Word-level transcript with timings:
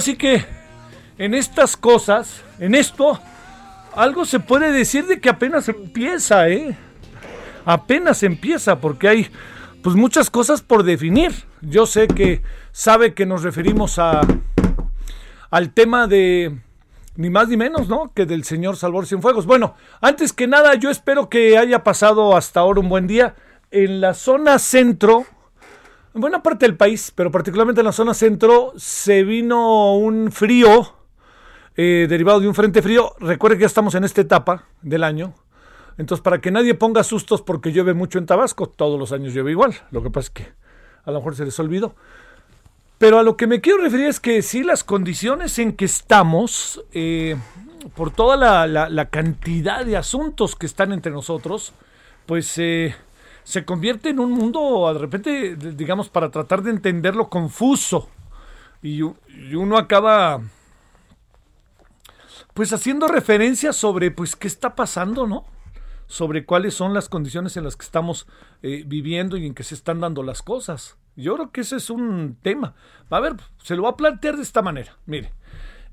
Ahora 0.00 0.06
sí 0.06 0.16
que 0.16 0.46
en 1.18 1.34
estas 1.34 1.76
cosas, 1.76 2.42
en 2.58 2.74
esto, 2.74 3.20
algo 3.94 4.24
se 4.24 4.40
puede 4.40 4.72
decir 4.72 5.06
de 5.06 5.20
que 5.20 5.28
apenas 5.28 5.68
empieza, 5.68 6.48
¿eh? 6.48 6.74
Apenas 7.66 8.22
empieza, 8.22 8.80
porque 8.80 9.08
hay 9.08 9.30
pues 9.82 9.96
muchas 9.96 10.30
cosas 10.30 10.62
por 10.62 10.84
definir. 10.84 11.32
Yo 11.60 11.84
sé 11.84 12.08
que 12.08 12.40
sabe 12.72 13.12
que 13.12 13.26
nos 13.26 13.42
referimos 13.42 13.98
a 13.98 14.22
al 15.50 15.74
tema 15.74 16.06
de 16.06 16.58
ni 17.16 17.28
más 17.28 17.48
ni 17.48 17.58
menos, 17.58 17.88
¿no? 17.88 18.10
Que 18.14 18.24
del 18.24 18.44
señor 18.44 18.78
Salvador 18.78 19.06
Cienfuegos. 19.06 19.44
Bueno, 19.44 19.74
antes 20.00 20.32
que 20.32 20.46
nada, 20.46 20.76
yo 20.76 20.88
espero 20.88 21.28
que 21.28 21.58
haya 21.58 21.84
pasado 21.84 22.38
hasta 22.38 22.60
ahora 22.60 22.80
un 22.80 22.88
buen 22.88 23.06
día. 23.06 23.34
En 23.70 24.00
la 24.00 24.14
zona 24.14 24.58
centro, 24.58 25.26
en 26.14 26.20
buena 26.20 26.42
parte 26.42 26.66
del 26.66 26.76
país, 26.76 27.12
pero 27.14 27.30
particularmente 27.30 27.80
en 27.80 27.86
la 27.86 27.92
zona 27.92 28.14
centro, 28.14 28.72
se 28.76 29.22
vino 29.22 29.94
un 29.96 30.32
frío 30.32 30.94
eh, 31.76 32.06
derivado 32.08 32.40
de 32.40 32.48
un 32.48 32.54
frente 32.54 32.82
frío. 32.82 33.14
Recuerde 33.20 33.56
que 33.56 33.62
ya 33.62 33.66
estamos 33.66 33.94
en 33.94 34.04
esta 34.04 34.20
etapa 34.20 34.64
del 34.82 35.04
año. 35.04 35.34
Entonces, 35.98 36.22
para 36.22 36.40
que 36.40 36.50
nadie 36.50 36.74
ponga 36.74 37.04
sustos 37.04 37.42
porque 37.42 37.72
llueve 37.72 37.94
mucho 37.94 38.18
en 38.18 38.26
Tabasco, 38.26 38.68
todos 38.68 38.98
los 38.98 39.12
años 39.12 39.34
llueve 39.34 39.52
igual. 39.52 39.74
Lo 39.90 40.02
que 40.02 40.10
pasa 40.10 40.26
es 40.26 40.30
que 40.30 40.52
a 41.04 41.10
lo 41.10 41.18
mejor 41.18 41.36
se 41.36 41.44
les 41.44 41.58
olvidó. 41.60 41.94
Pero 42.98 43.18
a 43.18 43.22
lo 43.22 43.36
que 43.36 43.46
me 43.46 43.60
quiero 43.60 43.82
referir 43.82 44.06
es 44.06 44.20
que 44.20 44.42
sí, 44.42 44.62
las 44.62 44.84
condiciones 44.84 45.58
en 45.58 45.72
que 45.72 45.84
estamos, 45.84 46.84
eh, 46.92 47.36
por 47.94 48.10
toda 48.10 48.36
la, 48.36 49.08
cantidad 49.10 49.86
de 49.86 49.96
asuntos 49.96 50.56
que 50.56 50.66
están 50.66 50.92
entre 50.92 51.12
nosotros, 51.12 51.72
pues 52.26 52.58
eh, 52.58 52.94
se 53.50 53.64
convierte 53.64 54.10
en 54.10 54.20
un 54.20 54.30
mundo, 54.30 54.92
de 54.92 55.00
repente, 55.00 55.56
digamos, 55.56 56.08
para 56.08 56.30
tratar 56.30 56.62
de 56.62 56.70
entenderlo 56.70 57.28
confuso. 57.28 58.08
Y, 58.80 59.02
uno 59.02 59.76
acaba, 59.76 60.40
pues, 62.54 62.72
haciendo 62.72 63.08
referencia 63.08 63.72
sobre, 63.72 64.12
pues, 64.12 64.36
qué 64.36 64.46
está 64.46 64.76
pasando, 64.76 65.26
¿no? 65.26 65.44
sobre 66.06 66.44
cuáles 66.44 66.74
son 66.74 66.92
las 66.92 67.08
condiciones 67.08 67.56
en 67.56 67.62
las 67.62 67.76
que 67.76 67.84
estamos 67.84 68.26
eh, 68.62 68.82
viviendo 68.84 69.36
y 69.36 69.46
en 69.46 69.54
que 69.54 69.62
se 69.62 69.76
están 69.76 70.00
dando 70.00 70.24
las 70.24 70.42
cosas. 70.42 70.96
Yo 71.14 71.34
creo 71.34 71.52
que 71.52 71.60
ese 71.60 71.76
es 71.76 71.88
un 71.88 72.36
tema. 72.42 72.74
A 73.10 73.20
ver, 73.20 73.36
se 73.62 73.76
lo 73.76 73.84
va 73.84 73.90
a 73.90 73.96
plantear 73.96 74.34
de 74.34 74.42
esta 74.42 74.60
manera. 74.60 74.96
Mire, 75.06 75.32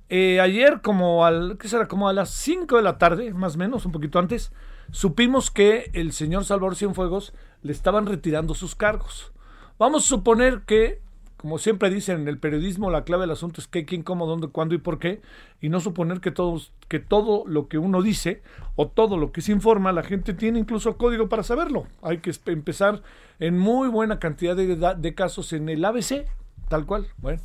eh, 0.10 0.40
ayer 0.40 0.82
como 0.82 1.26
al, 1.26 1.58
¿qué 1.60 1.68
será? 1.68 1.88
Como 1.88 2.08
a 2.10 2.14
las 2.14 2.32
5 2.32 2.78
de 2.78 2.82
la 2.82 2.98
tarde, 2.98 3.34
más 3.34 3.56
o 3.56 3.58
menos, 3.60 3.86
un 3.86 3.92
poquito 3.92 4.20
antes, 4.20 4.52
supimos 4.92 5.52
que 5.52 5.92
el 5.94 6.14
señor 6.14 6.46
Salvador 6.46 6.76
Cienfuegos 6.76 7.34
le 7.64 7.72
estaban 7.72 8.06
retirando 8.06 8.54
sus 8.54 8.76
cargos. 8.76 9.32
Vamos 9.78 10.06
a 10.06 10.08
suponer 10.08 10.62
que 10.62 11.02
como 11.38 11.60
siempre 11.60 11.92
dicen 11.92 12.22
en 12.22 12.28
el 12.28 12.40
periodismo, 12.40 12.90
la 12.90 13.04
clave 13.04 13.22
del 13.22 13.32
asunto 13.32 13.62
es 13.62 13.68
qué, 13.68 13.86
quién, 13.86 14.02
cómo, 14.02 14.26
dónde, 14.26 14.48
cuándo 14.48 14.74
y 14.74 14.80
por 14.80 14.98
qué, 14.98 15.22
y 15.62 15.70
no 15.70 15.80
suponer 15.80 16.20
que, 16.20 16.32
todos, 16.32 16.74
que 16.88 17.00
todo 17.00 17.44
lo 17.46 17.68
que 17.68 17.78
uno 17.78 18.02
dice 18.02 18.42
o 18.76 18.88
todo 18.88 19.18
lo 19.18 19.32
que 19.32 19.42
se 19.42 19.52
informa, 19.52 19.92
la 19.92 20.02
gente 20.02 20.34
tiene 20.34 20.58
incluso 20.58 20.98
código 20.98 21.30
para 21.30 21.44
saberlo. 21.44 21.86
Hay 22.02 22.18
que 22.18 22.34
empezar 22.48 23.04
en 23.40 23.58
muy 23.58 23.88
buena 23.88 24.18
cantidad 24.18 24.56
de, 24.56 24.76
de 24.76 25.16
casos 25.16 25.54
en 25.54 25.70
el 25.70 25.86
ABC, 25.86 26.26
tal 26.70 26.88
cual. 26.88 27.08
Bueno, 27.18 27.40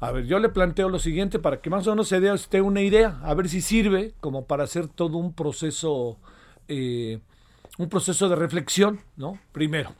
a 0.00 0.12
ver, 0.12 0.24
yo 0.24 0.38
le 0.38 0.48
planteo 0.48 0.88
lo 0.88 0.98
siguiente 0.98 1.38
para 1.38 1.60
que 1.60 1.68
más 1.68 1.86
o 1.86 1.90
menos 1.90 2.08
se 2.08 2.20
dé 2.20 2.32
usted 2.32 2.62
una 2.62 2.80
idea, 2.80 3.20
a 3.22 3.34
ver 3.34 3.50
si 3.50 3.60
sirve 3.60 4.14
como 4.20 4.46
para 4.46 4.64
hacer 4.64 4.88
todo 4.88 5.18
un 5.18 5.34
proceso, 5.34 6.18
eh, 6.68 7.20
un 7.78 7.88
proceso 7.88 8.28
de 8.28 8.36
reflexión, 8.36 9.00
¿no? 9.16 9.38
Primero. 9.52 9.94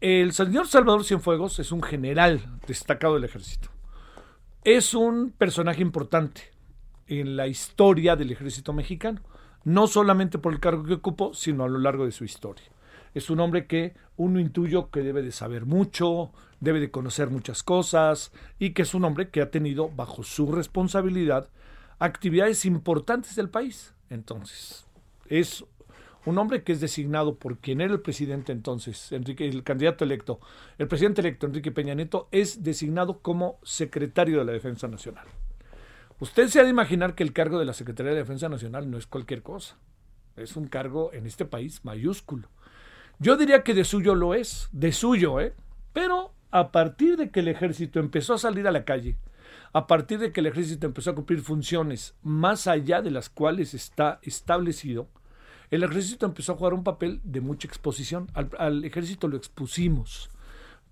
El 0.00 0.32
señor 0.32 0.68
Salvador 0.68 1.04
Cienfuegos 1.04 1.58
es 1.58 1.72
un 1.72 1.82
general 1.82 2.40
destacado 2.66 3.14
del 3.14 3.24
ejército. 3.24 3.68
Es 4.64 4.94
un 4.94 5.32
personaje 5.32 5.82
importante 5.82 6.52
en 7.06 7.36
la 7.36 7.46
historia 7.46 8.16
del 8.16 8.30
ejército 8.30 8.72
mexicano, 8.72 9.20
no 9.64 9.86
solamente 9.86 10.38
por 10.38 10.52
el 10.52 10.60
cargo 10.60 10.84
que 10.84 10.94
ocupó, 10.94 11.34
sino 11.34 11.64
a 11.64 11.68
lo 11.68 11.78
largo 11.78 12.04
de 12.04 12.12
su 12.12 12.24
historia. 12.24 12.66
Es 13.14 13.30
un 13.30 13.40
hombre 13.40 13.66
que 13.66 13.94
uno 14.16 14.38
intuyo 14.38 14.90
que 14.90 15.02
debe 15.02 15.22
de 15.22 15.32
saber 15.32 15.66
mucho, 15.66 16.30
debe 16.60 16.80
de 16.80 16.90
conocer 16.90 17.30
muchas 17.30 17.62
cosas 17.62 18.32
y 18.58 18.70
que 18.70 18.82
es 18.82 18.94
un 18.94 19.04
hombre 19.04 19.30
que 19.30 19.40
ha 19.40 19.50
tenido 19.50 19.88
bajo 19.88 20.22
su 20.22 20.52
responsabilidad 20.52 21.48
actividades 21.98 22.64
importantes 22.64 23.34
del 23.34 23.48
país. 23.48 23.94
Entonces, 24.10 24.86
es 25.26 25.64
un 26.24 26.38
hombre 26.38 26.62
que 26.62 26.72
es 26.72 26.80
designado 26.80 27.36
por 27.36 27.58
quien 27.58 27.80
era 27.80 27.92
el 27.92 28.00
presidente 28.00 28.52
entonces, 28.52 29.12
Enrique, 29.12 29.48
el 29.48 29.62
candidato 29.62 30.04
electo, 30.04 30.40
el 30.76 30.88
presidente 30.88 31.20
electo 31.20 31.46
Enrique 31.46 31.72
Peña 31.72 31.94
Nieto, 31.94 32.28
es 32.32 32.62
designado 32.62 33.20
como 33.20 33.58
secretario 33.62 34.38
de 34.38 34.44
la 34.44 34.52
Defensa 34.52 34.88
Nacional. 34.88 35.26
Usted 36.20 36.48
se 36.48 36.60
ha 36.60 36.64
de 36.64 36.70
imaginar 36.70 37.14
que 37.14 37.22
el 37.22 37.32
cargo 37.32 37.58
de 37.58 37.64
la 37.64 37.72
Secretaría 37.72 38.12
de 38.12 38.18
Defensa 38.18 38.48
Nacional 38.48 38.90
no 38.90 38.98
es 38.98 39.06
cualquier 39.06 39.42
cosa. 39.42 39.76
Es 40.36 40.56
un 40.56 40.66
cargo 40.66 41.12
en 41.12 41.26
este 41.26 41.44
país 41.44 41.84
mayúsculo. 41.84 42.48
Yo 43.20 43.36
diría 43.36 43.62
que 43.62 43.74
de 43.74 43.84
suyo 43.84 44.14
lo 44.14 44.34
es, 44.34 44.68
de 44.72 44.92
suyo, 44.92 45.40
¿eh? 45.40 45.54
Pero 45.92 46.32
a 46.50 46.72
partir 46.72 47.16
de 47.16 47.30
que 47.30 47.40
el 47.40 47.48
ejército 47.48 48.00
empezó 48.00 48.34
a 48.34 48.38
salir 48.38 48.66
a 48.66 48.72
la 48.72 48.84
calle, 48.84 49.16
a 49.72 49.86
partir 49.86 50.18
de 50.18 50.32
que 50.32 50.40
el 50.40 50.46
ejército 50.46 50.86
empezó 50.86 51.10
a 51.10 51.14
cumplir 51.14 51.40
funciones 51.40 52.14
más 52.22 52.66
allá 52.66 53.02
de 53.02 53.10
las 53.10 53.28
cuales 53.28 53.74
está 53.74 54.18
establecido, 54.22 55.08
el 55.70 55.82
ejército 55.82 56.26
empezó 56.26 56.52
a 56.52 56.56
jugar 56.56 56.74
un 56.74 56.84
papel 56.84 57.20
de 57.24 57.40
mucha 57.40 57.68
exposición. 57.68 58.28
Al, 58.34 58.84
ejército 58.84 59.28
lo 59.28 59.36
expusimos, 59.36 60.30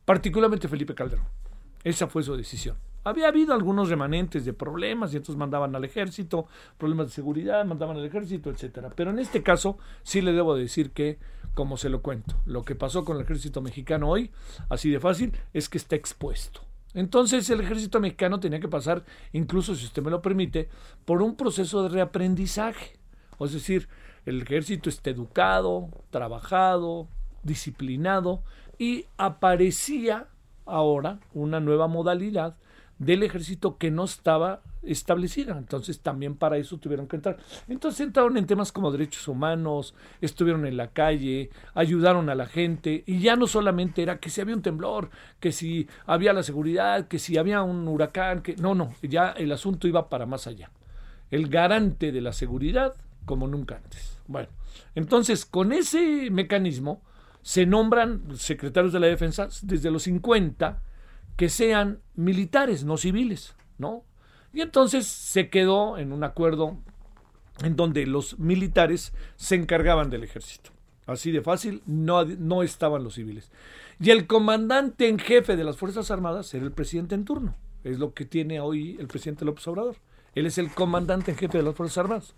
particularmente 0.04 0.68
Felipe 0.68 0.94
Calderón. 0.94 1.26
Esa 1.84 2.08
fue 2.08 2.22
su 2.22 2.36
decisión. 2.36 2.76
Había 3.04 3.28
habido 3.28 3.54
algunos 3.54 3.88
remanentes 3.88 4.44
de 4.44 4.52
problemas 4.52 5.12
y 5.12 5.16
entonces 5.16 5.38
mandaban 5.38 5.76
al 5.76 5.84
ejército, 5.84 6.48
problemas 6.76 7.06
de 7.06 7.12
seguridad, 7.12 7.64
mandaban 7.64 7.96
al 7.96 8.04
ejército, 8.04 8.50
etcétera. 8.50 8.90
Pero 8.94 9.10
en 9.10 9.20
este 9.20 9.44
caso 9.44 9.78
sí 10.02 10.20
le 10.20 10.32
debo 10.32 10.56
decir 10.56 10.90
que, 10.90 11.18
como 11.54 11.76
se 11.76 11.88
lo 11.88 12.02
cuento, 12.02 12.34
lo 12.44 12.64
que 12.64 12.74
pasó 12.74 13.04
con 13.04 13.16
el 13.16 13.22
ejército 13.22 13.62
mexicano 13.62 14.08
hoy, 14.08 14.32
así 14.68 14.90
de 14.90 14.98
fácil, 14.98 15.32
es 15.52 15.68
que 15.68 15.78
está 15.78 15.94
expuesto. 15.94 16.62
Entonces 16.94 17.48
el 17.50 17.60
ejército 17.60 18.00
mexicano 18.00 18.40
tenía 18.40 18.58
que 18.58 18.68
pasar, 18.68 19.04
incluso 19.32 19.76
si 19.76 19.84
usted 19.84 20.02
me 20.02 20.10
lo 20.10 20.20
permite, 20.20 20.68
por 21.04 21.22
un 21.22 21.36
proceso 21.36 21.84
de 21.84 21.90
reaprendizaje. 21.90 22.98
Es 23.38 23.52
decir, 23.52 23.88
el 24.26 24.42
ejército 24.42 24.90
está 24.90 25.10
educado, 25.10 25.88
trabajado, 26.10 27.08
disciplinado 27.44 28.42
y 28.78 29.06
aparecía 29.16 30.26
ahora 30.66 31.20
una 31.32 31.60
nueva 31.60 31.86
modalidad 31.86 32.56
del 32.98 33.22
ejército 33.22 33.78
que 33.78 33.90
no 33.90 34.04
estaba 34.04 34.62
establecida. 34.82 35.56
Entonces 35.58 36.00
también 36.00 36.34
para 36.34 36.56
eso 36.56 36.78
tuvieron 36.78 37.06
que 37.06 37.16
entrar. 37.16 37.38
Entonces 37.68 38.00
entraron 38.00 38.36
en 38.36 38.46
temas 38.46 38.72
como 38.72 38.90
derechos 38.90 39.28
humanos, 39.28 39.94
estuvieron 40.20 40.66
en 40.66 40.76
la 40.76 40.88
calle, 40.88 41.50
ayudaron 41.74 42.28
a 42.28 42.34
la 42.34 42.46
gente 42.46 43.04
y 43.06 43.20
ya 43.20 43.36
no 43.36 43.46
solamente 43.46 44.02
era 44.02 44.18
que 44.18 44.30
si 44.30 44.40
había 44.40 44.56
un 44.56 44.62
temblor, 44.62 45.10
que 45.38 45.52
si 45.52 45.88
había 46.06 46.32
la 46.32 46.42
seguridad, 46.42 47.06
que 47.06 47.18
si 47.18 47.36
había 47.36 47.62
un 47.62 47.86
huracán, 47.86 48.42
que 48.42 48.56
no, 48.56 48.74
no, 48.74 48.92
ya 49.02 49.30
el 49.30 49.52
asunto 49.52 49.86
iba 49.86 50.08
para 50.08 50.26
más 50.26 50.46
allá. 50.46 50.70
El 51.30 51.48
garante 51.48 52.12
de 52.12 52.20
la 52.20 52.32
seguridad 52.32 52.94
como 53.26 53.46
nunca 53.46 53.76
antes. 53.76 54.18
Bueno, 54.26 54.48
entonces 54.94 55.44
con 55.44 55.72
ese 55.72 56.30
mecanismo 56.30 57.02
se 57.42 57.66
nombran 57.66 58.36
secretarios 58.36 58.92
de 58.92 59.00
la 59.00 59.06
defensa 59.06 59.48
desde 59.62 59.90
los 59.90 60.04
50 60.04 60.82
que 61.36 61.48
sean 61.50 62.00
militares, 62.14 62.84
no 62.84 62.96
civiles, 62.96 63.54
¿no? 63.78 64.04
Y 64.52 64.62
entonces 64.62 65.06
se 65.06 65.50
quedó 65.50 65.98
en 65.98 66.12
un 66.12 66.24
acuerdo 66.24 66.78
en 67.62 67.76
donde 67.76 68.06
los 68.06 68.38
militares 68.38 69.12
se 69.36 69.54
encargaban 69.54 70.08
del 70.10 70.24
ejército. 70.24 70.70
Así 71.06 71.30
de 71.30 71.40
fácil, 71.40 71.82
no, 71.86 72.24
no 72.24 72.62
estaban 72.62 73.04
los 73.04 73.14
civiles. 73.14 73.50
Y 74.00 74.10
el 74.10 74.26
comandante 74.26 75.08
en 75.08 75.18
jefe 75.18 75.56
de 75.56 75.64
las 75.64 75.76
Fuerzas 75.76 76.10
Armadas 76.10 76.52
era 76.52 76.64
el 76.64 76.72
presidente 76.72 77.14
en 77.14 77.24
turno. 77.24 77.54
Es 77.84 77.98
lo 77.98 78.12
que 78.12 78.24
tiene 78.24 78.60
hoy 78.60 78.96
el 78.98 79.06
presidente 79.06 79.44
López 79.44 79.66
Obrador. 79.68 79.96
Él 80.34 80.46
es 80.46 80.58
el 80.58 80.70
comandante 80.70 81.30
en 81.30 81.38
jefe 81.38 81.58
de 81.58 81.64
las 81.64 81.74
Fuerzas 81.74 81.98
Armadas. 81.98 82.34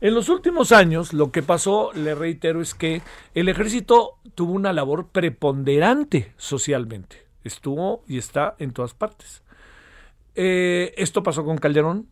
En 0.00 0.14
los 0.14 0.28
últimos 0.28 0.70
años, 0.70 1.12
lo 1.12 1.32
que 1.32 1.42
pasó, 1.42 1.90
le 1.92 2.14
reitero, 2.14 2.60
es 2.60 2.74
que 2.74 3.02
el 3.34 3.48
ejército 3.48 4.14
tuvo 4.36 4.52
una 4.52 4.72
labor 4.72 5.08
preponderante 5.08 6.32
socialmente. 6.36 7.26
Estuvo 7.42 8.04
y 8.06 8.18
está 8.18 8.54
en 8.60 8.72
todas 8.72 8.94
partes. 8.94 9.42
Eh, 10.36 10.94
esto 10.96 11.24
pasó 11.24 11.44
con 11.44 11.58
Calderón. 11.58 12.06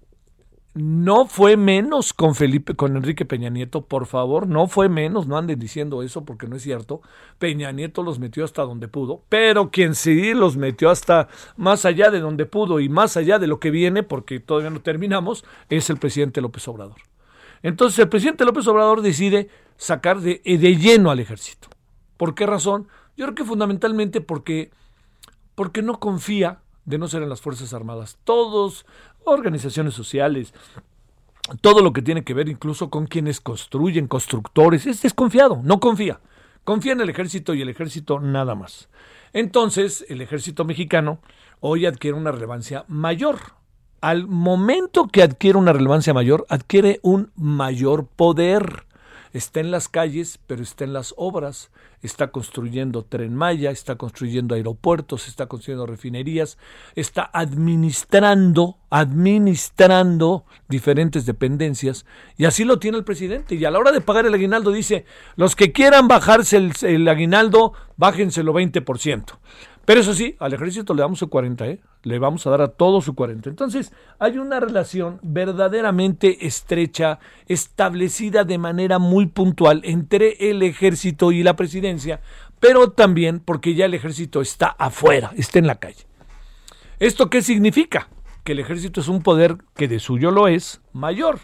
No 0.74 1.26
fue 1.26 1.56
menos 1.56 2.12
con 2.12 2.34
Felipe, 2.34 2.74
con 2.74 2.96
Enrique 2.96 3.24
Peña 3.24 3.48
Nieto, 3.48 3.86
por 3.86 4.04
favor, 4.04 4.46
no 4.46 4.66
fue 4.66 4.90
menos, 4.90 5.26
no 5.26 5.38
anden 5.38 5.58
diciendo 5.58 6.02
eso 6.02 6.26
porque 6.26 6.48
no 6.48 6.56
es 6.56 6.62
cierto. 6.62 7.00
Peña 7.38 7.72
Nieto 7.72 8.02
los 8.02 8.18
metió 8.18 8.44
hasta 8.44 8.62
donde 8.62 8.88
pudo, 8.88 9.22
pero 9.30 9.70
quien 9.70 9.94
sí 9.94 10.34
los 10.34 10.58
metió 10.58 10.90
hasta 10.90 11.28
más 11.56 11.86
allá 11.86 12.10
de 12.10 12.20
donde 12.20 12.44
pudo 12.44 12.80
y 12.80 12.90
más 12.90 13.16
allá 13.16 13.38
de 13.38 13.46
lo 13.46 13.58
que 13.58 13.70
viene, 13.70 14.02
porque 14.02 14.38
todavía 14.38 14.68
no 14.68 14.82
terminamos, 14.82 15.46
es 15.70 15.88
el 15.88 15.96
presidente 15.96 16.42
López 16.42 16.68
Obrador. 16.68 16.98
Entonces 17.66 17.98
el 17.98 18.08
presidente 18.08 18.44
López 18.44 18.64
Obrador 18.68 19.02
decide 19.02 19.48
sacar 19.76 20.20
de, 20.20 20.40
eh, 20.44 20.56
de 20.56 20.76
lleno 20.76 21.10
al 21.10 21.18
ejército. 21.18 21.68
¿Por 22.16 22.36
qué 22.36 22.46
razón? 22.46 22.86
Yo 23.16 23.24
creo 23.24 23.34
que 23.34 23.44
fundamentalmente 23.44 24.20
porque, 24.20 24.70
porque 25.56 25.82
no 25.82 25.98
confía 25.98 26.60
de 26.84 26.96
no 26.96 27.08
ser 27.08 27.24
en 27.24 27.28
las 27.28 27.40
Fuerzas 27.40 27.74
Armadas. 27.74 28.18
Todos, 28.22 28.86
organizaciones 29.24 29.94
sociales, 29.94 30.54
todo 31.60 31.82
lo 31.82 31.92
que 31.92 32.02
tiene 32.02 32.22
que 32.22 32.34
ver 32.34 32.48
incluso 32.48 32.88
con 32.88 33.08
quienes 33.08 33.40
construyen, 33.40 34.06
constructores, 34.06 34.86
es 34.86 35.02
desconfiado, 35.02 35.60
no 35.64 35.80
confía. 35.80 36.20
Confía 36.62 36.92
en 36.92 37.00
el 37.00 37.10
ejército 37.10 37.52
y 37.52 37.62
el 37.62 37.68
ejército 37.68 38.20
nada 38.20 38.54
más. 38.54 38.88
Entonces, 39.32 40.06
el 40.08 40.20
ejército 40.20 40.64
mexicano 40.64 41.18
hoy 41.58 41.84
adquiere 41.84 42.16
una 42.16 42.30
relevancia 42.30 42.84
mayor 42.86 43.40
al 44.06 44.28
momento 44.28 45.08
que 45.08 45.20
adquiere 45.20 45.58
una 45.58 45.72
relevancia 45.72 46.14
mayor, 46.14 46.46
adquiere 46.48 47.00
un 47.02 47.32
mayor 47.34 48.06
poder. 48.06 48.84
Está 49.32 49.58
en 49.58 49.72
las 49.72 49.88
calles, 49.88 50.38
pero 50.46 50.62
está 50.62 50.84
en 50.84 50.92
las 50.92 51.12
obras. 51.16 51.72
Está 52.02 52.28
construyendo 52.28 53.02
tren 53.02 53.34
Maya, 53.34 53.72
está 53.72 53.96
construyendo 53.96 54.54
aeropuertos, 54.54 55.26
está 55.26 55.46
construyendo 55.46 55.86
refinerías, 55.86 56.56
está 56.94 57.28
administrando, 57.32 58.78
administrando 58.90 60.44
diferentes 60.68 61.26
dependencias. 61.26 62.06
Y 62.36 62.44
así 62.44 62.62
lo 62.62 62.78
tiene 62.78 62.98
el 62.98 63.04
presidente. 63.04 63.56
Y 63.56 63.64
a 63.64 63.72
la 63.72 63.80
hora 63.80 63.90
de 63.90 64.00
pagar 64.00 64.24
el 64.24 64.34
aguinaldo 64.34 64.70
dice, 64.70 65.04
los 65.34 65.56
que 65.56 65.72
quieran 65.72 66.06
bajarse 66.06 66.58
el, 66.58 66.72
el 66.82 67.08
aguinaldo, 67.08 67.72
bájenselo 67.96 68.54
20%. 68.54 69.24
Pero 69.86 70.00
eso 70.00 70.14
sí, 70.14 70.34
al 70.40 70.52
ejército 70.52 70.94
le 70.94 71.02
damos 71.02 71.20
su 71.20 71.28
40, 71.30 71.66
¿eh? 71.68 71.80
Le 72.02 72.18
vamos 72.18 72.44
a 72.44 72.50
dar 72.50 72.60
a 72.60 72.68
todo 72.68 73.00
su 73.00 73.14
40. 73.14 73.48
Entonces, 73.48 73.92
hay 74.18 74.36
una 74.36 74.58
relación 74.58 75.20
verdaderamente 75.22 76.44
estrecha, 76.44 77.20
establecida 77.46 78.42
de 78.42 78.58
manera 78.58 78.98
muy 78.98 79.26
puntual 79.26 79.82
entre 79.84 80.50
el 80.50 80.62
ejército 80.64 81.30
y 81.30 81.44
la 81.44 81.54
presidencia, 81.54 82.20
pero 82.58 82.90
también 82.90 83.38
porque 83.38 83.76
ya 83.76 83.84
el 83.84 83.94
ejército 83.94 84.40
está 84.40 84.66
afuera, 84.66 85.30
está 85.36 85.60
en 85.60 85.68
la 85.68 85.76
calle. 85.76 86.04
¿Esto 86.98 87.30
qué 87.30 87.40
significa? 87.40 88.08
Que 88.42 88.52
el 88.52 88.58
ejército 88.58 89.00
es 89.00 89.06
un 89.06 89.22
poder 89.22 89.56
que 89.76 89.86
de 89.86 90.00
suyo 90.00 90.32
lo 90.32 90.48
es 90.48 90.80
mayor. 90.92 91.38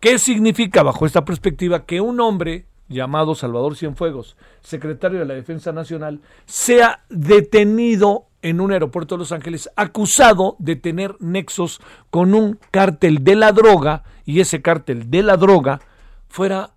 ¿Qué 0.00 0.18
significa 0.18 0.82
bajo 0.82 1.06
esta 1.06 1.24
perspectiva 1.24 1.84
que 1.86 2.00
un 2.00 2.18
hombre 2.18 2.66
llamado 2.90 3.34
Salvador 3.34 3.76
Cienfuegos, 3.76 4.36
secretario 4.60 5.20
de 5.20 5.24
la 5.24 5.34
Defensa 5.34 5.72
Nacional, 5.72 6.20
sea 6.44 7.04
detenido 7.08 8.26
en 8.42 8.60
un 8.60 8.72
aeropuerto 8.72 9.14
de 9.14 9.20
Los 9.20 9.32
Ángeles 9.32 9.70
acusado 9.76 10.56
de 10.58 10.76
tener 10.76 11.16
nexos 11.20 11.80
con 12.10 12.34
un 12.34 12.58
cártel 12.70 13.24
de 13.24 13.36
la 13.36 13.52
droga 13.52 14.02
y 14.24 14.40
ese 14.40 14.60
cártel 14.60 15.10
de 15.10 15.22
la 15.22 15.36
droga 15.36 15.80
fuera 16.28 16.74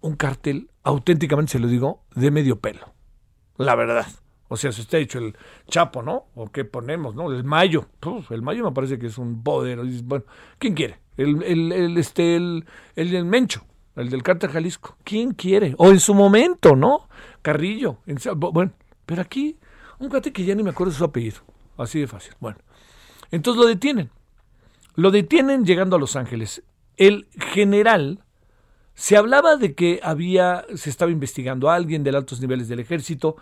un 0.00 0.16
cártel 0.16 0.70
auténticamente, 0.82 1.52
se 1.52 1.58
lo 1.58 1.68
digo, 1.68 2.02
de 2.14 2.30
medio 2.30 2.58
pelo. 2.58 2.92
La 3.58 3.74
verdad. 3.74 4.06
O 4.48 4.56
sea, 4.56 4.72
si 4.72 4.80
usted 4.80 4.98
ha 4.98 5.00
dicho 5.00 5.18
el 5.18 5.36
Chapo, 5.68 6.02
¿no? 6.02 6.24
¿O 6.34 6.50
qué 6.50 6.64
ponemos, 6.64 7.14
no? 7.14 7.30
El 7.30 7.44
Mayo. 7.44 7.86
el 8.30 8.42
Mayo 8.42 8.64
me 8.64 8.72
parece 8.72 8.98
que 8.98 9.06
es 9.06 9.18
un 9.18 9.44
poder. 9.44 9.78
Bueno, 10.04 10.24
¿quién 10.58 10.74
quiere? 10.74 10.98
El, 11.16 11.42
el, 11.42 11.70
el 11.70 11.98
este, 11.98 12.34
el, 12.36 12.64
el 12.96 13.24
Mencho 13.26 13.64
el 14.00 14.10
del 14.10 14.22
Cártel 14.22 14.50
Jalisco. 14.50 14.96
¿Quién 15.04 15.32
quiere? 15.32 15.74
O 15.78 15.90
en 15.90 16.00
su 16.00 16.14
momento, 16.14 16.74
¿no? 16.76 17.08
Carrillo. 17.42 17.98
bueno, 18.36 18.72
pero 19.06 19.22
aquí, 19.22 19.56
un 19.98 20.08
cuate 20.08 20.32
que 20.32 20.44
ya 20.44 20.54
ni 20.54 20.62
me 20.62 20.70
acuerdo 20.70 20.92
su 20.92 21.04
apellido. 21.04 21.40
Así 21.76 22.00
de 22.00 22.06
fácil. 22.06 22.34
Bueno, 22.40 22.58
entonces 23.30 23.60
lo 23.60 23.66
detienen. 23.66 24.10
Lo 24.94 25.10
detienen 25.10 25.64
llegando 25.64 25.96
a 25.96 25.98
Los 25.98 26.16
Ángeles. 26.16 26.62
El 26.96 27.28
general 27.52 28.24
se 28.94 29.16
hablaba 29.16 29.56
de 29.56 29.74
que 29.74 30.00
había, 30.02 30.66
se 30.74 30.90
estaba 30.90 31.10
investigando 31.10 31.70
a 31.70 31.74
alguien 31.74 32.04
de 32.04 32.10
altos 32.10 32.40
niveles 32.40 32.68
del 32.68 32.80
ejército. 32.80 33.36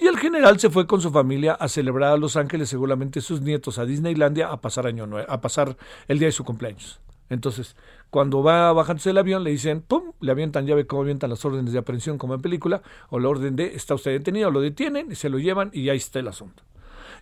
Y 0.00 0.06
el 0.06 0.16
general 0.18 0.60
se 0.60 0.70
fue 0.70 0.86
con 0.86 1.00
su 1.00 1.10
familia 1.10 1.54
a 1.54 1.68
celebrar 1.68 2.12
a 2.12 2.16
Los 2.16 2.36
Ángeles, 2.36 2.68
seguramente 2.68 3.20
sus 3.20 3.40
nietos 3.40 3.78
a 3.78 3.84
Disneylandia, 3.84 4.48
a 4.48 4.60
pasar 4.60 4.86
año 4.86 5.08
a 5.28 5.40
pasar 5.40 5.76
el 6.06 6.18
día 6.18 6.28
de 6.28 6.32
su 6.32 6.44
cumpleaños. 6.44 7.00
Entonces, 7.30 7.76
cuando 8.10 8.42
va 8.42 8.72
bajándose 8.72 9.10
el 9.10 9.18
avión, 9.18 9.44
le 9.44 9.50
dicen, 9.50 9.82
¡pum! 9.82 10.12
Le 10.20 10.32
avientan, 10.32 10.66
ya 10.66 10.74
ve 10.74 10.86
cómo 10.86 11.02
avientan 11.02 11.30
las 11.30 11.44
órdenes 11.44 11.72
de 11.72 11.78
aprehensión 11.78 12.18
como 12.18 12.34
en 12.34 12.42
película, 12.42 12.82
o 13.08 13.20
la 13.20 13.28
orden 13.28 13.56
de, 13.56 13.74
está 13.76 13.94
usted 13.94 14.10
detenido, 14.10 14.50
lo 14.50 14.60
detienen, 14.60 15.12
y 15.12 15.14
se 15.14 15.30
lo 15.30 15.38
llevan 15.38 15.70
y 15.72 15.88
ahí 15.88 15.96
está 15.96 16.18
el 16.18 16.28
asunto. 16.28 16.64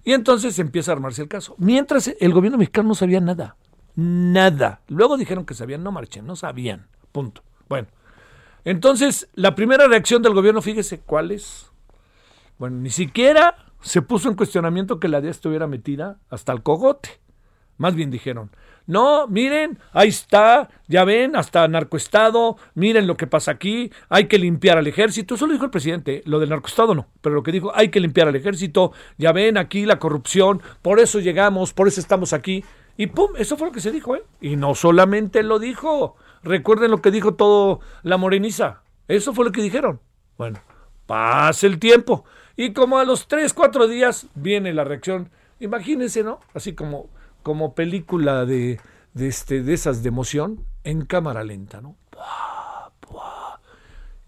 Y 0.05 0.15
entonces 0.15 0.59
empieza 0.59 0.93
a 0.93 0.95
armarse 0.95 1.23
el 1.23 1.29
caso. 1.29 1.55
Mientras 1.59 2.09
el 2.19 2.33
gobierno 2.33 2.59
mexicano 2.59 2.89
no 2.89 2.95
sabía 2.95 3.21
nada. 3.21 3.57
Nada. 3.97 4.81
Luego 4.89 5.19
dijeron 5.19 5.45
que 5.45 5.55
sabían, 5.55 5.83
no 5.83 5.93
marchen, 5.93 6.27
no 6.27 6.37
sabían. 6.37 6.87
Punto. 7.13 7.43
Bueno. 7.69 7.89
Entonces, 8.65 9.29
la 9.35 9.55
primera 9.55 9.89
reacción 9.89 10.23
del 10.23 10.35
gobierno, 10.35 10.63
fíjese 10.63 11.01
cuál 11.01 11.33
es. 11.33 11.71
Bueno, 12.59 12.79
ni 12.79 12.91
siquiera 12.91 13.57
se 13.83 14.03
puso 14.03 14.29
en 14.29 14.37
cuestionamiento 14.37 15.01
que 15.01 15.09
la 15.09 15.21
DEA 15.21 15.31
estuviera 15.31 15.67
metida 15.67 16.19
hasta 16.31 16.53
el 16.53 16.63
cogote. 16.63 17.21
Más 17.77 17.95
bien 17.95 18.11
dijeron, 18.11 18.51
no, 18.89 19.27
miren, 19.29 19.79
ahí 19.93 20.09
está, 20.09 20.71
ya 20.87 21.05
ven, 21.05 21.37
hasta 21.37 21.69
narcoestado, 21.69 22.57
miren 22.75 23.07
lo 23.07 23.19
que 23.19 23.27
pasa 23.27 23.51
aquí, 23.51 23.93
hay 24.09 24.29
que 24.29 24.39
limpiar 24.39 24.79
al 24.79 24.87
ejército. 24.87 25.35
Eso 25.35 25.47
lo 25.47 25.53
dijo 25.53 25.67
el 25.67 25.71
presidente, 25.71 26.23
lo 26.25 26.41
del 26.41 26.49
narcoestado 26.49 26.95
no, 26.95 27.07
pero 27.21 27.35
lo 27.35 27.43
que 27.43 27.53
dijo, 27.53 27.71
hay 27.75 27.91
que 27.91 28.01
limpiar 28.01 28.29
al 28.29 28.37
ejército, 28.37 28.93
ya 29.19 29.33
ven 29.33 29.59
aquí 29.59 29.85
la 29.85 29.99
corrupción, 29.99 30.63
por 30.81 31.01
eso 31.01 31.21
llegamos, 31.21 31.75
por 31.75 31.87
eso 31.87 32.01
estamos 32.01 32.33
aquí. 32.33 32.65
Y 32.97 33.09
pum, 33.09 33.33
eso 33.37 33.59
fue 33.59 33.67
lo 33.67 33.75
que 33.75 33.83
se 33.83 33.93
dijo, 33.93 34.17
¿eh? 34.17 34.25
Y 34.41 34.57
no 34.57 34.75
solamente 34.75 35.43
lo 35.43 35.59
dijo, 35.59 36.17
recuerden 36.43 36.91
lo 36.91 37.03
que 37.03 37.11
dijo 37.11 37.35
todo 37.35 37.81
la 38.03 38.17
moreniza, 38.17 38.81
eso 39.07 39.35
fue 39.35 39.45
lo 39.45 39.53
que 39.53 39.61
dijeron. 39.61 40.01
Bueno, 40.39 40.61
pasa 41.05 41.67
el 41.67 41.79
tiempo. 41.79 42.25
Y 42.57 42.73
como 42.73 42.97
a 42.97 43.05
los 43.05 43.29
tres, 43.29 43.53
cuatro 43.53 43.87
días 43.87 44.29
viene 44.35 44.73
la 44.73 44.85
reacción, 44.85 45.31
imagínense, 45.61 46.25
¿no? 46.25 46.41
Así 46.55 46.75
como 46.75 47.11
como 47.49 47.75
película 47.75 48.45
de, 48.45 48.79
de, 49.15 49.27
este, 49.27 49.63
de 49.63 49.73
esas 49.73 50.03
de 50.03 50.11
emoción 50.11 50.67
en 50.85 51.07
cámara 51.07 51.43
lenta, 51.45 51.81
¿no? 51.81 51.97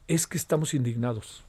Es 0.08 0.26
que 0.26 0.38
estamos 0.38 0.72
indignados. 0.72 1.44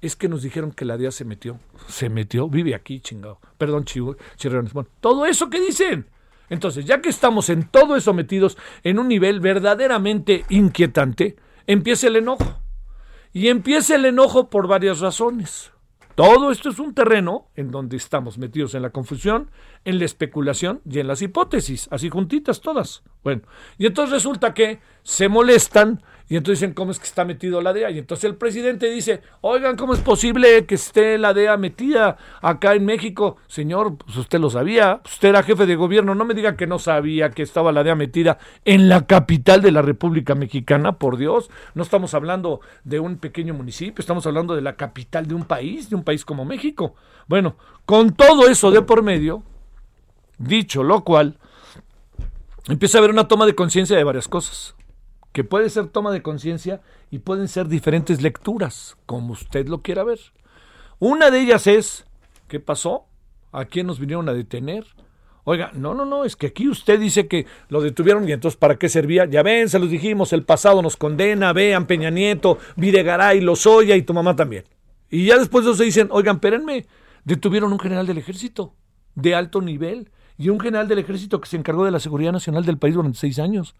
Es 0.00 0.16
que 0.16 0.30
nos 0.30 0.40
dijeron 0.40 0.72
que 0.72 0.86
la 0.86 0.96
DEA 0.96 1.10
se 1.10 1.26
metió. 1.26 1.60
Se 1.88 2.08
metió, 2.08 2.48
vive 2.48 2.74
aquí, 2.74 3.00
chingado. 3.00 3.38
Perdón, 3.58 3.84
chirriones. 3.84 4.72
Bueno, 4.72 4.88
todo 5.00 5.26
eso 5.26 5.50
que 5.50 5.60
dicen. 5.60 6.08
Entonces, 6.48 6.86
ya 6.86 7.02
que 7.02 7.10
estamos 7.10 7.50
en 7.50 7.68
todo 7.68 7.96
eso 7.96 8.14
metidos 8.14 8.56
en 8.82 8.98
un 8.98 9.06
nivel 9.06 9.40
verdaderamente 9.40 10.46
inquietante, 10.48 11.36
empieza 11.66 12.06
el 12.06 12.16
enojo. 12.16 12.62
Y 13.34 13.48
empieza 13.48 13.96
el 13.96 14.06
enojo 14.06 14.48
por 14.48 14.68
varias 14.68 15.00
razones. 15.00 15.70
Todo 16.20 16.50
esto 16.50 16.68
es 16.68 16.78
un 16.78 16.92
terreno 16.92 17.46
en 17.56 17.70
donde 17.70 17.96
estamos 17.96 18.36
metidos 18.36 18.74
en 18.74 18.82
la 18.82 18.90
confusión, 18.90 19.50
en 19.86 19.98
la 19.98 20.04
especulación 20.04 20.82
y 20.84 20.98
en 20.98 21.06
las 21.06 21.22
hipótesis, 21.22 21.88
así 21.90 22.10
juntitas 22.10 22.60
todas. 22.60 23.02
Bueno, 23.24 23.40
y 23.78 23.86
entonces 23.86 24.12
resulta 24.12 24.52
que 24.52 24.80
se 25.02 25.30
molestan 25.30 26.02
y 26.30 26.36
entonces 26.36 26.60
dicen, 26.60 26.74
¿cómo 26.74 26.92
es 26.92 27.00
que 27.00 27.06
está 27.06 27.24
metido 27.24 27.60
la 27.60 27.72
DEA? 27.72 27.90
Y 27.90 27.98
entonces 27.98 28.22
el 28.22 28.36
presidente 28.36 28.88
dice, 28.88 29.20
oigan, 29.40 29.76
¿cómo 29.76 29.94
es 29.94 29.98
posible 29.98 30.64
que 30.64 30.76
esté 30.76 31.18
la 31.18 31.34
DEA 31.34 31.56
metida 31.56 32.18
acá 32.40 32.76
en 32.76 32.84
México? 32.84 33.38
Señor, 33.48 33.96
pues 33.96 34.16
usted 34.16 34.38
lo 34.38 34.48
sabía, 34.48 35.00
usted 35.04 35.30
era 35.30 35.42
jefe 35.42 35.66
de 35.66 35.74
gobierno, 35.74 36.14
no 36.14 36.24
me 36.24 36.34
diga 36.34 36.56
que 36.56 36.68
no 36.68 36.78
sabía 36.78 37.30
que 37.30 37.42
estaba 37.42 37.72
la 37.72 37.82
DEA 37.82 37.96
metida 37.96 38.38
en 38.64 38.88
la 38.88 39.08
capital 39.08 39.60
de 39.60 39.72
la 39.72 39.82
República 39.82 40.36
Mexicana, 40.36 40.92
por 40.92 41.16
Dios. 41.16 41.50
No 41.74 41.82
estamos 41.82 42.14
hablando 42.14 42.60
de 42.84 43.00
un 43.00 43.18
pequeño 43.18 43.52
municipio, 43.52 44.00
estamos 44.00 44.24
hablando 44.24 44.54
de 44.54 44.62
la 44.62 44.76
capital 44.76 45.26
de 45.26 45.34
un 45.34 45.42
país, 45.42 45.90
de 45.90 45.96
un 45.96 46.04
país 46.04 46.24
como 46.24 46.44
México. 46.44 46.94
Bueno, 47.26 47.56
con 47.84 48.14
todo 48.14 48.48
eso 48.48 48.70
de 48.70 48.82
por 48.82 49.02
medio, 49.02 49.42
dicho 50.38 50.84
lo 50.84 51.02
cual, 51.02 51.38
empieza 52.68 52.98
a 52.98 53.00
haber 53.00 53.10
una 53.10 53.26
toma 53.26 53.46
de 53.46 53.56
conciencia 53.56 53.96
de 53.96 54.04
varias 54.04 54.28
cosas 54.28 54.76
que 55.32 55.44
puede 55.44 55.70
ser 55.70 55.88
toma 55.88 56.12
de 56.12 56.22
conciencia 56.22 56.80
y 57.10 57.20
pueden 57.20 57.48
ser 57.48 57.68
diferentes 57.68 58.22
lecturas, 58.22 58.96
como 59.06 59.32
usted 59.32 59.68
lo 59.68 59.82
quiera 59.82 60.04
ver. 60.04 60.18
Una 60.98 61.30
de 61.30 61.40
ellas 61.40 61.66
es, 61.66 62.04
¿qué 62.48 62.60
pasó? 62.60 63.06
¿A 63.52 63.64
quién 63.64 63.86
nos 63.86 63.98
vinieron 63.98 64.28
a 64.28 64.34
detener? 64.34 64.86
Oiga, 65.44 65.70
no, 65.74 65.94
no, 65.94 66.04
no, 66.04 66.24
es 66.24 66.36
que 66.36 66.48
aquí 66.48 66.68
usted 66.68 67.00
dice 67.00 67.26
que 67.26 67.46
lo 67.68 67.80
detuvieron 67.80 68.28
y 68.28 68.32
entonces 68.32 68.58
¿para 68.58 68.76
qué 68.76 68.88
servía? 68.88 69.24
Ya 69.24 69.42
ven, 69.42 69.68
se 69.68 69.78
los 69.78 69.90
dijimos, 69.90 70.32
el 70.32 70.44
pasado 70.44 70.82
nos 70.82 70.96
condena, 70.96 71.52
vean 71.52 71.86
Peña 71.86 72.10
Nieto, 72.10 72.58
Videgaray, 72.76 73.40
Lozoya 73.40 73.96
y 73.96 74.02
tu 74.02 74.12
mamá 74.12 74.36
también. 74.36 74.64
Y 75.08 75.26
ya 75.26 75.38
después 75.38 75.64
de 75.64 75.72
eso 75.72 75.82
dicen, 75.82 76.08
oigan, 76.12 76.36
espérenme, 76.36 76.86
detuvieron 77.24 77.72
un 77.72 77.80
general 77.80 78.06
del 78.06 78.18
ejército 78.18 78.74
de 79.14 79.34
alto 79.34 79.60
nivel 79.60 80.10
y 80.36 80.50
un 80.50 80.60
general 80.60 80.88
del 80.88 80.98
ejército 80.98 81.40
que 81.40 81.48
se 81.48 81.56
encargó 81.56 81.84
de 81.84 81.90
la 81.90 82.00
seguridad 82.00 82.32
nacional 82.32 82.64
del 82.64 82.78
país 82.78 82.94
durante 82.94 83.18
seis 83.18 83.38
años 83.38 83.74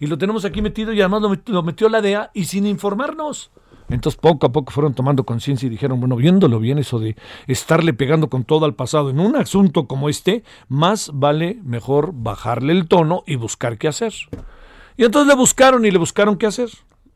y 0.00 0.06
lo 0.06 0.18
tenemos 0.18 0.44
aquí 0.44 0.62
metido 0.62 0.92
y 0.92 1.00
además 1.00 1.22
lo 1.46 1.62
metió, 1.62 1.88
la 1.88 2.00
DEA 2.00 2.30
y 2.34 2.44
sin 2.44 2.66
informarnos. 2.66 3.50
Entonces 3.90 4.18
poco 4.18 4.46
a 4.46 4.52
poco 4.52 4.72
fueron 4.72 4.94
tomando 4.94 5.24
conciencia 5.24 5.66
y 5.66 5.70
dijeron, 5.70 6.00
bueno, 6.00 6.16
viéndolo 6.16 6.58
bien 6.58 6.78
eso 6.78 6.98
de 6.98 7.16
estarle 7.46 7.92
pegando 7.92 8.30
con 8.30 8.44
todo 8.44 8.64
al 8.64 8.74
pasado 8.74 9.10
en 9.10 9.20
un 9.20 9.36
asunto 9.36 9.86
como 9.86 10.08
este, 10.08 10.42
más 10.68 11.10
vale 11.12 11.58
mejor 11.62 12.12
bajarle 12.14 12.72
el 12.72 12.88
tono 12.88 13.22
y 13.26 13.36
buscar 13.36 13.76
qué 13.76 13.88
hacer. 13.88 14.14
Y 14.96 15.04
entonces 15.04 15.28
le 15.28 15.34
buscaron 15.34 15.84
y 15.84 15.90
le 15.90 15.98
buscaron 15.98 16.36
qué 16.36 16.46
hacer. 16.46 16.70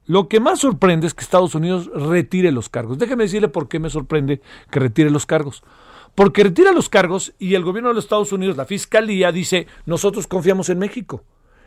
Lo 0.05 0.29
que 0.29 0.41
más 0.41 0.61
sorprende 0.61 1.07
es 1.07 1.15
que 1.15 1.23
Estados 1.23 1.55
Unidos 1.55 1.91
retire 1.95 2.51
los 2.51 2.69
cargos. 2.69 2.99
Déjeme 2.99 3.25
decirle 3.25 3.49
por 3.49 3.69
qué 3.69 3.79
me 3.79 3.91
sorprende 3.91 4.41
que 4.71 4.81
retire 4.81 5.11
los 5.11 5.27
cargos. 5.27 5.63
Porque 6.15 6.43
retira 6.43 6.73
los 6.73 6.89
cargos 6.89 7.35
y 7.39 7.55
el 7.55 7.63
gobierno 7.63 7.91
de 7.91 7.95
los 7.95 8.05
Estados 8.05 8.33
Unidos, 8.33 8.57
la 8.57 8.65
fiscalía, 8.65 9.33
dice, 9.33 9.67
nosotros 9.87 10.27
confiamos 10.27 10.69
en 10.71 10.79
México. 10.79 11.23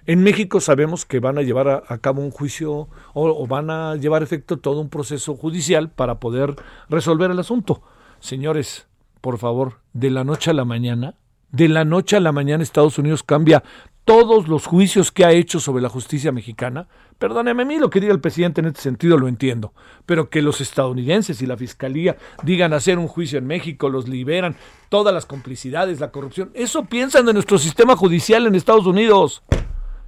En 0.07 0.23
México 0.23 0.59
sabemos 0.59 1.05
que 1.05 1.19
van 1.19 1.37
a 1.37 1.43
llevar 1.43 1.83
a, 1.87 1.97
cabo 1.99 2.21
un 2.21 2.31
juicio 2.31 2.89
o, 3.13 3.47
van 3.47 3.69
a 3.69 3.95
llevar 3.95 4.23
efecto 4.23 4.57
todo 4.57 4.81
un 4.81 4.89
proceso 4.89 5.35
judicial 5.35 5.91
para 5.91 6.19
poder 6.19 6.55
resolver 6.89 7.29
el 7.29 7.39
asunto. 7.39 7.83
Señores, 8.19 8.87
por 9.21 9.37
favor, 9.37 9.79
de 9.93 10.09
la 10.09 10.23
noche 10.23 10.49
a 10.49 10.53
la 10.55 10.65
mañana, 10.65 11.15
de 11.51 11.69
la 11.69 11.85
noche 11.85 12.17
a 12.17 12.19
la 12.19 12.31
mañana 12.31 12.63
Estados 12.63 12.97
Unidos 12.97 13.21
cambia 13.21 13.63
todos 14.03 14.47
los 14.47 14.65
juicios 14.65 15.11
que 15.11 15.23
ha 15.23 15.31
hecho 15.31 15.59
sobre 15.59 15.83
la 15.83 15.89
justicia 15.89 16.31
mexicana. 16.31 16.87
Perdóneme 17.19 17.61
a 17.61 17.65
mí 17.65 17.77
lo 17.77 17.91
que 17.91 17.99
diga 17.99 18.13
el 18.13 18.19
presidente 18.19 18.61
en 18.61 18.67
este 18.67 18.81
sentido 18.81 19.19
lo 19.19 19.27
entiendo, 19.27 19.73
pero 20.07 20.31
que 20.31 20.41
los 20.41 20.61
estadounidenses 20.61 21.43
y 21.43 21.45
la 21.45 21.57
fiscalía 21.57 22.17
digan 22.41 22.73
hacer 22.73 22.97
un 22.97 23.07
juicio 23.07 23.37
en 23.37 23.45
México, 23.45 23.89
los 23.89 24.07
liberan, 24.09 24.55
todas 24.89 25.13
las 25.13 25.27
complicidades, 25.27 25.99
la 25.99 26.11
corrupción, 26.11 26.49
eso 26.55 26.85
piensan 26.85 27.27
de 27.27 27.33
nuestro 27.33 27.59
sistema 27.59 27.95
judicial 27.95 28.47
en 28.47 28.55
Estados 28.55 28.87
Unidos. 28.87 29.43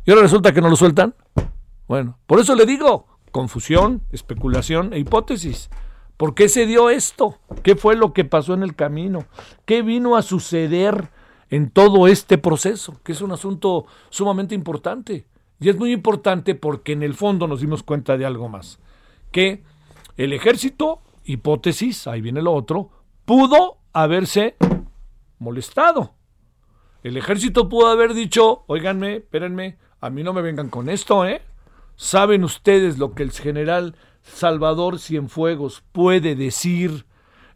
Y 0.05 0.11
ahora 0.11 0.23
resulta 0.23 0.53
que 0.53 0.61
no 0.61 0.69
lo 0.69 0.75
sueltan. 0.75 1.15
Bueno, 1.87 2.17
por 2.25 2.39
eso 2.39 2.55
le 2.55 2.65
digo, 2.65 3.07
confusión, 3.31 4.03
especulación 4.11 4.93
e 4.93 4.99
hipótesis. 4.99 5.69
¿Por 6.17 6.35
qué 6.35 6.49
se 6.49 6.65
dio 6.65 6.89
esto? 6.89 7.39
¿Qué 7.63 7.75
fue 7.75 7.95
lo 7.95 8.13
que 8.13 8.25
pasó 8.25 8.53
en 8.53 8.63
el 8.63 8.75
camino? 8.75 9.25
¿Qué 9.65 9.81
vino 9.81 10.15
a 10.15 10.21
suceder 10.21 11.09
en 11.49 11.69
todo 11.69 12.07
este 12.07 12.37
proceso? 12.37 12.99
Que 13.03 13.13
es 13.13 13.21
un 13.21 13.31
asunto 13.31 13.85
sumamente 14.09 14.55
importante. 14.55 15.25
Y 15.59 15.69
es 15.69 15.77
muy 15.77 15.91
importante 15.91 16.55
porque 16.55 16.91
en 16.91 17.03
el 17.03 17.13
fondo 17.13 17.47
nos 17.47 17.61
dimos 17.61 17.83
cuenta 17.83 18.17
de 18.17 18.25
algo 18.25 18.49
más. 18.49 18.79
Que 19.31 19.63
el 20.17 20.33
ejército, 20.33 21.01
hipótesis, 21.23 22.07
ahí 22.07 22.21
viene 22.21 22.41
lo 22.41 22.53
otro, 22.53 22.89
pudo 23.25 23.77
haberse 23.93 24.55
molestado. 25.39 26.13
El 27.03 27.17
ejército 27.17 27.67
pudo 27.67 27.87
haber 27.87 28.13
dicho, 28.13 28.63
oiganme, 28.67 29.17
espérenme, 29.17 29.77
a 30.03 30.09
mí 30.09 30.21
no 30.21 30.33
me 30.33 30.41
vengan 30.41 30.67
con 30.67 30.89
esto, 30.89 31.25
¿eh? 31.25 31.41
¿Saben 31.95 32.43
ustedes 32.43 32.97
lo 32.97 33.13
que 33.13 33.23
el 33.23 33.31
general 33.31 33.95
Salvador 34.21 34.99
Cienfuegos 34.99 35.81
puede 35.93 36.35
decir 36.35 37.05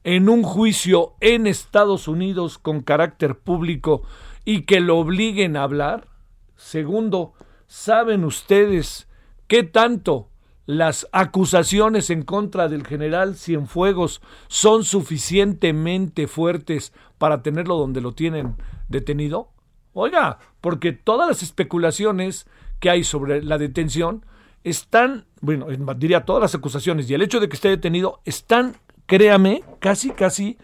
en 0.05 0.29
un 0.29 0.43
juicio 0.43 1.15
en 1.19 1.45
Estados 1.45 2.07
Unidos 2.07 2.57
con 2.57 2.83
carácter 2.83 3.37
público 3.37 4.03
y 4.45 4.61
que 4.61 4.79
lo 4.79 4.97
obliguen 4.97 5.57
a 5.57 5.63
hablar? 5.63 6.07
Segundo, 6.55 7.33
¿saben 7.67 8.23
ustedes 8.23 9.09
qué 9.47 9.63
tanto 9.63 10.29
las 10.65 11.05
acusaciones 11.11 12.09
en 12.09 12.21
contra 12.21 12.69
del 12.69 12.87
general 12.87 13.35
Cienfuegos 13.35 14.21
son 14.47 14.85
suficientemente 14.85 16.27
fuertes 16.27 16.93
para 17.17 17.43
tenerlo 17.43 17.75
donde 17.75 17.99
lo 17.99 18.13
tienen 18.13 18.55
detenido? 18.87 19.51
Oiga, 19.99 20.37
porque 20.61 20.91
todas 20.91 21.27
las 21.27 21.41
especulaciones 21.41 22.45
que 22.79 22.91
hay 22.91 23.03
sobre 23.03 23.41
la 23.41 23.57
detención 23.57 24.23
están, 24.63 25.25
bueno, 25.41 25.65
diría 25.95 26.23
todas 26.23 26.41
las 26.41 26.53
acusaciones 26.53 27.09
y 27.09 27.15
el 27.15 27.23
hecho 27.23 27.39
de 27.39 27.49
que 27.49 27.55
esté 27.55 27.69
detenido 27.69 28.21
están, 28.23 28.75
créame, 29.07 29.63
casi, 29.79 30.11
casi, 30.11 30.59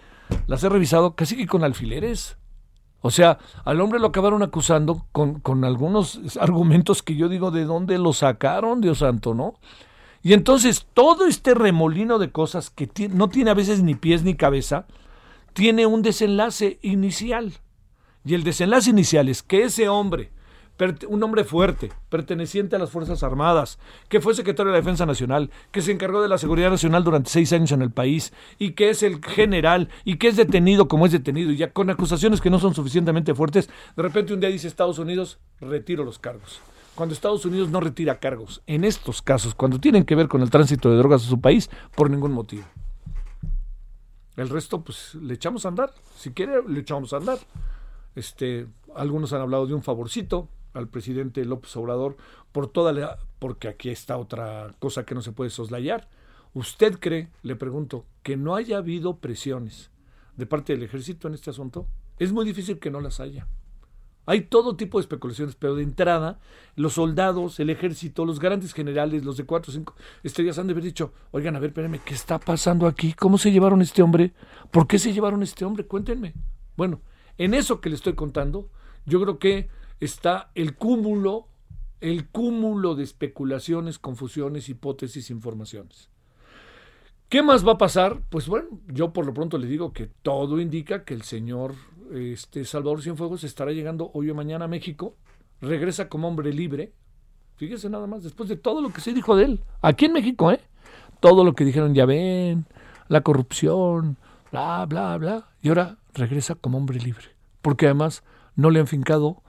las 0.45 0.63
he 0.63 0.69
revisado, 0.69 1.15
casi 1.15 1.35
que 1.35 1.47
con 1.47 1.63
alfileres. 1.63 2.37
O 3.01 3.09
sea, 3.09 3.39
al 3.65 3.81
hombre 3.81 3.99
lo 3.99 4.07
acabaron 4.07 4.43
acusando 4.43 5.07
con, 5.11 5.39
con 5.39 5.65
algunos 5.65 6.21
argumentos 6.39 7.01
que 7.01 7.15
yo 7.15 7.27
digo, 7.27 7.49
¿de 7.49 7.65
dónde 7.65 7.97
lo 7.97 8.13
sacaron, 8.13 8.81
Dios 8.81 8.99
santo, 8.99 9.33
no? 9.33 9.55
Y 10.21 10.33
entonces 10.33 10.85
todo 10.93 11.25
este 11.25 11.55
remolino 11.55 12.19
de 12.19 12.31
cosas 12.31 12.69
que 12.69 12.87
no 13.09 13.29
tiene 13.29 13.49
a 13.49 13.55
veces 13.55 13.81
ni 13.81 13.95
pies 13.95 14.23
ni 14.23 14.35
cabeza, 14.35 14.85
tiene 15.53 15.87
un 15.87 16.03
desenlace 16.03 16.77
inicial. 16.83 17.53
Y 18.25 18.33
el 18.33 18.43
desenlace 18.43 18.89
inicial 18.89 19.27
es 19.29 19.43
que 19.43 19.63
ese 19.63 19.89
hombre, 19.89 20.31
un 21.07 21.21
hombre 21.23 21.43
fuerte, 21.43 21.91
perteneciente 22.09 22.75
a 22.75 22.79
las 22.79 22.89
Fuerzas 22.89 23.21
Armadas, 23.21 23.79
que 24.09 24.21
fue 24.21 24.33
secretario 24.33 24.71
de 24.71 24.77
la 24.77 24.81
Defensa 24.83 25.05
Nacional, 25.05 25.49
que 25.71 25.81
se 25.81 25.91
encargó 25.91 26.21
de 26.21 26.29
la 26.29 26.37
seguridad 26.37 26.69
nacional 26.69 27.03
durante 27.03 27.29
seis 27.29 27.51
años 27.53 27.71
en 27.71 27.81
el 27.81 27.91
país, 27.91 28.33
y 28.59 28.71
que 28.71 28.89
es 28.89 29.03
el 29.03 29.23
general, 29.23 29.89
y 30.05 30.17
que 30.17 30.29
es 30.29 30.35
detenido 30.35 30.87
como 30.87 31.05
es 31.05 31.11
detenido, 31.11 31.51
y 31.51 31.57
ya 31.57 31.71
con 31.71 31.89
acusaciones 31.89 32.41
que 32.41 32.49
no 32.49 32.59
son 32.59 32.73
suficientemente 32.73 33.35
fuertes, 33.35 33.69
de 33.95 34.03
repente 34.03 34.33
un 34.33 34.39
día 34.39 34.49
dice 34.49 34.67
Estados 34.67 34.99
Unidos, 34.99 35.39
retiro 35.59 36.03
los 36.03 36.17
cargos. 36.17 36.61
Cuando 36.95 37.13
Estados 37.13 37.45
Unidos 37.45 37.69
no 37.69 37.79
retira 37.79 38.19
cargos, 38.19 38.61
en 38.67 38.83
estos 38.83 39.21
casos, 39.21 39.55
cuando 39.55 39.79
tienen 39.79 40.05
que 40.05 40.15
ver 40.15 40.27
con 40.27 40.41
el 40.41 40.49
tránsito 40.49 40.89
de 40.89 40.97
drogas 40.97 41.25
a 41.25 41.29
su 41.29 41.41
país, 41.41 41.69
por 41.95 42.09
ningún 42.09 42.31
motivo. 42.31 42.63
El 44.35 44.49
resto, 44.49 44.81
pues, 44.81 45.15
le 45.15 45.33
echamos 45.35 45.65
a 45.65 45.69
andar. 45.69 45.91
Si 46.17 46.31
quiere, 46.31 46.61
le 46.67 46.79
echamos 46.79 47.13
a 47.13 47.17
andar. 47.17 47.37
Este, 48.15 48.67
algunos 48.95 49.33
han 49.33 49.41
hablado 49.41 49.67
de 49.67 49.73
un 49.73 49.83
favorcito, 49.83 50.49
al 50.73 50.87
presidente 50.87 51.45
López 51.45 51.75
Obrador 51.77 52.17
por 52.51 52.67
toda 52.67 52.91
la 52.93 53.19
porque 53.39 53.67
aquí 53.67 53.89
está 53.89 54.17
otra 54.17 54.73
cosa 54.79 55.05
que 55.05 55.15
no 55.15 55.21
se 55.21 55.31
puede 55.31 55.49
soslayar. 55.49 56.09
¿Usted 56.53 56.99
cree, 56.99 57.29
le 57.41 57.55
pregunto, 57.55 58.05
que 58.21 58.37
no 58.37 58.55
haya 58.55 58.77
habido 58.77 59.17
presiones 59.17 59.91
de 60.37 60.45
parte 60.45 60.73
del 60.73 60.83
ejército 60.83 61.27
en 61.27 61.33
este 61.33 61.49
asunto? 61.49 61.87
Es 62.19 62.31
muy 62.31 62.45
difícil 62.45 62.79
que 62.79 62.91
no 62.91 63.01
las 63.01 63.19
haya. 63.19 63.47
Hay 64.25 64.41
todo 64.41 64.77
tipo 64.77 64.97
de 64.97 65.01
especulaciones, 65.01 65.55
pero 65.55 65.75
de 65.75 65.83
entrada, 65.83 66.39
los 66.77 66.93
soldados, 66.93 67.59
el 67.59 67.69
ejército, 67.69 68.23
los 68.23 68.39
grandes 68.39 68.73
generales, 68.73 69.25
los 69.25 69.35
de 69.35 69.43
cuatro 69.43 69.71
o 69.71 69.73
cinco 69.73 69.95
estrellas 70.23 70.57
han 70.57 70.67
de 70.67 70.71
haber 70.71 70.85
dicho, 70.85 71.11
oigan, 71.31 71.57
a 71.57 71.59
ver, 71.59 71.71
espérenme, 71.71 71.99
¿qué 71.99 72.13
está 72.13 72.39
pasando 72.39 72.87
aquí? 72.87 73.13
¿Cómo 73.13 73.37
se 73.37 73.51
llevaron 73.51 73.81
este 73.81 74.01
hombre? 74.01 74.33
¿Por 74.71 74.87
qué 74.87 74.99
se 74.99 75.11
llevaron 75.11 75.43
este 75.43 75.65
hombre? 75.65 75.85
Cuéntenme. 75.85 76.33
Bueno, 76.77 77.01
en 77.37 77.53
eso 77.53 77.81
que 77.81 77.89
le 77.89 77.95
estoy 77.95 78.13
contando, 78.13 78.69
yo 79.05 79.21
creo 79.21 79.39
que 79.39 79.69
está 79.99 80.51
el 80.55 80.75
cúmulo, 80.75 81.47
el 82.01 82.29
cúmulo 82.29 82.95
de 82.95 83.03
especulaciones, 83.03 83.99
confusiones, 83.99 84.69
hipótesis, 84.69 85.29
informaciones. 85.29 86.09
¿Qué 87.29 87.41
más 87.41 87.67
va 87.67 87.73
a 87.73 87.77
pasar? 87.77 88.21
Pues 88.29 88.47
bueno, 88.47 88.67
yo 88.87 89.11
por 89.11 89.25
lo 89.25 89.33
pronto 89.33 89.57
le 89.57 89.67
digo 89.67 89.91
que 89.91 90.07
todo 90.07 90.59
indica 90.59 91.03
que 91.03 91.15
el 91.15 91.23
señor 91.23 91.73
este, 92.11 92.63
Salvador 92.65 93.01
Cienfuegos 93.01 93.43
estará 93.43 93.71
llegando 93.71 94.11
hoy 94.13 94.29
o 94.29 94.35
mañana 94.35 94.65
a 94.65 94.67
México, 94.67 95.15
regresa 95.59 96.09
como 96.09 96.27
hombre 96.27 96.53
libre. 96.53 96.93
Fíjese 97.55 97.89
nada 97.89 98.05
más, 98.07 98.23
después 98.23 98.49
de 98.49 98.57
todo 98.57 98.81
lo 98.81 98.91
que 98.91 99.01
se 99.01 99.13
dijo 99.13 99.35
de 99.35 99.45
él, 99.45 99.63
aquí 99.81 100.05
en 100.05 100.13
México, 100.13 100.51
¿eh? 100.51 100.59
Todo 101.19 101.43
lo 101.43 101.53
que 101.55 101.65
dijeron, 101.65 101.95
ya 101.95 102.05
ven, 102.05 102.65
la 103.07 103.21
corrupción, 103.21 104.17
bla, 104.51 104.85
bla, 104.85 105.17
bla. 105.17 105.47
Y 105.61 105.69
ahora 105.69 105.97
regresa 106.13 106.55
como 106.55 106.77
hombre 106.77 106.99
libre. 106.99 107.35
Porque 107.61 107.85
además 107.85 108.23
no 108.55 108.69
le 108.69 108.79
han 108.79 108.87
fincado 108.87 109.43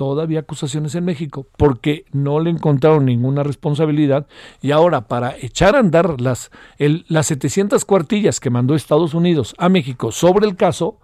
todavía 0.00 0.40
acusaciones 0.40 0.94
en 0.94 1.04
México 1.04 1.46
porque 1.58 2.06
no 2.10 2.40
le 2.40 2.48
encontraron 2.48 3.04
ninguna 3.04 3.42
responsabilidad 3.42 4.26
y 4.62 4.70
ahora 4.70 5.08
para 5.08 5.36
echar 5.36 5.76
a 5.76 5.80
andar 5.80 6.22
las, 6.22 6.50
las 6.78 7.26
700 7.26 7.84
cuartillas 7.84 8.40
que 8.40 8.48
mandó 8.48 8.74
Estados 8.74 9.12
Unidos 9.12 9.54
a 9.58 9.68
México 9.68 10.10
sobre 10.10 10.46
el 10.46 10.56
caso, 10.56 10.98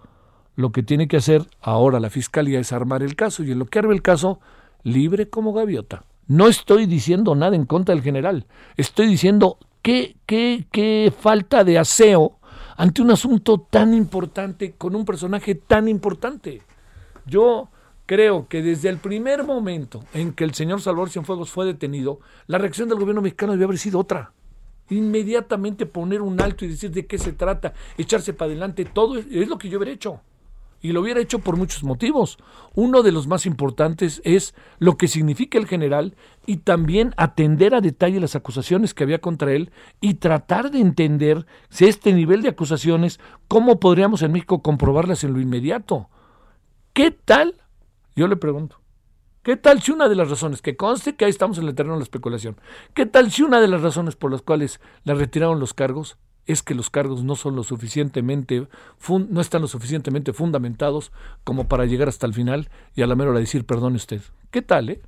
lo 0.55 0.71
que 0.71 0.81
tiene 0.81 1.07
que 1.07 1.17
hacer 1.17 1.45
ahora 1.61 1.99
la 1.99 2.09
Fiscalía 2.09 2.59
es 2.59 2.73
armar 2.73 3.03
el 3.03 3.15
caso 3.15 3.43
y 3.43 3.51
en 3.51 3.59
lo 3.59 3.67
que 3.67 3.77
arme 3.77 3.93
el 3.93 4.01
caso, 4.01 4.39
libre 4.81 5.29
como 5.29 5.53
gaviota. 5.53 6.03
No 6.25 6.47
estoy 6.47 6.87
diciendo 6.87 7.35
nada 7.35 7.55
en 7.55 7.65
contra 7.65 7.93
del 7.93 8.03
general, 8.03 8.47
estoy 8.77 9.05
diciendo 9.05 9.59
qué, 9.83 10.15
qué, 10.25 10.65
qué 10.71 11.13
falta 11.15 11.63
de 11.63 11.77
aseo 11.77 12.39
ante 12.77 13.01
un 13.01 13.11
asunto 13.11 13.59
tan 13.69 13.93
importante 13.93 14.75
con 14.77 14.95
un 14.95 15.03
personaje 15.03 15.55
tan 15.55 15.87
importante. 15.87 16.61
Yo 17.25 17.69
Creo 18.07 18.47
que 18.47 18.61
desde 18.61 18.87
el 18.87 18.99
primer 18.99 19.43
momento 19.43 20.01
en 20.13 20.31
que 20.31 20.45
el 20.45 20.53
señor 20.53 20.81
Salvador 20.81 21.09
Cienfuegos 21.09 21.51
fue 21.51 21.65
detenido, 21.65 22.21
la 22.47 22.57
reacción 22.57 22.87
del 22.87 22.99
gobierno 22.99 23.21
mexicano 23.21 23.51
debió 23.51 23.65
haber 23.65 23.77
sido 23.77 23.99
otra. 23.99 24.31
Inmediatamente 24.89 25.85
poner 25.85 26.21
un 26.21 26.39
alto 26.39 26.63
y 26.63 26.69
decir 26.69 26.89
de 26.91 27.05
qué 27.05 27.17
se 27.17 27.33
trata, 27.33 27.73
echarse 27.97 28.31
para 28.31 28.49
adelante, 28.49 28.85
todo 28.85 29.17
es 29.17 29.49
lo 29.49 29.57
que 29.57 29.67
yo 29.67 29.77
hubiera 29.77 29.91
hecho. 29.91 30.21
Y 30.81 30.91
lo 30.91 31.01
hubiera 31.01 31.19
hecho 31.19 31.39
por 31.39 31.57
muchos 31.57 31.83
motivos. 31.83 32.37
Uno 32.75 33.03
de 33.03 33.11
los 33.11 33.27
más 33.27 33.45
importantes 33.45 34.21
es 34.23 34.53
lo 34.79 34.97
que 34.97 35.07
significa 35.07 35.57
el 35.57 35.67
general 35.67 36.15
y 36.45 36.57
también 36.57 37.13
atender 37.17 37.73
a 37.73 37.81
detalle 37.81 38.19
las 38.19 38.35
acusaciones 38.35 38.93
que 38.93 39.03
había 39.03 39.19
contra 39.19 39.53
él 39.53 39.71
y 40.01 40.15
tratar 40.15 40.71
de 40.71 40.79
entender 40.79 41.45
si 41.69 41.85
este 41.85 42.13
nivel 42.13 42.41
de 42.41 42.49
acusaciones, 42.49 43.19
cómo 43.47 43.79
podríamos 43.79 44.21
en 44.21 44.31
México 44.31 44.61
comprobarlas 44.61 45.23
en 45.23 45.33
lo 45.33 45.41
inmediato. 45.41 46.09
¿Qué 46.93 47.11
tal 47.11 47.55
yo 48.17 48.27
le 48.27 48.35
pregunto, 48.35 48.81
¿qué 49.43 49.57
tal 49.57 49.79
si 49.79 49.91
una 49.91 50.09
de 50.09 50.15
las 50.15 50.27
razones, 50.27 50.63
que 50.63 50.75
conste 50.75 51.15
que 51.15 51.25
ahí 51.25 51.29
estamos 51.29 51.59
en 51.59 51.67
el 51.67 51.75
terreno 51.75 51.93
de 51.93 51.99
la 51.99 52.03
especulación, 52.03 52.59
qué 52.95 53.05
tal 53.05 53.31
si 53.31 53.43
una 53.43 53.61
de 53.61 53.67
las 53.67 53.83
razones 53.83 54.15
por 54.15 54.31
las 54.31 54.41
cuales 54.41 54.81
le 55.03 55.13
retiraron 55.13 55.59
los 55.59 55.75
cargos 55.75 56.17
es 56.47 56.63
que 56.63 56.73
los 56.73 56.89
cargos 56.89 57.23
no 57.23 57.35
son 57.35 57.55
lo 57.55 57.63
suficientemente 57.63 58.67
no 59.29 59.41
están 59.41 59.61
lo 59.61 59.67
suficientemente 59.67 60.33
fundamentados 60.33 61.11
como 61.43 61.67
para 61.67 61.85
llegar 61.85 62.07
hasta 62.07 62.25
el 62.25 62.33
final 62.33 62.69
y 62.95 63.03
a 63.03 63.07
la 63.07 63.15
mera 63.15 63.31
hora 63.31 63.39
decir 63.39 63.65
perdone 63.65 63.97
usted. 63.97 64.21
¿Qué 64.49 64.61
tal, 64.61 64.89
eh? 64.89 65.01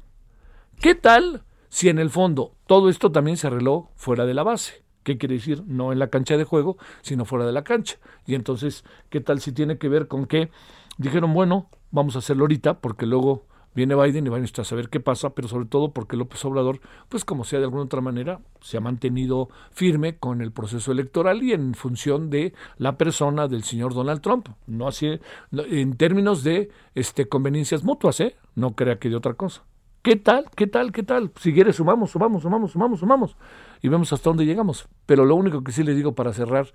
¿Qué 0.80 0.95
tal 0.95 1.43
si 1.69 1.89
en 1.89 1.99
el 1.99 2.10
fondo 2.10 2.54
todo 2.67 2.89
esto 2.89 3.12
también 3.12 3.38
se 3.38 3.47
arregló 3.47 3.89
fuera 3.95 4.25
de 4.25 4.34
la 4.34 4.43
base? 4.43 4.84
¿Qué 5.04 5.17
quiere 5.17 5.36
decir? 5.36 5.63
No 5.65 5.91
en 5.91 5.99
la 5.99 6.10
cancha 6.10 6.38
de 6.38 6.43
juego, 6.43 6.78
sino 7.02 7.25
fuera 7.25 7.45
de 7.45 7.54
la 7.54 7.63
cancha. 7.63 7.97
Y 8.28 8.36
entonces, 8.36 8.84
¿qué 9.10 9.21
tal 9.21 9.39
si 9.39 9.52
tiene 9.52 9.78
que 9.78 9.89
ver 9.89 10.08
con 10.08 10.25
que 10.25 10.52
dijeron, 10.97 11.34
bueno, 11.34 11.69
vamos 11.91 12.15
a 12.15 12.19
hacerlo 12.19 12.43
ahorita 12.43 12.80
porque 12.80 13.06
luego 13.06 13.45
Viene 13.80 13.96
Biden 13.96 14.28
y 14.28 14.44
está 14.44 14.63
a 14.63 14.65
saber 14.65 14.89
qué 14.89 15.00
pasa, 15.00 15.30
pero 15.30 15.48
sobre 15.48 15.65
todo 15.65 15.94
porque 15.94 16.18
López 16.18 16.44
Obrador, 16.44 16.82
pues 17.08 17.24
como 17.24 17.46
sea 17.46 17.60
de 17.60 17.65
alguna 17.65 17.84
otra 17.84 18.02
manera, 18.02 18.42
se 18.60 18.76
ha 18.76 18.82
mantenido 18.82 19.48
firme 19.72 20.18
con 20.18 20.42
el 20.42 20.52
proceso 20.52 20.92
electoral 20.92 21.42
y 21.44 21.54
en 21.54 21.74
función 21.76 22.30
de 22.30 22.54
la 22.78 22.98
persona 22.98 23.48
del 23.48 23.63
señor 23.63 23.94
Donald 23.94 24.20
Trump. 24.20 24.50
No 24.68 24.89
así, 24.89 25.18
en 25.54 25.96
términos 25.96 26.44
de 26.44 26.70
este, 26.94 27.30
conveniencias 27.30 27.86
mutuas, 27.86 28.20
¿eh? 28.20 28.36
No 28.54 28.76
crea 28.76 29.00
que 29.00 29.08
de 29.08 29.15
otra 29.15 29.36
cosa. 29.36 29.63
¿Qué 30.02 30.18
tal? 30.18 30.48
¿Qué 30.58 30.68
tal? 30.68 30.92
¿Qué 30.92 31.04
tal? 31.04 31.32
Si 31.39 31.54
quiere, 31.54 31.72
sumamos, 31.72 32.12
sumamos, 32.12 32.42
sumamos, 32.42 32.72
sumamos, 32.72 33.00
sumamos. 33.00 33.38
Y 33.82 33.88
vemos 33.88 34.12
hasta 34.12 34.30
dónde 34.30 34.46
llegamos. 34.46 34.89
Pero 35.06 35.24
lo 35.24 35.36
único 35.36 35.63
que 35.63 35.72
sí 35.72 35.84
le 35.84 35.96
digo 35.96 36.15
para 36.15 36.34
cerrar, 36.34 36.68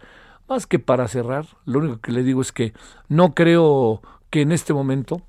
más 0.49 0.67
que 0.67 0.79
para 0.79 1.07
cerrar, 1.07 1.45
lo 1.67 1.81
único 1.81 2.01
que 2.01 2.13
le 2.13 2.23
digo 2.23 2.41
es 2.41 2.51
que 2.51 2.73
no 3.11 3.35
creo 3.35 4.01
que 4.31 4.41
en 4.41 4.53
este 4.53 4.73
momento 4.73 5.21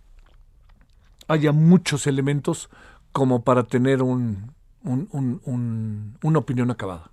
haya 1.27 1.51
muchos 1.51 2.07
elementos 2.07 2.69
como 3.11 3.43
para 3.43 3.63
tener 3.63 4.01
un, 4.01 4.51
una 4.83 6.39
opinión 6.39 6.71
acabada. 6.71 7.11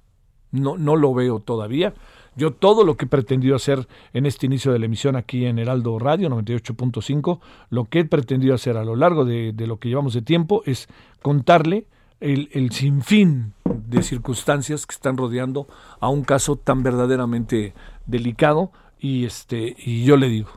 No, 0.50 0.76
no 0.76 0.96
lo 0.96 1.14
veo 1.14 1.40
todavía. 1.40 1.94
Yo 2.34 2.52
todo 2.52 2.84
lo 2.84 2.96
que 2.96 3.04
he 3.04 3.08
pretendido 3.08 3.56
hacer 3.56 3.86
en 4.12 4.26
este 4.26 4.46
inicio 4.46 4.72
de 4.72 4.78
la 4.78 4.86
emisión 4.86 5.16
aquí 5.16 5.44
en 5.44 5.58
Heraldo 5.58 5.98
Radio 5.98 6.30
98.5, 6.30 7.40
lo 7.70 7.84
que 7.84 8.00
he 8.00 8.04
pretendido 8.04 8.54
hacer 8.54 8.76
a 8.76 8.84
lo 8.84 8.96
largo 8.96 9.24
de, 9.24 9.54
lo 9.58 9.78
que 9.78 9.88
llevamos 9.88 10.14
de 10.14 10.22
tiempo 10.22 10.62
es 10.64 10.88
contarle 11.20 11.86
el, 12.20 12.48
el, 12.52 12.70
sinfín 12.72 13.52
de 13.64 14.02
circunstancias 14.02 14.86
que 14.86 14.94
están 14.94 15.16
rodeando 15.16 15.66
a 16.00 16.08
un 16.08 16.22
caso 16.22 16.56
tan 16.56 16.82
verdaderamente 16.82 17.74
delicado 18.06 18.70
y 18.98 19.24
este 19.24 19.74
y 19.78 20.04
yo 20.04 20.16
le 20.16 20.28
digo 20.28 20.50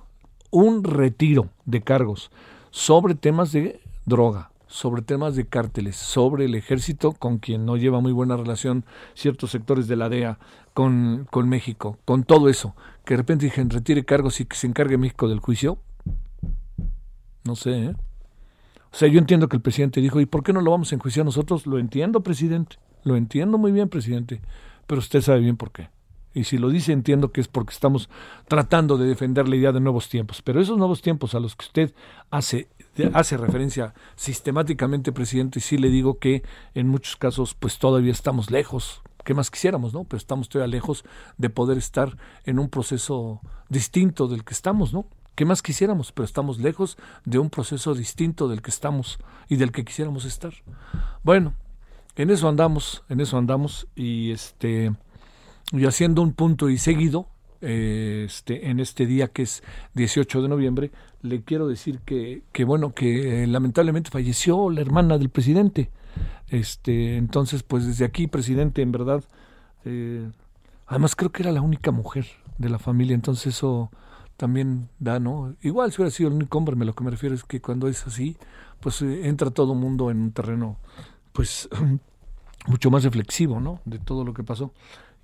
un 0.51 0.83
retiro 0.83 1.49
de 1.65 1.81
cargos 1.81 2.29
sobre 2.75 3.15
temas 3.15 3.53
de 3.53 3.79
droga, 4.05 4.51
sobre 4.67 5.01
temas 5.01 5.37
de 5.37 5.47
cárteles, 5.47 5.95
sobre 5.95 6.43
el 6.43 6.55
ejército, 6.55 7.13
con 7.13 7.37
quien 7.37 7.65
no 7.65 7.77
lleva 7.77 8.01
muy 8.01 8.11
buena 8.11 8.35
relación 8.35 8.83
ciertos 9.13 9.51
sectores 9.51 9.87
de 9.87 9.95
la 9.95 10.09
DEA, 10.09 10.39
con, 10.73 11.25
con 11.31 11.47
México, 11.47 11.97
con 12.03 12.25
todo 12.25 12.49
eso, 12.49 12.75
que 13.05 13.13
de 13.13 13.19
repente 13.19 13.45
dijeron 13.45 13.69
retire 13.69 14.03
cargos 14.03 14.41
y 14.41 14.45
que 14.45 14.57
se 14.57 14.67
encargue 14.67 14.97
México 14.97 15.29
del 15.29 15.39
juicio. 15.39 15.77
No 17.45 17.55
sé, 17.55 17.71
¿eh? 17.71 17.95
O 18.91 18.97
sea, 18.97 19.07
yo 19.07 19.19
entiendo 19.19 19.47
que 19.47 19.55
el 19.55 19.61
presidente 19.61 20.01
dijo, 20.01 20.19
¿y 20.19 20.25
por 20.25 20.43
qué 20.43 20.51
no 20.51 20.59
lo 20.59 20.71
vamos 20.71 20.91
a 20.91 20.95
enjuiciar 20.95 21.25
nosotros? 21.25 21.67
Lo 21.67 21.79
entiendo, 21.79 22.23
presidente, 22.23 22.75
lo 23.05 23.15
entiendo 23.15 23.57
muy 23.57 23.71
bien, 23.71 23.87
presidente, 23.87 24.41
pero 24.85 24.99
usted 24.99 25.21
sabe 25.21 25.39
bien 25.39 25.55
por 25.55 25.71
qué. 25.71 25.87
Y 26.35 26.43
si 26.43 26.57
lo 26.57 26.69
dice, 26.69 26.91
entiendo 26.91 27.31
que 27.31 27.39
es 27.39 27.47
porque 27.47 27.73
estamos 27.73 28.09
tratando 28.49 28.97
de 28.97 29.07
defender 29.07 29.47
la 29.47 29.55
idea 29.55 29.71
de 29.71 29.79
nuevos 29.79 30.09
tiempos. 30.09 30.41
Pero 30.41 30.59
esos 30.59 30.77
nuevos 30.77 31.01
tiempos 31.01 31.33
a 31.33 31.39
los 31.39 31.55
que 31.55 31.65
usted 31.65 31.93
hace, 32.29 32.67
hace 33.13 33.37
referencia 33.37 33.93
sistemáticamente, 34.17 35.13
presidente, 35.13 35.61
sí 35.61 35.77
le 35.77 35.89
digo 35.89 36.19
que 36.19 36.43
en 36.73 36.89
muchos 36.89 37.15
casos, 37.15 37.55
pues 37.55 37.79
todavía 37.79 38.11
estamos 38.11 38.51
lejos. 38.51 39.01
¿Qué 39.23 39.33
más 39.33 39.49
quisiéramos, 39.49 39.93
no? 39.93 40.03
Pero 40.03 40.17
estamos 40.17 40.49
todavía 40.49 40.71
lejos 40.71 41.05
de 41.37 41.49
poder 41.49 41.77
estar 41.77 42.17
en 42.43 42.59
un 42.59 42.69
proceso 42.69 43.39
distinto 43.69 44.27
del 44.27 44.43
que 44.43 44.53
estamos, 44.53 44.93
¿no? 44.93 45.07
¿Qué 45.35 45.45
más 45.45 45.61
quisiéramos? 45.61 46.11
Pero 46.11 46.25
estamos 46.25 46.59
lejos 46.59 46.97
de 47.23 47.39
un 47.39 47.49
proceso 47.49 47.95
distinto 47.95 48.49
del 48.49 48.61
que 48.61 48.71
estamos 48.71 49.19
y 49.47 49.55
del 49.55 49.71
que 49.71 49.85
quisiéramos 49.85 50.25
estar. 50.25 50.53
Bueno, 51.23 51.53
en 52.17 52.29
eso 52.29 52.49
andamos, 52.49 53.03
en 53.07 53.21
eso 53.21 53.37
andamos 53.37 53.87
y 53.95 54.31
este 54.31 54.93
y 55.71 55.85
haciendo 55.85 56.21
un 56.21 56.33
punto 56.33 56.69
y 56.69 56.77
seguido, 56.77 57.27
eh, 57.61 58.25
este, 58.27 58.69
en 58.69 58.79
este 58.79 59.05
día 59.05 59.27
que 59.29 59.43
es 59.43 59.63
18 59.95 60.41
de 60.41 60.49
noviembre, 60.49 60.91
le 61.21 61.43
quiero 61.43 61.67
decir 61.67 61.99
que, 62.05 62.43
que 62.51 62.65
bueno, 62.65 62.93
que 62.93 63.43
eh, 63.43 63.47
lamentablemente 63.47 64.11
falleció 64.11 64.69
la 64.69 64.81
hermana 64.81 65.17
del 65.17 65.29
presidente. 65.29 65.89
Este, 66.49 67.17
entonces, 67.17 67.63
pues 67.63 67.85
desde 67.87 68.05
aquí, 68.05 68.27
presidente, 68.27 68.81
en 68.81 68.91
verdad, 68.91 69.23
eh, 69.83 70.29
además 70.85 71.15
creo 71.15 71.31
que 71.31 71.41
era 71.43 71.51
la 71.51 71.61
única 71.61 71.91
mujer 71.91 72.27
de 72.57 72.69
la 72.69 72.77
familia, 72.77 73.15
entonces 73.15 73.55
eso 73.55 73.89
también 74.37 74.89
da, 74.99 75.19
¿no? 75.19 75.55
Igual 75.61 75.91
si 75.91 76.01
hubiera 76.01 76.11
sido 76.11 76.29
el 76.29 76.35
único 76.35 76.57
hombre, 76.57 76.75
lo 76.75 76.93
que 76.93 77.03
me 77.03 77.11
refiero 77.11 77.33
es 77.33 77.43
que 77.43 77.61
cuando 77.61 77.87
es 77.87 78.05
así, 78.05 78.37
pues 78.79 79.01
entra 79.01 79.49
todo 79.49 79.73
el 79.73 79.79
mundo 79.79 80.11
en 80.11 80.21
un 80.21 80.31
terreno, 80.31 80.77
pues 81.33 81.67
mucho 82.67 82.91
más 82.91 83.03
reflexivo, 83.03 83.59
¿no? 83.59 83.81
De 83.85 83.97
todo 83.97 84.23
lo 84.23 84.33
que 84.33 84.43
pasó 84.43 84.71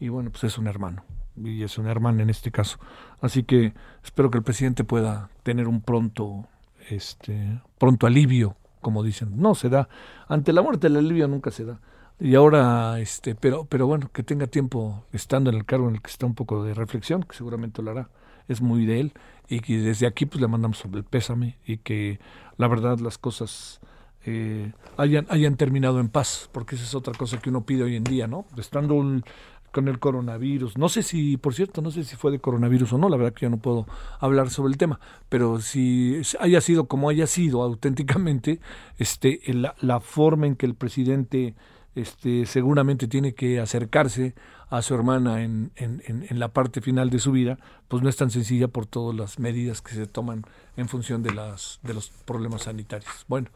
y 0.01 0.09
bueno, 0.09 0.31
pues 0.31 0.43
es 0.45 0.57
un 0.57 0.65
hermano, 0.67 1.03
y 1.37 1.61
es 1.61 1.77
una 1.77 1.91
hermana 1.91 2.23
en 2.23 2.31
este 2.31 2.51
caso. 2.51 2.79
Así 3.21 3.43
que 3.43 3.73
espero 4.03 4.31
que 4.31 4.39
el 4.39 4.43
presidente 4.43 4.83
pueda 4.83 5.29
tener 5.43 5.67
un 5.67 5.79
pronto, 5.81 6.47
este, 6.89 7.61
pronto 7.77 8.07
alivio, 8.07 8.57
como 8.81 9.03
dicen. 9.03 9.39
No 9.39 9.53
se 9.53 9.69
da, 9.69 9.87
ante 10.27 10.53
la 10.53 10.63
muerte 10.63 10.87
el 10.87 10.97
alivio 10.97 11.27
nunca 11.27 11.51
se 11.51 11.65
da. 11.65 11.79
Y 12.19 12.33
ahora, 12.33 12.99
este, 12.99 13.35
pero, 13.35 13.65
pero 13.65 13.85
bueno, 13.85 14.09
que 14.11 14.23
tenga 14.23 14.47
tiempo 14.47 15.05
estando 15.13 15.51
en 15.51 15.57
el 15.57 15.65
cargo 15.65 15.87
en 15.87 15.95
el 15.95 16.01
que 16.01 16.09
está 16.09 16.25
un 16.25 16.33
poco 16.35 16.63
de 16.63 16.73
reflexión, 16.73 17.21
que 17.21 17.35
seguramente 17.35 17.83
lo 17.83 17.91
hará. 17.91 18.09
Es 18.47 18.59
muy 18.59 18.87
de 18.87 19.01
él 19.01 19.13
y 19.47 19.59
que 19.59 19.77
desde 19.77 20.07
aquí 20.07 20.25
pues 20.25 20.41
le 20.41 20.47
mandamos 20.47 20.83
el 20.83 21.03
pésame 21.03 21.57
y 21.65 21.77
que 21.77 22.19
la 22.57 22.67
verdad 22.67 22.97
las 22.99 23.19
cosas 23.19 23.81
eh, 24.25 24.71
hayan, 24.97 25.27
hayan 25.29 25.57
terminado 25.57 25.99
en 25.99 26.09
paz, 26.09 26.49
porque 26.51 26.75
esa 26.75 26.85
es 26.85 26.95
otra 26.95 27.13
cosa 27.13 27.39
que 27.39 27.49
uno 27.49 27.65
pide 27.65 27.83
hoy 27.83 27.95
en 27.95 28.03
día, 28.03 28.27
¿no? 28.27 28.45
Estando 28.57 28.95
un, 28.95 29.23
con 29.71 29.87
el 29.87 29.99
coronavirus. 29.99 30.77
No 30.77 30.89
sé 30.89 31.03
si, 31.03 31.37
por 31.37 31.53
cierto, 31.53 31.81
no 31.81 31.91
sé 31.91 32.03
si 32.03 32.15
fue 32.15 32.31
de 32.31 32.39
coronavirus 32.39 32.93
o 32.93 32.97
no, 32.97 33.09
la 33.09 33.17
verdad 33.17 33.33
que 33.33 33.45
yo 33.45 33.49
no 33.49 33.57
puedo 33.57 33.87
hablar 34.19 34.49
sobre 34.49 34.71
el 34.71 34.77
tema, 34.77 34.99
pero 35.29 35.59
si 35.61 36.21
haya 36.39 36.61
sido 36.61 36.85
como 36.85 37.09
haya 37.09 37.27
sido 37.27 37.63
auténticamente, 37.63 38.59
este, 38.97 39.41
la, 39.53 39.99
forma 39.99 40.47
en 40.47 40.55
que 40.55 40.65
el 40.65 40.75
presidente 40.75 41.55
este, 41.95 42.45
seguramente 42.45 43.07
tiene 43.07 43.33
que 43.33 43.59
acercarse 43.59 44.35
a 44.69 44.81
su 44.81 44.93
hermana 44.95 45.43
en, 45.43 45.71
en, 45.75 46.01
en, 46.07 46.39
la 46.39 46.47
parte 46.47 46.79
final 46.79 47.09
de 47.09 47.19
su 47.19 47.33
vida, 47.33 47.57
pues 47.89 48.01
no 48.01 48.07
es 48.07 48.15
tan 48.15 48.31
sencilla 48.31 48.69
por 48.69 48.85
todas 48.85 49.15
las 49.15 49.37
medidas 49.37 49.81
que 49.81 49.93
se 49.93 50.07
toman 50.07 50.43
en 50.77 50.87
función 50.87 51.23
de, 51.23 51.33
las, 51.33 51.79
de 51.83 51.93
los 51.93 52.09
problemas 52.25 52.63
sanitarios. 52.63 53.25
Bueno, 53.27 53.49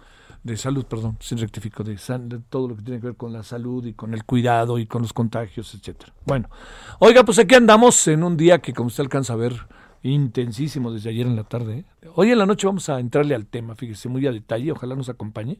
de 0.45 0.57
salud, 0.57 0.85
perdón, 0.85 1.17
sin 1.19 1.39
rectifico, 1.39 1.83
de, 1.83 1.95
de, 1.95 2.39
todo 2.49 2.67
lo 2.67 2.75
que 2.75 2.83
tiene 2.83 2.99
que 2.99 3.07
ver 3.07 3.15
con 3.15 3.33
la 3.33 3.41
salud 3.41 3.83
y 3.83 3.93
con 3.93 4.13
el 4.13 4.25
cuidado 4.25 4.77
y 4.77 4.85
con 4.85 5.01
los 5.01 5.11
contagios, 5.11 5.73
etcétera. 5.73 6.13
Bueno, 6.23 6.49
oiga, 6.99 7.23
pues 7.23 7.39
aquí 7.39 7.55
andamos 7.55 8.07
en 8.07 8.23
un 8.23 8.37
día 8.37 8.59
que 8.59 8.71
como 8.71 8.87
usted 8.87 9.03
alcanza 9.03 9.33
a 9.33 9.37
ver, 9.37 9.53
intensísimo 10.03 10.91
desde 10.91 11.09
ayer 11.09 11.25
en 11.25 11.35
la 11.35 11.45
tarde. 11.45 11.85
¿eh? 12.03 12.09
Hoy 12.13 12.29
en 12.29 12.37
la 12.37 12.45
noche 12.45 12.67
vamos 12.67 12.87
a 12.89 12.99
entrarle 12.99 13.33
al 13.33 13.47
tema, 13.47 13.73
fíjese, 13.73 14.07
muy 14.07 14.27
a 14.27 14.31
detalle, 14.31 14.71
ojalá 14.71 14.95
nos 14.95 15.09
acompañe. 15.09 15.59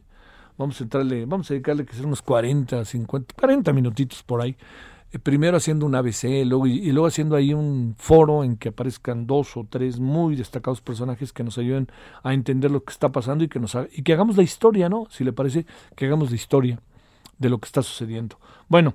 Vamos 0.56 0.80
a 0.80 0.84
entrarle, 0.84 1.26
vamos 1.26 1.50
a 1.50 1.54
dedicarle 1.54 1.84
que 1.84 1.92
ser 1.92 2.06
unos 2.06 2.22
40, 2.22 2.84
50, 2.84 3.34
40 3.36 3.72
minutitos 3.72 4.22
por 4.22 4.40
ahí 4.40 4.56
primero 5.22 5.56
haciendo 5.56 5.86
un 5.86 5.94
ABC 5.94 6.44
luego, 6.44 6.66
y, 6.66 6.90
luego 6.92 7.06
haciendo 7.06 7.36
ahí 7.36 7.54
un 7.54 7.94
foro 7.98 8.44
en 8.44 8.56
que 8.56 8.70
aparezcan 8.70 9.26
dos 9.26 9.56
o 9.56 9.66
tres 9.68 9.98
muy 9.98 10.36
destacados 10.36 10.80
personajes 10.80 11.32
que 11.32 11.44
nos 11.44 11.58
ayuden 11.58 11.88
a 12.22 12.34
entender 12.34 12.70
lo 12.70 12.84
que 12.84 12.92
está 12.92 13.10
pasando 13.10 13.44
y 13.44 13.48
que, 13.48 13.60
nos, 13.60 13.76
y 13.92 14.02
que 14.02 14.12
hagamos 14.12 14.36
la 14.36 14.42
historia, 14.42 14.88
¿no? 14.88 15.06
Si 15.10 15.24
le 15.24 15.32
parece, 15.32 15.66
que 15.94 16.06
hagamos 16.06 16.30
la 16.30 16.36
historia 16.36 16.80
de 17.38 17.48
lo 17.48 17.58
que 17.58 17.66
está 17.66 17.82
sucediendo. 17.82 18.38
Bueno, 18.68 18.94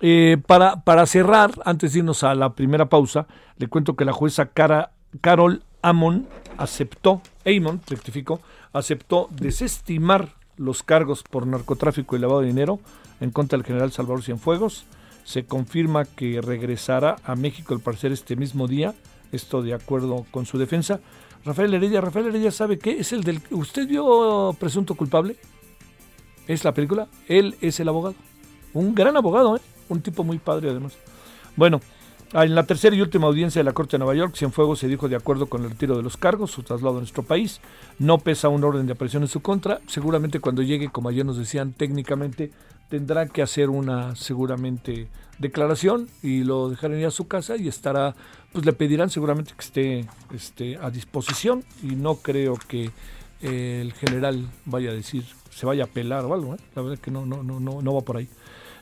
eh, 0.00 0.38
para, 0.46 0.82
para 0.82 1.06
cerrar, 1.06 1.52
antes 1.64 1.92
de 1.92 2.00
irnos 2.00 2.22
a 2.24 2.34
la 2.34 2.54
primera 2.54 2.88
pausa, 2.88 3.26
le 3.56 3.68
cuento 3.68 3.96
que 3.96 4.04
la 4.04 4.12
jueza 4.12 4.46
Cara, 4.46 4.92
Carol 5.20 5.62
Amon 5.82 6.26
aceptó, 6.58 7.22
Amon, 7.46 7.80
rectificó, 7.86 8.40
aceptó 8.72 9.28
desestimar 9.30 10.30
los 10.56 10.82
cargos 10.82 11.22
por 11.22 11.46
narcotráfico 11.46 12.16
y 12.16 12.18
lavado 12.18 12.40
de 12.40 12.46
dinero 12.46 12.80
en 13.20 13.30
contra 13.30 13.56
del 13.56 13.66
general 13.66 13.92
Salvador 13.92 14.22
Cienfuegos 14.22 14.86
se 15.24 15.44
confirma 15.44 16.04
que 16.04 16.40
regresará 16.40 17.16
a 17.24 17.34
México 17.36 17.74
al 17.74 17.80
parecer 17.80 18.12
este 18.12 18.36
mismo 18.36 18.68
día, 18.68 18.94
esto 19.32 19.62
de 19.62 19.74
acuerdo 19.74 20.26
con 20.30 20.46
su 20.46 20.58
defensa. 20.58 21.00
Rafael 21.44 21.74
Heredia, 21.74 22.00
Rafael 22.00 22.26
Heredia 22.26 22.50
sabe 22.50 22.78
qué 22.78 22.98
es 22.98 23.12
el 23.12 23.24
del... 23.24 23.40
¿Usted 23.50 23.88
vio 23.88 24.54
Presunto 24.58 24.94
Culpable? 24.94 25.36
¿Es 26.46 26.64
la 26.64 26.72
película? 26.72 27.08
Él 27.28 27.56
es 27.60 27.80
el 27.80 27.88
abogado. 27.88 28.14
Un 28.74 28.94
gran 28.94 29.16
abogado, 29.16 29.56
¿eh? 29.56 29.60
un 29.88 30.00
tipo 30.00 30.24
muy 30.24 30.38
padre 30.38 30.70
además. 30.70 30.94
Bueno, 31.56 31.80
en 32.32 32.54
la 32.54 32.64
tercera 32.64 32.96
y 32.96 33.00
última 33.02 33.26
audiencia 33.26 33.60
de 33.60 33.64
la 33.64 33.74
Corte 33.74 33.92
de 33.92 33.98
Nueva 33.98 34.14
York, 34.14 34.34
Cienfuegos 34.36 34.78
se 34.78 34.88
dijo 34.88 35.08
de 35.08 35.16
acuerdo 35.16 35.46
con 35.46 35.64
el 35.64 35.70
retiro 35.70 35.96
de 35.96 36.02
los 36.02 36.16
cargos, 36.16 36.50
su 36.50 36.62
traslado 36.62 36.96
a 36.96 37.00
nuestro 37.00 37.22
país. 37.22 37.60
No 37.98 38.18
pesa 38.18 38.48
un 38.48 38.64
orden 38.64 38.86
de 38.86 38.92
aparición 38.92 39.22
en 39.22 39.28
su 39.28 39.40
contra. 39.40 39.80
Seguramente 39.86 40.40
cuando 40.40 40.62
llegue, 40.62 40.88
como 40.90 41.10
ayer 41.10 41.26
nos 41.26 41.36
decían, 41.36 41.72
técnicamente 41.74 42.50
tendrá 42.92 43.26
que 43.26 43.40
hacer 43.40 43.70
una 43.70 44.14
seguramente 44.16 45.08
declaración 45.38 46.10
y 46.22 46.44
lo 46.44 46.68
dejarán 46.68 46.98
ir 46.98 47.06
a 47.06 47.10
su 47.10 47.26
casa 47.26 47.56
y 47.56 47.66
estará, 47.66 48.14
pues 48.52 48.66
le 48.66 48.74
pedirán 48.74 49.08
seguramente 49.08 49.54
que 49.56 49.64
esté, 49.64 50.06
esté 50.34 50.76
a 50.76 50.90
disposición 50.90 51.64
y 51.82 51.96
no 51.96 52.16
creo 52.16 52.58
que 52.68 52.90
eh, 53.40 53.78
el 53.80 53.94
general 53.94 54.46
vaya 54.66 54.90
a 54.90 54.92
decir, 54.92 55.24
se 55.50 55.64
vaya 55.64 55.84
a 55.84 55.86
pelar 55.86 56.26
o 56.26 56.34
algo, 56.34 56.54
¿eh? 56.54 56.58
la 56.76 56.82
verdad 56.82 56.98
que 56.98 57.10
no, 57.10 57.24
no, 57.24 57.42
no, 57.42 57.60
no, 57.60 57.80
no 57.80 57.94
va 57.94 58.02
por 58.02 58.18
ahí. 58.18 58.28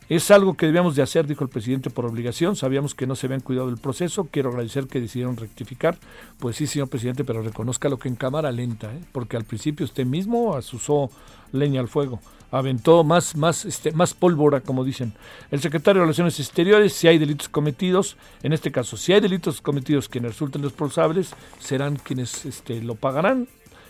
Es 0.09 0.33
algo 0.33 0.55
que 0.55 0.67
debíamos 0.67 0.97
de 0.97 1.03
hacer, 1.03 1.29
dijo 1.29 1.45
el 1.45 1.51
presidente, 1.51 1.89
por 1.89 2.05
obligación. 2.05 2.57
Sabíamos 2.57 2.97
que 2.97 3.07
no 3.07 3.15
se 3.15 3.27
habían 3.27 3.43
cuidado 3.43 3.69
del 3.69 3.79
proceso. 3.79 4.27
Quiero 4.29 4.49
agradecer 4.49 4.89
que 4.89 5.01
decidieron 5.01 5.37
rectificar. 5.37 5.97
Pues 6.41 6.57
sí, 6.57 6.67
señor 6.67 6.89
presidente, 6.89 7.23
pero 7.23 7.43
reconozca 7.43 7.89
lo 7.89 7.97
que 7.97 8.09
en 8.09 8.17
cámara 8.17 8.51
lenta, 8.51 8.93
¿eh? 8.93 8.99
porque 9.13 9.37
al 9.37 9.45
principio 9.45 9.85
usted 9.85 10.05
mismo 10.05 10.57
asusó 10.57 11.13
leña 11.53 11.81
al 11.81 11.87
fuego 11.87 12.19
aventó 12.51 13.05
más, 13.05 13.37
más, 13.37 13.65
este, 13.65 13.93
más 13.93 14.15
pólvora, 14.15 14.61
como 14.61 14.85
dicen. 14.85 15.13
El 15.51 15.61
secretario 15.61 16.01
de 16.01 16.07
Relaciones 16.07 16.39
Exteriores, 16.41 16.93
si 16.93 17.09
hay 17.09 17.19
delitos 17.19 17.49
cometidos, 17.49 18.17
en 18.43 18.53
este 18.53 18.73
caso, 18.73 18.97
si 18.97 19.13
hay 19.13 19.21
delitos 19.21 19.61
cometidos 19.61 20.09
quienes 20.09 20.33
resulten 20.33 20.63
responsables, 20.63 21.35
serán 21.59 21.97
quienes 21.97 22.45
este, 22.45 22.83
lo 22.83 22.95
pagarán. 22.95 23.49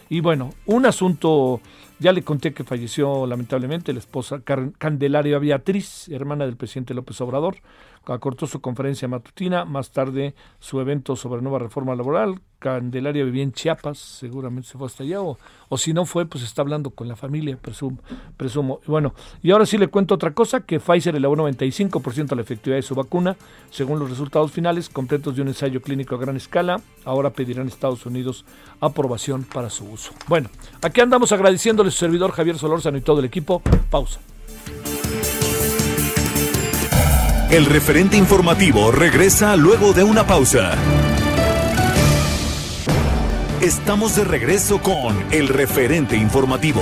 Y 0.08 0.20
bueno, 0.20 0.50
un 0.66 0.86
asunto, 0.86 1.60
ya 2.00 2.12
le 2.12 2.22
conté 2.24 2.52
que 2.52 2.64
falleció 2.64 3.26
lamentablemente 3.26 3.92
la 3.92 4.00
esposa 4.00 4.42
Candelaria 4.42 5.38
Beatriz, 5.38 6.08
hermana 6.08 6.46
del 6.46 6.56
presidente 6.56 6.94
López 6.94 7.20
Obrador, 7.20 7.58
acortó 8.06 8.48
su 8.48 8.60
conferencia 8.60 9.06
matutina, 9.06 9.64
más 9.64 9.92
tarde 9.92 10.34
su 10.58 10.80
evento 10.80 11.14
sobre 11.14 11.42
nueva 11.42 11.60
reforma 11.60 11.94
laboral. 11.94 12.40
Candelaria 12.60 13.24
vivía 13.24 13.42
en 13.42 13.52
Chiapas, 13.52 13.98
seguramente 13.98 14.68
se 14.68 14.78
fue 14.78 14.86
hasta 14.86 15.02
allá, 15.02 15.20
o, 15.22 15.38
si 15.78 15.92
no 15.92 16.04
fue, 16.04 16.26
pues 16.26 16.44
está 16.44 16.62
hablando 16.62 16.90
con 16.90 17.08
la 17.08 17.16
familia, 17.16 17.56
presumo. 17.56 17.98
presumo. 18.36 18.80
Bueno, 18.86 19.14
y 19.42 19.50
ahora 19.50 19.66
sí 19.66 19.78
le 19.78 19.88
cuento 19.88 20.14
otra 20.14 20.32
cosa, 20.32 20.60
que 20.60 20.78
Pfizer 20.78 21.16
elevó 21.16 21.34
95% 21.34 22.36
la 22.36 22.42
efectividad 22.42 22.76
de 22.76 22.82
su 22.82 22.94
vacuna, 22.94 23.36
según 23.70 23.98
los 23.98 24.10
resultados 24.10 24.52
finales 24.52 24.88
completos 24.90 25.34
de 25.34 25.42
un 25.42 25.48
ensayo 25.48 25.80
clínico 25.80 26.14
a 26.14 26.18
gran 26.18 26.36
escala. 26.36 26.80
Ahora 27.04 27.30
pedirán 27.30 27.66
Estados 27.66 28.04
Unidos 28.04 28.44
aprobación 28.80 29.44
para 29.44 29.70
su 29.70 29.86
uso. 29.86 30.12
Bueno, 30.28 30.50
aquí 30.82 31.00
andamos 31.00 31.32
agradeciéndole 31.32 31.88
a 31.88 31.92
su 31.92 31.98
servidor 31.98 32.32
Javier 32.32 32.58
Solórzano 32.58 32.98
y 32.98 33.00
todo 33.00 33.20
el 33.20 33.24
equipo. 33.24 33.62
Pausa. 33.90 34.20
El 37.50 37.66
referente 37.66 38.16
informativo 38.16 38.92
regresa 38.92 39.56
luego 39.56 39.92
de 39.92 40.04
una 40.04 40.24
pausa. 40.24 40.78
Estamos 43.60 44.16
de 44.16 44.24
regreso 44.24 44.80
con 44.80 45.14
el 45.30 45.46
referente 45.46 46.16
informativo. 46.16 46.80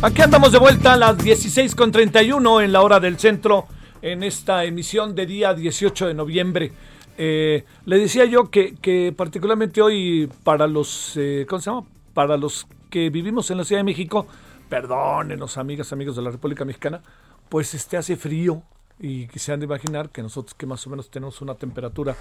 Aquí 0.00 0.22
andamos 0.22 0.52
de 0.52 0.60
vuelta 0.60 0.92
a 0.92 0.96
las 0.96 1.18
16.31 1.18 2.62
en 2.62 2.72
la 2.72 2.82
hora 2.82 3.00
del 3.00 3.18
centro 3.18 3.66
en 4.00 4.22
esta 4.22 4.64
emisión 4.64 5.16
de 5.16 5.26
día 5.26 5.54
18 5.54 6.06
de 6.06 6.14
noviembre. 6.14 6.70
Eh, 7.18 7.64
le 7.84 7.98
decía 7.98 8.24
yo 8.26 8.48
que, 8.48 9.12
particularmente 9.16 9.82
hoy 9.82 10.30
para 10.44 10.68
los, 10.68 11.16
eh, 11.16 11.44
¿cómo 11.48 11.60
se 11.60 11.70
llama? 11.70 11.84
Para 12.12 12.36
los 12.36 12.68
que 12.90 13.10
vivimos 13.10 13.50
en 13.50 13.58
la 13.58 13.64
Ciudad 13.64 13.80
de 13.80 13.84
México, 13.84 14.28
perdónenos 14.68 15.58
amigas, 15.58 15.92
amigos 15.92 16.14
de 16.14 16.22
la 16.22 16.30
República 16.30 16.64
Mexicana, 16.64 17.02
pues 17.48 17.74
este 17.74 17.96
hace 17.96 18.14
frío 18.14 18.62
y 18.98 19.26
que 19.26 19.38
se 19.38 19.52
han 19.52 19.60
de 19.60 19.66
imaginar 19.66 20.10
que 20.10 20.22
nosotros 20.22 20.54
que 20.54 20.66
más 20.66 20.86
o 20.86 20.90
menos 20.90 21.10
tenemos 21.10 21.40
una 21.40 21.54
temperatura 21.54 22.16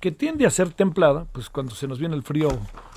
que 0.00 0.12
tiende 0.12 0.46
a 0.46 0.50
ser 0.50 0.72
templada, 0.72 1.26
pues 1.32 1.48
cuando 1.50 1.74
se 1.74 1.86
nos 1.86 1.98
viene 1.98 2.14
el 2.14 2.22
frío, 2.22 2.48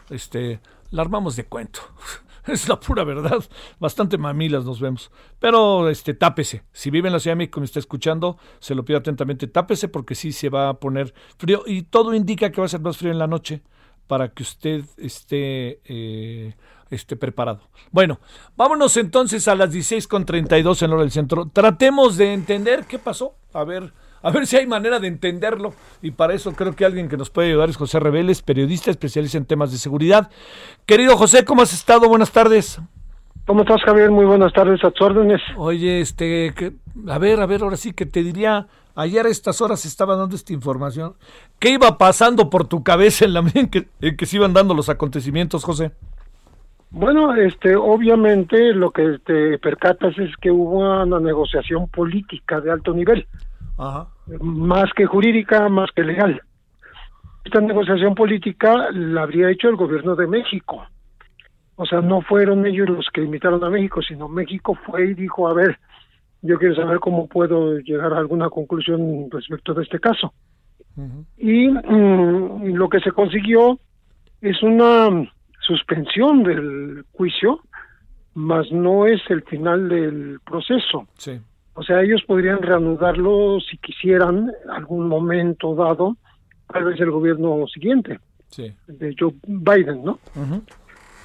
este, 0.09 0.59
la 0.91 1.01
armamos 1.01 1.35
de 1.35 1.45
cuento. 1.45 1.81
es 2.47 2.67
la 2.67 2.79
pura 2.79 3.03
verdad. 3.03 3.43
Bastante 3.79 4.17
mamilas 4.17 4.65
nos 4.65 4.79
vemos. 4.79 5.11
Pero 5.39 5.89
este, 5.89 6.13
tápese. 6.13 6.63
Si 6.71 6.89
vive 6.89 7.07
en 7.07 7.13
la 7.13 7.19
Ciudad 7.19 7.33
de 7.33 7.39
México 7.39 7.59
y 7.59 7.61
me 7.61 7.65
está 7.65 7.79
escuchando, 7.79 8.37
se 8.59 8.75
lo 8.75 8.85
pido 8.85 8.99
atentamente, 8.99 9.47
tápese 9.47 9.87
porque 9.87 10.15
sí 10.15 10.31
se 10.31 10.49
va 10.49 10.69
a 10.69 10.79
poner 10.79 11.13
frío. 11.37 11.63
Y 11.65 11.83
todo 11.83 12.13
indica 12.13 12.51
que 12.51 12.61
va 12.61 12.65
a 12.65 12.69
ser 12.69 12.81
más 12.81 12.97
frío 12.97 13.11
en 13.11 13.19
la 13.19 13.27
noche 13.27 13.61
para 14.07 14.29
que 14.29 14.43
usted 14.43 14.85
esté 14.97 15.79
eh, 15.85 16.55
esté 16.95 17.15
preparado. 17.15 17.61
Bueno, 17.91 18.19
vámonos 18.55 18.97
entonces 18.97 19.47
a 19.47 19.55
las 19.55 19.73
16.32 19.73 20.81
en 20.81 20.91
hora 20.91 21.01
del 21.01 21.11
centro. 21.11 21.49
Tratemos 21.51 22.17
de 22.17 22.33
entender 22.33 22.85
qué 22.85 22.99
pasó. 22.99 23.35
A 23.53 23.63
ver, 23.63 23.93
a 24.21 24.31
ver 24.31 24.47
si 24.47 24.57
hay 24.57 24.67
manera 24.67 24.99
de 24.99 25.07
entenderlo. 25.07 25.73
Y 26.01 26.11
para 26.11 26.33
eso 26.33 26.53
creo 26.53 26.75
que 26.75 26.85
alguien 26.85 27.07
que 27.07 27.17
nos 27.17 27.29
puede 27.29 27.49
ayudar 27.49 27.69
es 27.69 27.77
José 27.77 27.99
Reveles, 27.99 28.41
periodista 28.41 28.91
especialista 28.91 29.37
en 29.37 29.45
temas 29.45 29.71
de 29.71 29.77
seguridad. 29.77 30.29
Querido 30.85 31.15
José, 31.15 31.45
¿cómo 31.45 31.61
has 31.61 31.73
estado? 31.73 32.09
Buenas 32.09 32.31
tardes. 32.31 32.81
¿Cómo 33.45 33.61
estás, 33.61 33.83
Javier? 33.83 34.09
Muy 34.09 34.25
buenas 34.25 34.51
tardes 34.53 34.83
a 34.83 34.89
tus 34.89 35.05
órdenes. 35.05 35.39
Oye, 35.55 36.01
este, 36.01 36.51
a 37.07 37.19
ver, 37.19 37.39
a 37.39 37.45
ver, 37.45 37.61
ahora 37.61 37.77
sí 37.77 37.93
que 37.93 38.07
te 38.07 38.23
diría, 38.23 38.65
ayer 38.95 39.27
a 39.27 39.29
estas 39.29 39.61
horas 39.61 39.85
estaba 39.85 40.15
dando 40.15 40.35
esta 40.35 40.51
información. 40.51 41.13
¿Qué 41.59 41.69
iba 41.69 41.99
pasando 41.99 42.49
por 42.49 42.67
tu 42.67 42.83
cabeza 42.83 43.25
en 43.25 43.33
la 43.33 43.41
medida 43.43 43.69
que, 43.69 43.87
en 44.01 44.17
que 44.17 44.25
se 44.25 44.37
iban 44.37 44.53
dando 44.53 44.73
los 44.73 44.89
acontecimientos, 44.89 45.63
José? 45.63 45.91
Bueno, 46.97 47.35
este, 47.35 47.75
obviamente 47.75 48.73
lo 48.73 48.89
que 48.89 49.19
te 49.25 49.59
percatas 49.59 50.17
es 50.17 50.33
que 50.37 50.49
hubo 50.49 50.79
una 51.03 51.19
negociación 51.19 51.89
política 51.89 52.61
de 52.61 52.71
alto 52.71 52.93
nivel, 52.93 53.27
más 54.39 54.85
que 54.95 55.05
jurídica, 55.05 55.67
más 55.67 55.91
que 55.93 56.03
legal. 56.03 56.41
Esta 57.43 57.59
negociación 57.59 58.15
política 58.15 58.91
la 58.93 59.23
habría 59.23 59.49
hecho 59.49 59.67
el 59.67 59.75
gobierno 59.75 60.15
de 60.15 60.25
México. 60.25 60.85
O 61.75 61.85
sea, 61.85 61.99
no 61.99 62.21
fueron 62.21 62.65
ellos 62.65 62.87
los 62.87 63.09
que 63.13 63.23
invitaron 63.23 63.61
a 63.65 63.69
México, 63.69 64.01
sino 64.01 64.29
México 64.29 64.79
fue 64.85 65.09
y 65.09 65.15
dijo, 65.15 65.49
a 65.49 65.53
ver, 65.53 65.77
yo 66.43 66.57
quiero 66.57 66.75
saber 66.75 66.99
cómo 67.01 67.27
puedo 67.27 67.77
llegar 67.79 68.13
a 68.13 68.19
alguna 68.19 68.49
conclusión 68.49 69.29
respecto 69.31 69.73
de 69.73 69.83
este 69.83 69.99
caso. 69.99 70.33
Y 71.35 71.67
mm, 71.67 72.73
lo 72.73 72.87
que 72.87 73.01
se 73.01 73.11
consiguió 73.11 73.79
es 74.39 74.63
una 74.63 75.09
suspensión 75.65 76.43
del 76.43 77.05
juicio, 77.13 77.61
mas 78.33 78.71
no 78.71 79.07
es 79.07 79.21
el 79.29 79.43
final 79.43 79.89
del 79.89 80.39
proceso. 80.45 81.07
Sí. 81.17 81.39
O 81.73 81.83
sea, 81.83 82.01
ellos 82.01 82.23
podrían 82.25 82.61
reanudarlo 82.61 83.59
si 83.59 83.77
quisieran, 83.77 84.51
algún 84.69 85.07
momento 85.07 85.75
dado, 85.75 86.15
tal 86.71 86.85
vez 86.85 86.99
el 86.99 87.11
gobierno 87.11 87.65
siguiente, 87.67 88.19
sí. 88.47 88.73
de 88.87 89.15
Joe 89.17 89.33
Biden, 89.45 90.03
¿no? 90.03 90.19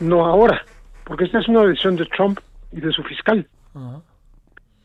No 0.00 0.24
ahora, 0.26 0.64
porque 1.04 1.24
esta 1.24 1.40
es 1.40 1.48
una 1.48 1.64
decisión 1.64 1.96
de 1.96 2.06
Trump 2.06 2.40
y 2.72 2.80
de 2.80 2.92
su 2.92 3.02
fiscal. 3.02 3.46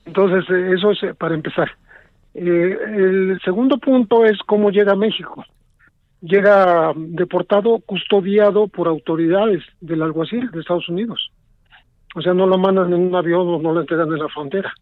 Entonces, 0.06 0.48
eh, 0.52 0.74
eso 0.76 0.92
es 0.92 1.02
eh, 1.04 1.14
para 1.16 1.34
empezar. 1.34 1.72
Eh, 2.36 2.78
el 2.96 3.40
segundo 3.44 3.78
punto 3.78 4.26
es 4.26 4.38
cómo 4.46 4.70
llega 4.70 4.92
a 4.92 4.98
México 4.98 5.44
llega 6.26 6.94
deportado, 6.96 7.80
custodiado 7.86 8.68
por 8.68 8.88
autoridades 8.88 9.64
del 9.82 10.02
alguacil 10.02 10.50
de 10.52 10.60
Estados 10.60 10.90
Unidos. 10.90 11.32
O 12.16 12.22
sea, 12.22 12.34
no 12.34 12.48
lo 12.48 12.58
mandan 12.58 12.94
en 12.94 13.08
un 13.08 13.16
avión 13.16 13.48
o 13.48 13.60
no 13.60 13.74
lo 13.74 13.82
entregan 13.82 14.12
en 14.12 14.20
la 14.20 14.30
frontera. 14.30 14.74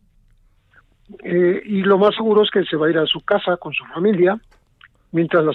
Eh, 1.24 1.62
y 1.66 1.82
lo 1.82 1.98
más 1.98 2.16
seguro 2.16 2.44
es 2.44 2.50
que 2.50 2.64
se 2.64 2.78
va 2.78 2.88
a 2.88 2.90
ir 2.90 2.98
a 2.98 3.06
su 3.06 3.22
casa 3.22 3.58
con 3.58 3.74
su 3.74 3.84
familia 3.86 4.40
mientras 5.12 5.46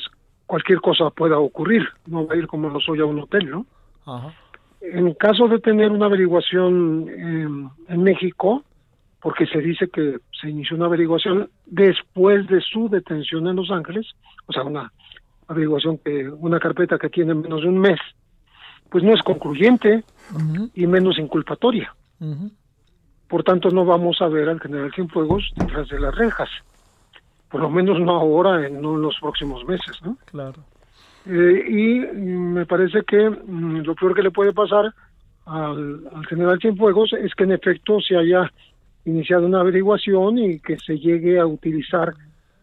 cualquier 0.47 0.81
cosa 0.81 1.11
pueda 1.11 1.39
ocurrir. 1.39 1.87
No 2.07 2.27
va 2.27 2.35
a 2.35 2.37
ir 2.37 2.47
como 2.47 2.69
lo 2.69 2.81
soy 2.81 3.01
a 3.01 3.05
un 3.05 3.21
hotel, 3.21 3.51
¿no? 3.51 3.67
En 4.81 5.13
caso 5.15 5.49
de 5.49 5.59
tener 5.59 5.91
una 5.91 6.07
averiguación 6.07 7.09
en 7.89 8.03
México, 8.03 8.65
porque 9.21 9.47
se 9.47 9.59
dice 9.59 9.89
que 9.89 10.19
se 10.41 10.49
inició 10.49 10.77
una 10.77 10.87
averiguación 10.87 11.51
después 11.67 12.47
de 12.47 12.61
su 12.61 12.89
detención 12.89 13.49
en 13.49 13.57
Los 13.57 13.71
Ángeles, 13.71 14.07
o 14.47 14.53
sea, 14.53 14.63
una 14.63 14.93
averiguación 15.49 15.99
que 15.99 16.29
una 16.29 16.61
carpeta 16.61 16.99
que 16.99 17.09
tiene 17.09 17.35
menos 17.35 17.63
de 17.63 17.69
un 17.69 17.79
mes, 17.79 17.99
pues 18.91 19.03
no 19.03 19.13
es 19.15 19.23
concluyente 19.23 20.05
y 20.75 20.87
menos 20.87 21.19
inculpatoria. 21.19 21.95
Por 23.29 23.43
tanto, 23.43 23.71
no 23.71 23.85
vamos 23.85 24.21
a 24.21 24.29
ver 24.29 24.49
al 24.49 24.61
general 24.61 24.93
Cienfuegos 24.95 25.51
detrás 25.57 25.89
de 25.89 26.01
las 26.01 26.15
rejas. 26.15 26.49
Por 27.51 27.63
lo 27.63 27.71
menos 27.71 28.01
no 28.01 28.13
ahora, 28.13 28.69
no 28.69 28.95
en 28.95 29.03
los 29.03 29.17
próximos 29.21 29.65
meses, 29.67 30.01
¿no? 30.03 30.17
Claro. 30.27 30.65
Eh, 31.27 31.65
y 31.69 32.17
me 32.17 32.65
parece 32.65 33.03
que 33.03 33.29
mm, 33.29 33.83
lo 33.85 33.95
peor 33.95 34.15
que 34.15 34.23
le 34.23 34.31
puede 34.31 34.53
pasar 34.53 34.95
al, 35.47 36.09
al 36.15 36.27
general 36.27 36.59
Cienfuegos 36.61 37.13
es 37.15 37.35
que 37.35 37.45
en 37.45 37.53
efecto 37.53 38.01
se 38.01 38.17
haya 38.17 38.51
iniciado 39.05 39.47
una 39.47 39.61
averiguación 39.61 40.39
y 40.39 40.61
que 40.61 40.79
se 40.79 40.99
llegue 40.99 41.39
a 41.39 41.47
utilizar 41.47 42.15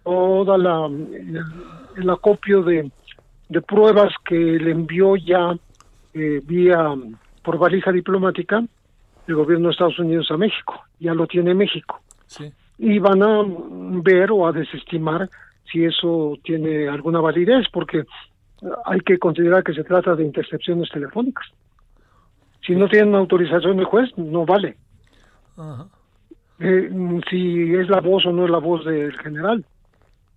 toda 0.05 0.57
la 0.57 0.87
el, 1.97 2.09
acopio 2.09 2.61
de, 2.61 2.91
de, 3.49 3.61
pruebas 3.61 4.13
que 4.23 4.35
le 4.35 4.71
envió 4.71 5.15
ya 5.15 5.57
eh, 6.13 6.41
vía 6.45 6.93
por 7.43 7.57
valija 7.57 7.91
diplomática 7.91 8.63
el 9.27 9.35
gobierno 9.35 9.67
de 9.67 9.71
Estados 9.71 9.99
Unidos 9.99 10.29
a 10.29 10.37
México. 10.37 10.83
Ya 10.99 11.13
lo 11.13 11.25
tiene 11.25 11.55
México. 11.55 11.99
Y 12.77 12.99
van 12.99 13.23
a 13.23 13.43
ver 14.03 14.31
o 14.31 14.47
a 14.47 14.51
desestimar 14.51 15.27
si 15.71 15.83
eso 15.83 16.37
tiene 16.43 16.87
alguna 16.87 17.19
validez 17.19 17.65
porque 17.73 18.05
hay 18.85 18.99
que 18.99 19.17
considerar 19.17 19.63
que 19.63 19.73
se 19.73 19.83
trata 19.83 20.15
de 20.15 20.23
intercepciones 20.23 20.89
telefónicas. 20.89 21.47
Si 22.65 22.75
no 22.75 22.87
tienen 22.87 23.15
autorización 23.15 23.77
del 23.77 23.85
juez 23.85 24.15
no 24.17 24.45
vale. 24.45 24.77
Eh, 26.59 26.89
si 27.29 27.73
es 27.73 27.89
la 27.89 28.01
voz 28.01 28.25
o 28.27 28.31
no 28.31 28.45
es 28.45 28.51
la 28.51 28.59
voz 28.59 28.85
del 28.85 29.17
general 29.17 29.65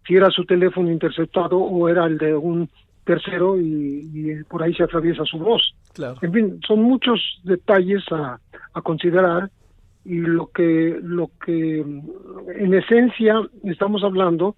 si 0.08 0.16
era 0.16 0.30
su 0.30 0.46
teléfono 0.46 0.90
interceptado 0.90 1.58
o 1.58 1.86
era 1.86 2.06
el 2.06 2.16
de 2.16 2.34
un 2.34 2.68
tercero 3.04 3.60
y, 3.60 4.42
por 4.48 4.62
ahí 4.62 4.74
se 4.74 4.82
atraviesa 4.82 5.24
su 5.24 5.38
voz. 5.38 5.74
En 6.22 6.32
fin, 6.32 6.60
son 6.66 6.82
muchos 6.82 7.40
detalles 7.44 8.02
a, 8.10 8.40
considerar 8.82 9.50
y 10.04 10.20
lo 10.20 10.46
que 10.46 11.00
lo 11.02 11.32
que 11.44 11.80
en 11.80 12.74
esencia 12.74 13.34
estamos 13.64 14.04
hablando 14.04 14.54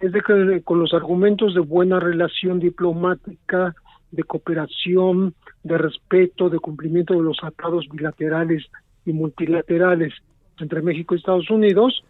es 0.00 0.10
de 0.10 0.20
que 0.20 0.62
con 0.64 0.80
los 0.80 0.92
argumentos 0.92 1.54
de 1.54 1.60
buena 1.60 2.00
relación 2.00 2.58
diplomática, 2.58 3.72
de 4.10 4.24
cooperación, 4.24 5.34
de 5.62 5.78
respeto, 5.78 6.50
de 6.50 6.58
cumplimiento 6.58 7.14
de 7.14 7.22
los 7.22 7.36
tratados 7.36 7.88
bilaterales 7.88 8.64
y 9.06 9.12
multilaterales 9.12 10.12
entre 10.58 10.82
México 10.82 11.14
y 11.14 11.18
Estados 11.18 11.48
Unidos, 11.50 12.02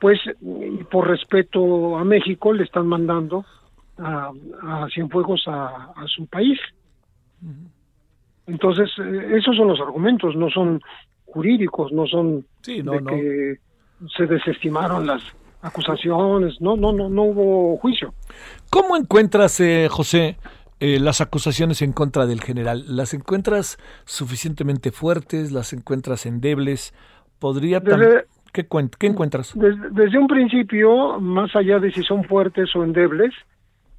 pues 0.00 0.18
por 0.90 1.08
respeto 1.08 1.96
a 1.96 2.04
México 2.04 2.52
le 2.52 2.64
están 2.64 2.86
mandando 2.86 3.44
a, 3.98 4.30
a 4.62 4.86
Cienfuegos 4.92 5.44
a, 5.48 5.92
a 5.96 6.06
su 6.06 6.26
país. 6.26 6.58
Entonces, 8.46 8.90
eh, 8.98 9.36
esos 9.36 9.56
son 9.56 9.68
los 9.68 9.80
argumentos, 9.80 10.34
no 10.36 10.48
son 10.50 10.80
jurídicos, 11.26 11.92
no 11.92 12.06
son 12.06 12.46
Sí, 12.62 12.82
no, 12.82 12.92
de 12.92 13.00
no. 13.00 13.10
que 13.10 13.54
se 14.16 14.26
desestimaron 14.26 15.06
las 15.06 15.22
acusaciones, 15.60 16.60
no, 16.60 16.76
no, 16.76 16.92
no, 16.92 17.08
no 17.08 17.22
hubo 17.24 17.76
juicio. 17.78 18.14
¿Cómo 18.70 18.96
encuentras, 18.96 19.58
eh, 19.60 19.88
José, 19.90 20.36
eh, 20.80 21.00
las 21.00 21.20
acusaciones 21.20 21.82
en 21.82 21.92
contra 21.92 22.26
del 22.26 22.40
general? 22.40 22.84
¿Las 22.86 23.12
encuentras 23.12 23.76
suficientemente 24.04 24.92
fuertes? 24.92 25.52
¿Las 25.52 25.72
encuentras 25.72 26.24
endebles? 26.26 26.94
¿Podría 27.38 27.80
¿Qué, 28.52 28.66
¿Qué 28.98 29.06
encuentras? 29.06 29.52
Desde, 29.54 29.90
desde 29.90 30.18
un 30.18 30.26
principio, 30.26 31.20
más 31.20 31.54
allá 31.54 31.78
de 31.78 31.92
si 31.92 32.02
son 32.02 32.24
fuertes 32.24 32.74
o 32.74 32.84
endebles, 32.84 33.34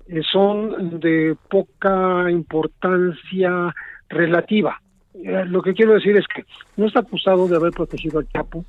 eh, 0.09 0.21
son 0.31 0.99
de 0.99 1.37
poca 1.49 2.31
importancia 2.31 3.73
relativa. 4.09 4.81
Eh, 5.13 5.45
lo 5.45 5.61
que 5.61 5.73
quiero 5.73 5.93
decir 5.93 6.17
es 6.17 6.25
que 6.27 6.45
no 6.77 6.87
está 6.87 7.01
acusado 7.01 7.47
de 7.47 7.55
haber 7.55 7.71
protegido 7.71 8.17
al 8.17 8.27
Chapo. 8.27 8.65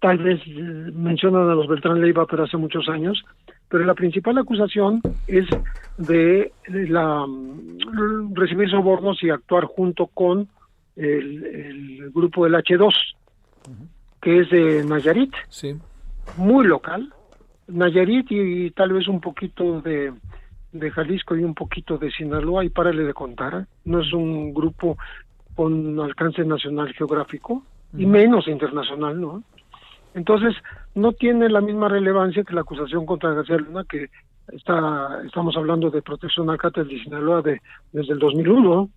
Tal 0.00 0.18
vez 0.18 0.40
eh, 0.46 0.92
mencionan 0.94 1.50
a 1.50 1.54
los 1.54 1.68
Beltrán 1.68 2.00
Leiva, 2.00 2.26
pero 2.26 2.44
hace 2.44 2.56
muchos 2.56 2.88
años. 2.88 3.22
Pero 3.68 3.84
la 3.84 3.94
principal 3.94 4.38
acusación 4.38 5.02
es 5.26 5.46
de 5.98 6.52
la 6.68 7.26
mm, 7.26 8.34
recibir 8.34 8.70
sobornos 8.70 9.22
y 9.22 9.28
actuar 9.28 9.64
junto 9.64 10.06
con 10.06 10.48
el, 10.96 11.44
el 11.44 12.10
grupo 12.12 12.44
del 12.44 12.54
H2, 12.54 12.94
que 14.20 14.40
es 14.40 14.50
de 14.50 14.84
Nayarit 14.84 15.32
Sí. 15.48 15.74
muy 16.36 16.66
local, 16.66 17.12
Nayarit 17.68 18.30
y, 18.30 18.66
y 18.66 18.70
tal 18.72 18.92
vez 18.92 19.08
un 19.08 19.20
poquito 19.20 19.80
de, 19.80 20.12
de 20.72 20.90
Jalisco 20.90 21.36
y 21.36 21.44
un 21.44 21.54
poquito 21.54 21.98
de 21.98 22.10
Sinaloa 22.10 22.64
y 22.64 22.68
párale 22.70 23.04
de 23.04 23.14
contar, 23.14 23.66
no 23.84 24.00
es 24.00 24.12
un 24.12 24.52
grupo 24.54 24.96
con 25.54 25.98
alcance 26.00 26.44
nacional 26.44 26.92
geográfico 26.94 27.62
y 27.96 28.06
menos 28.06 28.46
internacional, 28.46 29.20
¿no? 29.20 29.42
Entonces, 30.14 30.54
no 30.94 31.12
tiene 31.12 31.48
la 31.48 31.60
misma 31.60 31.88
relevancia 31.88 32.44
que 32.44 32.54
la 32.54 32.62
acusación 32.62 33.04
contra 33.06 33.32
García 33.34 33.56
Luna, 33.58 33.84
que 33.88 34.10
está, 34.52 35.20
estamos 35.24 35.56
hablando 35.56 35.90
de 35.90 36.02
protección 36.02 36.50
al 36.50 36.58
cártel 36.58 36.88
de 36.88 37.02
Sinaloa 37.02 37.42
de, 37.42 37.60
desde 37.92 38.12
el 38.14 38.18
2001. 38.18 38.88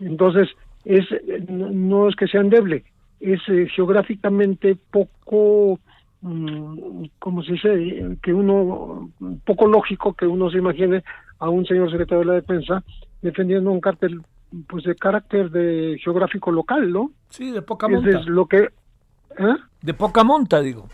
Entonces, 0.00 0.48
es, 0.84 1.04
no 1.48 2.08
es 2.08 2.16
que 2.16 2.26
sea 2.26 2.40
endeble, 2.40 2.84
es 3.32 3.40
eh, 3.48 3.66
geográficamente 3.74 4.76
poco, 4.90 5.78
mm, 6.20 7.04
como 7.18 7.42
se 7.42 7.52
dice, 7.52 8.18
que 8.22 8.32
uno, 8.32 9.10
poco 9.44 9.66
lógico 9.66 10.12
que 10.12 10.26
uno 10.26 10.50
se 10.50 10.58
imagine 10.58 11.02
a 11.38 11.48
un 11.48 11.66
señor 11.66 11.90
secretario 11.90 12.20
de 12.20 12.26
la 12.26 12.34
defensa 12.34 12.84
defendiendo 13.22 13.70
un 13.70 13.80
cártel 13.80 14.20
pues 14.68 14.84
de 14.84 14.94
carácter 14.94 15.50
de 15.50 15.98
geográfico 16.02 16.52
local, 16.52 16.92
¿no? 16.92 17.10
Sí, 17.28 17.50
de 17.50 17.62
poca 17.62 17.88
monta. 17.88 18.20
es 18.20 18.26
lo 18.26 18.46
que... 18.46 18.58
¿eh? 18.58 19.56
De 19.82 19.94
poca 19.94 20.22
monta, 20.22 20.60
digo. 20.60 20.86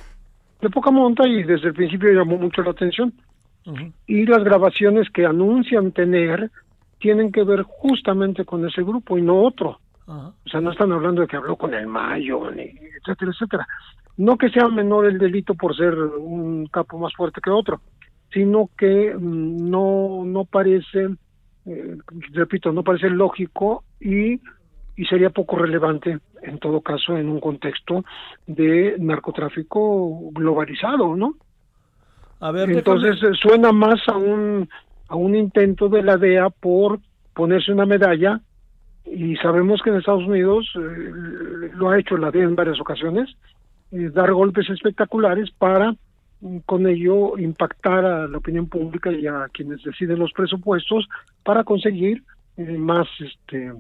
de 0.61 0.71
poca 0.71 0.91
monta 0.91 1.29
y 1.29 1.43
desde 1.43 1.69
el 1.69 1.75
principio 1.75 2.13
llamó 2.13 2.39
mucho 2.39 2.63
la 2.63 2.71
atención. 2.71 3.13
Y 4.07 4.25
las 4.25 4.43
grabaciones 4.43 5.11
que 5.11 5.27
anuncian 5.27 5.93
tener 5.93 6.51
tienen 6.99 7.31
que 7.31 7.45
ver 7.45 7.63
justamente 7.63 8.45
con 8.45 8.67
ese 8.67 8.83
grupo 8.83 9.19
y 9.19 9.23
no 9.23 9.43
otro. 9.43 9.79
Ajá. 10.11 10.29
O 10.45 10.49
sea, 10.49 10.61
no 10.61 10.73
están 10.73 10.91
hablando 10.93 11.23
de 11.23 11.29
que 11.29 11.37
habló 11.37 11.57
con 11.57 11.73
el 11.73 11.87
Mayo, 11.87 12.51
ni 12.51 12.63
etcétera, 12.63 13.31
etcétera. 13.33 13.69
No 14.17 14.37
que 14.37 14.51
sea 14.51 14.69
menor 14.69 15.07
el 15.07 15.19
delito 15.19 15.55
por 15.55 15.77
ser 15.77 15.95
un 15.95 16.67
capo 16.67 16.99
más 16.99 17.13
fuerte 17.15 17.41
que 17.41 17.51
otro, 17.51 17.81
sino 18.33 18.71
que 18.77 19.15
mm, 19.15 19.71
no, 19.71 20.25
no 20.25 20.45
parece, 20.45 21.09
eh, 21.67 21.97
repito, 22.33 22.73
no 22.73 22.83
parece 22.83 23.09
lógico 23.09 23.85
y, 24.01 24.41
y 24.97 25.05
sería 25.09 25.31
poco 25.31 25.57
relevante, 25.57 26.19
en 26.43 26.59
todo 26.59 26.81
caso, 26.81 27.17
en 27.17 27.29
un 27.29 27.39
contexto 27.41 28.05
de 28.47 28.97
narcotráfico 28.99 30.31
globalizado, 30.33 31.15
¿no? 31.17 31.35
A 32.41 32.51
ver, 32.51 32.71
Entonces 32.71 33.17
déjame- 33.21 33.35
eh, 33.35 33.39
suena 33.41 33.73
más 33.73 34.01
a 34.09 34.17
un 34.17 34.69
a 35.09 35.17
un 35.17 35.35
intento 35.35 35.89
de 35.89 36.03
la 36.05 36.17
DEA 36.17 36.51
por 36.51 37.01
ponerse 37.35 37.73
una 37.73 37.85
medalla 37.85 38.41
y 39.13 39.37
sabemos 39.37 39.83
que 39.83 39.91
en 39.91 39.97
Estados 39.97 40.25
Unidos 40.25 40.71
eh, 40.77 41.71
lo 41.75 41.91
ha 41.91 41.99
hecho 41.99 42.17
la 42.17 42.31
DEA 42.31 42.45
en 42.45 42.57
varias 42.57 42.81
ocasiones 42.81 43.29
eh, 43.93 44.11
dar 44.11 44.33
golpes 44.33 44.69
espectaculares 44.71 45.51
para 45.51 45.95
mm, 46.41 46.59
con 46.67 46.87
ello 46.87 47.37
impactar 47.39 48.05
a 48.05 48.29
la 48.29 48.39
opinión 48.39 48.69
pública 48.69 49.11
y 49.11 49.27
a 49.27 49.49
quienes 49.53 49.83
deciden 49.83 50.19
los 50.19 50.33
presupuestos 50.33 51.09
para 51.43 51.65
conseguir 51.65 52.23
eh, 52.57 52.79
más 52.79 53.09
este 53.19 53.73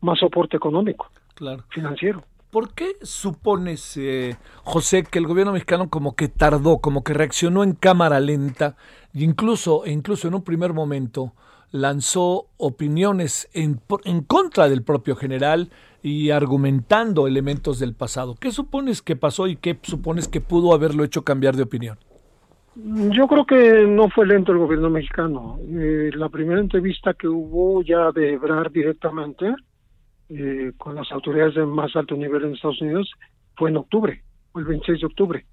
más 0.00 0.18
soporte 0.18 0.56
económico 0.56 1.10
claro. 1.34 1.64
financiero 1.70 2.22
¿Por 2.50 2.72
qué 2.72 2.96
supones, 3.02 3.98
eh, 3.98 4.36
José, 4.62 5.04
que 5.04 5.18
el 5.18 5.26
gobierno 5.26 5.52
mexicano 5.52 5.90
como 5.90 6.16
que 6.16 6.28
tardó, 6.28 6.78
como 6.78 7.04
que 7.04 7.12
reaccionó 7.12 7.62
en 7.62 7.74
cámara 7.74 8.18
lenta, 8.18 8.76
incluso, 9.12 9.84
e 9.84 9.92
incluso 9.92 10.26
en 10.26 10.34
un 10.34 10.42
primer 10.42 10.72
momento 10.72 11.34
lanzó 11.70 12.46
opiniones 12.56 13.48
en, 13.52 13.80
en 14.04 14.22
contra 14.22 14.68
del 14.68 14.82
propio 14.82 15.16
general 15.16 15.70
y 16.02 16.30
argumentando 16.30 17.26
elementos 17.26 17.78
del 17.78 17.94
pasado? 17.94 18.36
¿Qué 18.40 18.52
supones 18.52 19.02
que 19.02 19.16
pasó 19.16 19.46
y 19.46 19.56
qué 19.56 19.78
supones 19.82 20.28
que 20.28 20.40
pudo 20.40 20.72
haberlo 20.72 21.04
hecho 21.04 21.24
cambiar 21.24 21.56
de 21.56 21.64
opinión? 21.64 21.98
Yo 22.76 23.26
creo 23.26 23.46
que 23.46 23.86
no 23.88 24.10
fue 24.10 24.26
lento 24.26 24.52
el 24.52 24.58
gobierno 24.58 24.90
mexicano. 24.90 25.58
Eh, 25.66 26.10
la 26.14 26.28
primera 26.28 26.60
entrevista 26.60 27.14
que 27.14 27.26
hubo 27.26 27.82
ya 27.82 28.12
de 28.12 28.34
Ebrard 28.34 28.70
directamente 28.70 29.54
eh, 30.28 30.72
con 30.76 30.94
las 30.94 31.10
autoridades 31.10 31.54
de 31.54 31.64
más 31.64 31.96
alto 31.96 32.14
nivel 32.16 32.44
en 32.44 32.54
Estados 32.54 32.82
Unidos 32.82 33.10
fue 33.56 33.70
en 33.70 33.78
octubre, 33.78 34.22
el 34.56 34.64
26 34.64 35.00
de 35.00 35.06
octubre. 35.06 35.46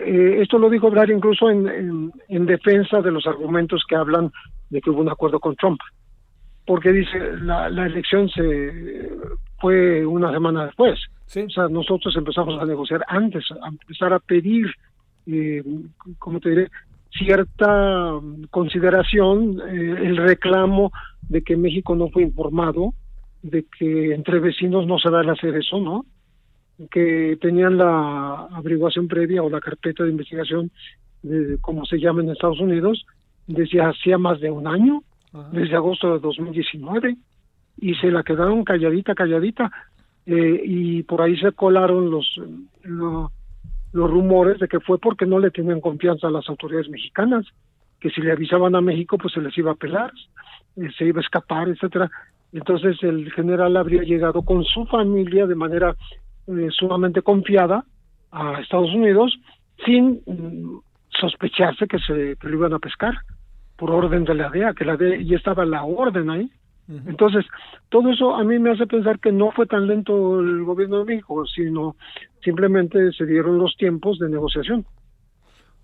Eh, 0.00 0.38
esto 0.42 0.58
lo 0.58 0.68
dijo 0.68 0.88
Ebrard 0.88 1.10
incluso 1.10 1.48
en, 1.50 2.12
en 2.28 2.46
defensa 2.46 3.00
de 3.00 3.12
los 3.12 3.26
argumentos 3.28 3.84
que 3.88 3.94
hablan 3.94 4.32
de 4.70 4.80
que 4.80 4.90
hubo 4.90 5.00
un 5.00 5.10
acuerdo 5.10 5.40
con 5.40 5.56
Trump, 5.56 5.80
porque 6.66 6.92
dice 6.92 7.18
la, 7.42 7.68
la 7.68 7.86
elección 7.86 8.28
se 8.28 9.08
fue 9.60 10.04
una 10.04 10.32
semana 10.32 10.66
después. 10.66 10.98
Sí. 11.26 11.40
O 11.42 11.50
sea, 11.50 11.68
nosotros 11.68 12.14
empezamos 12.16 12.60
a 12.60 12.64
negociar 12.64 13.04
antes, 13.06 13.44
a 13.62 13.68
empezar 13.68 14.12
a 14.12 14.18
pedir, 14.18 14.66
eh, 15.26 15.62
¿cómo 16.18 16.40
te 16.40 16.50
diré? 16.50 16.68
Cierta 17.12 18.14
mm, 18.20 18.46
consideración, 18.50 19.60
eh, 19.60 20.06
el 20.06 20.16
reclamo 20.16 20.90
de 21.28 21.42
que 21.42 21.56
México 21.56 21.94
no 21.94 22.08
fue 22.08 22.22
informado, 22.22 22.94
de 23.42 23.64
que 23.78 24.12
entre 24.12 24.40
vecinos 24.40 24.86
no 24.86 24.98
se 24.98 25.10
debe 25.10 25.30
hacer 25.30 25.54
eso, 25.54 25.78
¿no? 25.78 26.04
Que 26.90 27.38
tenían 27.40 27.78
la 27.78 28.48
averiguación 28.52 29.06
previa 29.06 29.42
o 29.42 29.50
la 29.50 29.60
carpeta 29.60 30.02
de 30.02 30.10
investigación, 30.10 30.70
de, 31.22 31.58
como 31.60 31.84
se 31.84 31.98
llama 31.98 32.22
en 32.22 32.30
Estados 32.30 32.60
Unidos, 32.60 33.04
desde 33.46 33.80
hacía 33.82 34.18
más 34.18 34.40
de 34.40 34.50
un 34.50 34.66
año, 34.66 35.02
desde 35.52 35.76
agosto 35.76 36.12
de 36.14 36.18
2019, 36.20 37.16
y 37.80 37.94
se 37.94 38.10
la 38.10 38.22
quedaron 38.22 38.64
calladita, 38.64 39.14
calladita 39.14 39.70
eh, 40.26 40.60
y 40.64 41.02
por 41.04 41.22
ahí 41.22 41.36
se 41.38 41.52
colaron 41.52 42.10
los, 42.10 42.26
lo- 42.82 43.30
los 43.92 44.10
rumores 44.10 44.58
de 44.60 44.68
que 44.68 44.80
fue 44.80 44.98
porque 44.98 45.26
no 45.26 45.38
le 45.38 45.50
tenían 45.50 45.80
confianza 45.80 46.28
a 46.28 46.30
las 46.30 46.48
autoridades 46.48 46.88
mexicanas, 46.88 47.46
que 47.98 48.10
si 48.10 48.20
le 48.20 48.32
avisaban 48.32 48.74
a 48.76 48.80
México 48.80 49.18
pues 49.18 49.34
se 49.34 49.40
les 49.40 49.56
iba 49.58 49.72
a 49.72 49.76
pelar, 49.76 50.12
eh, 50.76 50.88
se 50.96 51.06
iba 51.06 51.18
a 51.20 51.22
escapar, 51.22 51.68
etcétera. 51.68 52.10
Entonces 52.52 52.96
el 53.02 53.30
general 53.32 53.76
habría 53.76 54.02
llegado 54.02 54.42
con 54.42 54.64
su 54.64 54.84
familia 54.86 55.46
de 55.46 55.54
manera 55.54 55.96
eh, 56.48 56.68
sumamente 56.70 57.22
confiada 57.22 57.84
a 58.32 58.60
Estados 58.60 58.92
Unidos 58.94 59.36
sin 59.84 60.20
mm, 60.26 60.78
sospecharse 61.18 61.86
que 61.86 61.98
se 61.98 62.36
que 62.36 62.48
lo 62.48 62.56
iban 62.56 62.74
a 62.74 62.78
pescar 62.78 63.14
por 63.76 63.90
orden 63.90 64.24
de 64.24 64.34
la 64.34 64.50
DEA, 64.50 64.74
que 64.74 64.84
la 64.84 64.96
DEA 64.96 65.22
ya 65.22 65.36
estaba 65.36 65.64
la 65.64 65.84
orden 65.84 66.30
ahí. 66.30 66.50
Entonces, 67.06 67.46
todo 67.88 68.10
eso 68.10 68.34
a 68.34 68.42
mí 68.42 68.58
me 68.58 68.72
hace 68.72 68.84
pensar 68.84 69.20
que 69.20 69.30
no 69.30 69.52
fue 69.52 69.66
tan 69.66 69.86
lento 69.86 70.40
el 70.40 70.64
gobierno 70.64 70.98
de 70.98 71.04
México, 71.04 71.46
sino 71.46 71.94
simplemente 72.42 73.12
se 73.12 73.24
dieron 73.26 73.58
los 73.58 73.76
tiempos 73.76 74.18
de 74.18 74.28
negociación. 74.28 74.84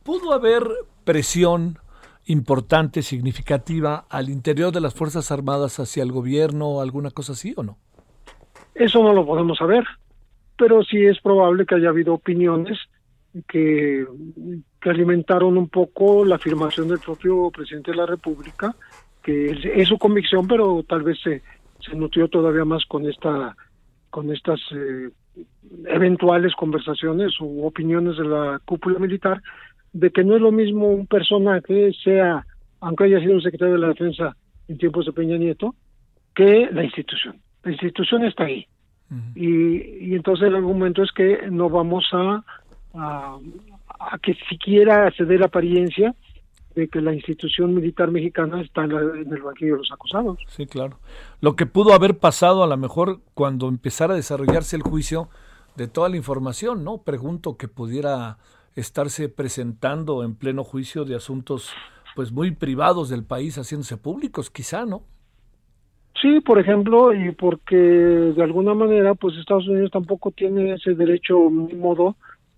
¿Pudo 0.03 0.33
haber 0.33 0.65
presión 1.05 1.79
importante, 2.25 3.03
significativa 3.03 4.05
al 4.11 4.29
interior 4.31 4.73
de 4.73 4.81
las 4.81 4.95
Fuerzas 4.95 5.31
Armadas 5.31 5.79
hacia 5.79 6.03
el 6.03 6.11
gobierno 6.11 6.67
o 6.67 6.81
alguna 6.81 7.13
cosa 7.13 7.35
así 7.35 7.55
o 7.57 7.63
no? 7.63 7.79
Eso 8.75 9.01
no 9.01 9.13
lo 9.13 9.25
podemos 9.25 9.59
saber. 9.59 9.85
pero 10.59 10.83
sí 10.83 11.05
es 11.05 11.21
probable 11.21 11.67
que 11.67 11.75
haya 11.75 11.91
habido 11.91 12.15
opiniones 12.15 12.79
que, 13.49 14.07
que 14.87 14.91
alimentaron 14.91 15.59
un 15.59 15.69
poco 15.69 16.25
la 16.25 16.37
afirmación 16.37 16.87
del 16.87 17.01
propio 17.01 17.51
presidente 17.51 17.91
de 17.91 17.97
la 17.97 18.07
República, 18.07 18.73
que 19.21 19.51
es, 19.51 19.59
es 19.65 19.89
su 19.89 19.99
convicción, 19.99 20.47
pero 20.47 20.85
tal 20.89 21.03
vez 21.03 21.19
se, 21.25 21.43
se 21.81 21.97
nutrió 21.97 22.29
todavía 22.29 22.65
más 22.65 22.85
con 22.87 23.05
esta 23.05 23.57
con 24.11 24.33
estas 24.33 24.61
eh, 24.71 25.11
eventuales 25.87 26.55
conversaciones 26.55 27.33
u 27.41 27.67
opiniones 27.67 28.17
de 28.17 28.27
la 28.27 28.61
cúpula 28.65 29.01
militar 29.01 29.43
de 29.93 30.13
que 30.13 30.23
no 30.23 30.37
es 30.37 30.41
lo 30.41 30.53
mismo 30.53 30.89
un 30.89 31.09
personaje 31.09 31.93
sea 32.05 32.47
aunque 32.79 33.05
haya 33.07 33.19
sido 33.19 33.35
un 33.35 33.43
secretario 33.43 33.75
de 33.75 33.81
la 33.81 33.89
defensa 33.89 34.37
en 34.69 34.79
tiempos 34.79 35.05
de 35.07 35.13
Peña 35.13 35.37
Nieto 35.37 35.75
que 36.33 36.69
la 36.71 36.85
institución. 36.85 37.41
La 37.65 37.73
institución 37.73 38.25
está 38.25 38.45
ahí. 38.45 38.65
Y, 39.35 40.11
y 40.11 40.15
entonces 40.15 40.47
el 40.47 40.55
argumento 40.55 41.03
es 41.03 41.11
que 41.11 41.51
no 41.51 41.69
vamos 41.69 42.07
a, 42.13 42.45
a, 42.95 43.39
a 44.11 44.19
que 44.19 44.35
siquiera 44.49 45.11
se 45.17 45.25
dé 45.25 45.39
la 45.39 45.47
apariencia 45.47 46.15
de 46.75 46.89
que 46.89 47.01
la 47.01 47.15
institución 47.15 47.75
militar 47.75 48.11
mexicana 48.11 48.61
está 48.61 48.85
en, 48.85 48.93
la- 48.93 49.01
en 49.21 49.33
el 49.33 49.43
banquillo 49.43 49.73
de 49.73 49.79
los 49.79 49.93
acusados. 49.93 50.39
Sí, 50.49 50.67
claro. 50.67 50.99
Lo 51.41 51.57
que 51.57 51.65
pudo 51.67 51.95
haber 51.95 52.19
pasado 52.19 52.63
a 52.63 52.67
lo 52.67 52.77
mejor 52.77 53.21
cuando 53.35 53.69
empezara 53.69 54.13
a 54.13 54.17
desarrollarse 54.17 54.77
el 54.77 54.83
juicio 54.83 55.29
de 55.77 55.89
toda 55.89 56.09
la 56.11 56.17
información, 56.17 56.85
¿no? 56.85 56.99
Pregunto 56.99 57.57
que 57.57 57.69
pudiera 57.69 58.37
estarse 58.75 59.31
presentando 59.31 60.23
en 60.23 60.35
pleno 60.35 60.65
juicio 60.65 61.05
de 61.07 61.15
asuntos 61.15 61.73
pues 62.15 62.31
muy 62.33 62.51
privados 62.51 63.09
del 63.09 63.25
país 63.25 63.57
haciéndose 63.59 63.97
públicos, 63.97 64.51
quizá, 64.51 64.85
¿no? 64.85 65.03
Sí, 66.21 66.41
por 66.41 66.59
ejemplo, 66.59 67.13
y 67.15 67.33
porque 67.33 67.77
de 67.77 68.43
alguna 68.43 68.75
manera, 68.75 69.15
pues 69.15 69.37
Estados 69.37 69.69
Unidos 69.69 69.91
tampoco 69.91 70.31
tiene 70.31 70.73
ese 70.75 70.95
derecho 70.95 71.39
modo 71.39 72.17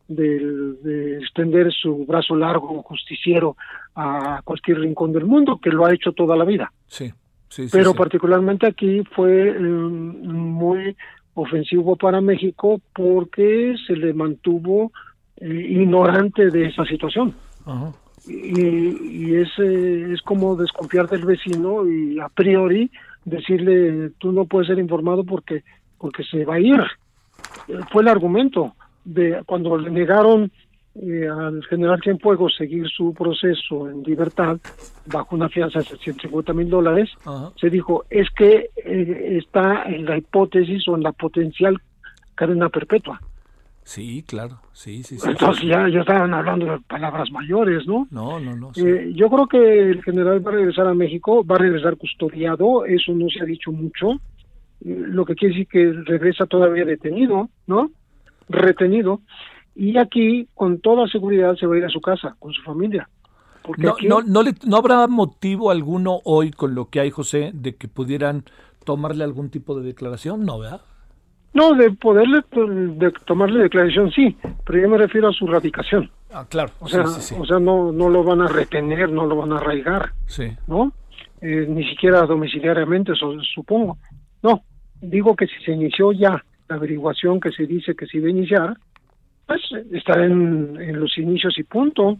de, 0.08 0.74
de 0.82 1.18
extender 1.18 1.70
su 1.72 2.06
brazo 2.06 2.34
largo 2.34 2.82
justiciero 2.82 3.56
a 3.94 4.40
cualquier 4.42 4.80
rincón 4.80 5.12
del 5.12 5.26
mundo, 5.26 5.60
que 5.62 5.70
lo 5.70 5.84
ha 5.84 5.94
hecho 5.94 6.12
toda 6.12 6.36
la 6.36 6.44
vida. 6.44 6.72
Sí, 6.86 7.12
sí, 7.48 7.64
sí. 7.64 7.68
Pero 7.70 7.92
sí. 7.92 7.98
particularmente 7.98 8.66
aquí 8.66 9.02
fue 9.14 9.50
eh, 9.50 9.60
muy 9.60 10.96
ofensivo 11.34 11.94
para 11.96 12.20
México 12.20 12.80
porque 12.94 13.76
se 13.86 13.94
le 13.94 14.14
mantuvo 14.14 14.92
eh, 15.36 15.46
ignorante 15.46 16.50
de 16.50 16.66
esa 16.66 16.84
situación. 16.84 17.34
Ajá. 17.64 17.92
y, 18.26 19.26
y 19.26 19.34
es, 19.36 19.48
eh, 19.58 20.12
es 20.12 20.22
como 20.22 20.56
desconfiar 20.56 21.06
del 21.08 21.24
vecino 21.26 21.86
y 21.86 22.18
a 22.18 22.28
priori 22.30 22.90
decirle 23.26 24.10
tú 24.18 24.32
no 24.32 24.46
puedes 24.46 24.68
ser 24.68 24.78
informado 24.78 25.22
porque 25.22 25.64
porque 25.98 26.24
se 26.24 26.46
va 26.46 26.54
a 26.54 26.60
ir 26.60 26.80
fue 27.92 28.02
el 28.02 28.08
argumento 28.08 28.74
de 29.04 29.42
cuando 29.46 29.76
le 29.76 29.90
negaron 29.90 30.50
eh, 31.00 31.28
al 31.28 31.64
general 31.66 32.00
Cienfuegos 32.02 32.56
seguir 32.56 32.88
su 32.88 33.14
proceso 33.14 33.88
en 33.88 34.02
libertad 34.02 34.58
bajo 35.06 35.36
una 35.36 35.48
fianza 35.48 35.78
de 35.78 35.84
750 35.84 36.52
mil 36.52 36.68
dólares 36.68 37.10
se 37.60 37.70
dijo 37.70 38.04
es 38.10 38.28
que 38.30 38.70
eh, 38.84 39.38
está 39.40 39.84
en 39.84 40.04
la 40.06 40.16
hipótesis 40.18 40.88
o 40.88 40.96
en 40.96 41.02
la 41.02 41.12
potencial 41.12 41.76
cadena 42.34 42.68
perpetua 42.68 43.20
Sí, 43.84 44.22
claro. 44.26 44.58
Sí, 44.74 45.02
sí, 45.02 45.18
sí. 45.18 45.30
entonces 45.30 45.64
ya 45.64 45.88
ya 45.88 46.00
estaban 46.00 46.34
hablando 46.34 46.66
de 46.66 46.78
palabras 46.80 47.30
mayores 47.30 47.86
no 47.86 48.06
No, 48.10 48.38
no, 48.38 48.54
no. 48.56 48.74
sí. 48.74 48.82
eh, 48.86 49.12
yo 49.14 49.30
creo 49.30 49.46
que 49.46 49.90
el 49.90 50.02
general 50.02 50.44
va 50.46 50.50
a 50.50 50.54
regresar 50.56 50.86
a 50.88 50.94
México, 50.94 51.42
va 51.44 51.54
a 51.54 51.58
regresar 51.60 51.96
custodiado, 51.96 52.84
eso 52.84 53.12
no 53.14 53.28
se 53.30 53.40
ha 53.40 53.46
dicho 53.46 53.72
mucho, 53.72 54.12
eh, 54.84 54.94
lo 55.08 55.24
que 55.24 55.34
quiere 55.34 55.54
decir 55.54 55.68
que 55.68 55.92
regresa 56.04 56.44
todavía 56.44 56.84
detenido, 56.84 57.48
¿no? 57.66 57.90
Retenido, 58.48 59.20
y 59.74 59.96
aquí 59.98 60.48
con 60.54 60.80
toda 60.80 61.06
seguridad 61.08 61.54
se 61.56 61.66
va 61.66 61.74
a 61.74 61.78
ir 61.78 61.84
a 61.84 61.88
su 61.90 62.00
casa, 62.00 62.36
con 62.38 62.52
su 62.52 62.62
familia. 62.62 63.08
Porque 63.62 63.82
No, 63.82 63.90
aquí, 63.92 64.08
no, 64.08 64.22
no, 64.22 64.42
le- 64.42 64.54
no 64.66 64.76
habrá 64.78 65.06
motivo 65.06 65.70
alguno 65.70 66.20
hoy 66.24 66.50
con 66.50 66.74
lo 66.74 66.86
que 66.88 67.00
hay, 67.00 67.10
José, 67.10 67.50
de 67.54 67.76
que 67.76 67.86
pudieran 67.88 68.44
tomarle 68.84 69.24
algún 69.24 69.50
tipo 69.50 69.78
de 69.78 69.84
declaración, 69.86 70.44
¿no, 70.46 70.58
verdad? 70.58 70.80
no, 71.54 71.74
de 71.74 71.90
poderle 71.90 72.42
de 72.52 73.10
tomarle 73.24 73.62
declaración 73.62 74.12
sí, 74.12 74.36
pero 74.64 74.80
yo 74.80 74.88
me 74.88 74.98
refiero 74.98 75.28
a 75.28 75.32
su 75.32 75.46
radicación. 75.46 76.08
Ah, 76.32 76.46
claro. 76.48 76.70
O 76.78 76.86
sea, 76.88 77.04
sí, 77.06 77.20
sí, 77.20 77.34
sí. 77.34 77.36
o 77.40 77.44
sea 77.44 77.58
no, 77.58 77.90
no 77.90 78.08
lo 78.10 78.22
van 78.22 78.42
a 78.42 78.46
retener, 78.48 79.10
no 79.10 79.26
lo 79.26 79.34
van 79.34 79.52
a 79.52 79.56
arraigar. 79.56 80.12
Sí. 80.26 80.44
¿no? 80.68 80.92
Eh, 81.40 81.66
ni 81.68 81.84
siquiera 81.88 82.22
domiciliariamente, 82.26 83.12
supongo. 83.54 83.98
No, 84.42 84.62
digo 85.00 85.34
que 85.34 85.46
si 85.46 85.54
se 85.64 85.72
inició 85.72 86.12
ya 86.12 86.44
la 86.68 86.76
averiguación 86.76 87.40
que 87.40 87.50
se 87.50 87.66
dice 87.66 87.94
que 87.94 88.06
se 88.06 88.18
iba 88.18 88.28
a 88.28 88.30
iniciar, 88.30 88.76
pues 89.48 89.62
estará 89.92 90.26
en, 90.26 90.78
en 90.78 91.00
los 91.00 91.16
inicios 91.16 91.58
y 91.58 91.62
punto. 91.62 92.18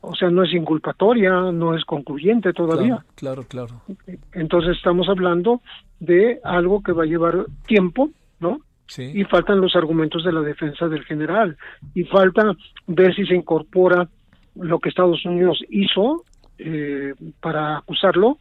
O 0.00 0.14
sea, 0.14 0.30
no 0.30 0.44
es 0.44 0.54
inculpatoria, 0.54 1.32
no 1.52 1.74
es 1.74 1.84
concluyente 1.84 2.52
todavía. 2.52 3.04
Claro, 3.16 3.42
claro, 3.48 3.82
claro. 3.96 4.16
Entonces 4.32 4.76
estamos 4.76 5.08
hablando 5.08 5.60
de 5.98 6.38
algo 6.44 6.80
que 6.82 6.92
va 6.92 7.02
a 7.02 7.06
llevar 7.06 7.46
tiempo, 7.66 8.10
¿no? 8.38 8.60
Sí. 8.86 9.02
y 9.14 9.24
faltan 9.24 9.60
los 9.60 9.76
argumentos 9.76 10.24
de 10.24 10.32
la 10.32 10.40
defensa 10.40 10.88
del 10.88 11.04
general 11.04 11.58
y 11.92 12.04
falta 12.04 12.56
ver 12.86 13.14
si 13.14 13.26
se 13.26 13.34
incorpora 13.34 14.08
lo 14.54 14.78
que 14.78 14.88
Estados 14.88 15.22
Unidos 15.26 15.62
hizo 15.68 16.24
eh, 16.56 17.12
para 17.38 17.76
acusarlo 17.76 18.38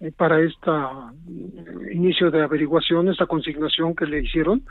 eh, 0.00 0.10
para 0.16 0.40
esta 0.40 1.12
eh, 1.28 1.92
inicio 1.92 2.30
de 2.30 2.42
averiguación 2.42 3.10
esta 3.10 3.26
consignación 3.26 3.94
que 3.94 4.06
le 4.06 4.20
hicieron 4.24 4.62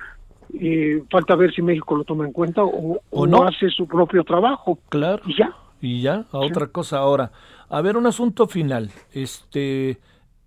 y 0.54 0.99
falta 1.10 1.36
ver 1.36 1.54
si 1.54 1.62
México 1.62 1.95
lo 1.95 2.04
toma 2.04 2.26
en 2.26 2.32
cuenta 2.34 2.64
o, 2.64 3.02
o 3.10 3.28
no. 3.28 3.43
hace 3.43 3.70
su 3.70 3.88
propio 3.88 4.24
trabajo 4.24 4.80
Claro. 4.89 5.22
y 5.26 5.38
ya 5.38 5.56
Y 5.82 6.02
ya, 6.02 6.26
a 6.32 6.38
otra 6.39 6.68
cosa 6.68 6.99
ahora. 6.99 7.32
A 7.70 7.82
ver, 7.82 7.97
un 7.97 8.06
asunto 8.06 8.47
final. 8.47 8.91
Este, 9.14 9.97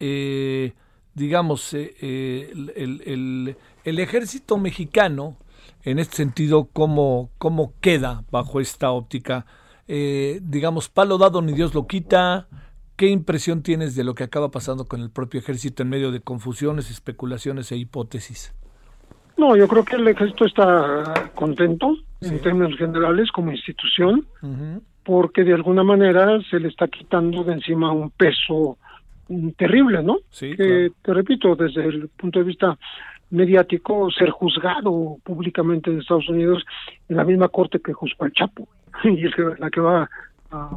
eh, 0.01 0.73
digamos, 1.15 1.73
eh, 1.75 1.95
eh, 2.01 2.51
el, 2.53 2.73
el- 2.77 3.03
el- 3.07 3.57
el 3.85 3.99
ejército 3.99 4.59
mexicano, 4.59 5.37
en 5.83 5.99
este 5.99 6.17
sentido, 6.17 6.69
¿cómo, 6.73 7.31
cómo 7.39 7.73
queda 7.81 8.25
bajo 8.31 8.61
esta 8.61 8.91
óptica? 8.91 9.47
Eh, 9.89 10.41
digamos, 10.43 10.89
palo 10.89 11.19
dado 11.19 11.43
ni 11.43 11.53
Dios 11.53 11.75
lo 11.75 11.87
quita. 11.87 12.49
¿Qué 12.97 13.09
impresión 13.09 13.63
tienes 13.63 13.95
de 13.97 14.05
lo 14.05 14.15
que 14.15 14.23
acaba 14.25 14.51
pasando 14.51 14.85
con 14.87 15.01
el 15.01 15.11
propio 15.11 15.41
ejército 15.41 15.83
en 15.83 15.89
medio 15.89 16.13
de 16.13 16.21
confusiones, 16.21 16.91
especulaciones 16.91 17.73
e 17.73 17.77
hipótesis? 17.77 18.55
No 19.37 19.57
yo 19.57 19.69
creo 19.69 19.85
que 19.85 19.97
el 19.97 20.09
ejército 20.09 20.45
está 20.47 21.31
contento 21.35 21.97
en 22.21 22.41
términos 22.41 22.77
generales 22.79 23.31
como 23.31 23.53
institución 23.53 24.27
porque 25.05 25.45
de 25.45 25.53
alguna 25.53 25.85
manera 25.85 26.41
se 26.51 26.59
le 26.59 26.69
está 26.69 26.89
quitando 26.89 27.45
de 27.45 27.53
encima 27.53 27.93
un 27.93 28.11
peso 28.11 28.79
mm, 29.29 29.51
terrible, 29.51 30.03
¿no? 30.03 30.19
Sí, 30.31 30.57
que 30.57 30.91
te 31.03 31.15
repito, 31.15 31.55
desde 31.55 31.85
el 31.85 32.09
punto 32.09 32.39
de 32.39 32.47
vista 32.47 32.77
mediático, 33.31 34.11
ser 34.11 34.31
juzgado 34.31 35.19
públicamente 35.23 35.91
en 35.91 36.01
Estados 36.01 36.29
Unidos 36.29 36.65
en 37.09 37.17
la 37.17 37.25
misma 37.25 37.49
corte 37.49 37.81
que 37.81 37.93
juzgó 37.93 38.25
al 38.25 38.33
Chapo, 38.33 38.67
y 39.05 39.27
es 39.27 39.33
la 39.59 39.71
que 39.71 39.81
va 39.81 40.09
a, 40.51 40.71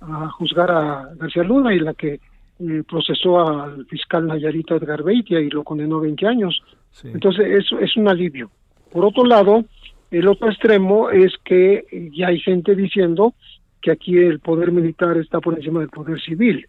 a 0.00 0.28
juzgar 0.30 0.70
a 0.70 1.10
García 1.16 1.44
Luna 1.44 1.72
y 1.72 1.78
la 1.78 1.94
que 1.94 2.20
eh, 2.60 2.82
procesó 2.88 3.40
al 3.40 3.86
fiscal 3.86 4.26
Nayarita 4.26 4.76
Edgar 4.76 5.02
Beitia 5.02 5.40
y 5.40 5.48
lo 5.50 5.64
condenó 5.64 5.98
a 5.98 6.02
20 6.02 6.26
años. 6.26 6.62
Sí. 6.90 7.08
Entonces, 7.08 7.46
eso 7.46 7.78
es 7.78 7.96
un 7.96 8.08
alivio. 8.08 8.50
Por 8.92 9.04
otro 9.04 9.24
lado, 9.24 9.64
el 10.10 10.28
otro 10.28 10.48
extremo 10.50 11.10
es 11.10 11.32
que 11.44 12.10
ya 12.12 12.28
hay 12.28 12.40
gente 12.40 12.74
diciendo 12.74 13.34
que 13.80 13.90
aquí 13.90 14.18
el 14.18 14.40
poder 14.40 14.72
militar 14.72 15.16
está 15.16 15.40
por 15.40 15.54
encima 15.54 15.80
del 15.80 15.88
poder 15.88 16.20
civil. 16.20 16.66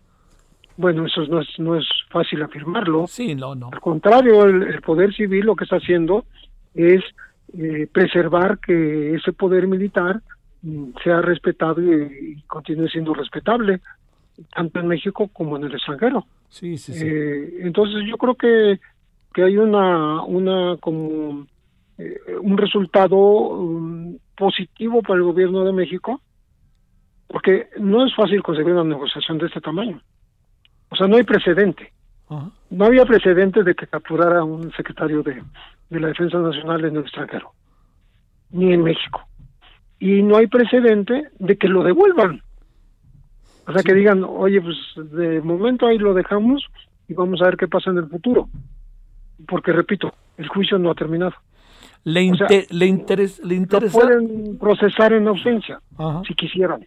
Bueno, 0.77 1.05
eso 1.05 1.25
no 1.27 1.41
es, 1.41 1.47
no 1.59 1.75
es 1.75 1.85
fácil 2.09 2.41
afirmarlo. 2.41 3.05
Sí, 3.07 3.35
no, 3.35 3.55
no. 3.55 3.69
Al 3.71 3.81
contrario, 3.81 4.45
el, 4.45 4.63
el 4.63 4.81
poder 4.81 5.13
civil 5.13 5.45
lo 5.45 5.55
que 5.55 5.65
está 5.65 5.77
haciendo 5.77 6.25
es 6.73 7.03
eh, 7.57 7.87
preservar 7.91 8.59
que 8.59 9.15
ese 9.15 9.33
poder 9.33 9.67
militar 9.67 10.21
mm, 10.61 10.91
sea 11.03 11.21
respetado 11.21 11.81
y, 11.81 12.37
y 12.37 12.41
continúe 12.43 12.87
siendo 12.87 13.13
respetable, 13.13 13.81
tanto 14.53 14.79
en 14.79 14.87
México 14.87 15.29
como 15.33 15.57
en 15.57 15.65
el 15.65 15.73
extranjero. 15.73 16.25
Sí, 16.49 16.77
sí, 16.77 16.93
sí. 16.93 17.05
Eh, 17.07 17.59
entonces 17.61 18.03
yo 18.07 18.17
creo 18.17 18.35
que, 18.35 18.79
que 19.33 19.43
hay 19.43 19.57
una, 19.57 20.23
una 20.23 20.77
como 20.77 21.47
eh, 21.97 22.17
un 22.41 22.57
resultado 22.57 23.17
um, 23.17 24.17
positivo 24.35 25.01
para 25.01 25.15
el 25.15 25.23
gobierno 25.23 25.63
de 25.63 25.73
México, 25.73 26.21
porque 27.27 27.69
no 27.79 28.05
es 28.05 28.13
fácil 28.15 28.43
conseguir 28.43 28.73
una 28.73 28.83
negociación 28.83 29.37
de 29.37 29.47
este 29.47 29.61
tamaño. 29.61 30.01
O 30.89 30.95
sea, 30.95 31.07
no 31.07 31.15
hay 31.15 31.23
precedente. 31.23 31.93
No 32.69 32.85
había 32.85 33.05
precedente 33.05 33.61
de 33.61 33.75
que 33.75 33.87
capturara 33.87 34.39
a 34.39 34.43
un 34.45 34.71
secretario 34.71 35.21
de, 35.21 35.43
de 35.89 35.99
la 35.99 36.07
Defensa 36.07 36.39
Nacional 36.39 36.85
en 36.85 36.95
el 36.95 37.01
extranjero, 37.01 37.51
ni 38.51 38.71
en 38.71 38.83
México. 38.83 39.21
Y 39.99 40.23
no 40.23 40.37
hay 40.37 40.47
precedente 40.47 41.29
de 41.39 41.57
que 41.57 41.67
lo 41.67 41.83
devuelvan. 41.83 42.41
O 43.67 43.73
sea, 43.73 43.83
que 43.83 43.93
digan, 43.93 44.23
oye, 44.23 44.59
pues 44.61 44.77
de 45.11 45.41
momento 45.41 45.85
ahí 45.87 45.97
lo 45.97 46.13
dejamos 46.13 46.65
y 47.07 47.13
vamos 47.13 47.41
a 47.41 47.45
ver 47.45 47.57
qué 47.57 47.67
pasa 47.67 47.91
en 47.91 47.97
el 47.99 48.07
futuro. 48.07 48.49
Porque, 49.47 49.71
repito, 49.71 50.13
el 50.37 50.47
juicio 50.47 50.77
no 50.77 50.91
ha 50.91 50.95
terminado. 50.95 51.33
le, 52.03 52.31
O 52.31 52.35
sea, 52.35 52.47
inte- 52.47 52.67
le, 52.71 52.85
interes- 52.87 53.39
le 53.43 53.49
Lo 53.49 53.53
interesa 53.61 53.99
pueden 53.99 54.57
procesar 54.57 55.13
en 55.13 55.27
ausencia, 55.27 55.79
Ajá. 55.97 56.21
si 56.27 56.33
quisieran. 56.33 56.85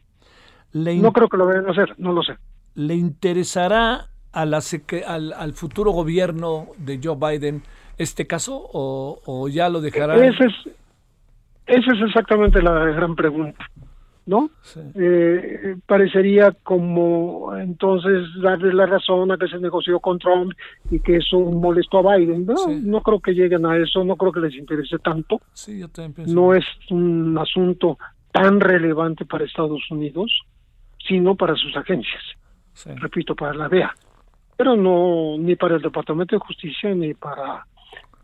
le, 0.72 0.96
No 0.96 1.12
creo 1.12 1.28
que 1.28 1.36
lo 1.36 1.46
vayan 1.46 1.66
a 1.68 1.70
hacer, 1.70 1.94
no 1.98 2.12
lo 2.12 2.22
sé. 2.22 2.36
le 2.74 2.94
interesará 2.94 4.08
a 4.32 4.44
la 4.44 4.60
al, 5.06 5.32
al 5.32 5.52
futuro 5.52 5.92
gobierno 5.92 6.66
de 6.78 6.98
Joe 7.02 7.16
Biden 7.16 7.62
este 7.98 8.26
caso 8.26 8.60
o, 8.72 9.20
o 9.24 9.48
ya 9.48 9.68
lo 9.68 9.80
dejará 9.80 10.16
Esa 10.16 10.44
es, 10.46 10.52
esa 11.66 11.92
es 11.94 12.00
exactamente 12.08 12.60
la 12.60 12.72
gran 12.86 13.14
pregunta, 13.14 13.64
¿no? 14.26 14.50
Sí. 14.62 14.80
Eh, 14.94 15.76
parecería 15.86 16.52
como 16.62 17.54
entonces 17.56 18.26
darle 18.42 18.72
la 18.72 18.86
razón 18.86 19.30
a 19.32 19.36
que 19.36 19.48
se 19.48 19.58
negoció 19.58 20.00
con 20.00 20.18
Trump 20.18 20.52
y 20.90 21.00
que 21.00 21.16
eso 21.16 21.38
molestó 21.38 21.98
a 22.08 22.16
Biden. 22.16 22.46
No, 22.46 22.56
Sí. 22.56 22.80
no 22.82 23.02
creo 23.02 23.20
que 23.20 23.32
lleguen 23.32 23.66
a 23.66 23.76
eso, 23.76 24.02
no 24.04 24.16
creo 24.16 24.32
que 24.32 24.40
les 24.40 24.54
interese 24.54 24.98
tanto. 24.98 25.40
Sí, 25.52 25.80
yo 25.80 25.88
también 25.88 26.14
pienso. 26.14 26.34
No 26.34 26.54
es 26.54 26.64
un 26.90 27.36
asunto 27.38 27.98
tan 28.32 28.60
relevante 28.60 29.24
para 29.24 29.44
Estados 29.44 29.82
Unidos, 29.90 30.32
sino 31.06 31.34
para 31.34 31.54
sus 31.54 31.76
agencias, 31.76 32.22
repito, 32.96 33.34
para 33.36 33.54
la 33.54 33.68
DEA, 33.68 33.94
pero 34.56 34.74
no 34.74 35.36
ni 35.38 35.54
para 35.54 35.76
el 35.76 35.82
Departamento 35.82 36.34
de 36.34 36.40
Justicia 36.40 36.94
ni 36.94 37.14
para 37.14 37.66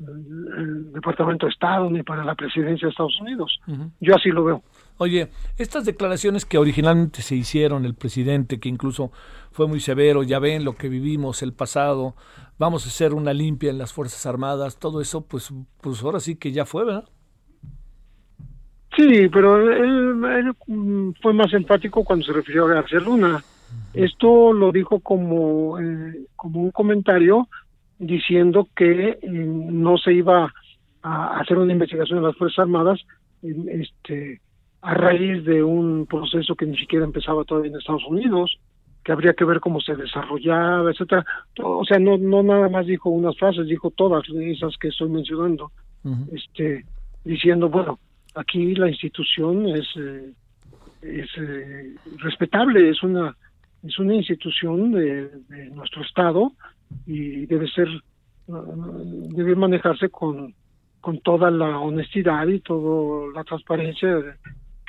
el, 0.00 0.92
Departamento 0.92 1.46
de 1.46 1.52
Estado 1.52 1.90
ni 1.90 2.02
para 2.02 2.24
la 2.24 2.34
Presidencia 2.34 2.86
de 2.86 2.90
Estados 2.90 3.20
Unidos. 3.20 3.60
Yo 4.00 4.16
así 4.16 4.30
lo 4.30 4.44
veo. 4.44 4.62
Oye, 5.02 5.30
estas 5.56 5.86
declaraciones 5.86 6.44
que 6.44 6.58
originalmente 6.58 7.22
se 7.22 7.34
hicieron, 7.34 7.86
el 7.86 7.94
presidente, 7.94 8.60
que 8.60 8.68
incluso 8.68 9.10
fue 9.50 9.66
muy 9.66 9.80
severo, 9.80 10.22
ya 10.22 10.38
ven 10.38 10.62
lo 10.62 10.74
que 10.74 10.90
vivimos, 10.90 11.42
el 11.42 11.54
pasado, 11.54 12.14
vamos 12.58 12.84
a 12.84 12.90
hacer 12.90 13.14
una 13.14 13.32
limpia 13.32 13.70
en 13.70 13.78
las 13.78 13.94
Fuerzas 13.94 14.26
Armadas, 14.26 14.78
todo 14.78 15.00
eso, 15.00 15.22
pues, 15.22 15.54
pues 15.80 16.02
ahora 16.02 16.20
sí 16.20 16.36
que 16.36 16.52
ya 16.52 16.66
fue, 16.66 16.84
¿verdad? 16.84 17.08
Sí, 18.94 19.26
pero 19.32 19.56
él, 19.72 20.22
él, 20.22 21.14
fue 21.22 21.32
más 21.32 21.50
enfático 21.54 22.04
cuando 22.04 22.26
se 22.26 22.34
refirió 22.34 22.66
a 22.66 22.74
García 22.74 23.00
Luna. 23.00 23.42
Esto 23.94 24.52
lo 24.52 24.70
dijo 24.70 25.00
como, 25.00 25.80
eh, 25.80 26.26
como 26.36 26.60
un 26.60 26.72
comentario 26.72 27.48
diciendo 27.98 28.68
que 28.76 29.12
eh, 29.12 29.18
no 29.22 29.96
se 29.96 30.12
iba 30.12 30.52
a 31.02 31.40
hacer 31.40 31.56
una 31.56 31.72
investigación 31.72 32.18
en 32.18 32.24
las 32.24 32.36
Fuerzas 32.36 32.58
Armadas 32.58 33.00
eh, 33.42 33.54
este, 33.80 34.42
a 34.82 34.94
raíz 34.94 35.44
de 35.44 35.62
un 35.62 36.06
proceso 36.06 36.54
que 36.54 36.66
ni 36.66 36.76
siquiera 36.76 37.04
empezaba 37.04 37.44
todavía 37.44 37.70
en 37.70 37.78
Estados 37.78 38.06
Unidos, 38.08 38.58
que 39.04 39.12
habría 39.12 39.34
que 39.34 39.44
ver 39.44 39.60
cómo 39.60 39.80
se 39.80 39.94
desarrollaba, 39.94 40.90
etcétera. 40.90 41.24
O 41.62 41.84
sea, 41.84 41.98
no, 41.98 42.18
no 42.18 42.42
nada 42.42 42.68
más 42.68 42.86
dijo 42.86 43.10
unas 43.10 43.36
frases, 43.38 43.66
dijo 43.66 43.90
todas 43.90 44.24
esas 44.28 44.76
que 44.78 44.88
estoy 44.88 45.08
mencionando 45.08 45.70
este 46.32 46.84
diciendo 47.24 47.68
bueno 47.68 47.98
aquí 48.34 48.74
la 48.74 48.88
institución 48.88 49.68
es 49.68 49.86
eh, 49.96 50.32
es 51.02 51.28
eh, 51.36 51.94
respetable 52.18 52.88
es 52.88 53.02
una 53.02 53.36
es 53.82 53.98
una 53.98 54.14
institución 54.14 54.92
de, 54.92 55.28
de 55.28 55.70
nuestro 55.70 56.02
estado 56.02 56.52
y 57.06 57.46
debe 57.46 57.68
ser 57.68 57.88
uh, 58.46 59.28
debe 59.34 59.54
manejarse 59.54 60.08
con 60.08 60.54
con 61.00 61.18
toda 61.20 61.50
la 61.50 61.78
honestidad 61.78 62.46
y 62.48 62.60
toda 62.60 63.32
la 63.34 63.44
transparencia 63.44 64.08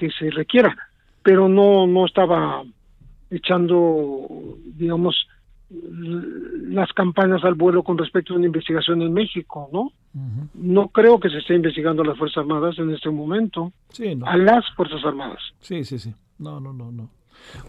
que 0.01 0.09
se 0.17 0.29
requiera 0.31 0.75
pero 1.23 1.47
no 1.47 1.85
no 1.85 2.05
estaba 2.07 2.63
echando 3.29 4.27
digamos 4.75 5.15
las 5.69 6.91
campanas 6.93 7.43
al 7.45 7.53
vuelo 7.55 7.83
con 7.83 7.97
respecto 7.97 8.33
a 8.33 8.37
una 8.37 8.45
investigación 8.47 9.01
en 9.01 9.13
México, 9.13 9.69
¿no? 9.71 9.93
No 10.53 10.89
creo 10.89 11.17
que 11.17 11.29
se 11.29 11.37
esté 11.37 11.55
investigando 11.55 12.01
a 12.03 12.05
las 12.07 12.17
Fuerzas 12.17 12.39
Armadas 12.39 12.77
en 12.77 12.93
este 12.93 13.09
momento, 13.09 13.71
Sí, 13.89 14.13
no. 14.15 14.25
a 14.25 14.35
las 14.35 14.65
Fuerzas 14.75 14.99
Armadas. 15.05 15.39
Sí, 15.61 15.85
sí, 15.85 15.97
sí. 15.97 16.13
No, 16.39 16.59
no, 16.59 16.73
no, 16.73 16.91
no. 16.91 17.09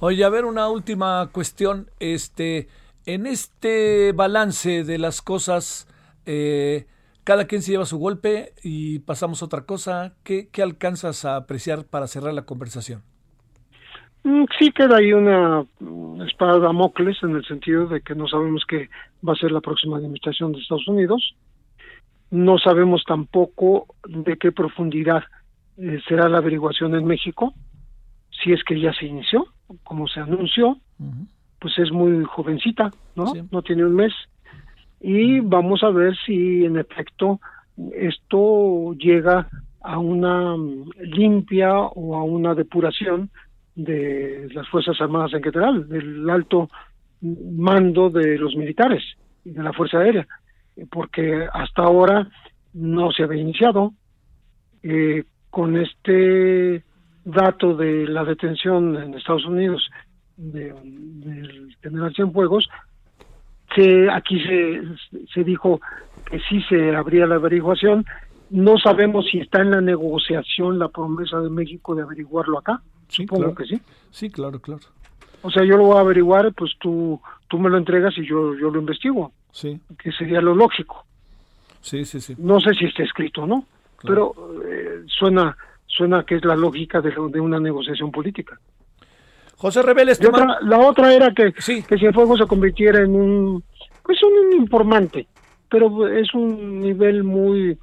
Oye, 0.00 0.24
a 0.24 0.28
ver, 0.30 0.44
una 0.46 0.68
última 0.68 1.28
cuestión. 1.30 1.86
Este, 2.00 2.66
en 3.06 3.26
este 3.26 4.10
balance 4.12 4.82
de 4.82 4.98
las 4.98 5.22
cosas, 5.22 5.86
eh, 6.26 6.86
cada 7.24 7.46
quien 7.46 7.62
se 7.62 7.72
lleva 7.72 7.84
su 7.84 7.98
golpe 7.98 8.52
y 8.62 9.00
pasamos 9.00 9.42
a 9.42 9.46
otra 9.46 9.62
cosa. 9.62 10.14
¿Qué, 10.24 10.48
qué 10.50 10.62
alcanzas 10.62 11.24
a 11.24 11.36
apreciar 11.36 11.84
para 11.84 12.06
cerrar 12.06 12.34
la 12.34 12.42
conversación? 12.42 13.02
Mm, 14.24 14.44
Sí 14.58 14.70
queda 14.72 14.96
ahí 14.96 15.12
una 15.12 15.64
mm, 15.80 16.22
espada 16.22 16.54
de 16.54 16.60
Damocles 16.60 17.18
en 17.22 17.36
el 17.36 17.44
sentido 17.44 17.86
de 17.86 18.00
que 18.00 18.14
no 18.14 18.28
sabemos 18.28 18.64
qué 18.68 18.88
va 19.26 19.32
a 19.32 19.36
ser 19.36 19.52
la 19.52 19.60
próxima 19.60 19.96
administración 19.96 20.52
de 20.52 20.60
Estados 20.60 20.88
Unidos. 20.88 21.34
No 22.30 22.58
sabemos 22.58 23.04
tampoco 23.06 23.86
de 24.08 24.36
qué 24.38 24.52
profundidad 24.52 25.22
eh, 25.76 26.00
será 26.08 26.28
la 26.28 26.38
averiguación 26.38 26.94
en 26.94 27.04
México, 27.04 27.54
si 28.42 28.52
es 28.52 28.62
que 28.64 28.80
ya 28.80 28.92
se 28.94 29.06
inició, 29.06 29.46
como 29.84 30.08
se 30.08 30.20
anunció, 30.20 30.78
pues 31.60 31.78
es 31.78 31.92
muy 31.92 32.24
jovencita, 32.24 32.90
¿no? 33.14 33.26
Sí. 33.26 33.42
No 33.50 33.62
tiene 33.62 33.84
un 33.84 33.94
mes. 33.94 34.12
Y 35.02 35.40
vamos 35.40 35.82
a 35.82 35.90
ver 35.90 36.16
si 36.24 36.64
en 36.64 36.78
efecto 36.78 37.40
esto 37.94 38.94
llega 38.94 39.48
a 39.80 39.98
una 39.98 40.56
mm, 40.56 40.90
limpia 41.00 41.74
o 41.76 42.16
a 42.16 42.22
una 42.22 42.54
depuración 42.54 43.30
de 43.74 44.48
las 44.54 44.68
Fuerzas 44.68 45.00
Armadas 45.00 45.32
en 45.34 45.42
general, 45.42 45.88
del 45.88 46.28
alto 46.30 46.68
mando 47.20 48.10
de 48.10 48.36
los 48.38 48.54
militares 48.56 49.02
y 49.44 49.50
de 49.50 49.62
la 49.62 49.72
Fuerza 49.72 49.98
Aérea, 49.98 50.26
porque 50.90 51.46
hasta 51.52 51.82
ahora 51.82 52.28
no 52.74 53.10
se 53.12 53.22
había 53.24 53.40
iniciado. 53.40 53.92
Eh, 54.82 55.24
con 55.50 55.76
este 55.76 56.82
dato 57.24 57.76
de 57.76 58.06
la 58.08 58.24
detención 58.24 58.96
en 58.96 59.14
Estados 59.14 59.44
Unidos 59.44 59.88
de- 60.36 60.72
del 60.82 61.76
general 61.82 62.12
Cienfuegos, 62.14 62.68
se, 63.74 64.10
aquí 64.10 64.40
se, 64.42 64.82
se 65.32 65.44
dijo 65.44 65.80
que 66.30 66.38
sí 66.48 66.62
se 66.68 66.94
abría 66.94 67.26
la 67.26 67.36
averiguación. 67.36 68.04
No 68.50 68.76
sabemos 68.78 69.26
si 69.30 69.38
está 69.38 69.62
en 69.62 69.70
la 69.70 69.80
negociación 69.80 70.78
la 70.78 70.88
promesa 70.88 71.40
de 71.40 71.50
México 71.50 71.94
de 71.94 72.02
averiguarlo 72.02 72.58
acá. 72.58 72.80
Sí, 73.08 73.22
Supongo 73.22 73.42
claro. 73.44 73.54
que 73.56 73.64
sí. 73.64 73.80
Sí, 74.10 74.30
claro, 74.30 74.60
claro. 74.60 74.80
O 75.42 75.50
sea, 75.50 75.64
yo 75.64 75.76
lo 75.76 75.84
voy 75.86 75.96
a 75.96 76.00
averiguar, 76.00 76.52
pues 76.52 76.72
tú, 76.78 77.20
tú 77.48 77.58
me 77.58 77.68
lo 77.70 77.76
entregas 77.78 78.16
y 78.16 78.26
yo, 78.26 78.54
yo 78.56 78.70
lo 78.70 78.78
investigo, 78.78 79.32
Sí, 79.50 79.78
que 79.98 80.12
sería 80.12 80.40
lo 80.40 80.54
lógico. 80.54 81.04
sí, 81.80 82.04
sí, 82.04 82.20
sí. 82.20 82.34
No 82.38 82.60
sé 82.60 82.72
si 82.74 82.84
está 82.86 83.02
escrito 83.02 83.42
o 83.42 83.46
no, 83.46 83.64
Claro. 83.96 84.32
pero 84.36 84.62
eh, 84.68 85.02
suena 85.06 85.56
suena 85.86 86.24
que 86.24 86.36
es 86.36 86.44
la 86.44 86.56
lógica 86.56 87.00
de, 87.02 87.10
de 87.10 87.40
una 87.40 87.58
negociación 87.60 88.10
política. 88.10 88.58
José 89.62 89.80
Reveles, 89.82 90.18
Y 90.18 90.22
te 90.22 90.28
otra, 90.28 90.44
man- 90.44 90.56
la 90.62 90.78
otra 90.80 91.14
era 91.14 91.32
que, 91.32 91.54
Sí. 91.58 91.82
que 91.84 91.96
Cienfuegos 91.96 92.40
se 92.40 92.46
convirtiera 92.46 93.00
en 93.00 93.14
un, 93.14 93.62
pues 94.02 94.18
un 94.24 94.60
informante, 94.60 95.28
pero 95.70 96.08
es 96.08 96.34
un 96.34 96.80
nivel 96.80 97.22
muy, 97.22 97.78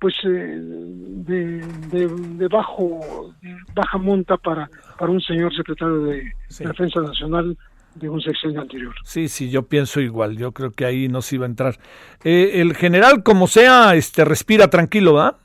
pues, 0.00 0.14
eh, 0.24 0.28
de, 0.28 1.58
de, 1.90 2.08
de 2.08 2.48
bajo, 2.48 3.34
de 3.42 3.56
baja 3.74 3.98
monta 3.98 4.36
para, 4.36 4.70
para 4.96 5.10
un 5.10 5.20
señor 5.20 5.52
secretario 5.56 6.04
de 6.04 6.32
Sí. 6.48 6.64
Defensa 6.64 7.00
Nacional 7.00 7.56
de 7.96 8.08
un 8.08 8.20
sexenio 8.20 8.60
anterior. 8.60 8.94
Sí, 9.02 9.26
sí, 9.26 9.50
yo 9.50 9.62
pienso 9.64 10.00
igual. 10.00 10.36
Yo 10.36 10.52
creo 10.52 10.70
que 10.70 10.84
ahí 10.84 11.08
no 11.08 11.20
se 11.20 11.34
iba 11.34 11.46
a 11.46 11.48
entrar. 11.48 11.78
Eh, 12.22 12.60
el 12.60 12.76
general, 12.76 13.24
como 13.24 13.48
sea, 13.48 13.96
este, 13.96 14.24
respira 14.24 14.68
tranquilo, 14.70 15.14
¿va? 15.14 15.36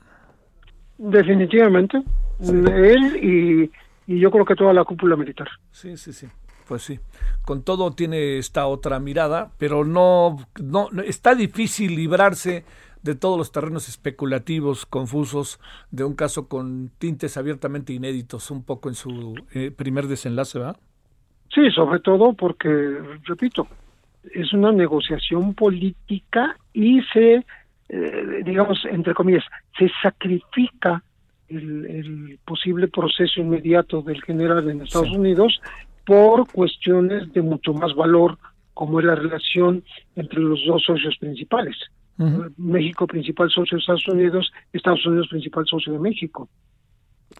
Definitivamente, 0.98 2.00
él 2.40 3.16
y, 3.16 3.70
y 4.06 4.18
yo 4.18 4.30
creo 4.30 4.44
que 4.44 4.54
toda 4.54 4.72
la 4.72 4.84
cúpula 4.84 5.16
militar. 5.16 5.48
Sí, 5.70 5.96
sí, 5.96 6.12
sí. 6.12 6.26
Pues 6.68 6.82
sí. 6.82 6.98
Con 7.44 7.62
todo 7.62 7.92
tiene 7.92 8.38
esta 8.38 8.66
otra 8.66 8.98
mirada, 8.98 9.50
pero 9.58 9.84
no, 9.84 10.36
no, 10.62 10.88
está 11.02 11.34
difícil 11.34 11.94
librarse 11.94 12.64
de 13.02 13.14
todos 13.14 13.36
los 13.36 13.52
terrenos 13.52 13.88
especulativos, 13.88 14.86
confusos, 14.86 15.60
de 15.90 16.04
un 16.04 16.14
caso 16.14 16.48
con 16.48 16.90
tintes 16.98 17.36
abiertamente 17.36 17.92
inéditos, 17.92 18.50
un 18.50 18.64
poco 18.64 18.88
en 18.88 18.94
su 18.94 19.34
eh, 19.52 19.70
primer 19.70 20.06
desenlace, 20.06 20.58
¿va? 20.58 20.74
Sí, 21.54 21.70
sobre 21.70 22.00
todo 22.00 22.32
porque, 22.32 22.68
repito, 23.24 23.68
es 24.32 24.52
una 24.54 24.72
negociación 24.72 25.54
política 25.54 26.56
y 26.72 27.02
se, 27.12 27.44
eh, 27.90 28.42
digamos, 28.42 28.78
entre 28.90 29.12
comillas, 29.12 29.44
se 29.78 29.90
sacrifica 30.02 31.02
el, 31.48 31.86
el 31.86 32.38
posible 32.44 32.88
proceso 32.88 33.40
inmediato 33.40 34.02
del 34.02 34.22
general 34.22 34.68
en 34.70 34.82
Estados 34.82 35.08
Sí. 35.08 35.16
Unidos 35.16 35.60
por 36.06 36.50
cuestiones 36.50 37.32
de 37.32 37.42
mucho 37.42 37.72
más 37.72 37.94
valor, 37.94 38.38
como 38.74 39.00
es 39.00 39.06
la 39.06 39.14
relación 39.14 39.82
entre 40.16 40.40
los 40.40 40.60
dos 40.66 40.82
socios 40.84 41.16
principales. 41.18 41.76
Ujú. 42.18 42.52
México 42.58 43.06
principal 43.06 43.50
socio 43.50 43.76
de 43.76 43.80
Estados 43.80 44.06
Unidos, 44.08 44.52
Estados 44.72 45.04
Unidos 45.06 45.28
principal 45.28 45.64
socio 45.66 45.92
de 45.92 45.98
México. 45.98 46.48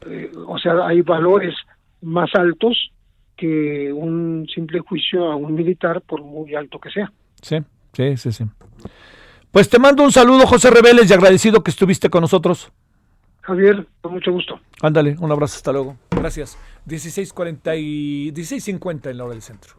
Eh, 0.07 0.32
o 0.46 0.59
sea, 0.59 0.86
hay 0.86 1.02
valores 1.02 1.55
más 2.02 2.34
altos 2.34 2.90
que 3.36 3.92
un 3.92 4.46
simple 4.52 4.80
juicio 4.80 5.30
a 5.30 5.36
un 5.36 5.55
militar, 5.55 6.00
por 6.02 6.22
muy 6.22 6.55
alto 6.55 6.78
que 6.78 6.90
sea. 6.90 7.12
Sí, 7.40 7.59
sí, 7.92 8.16
sí, 8.16 8.32
sí. 8.32 8.44
Pues 9.50 9.68
te 9.68 9.78
mando 9.78 10.02
un 10.02 10.11
saludo, 10.12 10.46
José 10.46 10.70
Reveles, 10.70 11.11
y 11.11 11.14
agradecido 11.14 11.62
que 11.62 11.70
estuviste 11.70 12.11
con 12.11 12.22
nosotros. 12.22 12.72
Javier, 13.45 13.86
con 14.01 14.12
mucho 14.12 14.32
gusto. 14.32 14.59
Ándale, 14.80 15.16
un 15.20 15.30
abrazo, 15.30 15.57
hasta 15.57 15.72
luego. 15.72 15.97
Gracias. 16.11 16.57
16.40 16.86 17.78
y 17.78 18.32
16.50 18.32 19.11
en 19.11 19.18
la 19.18 19.24
hora 19.24 19.34
del 19.34 19.42
centro. 19.42 19.74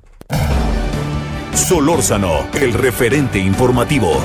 Solórzano, 1.53 2.47
el 2.53 2.73
referente 2.73 3.39
informativo. 3.39 4.21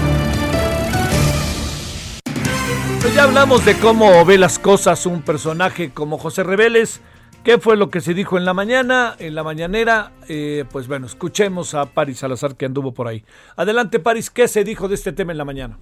Pues 3.01 3.15
ya 3.15 3.25
hablamos 3.25 3.65
de 3.65 3.79
cómo 3.79 4.25
ve 4.27 4.37
las 4.37 4.59
cosas 4.59 5.07
un 5.07 5.23
personaje 5.23 5.91
como 5.91 6.19
José 6.19 6.43
Reveles. 6.43 7.01
¿Qué 7.43 7.57
fue 7.59 7.79
lo 7.79 7.89
que 7.89 8.03
se 8.03 8.13
dijo 8.13 8.37
en 8.37 8.45
la 8.45 8.53
mañana, 8.53 9.17
en 9.19 9.35
la 9.35 9.43
mañanera? 9.43 10.13
Eh, 10.29 10.67
pues 10.71 10.87
bueno, 10.87 11.07
escuchemos 11.07 11.73
a 11.73 11.87
Paris 11.87 12.19
Salazar 12.19 12.57
que 12.57 12.67
anduvo 12.67 12.93
por 12.93 13.09
ahí. 13.09 13.25
Adelante, 13.57 14.01
Paris, 14.01 14.29
¿qué 14.29 14.47
se 14.47 14.65
dijo 14.65 14.89
de 14.89 14.97
este 14.97 15.13
tema 15.13 15.33
en 15.33 15.39
la 15.39 15.47
mañana? 15.47 15.79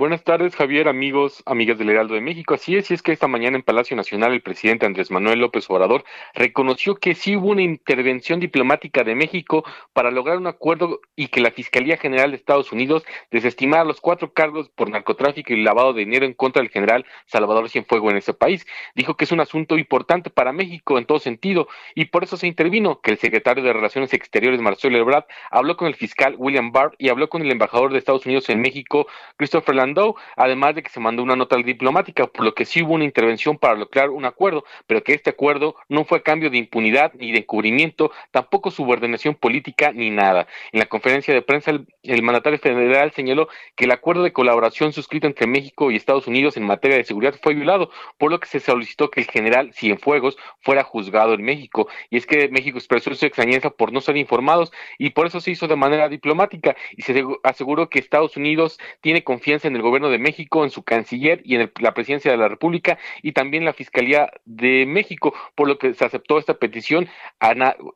Buenas 0.00 0.24
tardes, 0.24 0.56
Javier, 0.56 0.88
amigos, 0.88 1.42
amigas 1.44 1.76
del 1.76 1.90
Heraldo 1.90 2.14
de 2.14 2.22
México. 2.22 2.54
Así 2.54 2.74
es, 2.74 2.90
y 2.90 2.94
es 2.94 3.02
que 3.02 3.12
esta 3.12 3.28
mañana 3.28 3.58
en 3.58 3.62
Palacio 3.62 3.94
Nacional 3.94 4.32
el 4.32 4.40
presidente 4.40 4.86
Andrés 4.86 5.10
Manuel 5.10 5.40
López 5.40 5.68
Obrador 5.68 6.04
reconoció 6.32 6.94
que 6.94 7.14
sí 7.14 7.36
hubo 7.36 7.48
una 7.48 7.60
intervención 7.60 8.40
diplomática 8.40 9.04
de 9.04 9.14
México 9.14 9.62
para 9.92 10.10
lograr 10.10 10.38
un 10.38 10.46
acuerdo 10.46 11.00
y 11.16 11.26
que 11.28 11.42
la 11.42 11.50
Fiscalía 11.50 11.98
General 11.98 12.30
de 12.30 12.38
Estados 12.38 12.72
Unidos 12.72 13.04
desestimara 13.30 13.84
los 13.84 14.00
cuatro 14.00 14.32
cargos 14.32 14.70
por 14.70 14.88
narcotráfico 14.88 15.52
y 15.52 15.62
lavado 15.62 15.92
de 15.92 16.06
dinero 16.06 16.24
en 16.24 16.32
contra 16.32 16.62
del 16.62 16.70
general 16.70 17.04
Salvador 17.26 17.68
Cienfuego 17.68 18.10
en 18.10 18.16
ese 18.16 18.32
país. 18.32 18.66
Dijo 18.94 19.18
que 19.18 19.26
es 19.26 19.32
un 19.32 19.40
asunto 19.40 19.76
importante 19.76 20.30
para 20.30 20.52
México 20.52 20.96
en 20.96 21.04
todo 21.04 21.18
sentido 21.18 21.68
y 21.94 22.06
por 22.06 22.24
eso 22.24 22.38
se 22.38 22.46
intervino 22.46 23.02
que 23.02 23.10
el 23.10 23.18
secretario 23.18 23.62
de 23.62 23.74
Relaciones 23.74 24.14
Exteriores 24.14 24.62
Marcelo 24.62 24.96
Ebrard 24.96 25.26
habló 25.50 25.76
con 25.76 25.88
el 25.88 25.94
fiscal 25.94 26.36
William 26.38 26.72
Barr 26.72 26.94
y 26.96 27.10
habló 27.10 27.28
con 27.28 27.42
el 27.42 27.52
embajador 27.52 27.92
de 27.92 27.98
Estados 27.98 28.24
Unidos 28.24 28.48
en 28.48 28.62
México, 28.62 29.06
Christopher 29.36 29.89
además 30.36 30.74
de 30.74 30.82
que 30.82 30.90
se 30.90 31.00
mandó 31.00 31.22
una 31.22 31.36
nota 31.36 31.56
diplomática, 31.56 32.26
por 32.26 32.44
lo 32.44 32.54
que 32.54 32.64
sí 32.64 32.82
hubo 32.82 32.94
una 32.94 33.04
intervención 33.04 33.58
para 33.58 33.74
lograr 33.74 34.10
un 34.10 34.24
acuerdo, 34.24 34.64
pero 34.86 35.02
que 35.02 35.14
este 35.14 35.30
acuerdo 35.30 35.76
no 35.88 36.04
fue 36.04 36.22
cambio 36.22 36.50
de 36.50 36.58
impunidad 36.58 37.12
ni 37.14 37.32
de 37.32 37.38
encubrimiento, 37.38 38.12
tampoco 38.30 38.70
subordinación 38.70 39.34
política 39.34 39.92
ni 39.92 40.10
nada. 40.10 40.46
En 40.72 40.80
la 40.80 40.86
conferencia 40.86 41.34
de 41.34 41.42
prensa, 41.42 41.70
el, 42.02 42.22
mandatario 42.22 42.58
federal 42.58 43.12
señaló 43.12 43.48
que 43.76 43.84
el 43.84 43.90
acuerdo 43.90 44.22
de 44.22 44.32
colaboración 44.32 44.92
suscrito 44.92 45.26
entre 45.26 45.46
México 45.46 45.90
y 45.90 45.96
Estados 45.96 46.26
Unidos 46.26 46.56
en 46.56 46.64
materia 46.64 46.96
de 46.96 47.04
seguridad 47.04 47.34
fue 47.42 47.54
violado, 47.54 47.90
por 48.18 48.30
lo 48.30 48.40
que 48.40 48.46
se 48.46 48.60
solicitó 48.60 49.10
que 49.10 49.20
el 49.20 49.26
general 49.26 49.72
Cienfuegos 49.72 50.36
fuera 50.60 50.84
juzgado 50.84 51.34
en 51.34 51.42
México. 51.42 51.88
Y 52.10 52.16
es 52.16 52.26
que 52.26 52.48
México 52.48 52.78
expresó 52.78 53.14
su 53.14 53.26
extrañeza 53.26 53.70
por 53.70 53.92
no 53.92 54.00
ser 54.00 54.16
informados 54.16 54.72
y 54.98 55.10
por 55.10 55.26
eso 55.26 55.40
se 55.40 55.50
hizo 55.50 55.66
de 55.68 55.76
manera 55.76 56.08
diplomática 56.08 56.76
y 56.96 57.02
se 57.02 57.24
aseguró 57.42 57.88
que 57.88 57.98
Estados 57.98 58.36
Unidos 58.36 58.78
tiene 59.00 59.24
confianza 59.24 59.68
el 59.76 59.82
gobierno 59.82 60.10
de 60.10 60.18
México, 60.18 60.64
en 60.64 60.70
su 60.70 60.82
canciller 60.82 61.42
y 61.44 61.56
en 61.56 61.70
la 61.80 61.94
presidencia 61.94 62.30
de 62.30 62.36
la 62.36 62.48
República 62.48 62.98
y 63.22 63.32
también 63.32 63.64
la 63.64 63.72
Fiscalía 63.72 64.30
de 64.44 64.86
México, 64.86 65.34
por 65.54 65.68
lo 65.68 65.78
que 65.78 65.94
se 65.94 66.04
aceptó 66.04 66.38
esta 66.38 66.54
petición 66.54 67.08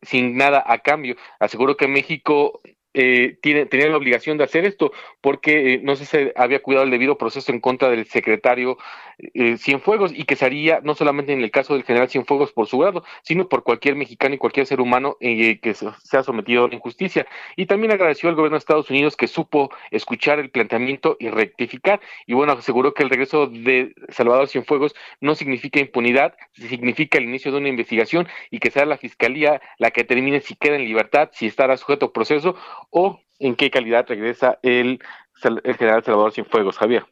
sin 0.03 0.37
nada 0.37 0.63
a 0.67 0.79
cambio. 0.79 1.17
Aseguró 1.39 1.77
que 1.77 1.89
México 1.89 2.61
eh, 2.95 3.37
tiene, 3.43 3.67
tenía 3.67 3.89
la 3.89 3.97
obligación 3.97 4.39
de 4.39 4.45
hacer 4.45 4.65
esto 4.65 4.93
porque 5.21 5.75
eh, 5.75 5.81
no 5.83 5.97
sé 5.97 6.07
si 6.07 6.31
había 6.37 6.63
cuidado 6.63 6.85
el 6.85 6.91
debido 6.91 7.19
proceso 7.19 7.53
en 7.53 7.61
contra 7.61 7.91
del 7.91 8.07
secretario 8.07 8.79
eh, 9.19 9.57
Cienfuegos 9.59 10.13
y 10.15 10.25
que 10.25 10.37
se 10.37 10.45
haría 10.45 10.81
no 10.83 10.95
solamente 10.95 11.33
en 11.33 11.41
el 11.41 11.51
caso 11.51 11.75
del 11.75 11.85
general 11.85 12.09
Cienfuegos 12.09 12.53
por 12.53 12.67
su 12.67 12.79
grado, 12.79 13.05
sino 13.23 13.49
por 13.49 13.63
cualquier 13.63 13.95
mexicano 13.95 14.35
y 14.35 14.39
cualquier 14.39 14.67
ser 14.67 14.81
humano 14.81 15.17
eh, 15.21 15.61
que 15.61 15.75
se, 15.75 15.87
ha 15.87 16.23
sometido 16.23 16.65
a 16.65 16.69
la 16.69 16.75
injusticia. 16.75 17.27
Y 17.57 17.67
también 17.67 17.93
agradeció 17.93 18.29
al 18.29 18.35
gobierno 18.35 18.57
de 18.57 18.59
Estados 18.59 18.91
Unidos 18.91 19.17
que 19.17 19.29
supo 19.29 19.71
escuchar 19.91 20.39
el 20.39 20.51
planteamiento 20.51 21.17
y 21.21 21.29
rectificar. 21.29 22.01
Y 22.27 22.35
bueno, 22.35 22.53
aseguró 22.53 22.95
que 22.95 23.03
el 23.03 23.11
regreso 23.11 23.47
de 23.47 23.95
Salvador 24.09 24.49
Cienfuegos 24.49 24.95
no 25.21 25.35
significa 25.35 25.81
impunidad, 25.81 26.35
significa 26.53 27.19
el 27.19 27.25
inicio 27.25 27.53
de 27.53 27.59
una 27.59 27.69
investigación 27.69 28.27
y 28.51 28.59
que 28.59 28.71
sea 28.71 28.85
la 28.85 28.99
fiscalía 28.99 29.61
la 29.79 29.91
que 29.91 30.03
determine 30.03 30.41
si 30.41 30.57
queda 30.57 30.77
en 30.77 30.85
libertad, 30.85 31.31
si 31.33 31.47
estará 31.47 31.77
sujeto 31.77 32.07
a 32.07 32.13
proceso 32.13 32.57
o 32.91 33.21
en 33.39 33.57
qué 33.57 33.71
calidad 33.71 34.07
regresa 34.09 34.59
el, 34.63 35.01
el 35.43 35.77
general 35.77 36.05
Salvador 36.05 36.33
Cienfuegos. 36.33 36.79
Javier. 36.79 37.05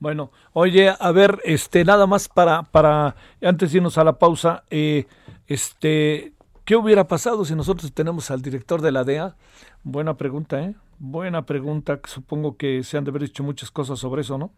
Bueno, 0.00 0.30
oye, 0.54 0.94
a 0.98 1.12
ver, 1.12 1.40
este, 1.44 1.84
nada 1.84 2.06
más 2.06 2.28
para, 2.28 2.62
para, 2.62 3.16
antes 3.42 3.70
de 3.70 3.78
irnos 3.78 3.98
a 3.98 4.04
la 4.04 4.18
pausa, 4.18 4.64
eh, 4.70 5.04
este, 5.46 6.32
¿qué 6.64 6.74
hubiera 6.74 7.06
pasado 7.06 7.44
si 7.44 7.54
nosotros 7.54 7.92
tenemos 7.92 8.30
al 8.30 8.40
director 8.40 8.80
de 8.80 8.92
la 8.92 9.04
DEA? 9.04 9.36
Buena 9.82 10.16
pregunta, 10.16 10.62
¿eh? 10.62 10.74
Buena 10.98 11.44
pregunta, 11.44 12.00
supongo 12.04 12.56
que 12.56 12.82
se 12.82 12.96
han 12.96 13.04
de 13.04 13.10
haber 13.10 13.22
dicho 13.22 13.42
muchas 13.42 13.70
cosas 13.70 13.98
sobre 13.98 14.22
eso, 14.22 14.38
¿no? 14.38 14.50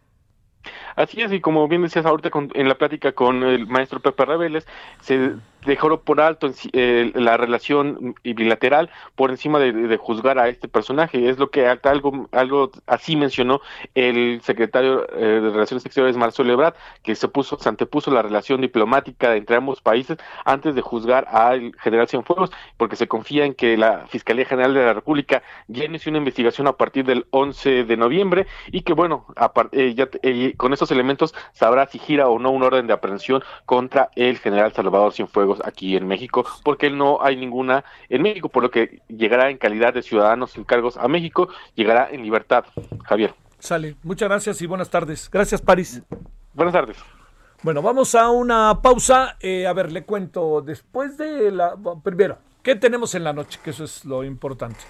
Así 0.95 1.21
es, 1.21 1.33
y 1.33 1.41
como 1.41 1.67
bien 1.67 1.83
decías 1.83 2.07
ahorita 2.07 2.31
en 2.55 2.69
la 2.69 2.77
plática 2.77 3.11
con 3.11 3.43
el 3.43 3.67
maestro 3.67 3.99
Pepe 3.99 4.25
Reveles, 4.25 4.67
se 5.01 5.33
dejó 5.65 6.01
por 6.01 6.21
alto 6.21 6.51
eh, 6.73 7.13
la 7.15 7.37
relación 7.37 8.15
bilateral 8.23 8.91
por 9.15 9.31
encima 9.31 9.59
de, 9.59 9.97
juzgar 9.97 10.39
a 10.39 10.49
este 10.49 10.69
personaje. 10.69 11.29
Es 11.29 11.39
lo 11.39 11.51
que 11.51 11.67
algo, 11.67 12.29
algo 12.33 12.71
así 12.87 13.17
mencionó 13.17 13.61
el 13.95 14.41
secretario 14.43 15.07
eh, 15.15 15.41
de 15.41 15.51
Relaciones 15.51 15.85
Exteriores, 15.85 16.17
Marcelo 16.17 16.53
Ebrard, 16.53 16.75
que 17.03 17.15
se 17.15 17.29
puso, 17.29 17.59
se 17.59 17.69
antepuso 17.69 18.11
la 18.11 18.23
relación 18.23 18.61
diplomática 18.61 19.37
entre 19.37 19.57
ambos 19.57 19.81
países 19.81 20.19
antes 20.45 20.75
de 20.75 20.83
juzgar 20.83 21.27
al 21.29 21.75
general 21.81 22.09
Cienfuegos, 22.09 22.51
porque 22.77 22.97
se 22.97 23.09
confía 23.09 23.45
en 23.45 23.55
que 23.55 23.77
la 23.77 24.07
Fiscalía 24.09 24.45
General 24.45 24.75
de 24.75 24.85
la 24.85 24.95
República 24.95 25.43
ya 25.69 25.85
inició 25.85 26.11
una 26.11 26.19
investigación 26.19 26.67
a 26.67 26.73
partir 26.73 27.05
del 27.05 27.27
11 27.31 27.85
de 27.85 27.97
noviembre 27.97 28.47
y 28.69 28.83
que, 28.83 28.93
bueno, 28.93 29.27
eh, 29.73 29.95
ya, 29.95 30.09
con 30.57 30.73
esos 30.73 30.91
elementos 30.91 31.35
sabrá 31.53 31.87
si 31.87 31.99
gira 31.99 32.29
o 32.29 32.39
no 32.39 32.51
una 32.51 32.67
orden 32.67 32.87
de 32.87 32.93
aprehensión 32.93 33.43
contra 33.67 34.11
el 34.17 34.39
general 34.39 34.73
Salvador 34.73 35.13
Cienfuegos 35.13 35.52
aquí 35.65 35.97
en 35.97 36.07
México, 36.07 36.45
porque 36.65 36.91
no 36.91 37.23
hay 37.23 37.37
ninguna 37.37 37.85
en 38.09 38.23
México, 38.23 38.49
por 38.49 38.63
lo 38.63 38.71
que 38.71 39.03
llegará 39.09 39.51
en 39.51 39.59
calidad 39.59 39.93
de 39.93 40.03
ciudadanos 40.03 40.53
sin 40.53 40.65
cargos 40.65 40.97
a 40.97 41.09
México, 41.09 41.49
llegará 41.75 42.09
en 42.11 42.23
libertad. 42.23 42.65
Javier. 43.05 43.35
Sale. 43.59 43.97
Muchas 44.03 44.29
gracias 44.29 44.61
y 44.63 44.67
buenas 44.67 44.91
tardes. 44.91 45.31
Gracias, 45.31 45.63
París. 45.63 46.03
Buenas 46.55 46.73
tardes. 46.73 46.97
Bueno, 47.63 47.81
vamos 47.81 48.15
a 48.17 48.29
una 48.31 48.81
pausa. 48.83 49.37
Eh, 49.39 49.69
a 49.69 49.73
ver, 49.73 49.93
le 49.93 50.05
cuento 50.05 50.63
después 50.63 51.17
de 51.17 51.53
la... 51.53 51.77
Primero, 52.03 52.39
¿qué 52.63 52.75
tenemos 52.75 53.15
en 53.15 53.23
la 53.23 53.33
noche? 53.33 53.61
Que 53.63 53.71
eso 53.71 53.85
es 53.85 54.05
lo 54.05 54.25
importante. 54.25 54.81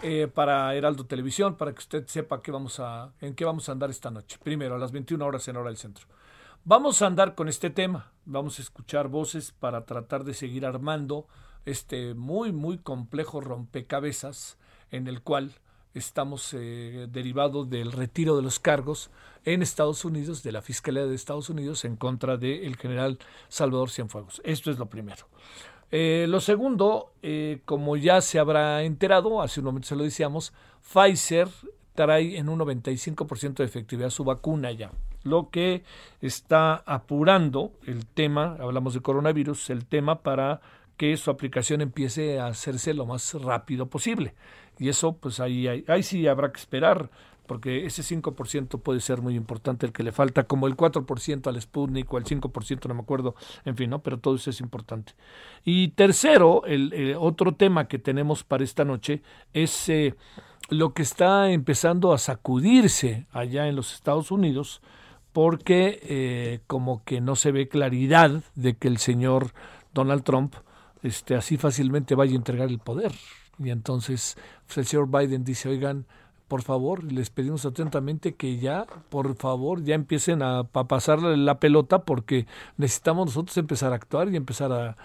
Eh, 0.00 0.28
para 0.32 0.74
Heraldo 0.74 1.06
Televisión, 1.06 1.56
para 1.56 1.72
que 1.72 1.78
usted 1.78 2.06
sepa 2.06 2.40
qué 2.40 2.52
vamos 2.52 2.78
a, 2.78 3.10
en 3.20 3.34
qué 3.34 3.44
vamos 3.44 3.68
a 3.68 3.72
andar 3.72 3.90
esta 3.90 4.10
noche. 4.10 4.38
Primero, 4.40 4.76
a 4.76 4.78
las 4.78 4.92
21 4.92 5.24
horas 5.24 5.48
en 5.48 5.56
hora 5.56 5.70
del 5.70 5.76
centro. 5.76 6.06
Vamos 6.66 7.02
a 7.02 7.06
andar 7.08 7.34
con 7.34 7.48
este 7.48 7.68
tema, 7.68 8.10
vamos 8.24 8.58
a 8.58 8.62
escuchar 8.62 9.08
voces 9.08 9.52
para 9.52 9.84
tratar 9.84 10.24
de 10.24 10.32
seguir 10.32 10.64
armando 10.64 11.26
este 11.66 12.14
muy, 12.14 12.52
muy 12.52 12.78
complejo 12.78 13.42
rompecabezas 13.42 14.56
en 14.90 15.06
el 15.06 15.20
cual 15.20 15.52
estamos 15.92 16.54
eh, 16.54 17.06
derivados 17.10 17.68
del 17.68 17.92
retiro 17.92 18.34
de 18.34 18.40
los 18.40 18.60
cargos 18.60 19.10
en 19.44 19.60
Estados 19.60 20.06
Unidos, 20.06 20.42
de 20.42 20.52
la 20.52 20.62
Fiscalía 20.62 21.04
de 21.04 21.14
Estados 21.14 21.50
Unidos, 21.50 21.84
en 21.84 21.96
contra 21.96 22.38
del 22.38 22.76
general 22.78 23.18
Salvador 23.48 23.90
Cienfuegos. 23.90 24.40
Esto 24.42 24.70
es 24.70 24.78
lo 24.78 24.86
primero. 24.86 25.26
Eh, 25.90 26.24
lo 26.30 26.40
segundo, 26.40 27.12
eh, 27.20 27.60
como 27.66 27.98
ya 27.98 28.22
se 28.22 28.38
habrá 28.38 28.84
enterado, 28.84 29.42
hace 29.42 29.60
un 29.60 29.66
momento 29.66 29.88
se 29.88 29.96
lo 29.96 30.02
decíamos, 30.02 30.54
Pfizer 30.80 31.48
trae 31.94 32.36
en 32.38 32.48
un 32.48 32.58
95% 32.58 33.54
de 33.54 33.64
efectividad 33.64 34.10
su 34.10 34.24
vacuna 34.24 34.72
ya 34.72 34.90
lo 35.24 35.50
que 35.50 35.82
está 36.20 36.76
apurando 36.86 37.72
el 37.86 38.06
tema, 38.06 38.56
hablamos 38.60 38.94
de 38.94 39.00
coronavirus, 39.00 39.70
el 39.70 39.86
tema 39.86 40.22
para 40.22 40.60
que 40.96 41.16
su 41.16 41.30
aplicación 41.30 41.80
empiece 41.80 42.38
a 42.38 42.46
hacerse 42.46 42.94
lo 42.94 43.06
más 43.06 43.34
rápido 43.34 43.86
posible. 43.86 44.34
Y 44.78 44.88
eso, 44.88 45.16
pues 45.16 45.40
ahí, 45.40 45.66
ahí, 45.66 46.02
sí 46.02 46.26
habrá 46.28 46.52
que 46.52 46.60
esperar, 46.60 47.10
porque 47.46 47.86
ese 47.86 48.02
5% 48.02 48.80
puede 48.80 49.00
ser 49.00 49.22
muy 49.22 49.34
importante, 49.34 49.86
el 49.86 49.92
que 49.92 50.02
le 50.02 50.12
falta, 50.12 50.44
como 50.44 50.66
el 50.66 50.76
4% 50.76 51.46
al 51.46 51.60
Sputnik 51.60 52.12
o 52.12 52.18
el 52.18 52.24
5%, 52.24 52.86
no 52.88 52.94
me 52.94 53.02
acuerdo, 53.02 53.34
en 53.64 53.76
fin, 53.76 53.90
¿no? 53.90 54.02
Pero 54.02 54.18
todo 54.18 54.36
eso 54.36 54.50
es 54.50 54.60
importante. 54.60 55.14
Y 55.64 55.88
tercero, 55.88 56.64
el, 56.66 57.16
otro 57.18 57.54
tema 57.54 57.88
que 57.88 57.98
tenemos 57.98 58.44
para 58.44 58.64
esta 58.64 58.84
noche 58.84 59.22
es 59.52 59.88
eh, 59.88 60.14
lo 60.70 60.94
que 60.94 61.02
está 61.02 61.50
empezando 61.50 62.12
a 62.12 62.18
sacudirse 62.18 63.26
allá 63.32 63.68
en 63.68 63.76
los 63.76 63.94
Estados 63.94 64.30
Unidos, 64.30 64.80
porque 65.32 66.00
eh, 66.02 66.60
como 66.66 67.02
que 67.04 67.20
no 67.20 67.36
se 67.36 67.52
ve 67.52 67.68
claridad 67.68 68.42
de 68.54 68.76
que 68.76 68.88
el 68.88 68.98
señor 68.98 69.52
Donald 69.92 70.22
Trump 70.22 70.54
este, 71.02 71.34
así 71.34 71.56
fácilmente 71.56 72.14
vaya 72.14 72.32
a 72.32 72.36
entregar 72.36 72.68
el 72.68 72.78
poder. 72.78 73.12
Y 73.58 73.70
entonces 73.70 74.36
pues, 74.66 74.78
el 74.78 74.86
señor 74.86 75.08
Biden 75.10 75.44
dice, 75.44 75.68
oigan, 75.68 76.06
por 76.48 76.62
favor, 76.62 77.10
les 77.10 77.30
pedimos 77.30 77.64
atentamente 77.64 78.34
que 78.34 78.58
ya, 78.58 78.86
por 79.08 79.34
favor, 79.36 79.82
ya 79.82 79.94
empiecen 79.94 80.42
a, 80.42 80.58
a 80.60 80.84
pasarle 80.84 81.36
la 81.36 81.58
pelota 81.58 82.00
porque 82.00 82.46
necesitamos 82.76 83.26
nosotros 83.26 83.56
empezar 83.56 83.92
a 83.92 83.96
actuar 83.96 84.28
y 84.28 84.36
empezar 84.36 84.72
a, 84.72 84.96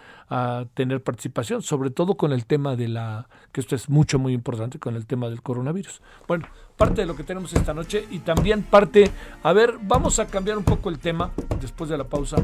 tener 0.75 1.01
participación, 1.01 1.63
sobre 1.63 1.89
todo 1.89 2.15
con 2.15 2.33
el 2.33 2.45
tema 2.45 2.75
de 2.75 2.87
la, 2.87 3.27
que 3.51 3.61
esto 3.61 3.75
es 3.75 3.89
mucho, 3.89 4.19
muy 4.19 4.33
importante, 4.33 4.77
con 4.77 4.95
el 4.95 5.07
tema 5.07 5.27
del 5.27 5.41
coronavirus. 5.41 6.03
Bueno, 6.27 6.47
parte 6.77 7.01
de 7.01 7.07
lo 7.07 7.15
que 7.15 7.23
tenemos 7.23 7.51
esta 7.53 7.73
noche 7.73 8.05
y 8.11 8.19
también 8.19 8.61
parte, 8.61 9.09
a 9.41 9.53
ver, 9.53 9.79
vamos 9.81 10.19
a 10.19 10.27
cambiar 10.27 10.59
un 10.59 10.63
poco 10.63 10.89
el 10.89 10.99
tema 10.99 11.31
después 11.59 11.89
de 11.89 11.97
la 11.97 12.03
pausa. 12.03 12.37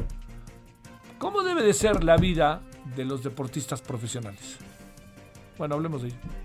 ¿Cómo 1.19 1.43
debe 1.43 1.61
de 1.61 1.73
ser 1.73 2.03
la 2.03 2.17
vida 2.17 2.61
de 2.95 3.05
los 3.05 3.23
deportistas 3.23 3.83
profesionales? 3.83 4.57
Bueno, 5.59 5.75
hablemos 5.75 6.01
de 6.01 6.07
ello. 6.07 6.44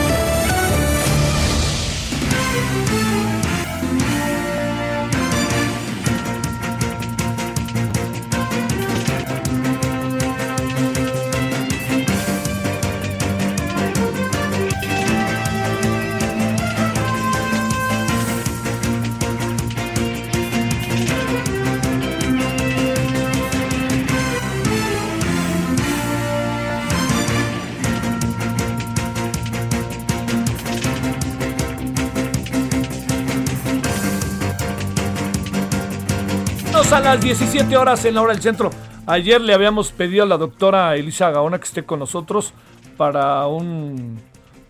A 36.89 36.99
las 36.99 37.21
17 37.21 37.77
horas 37.77 38.03
en 38.05 38.15
la 38.15 38.23
hora 38.23 38.33
del 38.33 38.41
centro. 38.41 38.71
Ayer 39.05 39.39
le 39.39 39.53
habíamos 39.53 39.91
pedido 39.91 40.23
a 40.23 40.25
la 40.25 40.35
doctora 40.35 40.95
Elisa 40.95 41.29
Gaona 41.29 41.59
que 41.59 41.65
esté 41.65 41.85
con 41.85 41.99
nosotros 41.99 42.53
para 42.97 43.45
un. 43.45 44.19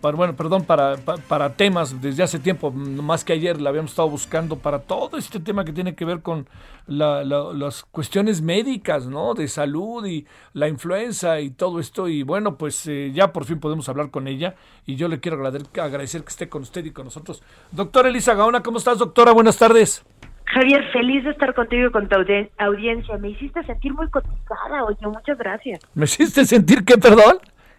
Para, 0.02 0.16
bueno, 0.16 0.36
perdón, 0.36 0.64
para, 0.64 0.98
para, 0.98 1.22
para, 1.22 1.54
temas 1.54 2.02
desde 2.02 2.22
hace 2.22 2.38
tiempo, 2.38 2.70
más 2.70 3.24
que 3.24 3.32
ayer 3.32 3.60
la 3.60 3.70
habíamos 3.70 3.92
estado 3.92 4.10
buscando 4.10 4.56
para 4.56 4.80
todo 4.80 5.16
este 5.16 5.40
tema 5.40 5.64
que 5.64 5.72
tiene 5.72 5.94
que 5.94 6.04
ver 6.04 6.20
con 6.20 6.46
la, 6.86 7.24
la, 7.24 7.52
las 7.54 7.82
cuestiones 7.82 8.42
médicas, 8.42 9.06
¿no? 9.06 9.32
De 9.32 9.48
salud 9.48 10.04
y 10.04 10.26
la 10.52 10.68
influenza 10.68 11.40
y 11.40 11.50
todo 11.50 11.80
esto. 11.80 12.08
Y 12.08 12.24
bueno, 12.24 12.56
pues 12.56 12.86
eh, 12.88 13.10
ya 13.14 13.32
por 13.32 13.46
fin 13.46 13.58
podemos 13.58 13.88
hablar 13.88 14.10
con 14.10 14.28
ella 14.28 14.54
y 14.84 14.96
yo 14.96 15.08
le 15.08 15.18
quiero 15.18 15.38
agradecer, 15.38 15.80
agradecer 15.80 16.22
que 16.22 16.30
esté 16.30 16.48
con 16.48 16.62
usted 16.62 16.84
y 16.84 16.90
con 16.90 17.06
nosotros. 17.06 17.42
Doctora 17.70 18.10
Elisa 18.10 18.34
Gaona, 18.34 18.62
¿cómo 18.62 18.78
estás, 18.78 18.98
doctora? 18.98 19.32
Buenas 19.32 19.56
tardes. 19.56 20.04
Javier, 20.52 20.84
feliz 20.92 21.24
de 21.24 21.30
estar 21.30 21.54
contigo 21.54 21.88
y 21.88 21.92
con 21.92 22.08
tu 22.08 22.16
audi 22.16 22.50
audiencia. 22.58 23.16
Me 23.16 23.30
hiciste 23.30 23.62
sentir 23.64 23.94
muy 23.94 24.08
cotizada, 24.10 24.84
oye, 24.84 25.06
muchas 25.06 25.38
gracias. 25.38 25.80
¿Me 25.94 26.04
hiciste 26.04 26.44
sentir 26.44 26.84
qué, 26.84 26.98
perdón? 26.98 27.38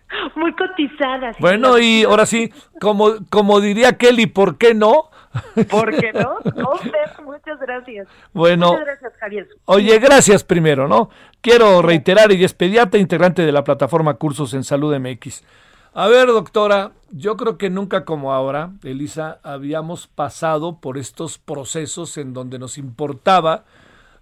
Muy 0.35 0.53
cotizada. 0.53 1.31
Bueno, 1.39 1.79
y 1.79 2.03
ahora 2.03 2.25
sí, 2.25 2.51
como, 2.79 3.13
como 3.29 3.59
diría 3.59 3.97
Kelly, 3.97 4.27
¿por 4.27 4.57
qué 4.57 4.73
no? 4.73 5.09
¿Por 5.69 5.95
qué 5.95 6.13
no? 6.13 6.37
No, 6.55 6.71
muchas 7.23 7.59
gracias. 7.59 8.07
Bueno, 8.33 8.71
muchas 8.71 8.85
gracias, 8.85 9.13
Javier. 9.19 9.47
Oye, 9.65 9.99
gracias 9.99 10.43
primero, 10.43 10.87
¿no? 10.87 11.09
Quiero 11.41 11.81
reiterar, 11.81 12.31
y 12.31 12.43
es 12.43 12.53
pediatra 12.53 12.99
integrante 12.99 13.43
de 13.43 13.51
la 13.51 13.63
plataforma 13.63 14.15
Cursos 14.15 14.53
en 14.53 14.63
Salud 14.63 14.95
MX. 14.97 15.43
A 15.95 16.07
ver, 16.07 16.27
doctora, 16.27 16.93
yo 17.11 17.37
creo 17.37 17.59
que 17.59 17.69
nunca 17.69 18.03
como 18.03 18.33
ahora, 18.33 18.71
Elisa, 18.81 19.39
habíamos 19.43 20.07
pasado 20.07 20.79
por 20.79 20.97
estos 20.97 21.37
procesos 21.37 22.17
en 22.17 22.33
donde 22.33 22.57
nos 22.57 22.79
importaba 22.79 23.65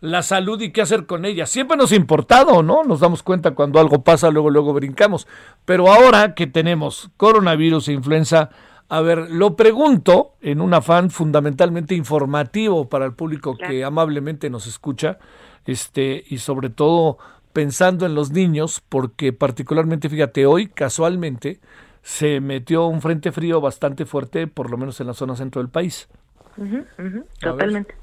la 0.02 0.22
salud 0.22 0.60
y 0.60 0.74
qué 0.74 0.82
hacer 0.82 1.06
con 1.06 1.24
ella. 1.24 1.46
Siempre 1.46 1.78
nos 1.78 1.94
ha 1.94 1.96
importado, 1.96 2.62
¿no? 2.62 2.84
Nos 2.84 3.00
damos 3.00 3.24
cuenta 3.24 3.52
cuando 3.52 3.80
algo 3.80 4.04
pasa, 4.04 4.32
luego, 4.32 4.50
luego 4.50 4.74
brincamos. 4.74 5.28
Pero 5.64 5.90
ahora 5.90 6.36
que 6.36 6.46
tenemos 6.46 7.10
coronavirus 7.16 7.88
e 7.88 7.94
influenza, 7.94 8.50
a 8.90 9.00
ver, 9.00 9.32
lo 9.32 9.56
pregunto 9.56 10.34
en 10.42 10.60
un 10.60 10.74
afán 10.74 11.10
fundamentalmente 11.10 11.96
informativo 11.96 12.90
para 12.90 13.06
el 13.06 13.14
público 13.14 13.56
claro. 13.56 13.72
que 13.72 13.86
amablemente 13.86 14.50
nos 14.50 14.68
escucha, 14.68 15.20
este, 15.66 16.22
y 16.28 16.40
sobre 16.40 16.70
todo 16.70 17.18
pensando 17.54 18.06
en 18.06 18.16
los 18.16 18.32
niños, 18.32 18.82
porque 18.88 19.34
particularmente, 19.34 20.10
fíjate, 20.10 20.46
hoy 20.46 20.68
casualmente 20.68 21.60
se 22.02 22.40
metió 22.40 22.86
un 22.88 23.02
frente 23.02 23.32
frío 23.32 23.62
bastante 23.62 24.06
fuerte, 24.06 24.48
por 24.48 24.70
lo 24.72 24.78
menos 24.78 25.00
en 25.00 25.08
la 25.08 25.14
zona 25.14 25.36
centro 25.36 25.62
del 25.62 25.70
país. 25.70 26.10
Uh 26.58 26.64
-huh, 26.64 26.86
uh 26.98 27.02
-huh, 27.02 27.26
totalmente. 27.40 27.96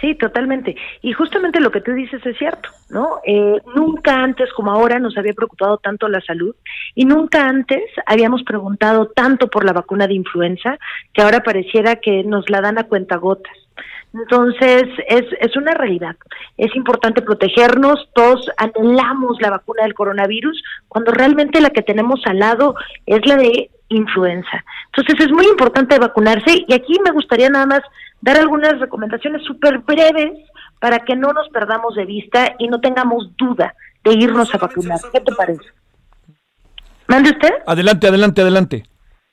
Sí, 0.00 0.14
totalmente. 0.14 0.76
Y 1.02 1.12
justamente 1.12 1.60
lo 1.60 1.72
que 1.72 1.80
tú 1.80 1.92
dices 1.92 2.24
es 2.24 2.38
cierto, 2.38 2.68
¿no? 2.88 3.20
Eh, 3.26 3.60
nunca 3.74 4.22
antes 4.22 4.52
como 4.52 4.70
ahora 4.70 5.00
nos 5.00 5.18
había 5.18 5.32
preocupado 5.32 5.78
tanto 5.78 6.08
la 6.08 6.20
salud 6.20 6.54
y 6.94 7.04
nunca 7.04 7.48
antes 7.48 7.82
habíamos 8.06 8.44
preguntado 8.44 9.08
tanto 9.08 9.48
por 9.48 9.64
la 9.64 9.72
vacuna 9.72 10.06
de 10.06 10.14
influenza 10.14 10.78
que 11.12 11.22
ahora 11.22 11.42
pareciera 11.42 11.96
que 11.96 12.22
nos 12.22 12.48
la 12.48 12.60
dan 12.60 12.78
a 12.78 12.84
cuentagotas. 12.84 13.57
Entonces, 14.14 14.84
es, 15.08 15.24
es 15.40 15.56
una 15.56 15.72
realidad. 15.72 16.16
Es 16.56 16.74
importante 16.74 17.22
protegernos. 17.22 18.08
Todos 18.14 18.50
anhelamos 18.56 19.40
la 19.40 19.50
vacuna 19.50 19.82
del 19.82 19.94
coronavirus 19.94 20.62
cuando 20.88 21.12
realmente 21.12 21.60
la 21.60 21.70
que 21.70 21.82
tenemos 21.82 22.20
al 22.26 22.38
lado 22.38 22.74
es 23.06 23.24
la 23.26 23.36
de 23.36 23.70
influenza. 23.88 24.64
Entonces, 24.86 25.26
es 25.26 25.32
muy 25.32 25.46
importante 25.46 25.98
vacunarse 25.98 26.64
y 26.66 26.72
aquí 26.72 26.94
me 27.04 27.12
gustaría 27.12 27.48
nada 27.50 27.66
más 27.66 27.80
dar 28.20 28.38
algunas 28.38 28.80
recomendaciones 28.80 29.44
súper 29.44 29.78
breves 29.78 30.32
para 30.80 31.00
que 31.00 31.16
no 31.16 31.32
nos 31.32 31.48
perdamos 31.50 31.94
de 31.94 32.04
vista 32.04 32.54
y 32.58 32.68
no 32.68 32.80
tengamos 32.80 33.36
duda 33.36 33.74
de 34.04 34.14
irnos 34.14 34.54
a 34.54 34.58
vacunar. 34.58 34.98
¿Qué 35.12 35.20
te 35.20 35.32
parece? 35.32 35.64
¿Mande 37.06 37.30
usted? 37.30 37.52
Adelante, 37.66 38.06
adelante, 38.06 38.42
adelante. 38.42 38.84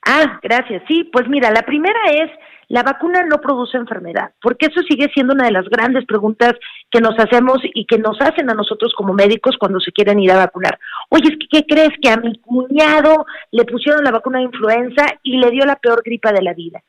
Ah, 0.04 0.38
gracias. 0.42 0.82
Sí, 0.88 1.04
pues 1.12 1.28
mira, 1.28 1.50
la 1.50 1.62
primera 1.62 1.98
es 2.10 2.30
la 2.68 2.82
vacuna 2.82 3.24
no 3.24 3.40
produce 3.40 3.76
enfermedad, 3.76 4.32
porque 4.42 4.66
eso 4.66 4.80
sigue 4.88 5.08
siendo 5.14 5.34
una 5.34 5.44
de 5.44 5.52
las 5.52 5.68
grandes 5.68 6.04
preguntas 6.04 6.54
que 6.90 7.00
nos 7.00 7.18
hacemos 7.18 7.58
y 7.62 7.86
que 7.86 7.98
nos 7.98 8.20
hacen 8.20 8.50
a 8.50 8.54
nosotros 8.54 8.92
como 8.96 9.12
médicos 9.12 9.56
cuando 9.58 9.78
se 9.80 9.92
quieren 9.92 10.18
ir 10.18 10.32
a 10.32 10.36
vacunar. 10.36 10.78
Oye, 11.10 11.28
es 11.30 11.38
que, 11.38 11.46
¿qué 11.48 11.66
crees? 11.66 11.90
Que 12.02 12.10
a 12.10 12.16
mi 12.16 12.38
cuñado 12.40 13.26
le 13.52 13.64
pusieron 13.64 14.02
la 14.02 14.10
vacuna 14.10 14.38
de 14.38 14.46
influenza 14.46 15.06
y 15.22 15.38
le 15.38 15.50
dio 15.50 15.64
la 15.64 15.76
peor 15.76 16.02
gripa 16.04 16.32
de 16.32 16.42
la 16.42 16.54
vida. 16.54 16.82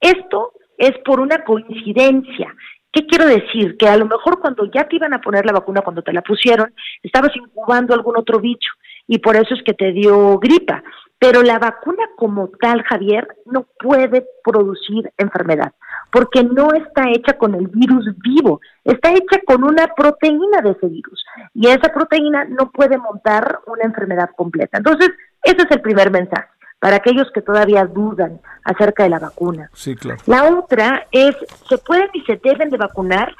Esto 0.00 0.52
es 0.78 0.92
por 1.04 1.20
una 1.20 1.42
coincidencia. 1.44 2.54
¿Qué 2.92 3.06
quiero 3.06 3.26
decir? 3.26 3.76
Que 3.76 3.88
a 3.88 3.96
lo 3.96 4.06
mejor 4.06 4.38
cuando 4.40 4.70
ya 4.70 4.84
te 4.84 4.96
iban 4.96 5.14
a 5.14 5.20
poner 5.20 5.44
la 5.44 5.52
vacuna, 5.52 5.80
cuando 5.80 6.02
te 6.02 6.12
la 6.12 6.22
pusieron, 6.22 6.72
estabas 7.02 7.34
incubando 7.34 7.92
algún 7.92 8.16
otro 8.16 8.38
bicho 8.38 8.70
y 9.08 9.18
por 9.18 9.36
eso 9.36 9.54
es 9.54 9.62
que 9.64 9.74
te 9.74 9.92
dio 9.92 10.38
gripa. 10.38 10.82
Pero 11.24 11.42
la 11.42 11.58
vacuna 11.58 12.04
como 12.16 12.48
tal, 12.60 12.82
Javier, 12.82 13.26
no 13.46 13.66
puede 13.78 14.26
producir 14.44 15.10
enfermedad, 15.16 15.72
porque 16.12 16.44
no 16.44 16.74
está 16.74 17.08
hecha 17.08 17.38
con 17.38 17.54
el 17.54 17.66
virus 17.68 18.04
vivo, 18.18 18.60
está 18.84 19.10
hecha 19.10 19.40
con 19.46 19.64
una 19.64 19.86
proteína 19.94 20.60
de 20.62 20.72
ese 20.72 20.86
virus, 20.86 21.24
y 21.54 21.68
esa 21.68 21.88
proteína 21.94 22.44
no 22.44 22.70
puede 22.70 22.98
montar 22.98 23.60
una 23.66 23.84
enfermedad 23.84 24.28
completa. 24.36 24.76
Entonces, 24.76 25.12
ese 25.42 25.62
es 25.62 25.70
el 25.70 25.80
primer 25.80 26.10
mensaje 26.10 26.48
para 26.78 26.96
aquellos 26.96 27.30
que 27.32 27.40
todavía 27.40 27.86
dudan 27.86 28.38
acerca 28.62 29.04
de 29.04 29.08
la 29.08 29.18
vacuna. 29.18 29.70
Sí, 29.72 29.96
claro. 29.96 30.20
La 30.26 30.44
otra 30.44 31.06
es, 31.10 31.34
se 31.70 31.78
pueden 31.78 32.10
y 32.12 32.20
se 32.26 32.38
deben 32.44 32.68
de 32.68 32.76
vacunar 32.76 33.34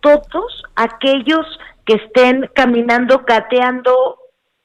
todos 0.00 0.64
aquellos 0.74 1.46
que 1.86 1.94
estén 1.94 2.50
caminando, 2.52 3.22
gateando 3.24 4.16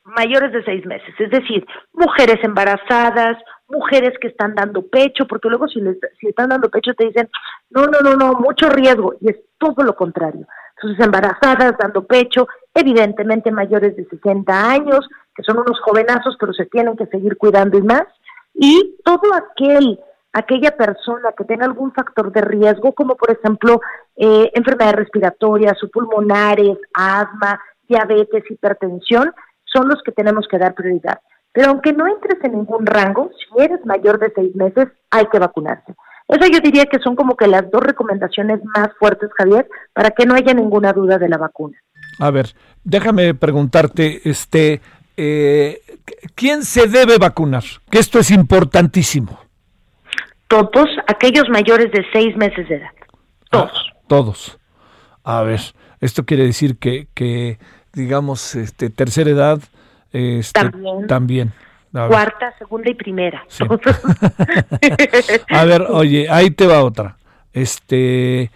mayores 0.05 0.51
de 0.51 0.63
seis 0.63 0.85
meses, 0.85 1.13
es 1.17 1.29
decir, 1.29 1.65
mujeres 1.93 2.43
embarazadas, 2.43 3.37
mujeres 3.67 4.13
que 4.19 4.27
están 4.27 4.53
dando 4.55 4.85
pecho, 4.87 5.25
porque 5.27 5.49
luego 5.49 5.67
si, 5.67 5.79
les, 5.79 5.97
si 6.19 6.27
están 6.27 6.49
dando 6.49 6.69
pecho 6.69 6.93
te 6.93 7.05
dicen, 7.05 7.29
no, 7.69 7.85
no, 7.87 7.99
no, 8.01 8.15
no, 8.15 8.33
mucho 8.33 8.69
riesgo, 8.69 9.15
y 9.21 9.29
es 9.29 9.37
todo 9.57 9.83
lo 9.83 9.95
contrario. 9.95 10.45
Entonces, 10.75 11.05
embarazadas, 11.05 11.75
dando 11.79 12.05
pecho, 12.05 12.47
evidentemente 12.73 13.51
mayores 13.51 13.95
de 13.95 14.05
60 14.05 14.71
años, 14.71 15.07
que 15.35 15.43
son 15.43 15.57
unos 15.57 15.79
jovenazos, 15.79 16.35
pero 16.39 16.53
se 16.53 16.65
tienen 16.65 16.97
que 16.97 17.05
seguir 17.07 17.37
cuidando 17.37 17.77
y 17.77 17.83
más, 17.83 18.03
y 18.53 18.97
todo 19.03 19.33
aquel, 19.33 19.99
aquella 20.33 20.75
persona 20.75 21.31
que 21.37 21.45
tenga 21.45 21.65
algún 21.65 21.93
factor 21.93 22.31
de 22.31 22.41
riesgo, 22.41 22.93
como 22.93 23.15
por 23.15 23.31
ejemplo 23.31 23.81
eh, 24.15 24.51
enfermedades 24.53 24.97
respiratorias 24.97 25.77
pulmonares, 25.91 26.77
asma, 26.93 27.59
diabetes, 27.87 28.43
hipertensión, 28.49 29.33
son 29.73 29.87
los 29.89 30.01
que 30.03 30.11
tenemos 30.11 30.47
que 30.49 30.57
dar 30.57 30.73
prioridad. 30.75 31.19
Pero 31.51 31.69
aunque 31.69 31.93
no 31.93 32.07
entres 32.07 32.37
en 32.43 32.53
ningún 32.53 32.85
rango, 32.85 33.29
si 33.37 33.63
eres 33.63 33.85
mayor 33.85 34.19
de 34.19 34.31
seis 34.35 34.55
meses, 34.55 34.87
hay 35.11 35.25
que 35.27 35.39
vacunarse. 35.39 35.93
Eso 36.27 36.47
yo 36.51 36.59
diría 36.59 36.85
que 36.85 36.99
son 36.99 37.15
como 37.15 37.35
que 37.35 37.47
las 37.47 37.69
dos 37.69 37.81
recomendaciones 37.81 38.59
más 38.75 38.89
fuertes, 38.97 39.29
Javier, 39.37 39.67
para 39.93 40.11
que 40.11 40.25
no 40.25 40.35
haya 40.35 40.53
ninguna 40.53 40.93
duda 40.93 41.17
de 41.17 41.29
la 41.29 41.37
vacuna. 41.37 41.77
A 42.19 42.31
ver, 42.31 42.53
déjame 42.83 43.33
preguntarte, 43.35 44.27
este, 44.27 44.81
eh, 45.17 45.81
¿quién 46.33 46.63
se 46.63 46.87
debe 46.87 47.17
vacunar? 47.17 47.63
Que 47.89 47.99
esto 47.99 48.19
es 48.19 48.31
importantísimo. 48.31 49.39
Todos 50.47 50.89
aquellos 51.07 51.49
mayores 51.49 51.91
de 51.91 52.05
seis 52.13 52.35
meses 52.37 52.67
de 52.69 52.75
edad. 52.75 52.91
Todos. 53.49 53.91
Ah, 53.91 53.99
todos. 54.07 54.59
A 55.23 55.41
ver, 55.41 55.59
esto 55.99 56.25
quiere 56.25 56.45
decir 56.45 56.77
que, 56.77 57.07
que 57.13 57.59
digamos, 57.93 58.55
este, 58.55 58.89
tercera 58.89 59.29
edad, 59.29 59.59
este, 60.11 60.71
También. 61.07 61.53
Cuarta, 61.91 62.51
segunda 62.57 62.89
y 62.89 62.95
primera. 62.95 63.43
Sí. 63.47 63.63
A 65.49 65.63
ver, 65.65 65.83
oye, 65.89 66.27
ahí 66.29 66.49
te 66.51 66.65
va 66.65 66.83
otra. 66.83 67.17
Este, 67.53 68.49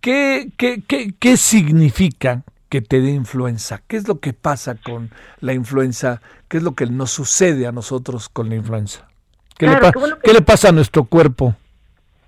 ¿qué, 0.00 0.50
qué, 0.56 0.82
qué, 0.86 1.12
qué 1.18 1.36
significa 1.36 2.42
que 2.68 2.80
te 2.80 3.00
dé 3.00 3.10
influenza? 3.10 3.82
¿Qué 3.88 3.96
es 3.96 4.06
lo 4.06 4.20
que 4.20 4.32
pasa 4.32 4.76
con 4.76 5.10
la 5.40 5.52
influenza? 5.52 6.20
¿Qué 6.48 6.58
es 6.58 6.62
lo 6.62 6.74
que 6.76 6.86
nos 6.86 7.10
sucede 7.10 7.66
a 7.66 7.72
nosotros 7.72 8.28
con 8.28 8.48
la 8.48 8.54
influenza? 8.54 9.08
¿Qué, 9.58 9.66
Claro, 9.66 9.86
le, 9.86 9.92
qué 9.92 9.98
bueno 9.98 10.16
que- 10.16 10.22
qué 10.22 10.32
le 10.34 10.42
pasa 10.42 10.68
a 10.68 10.72
nuestro 10.72 11.04
cuerpo? 11.04 11.56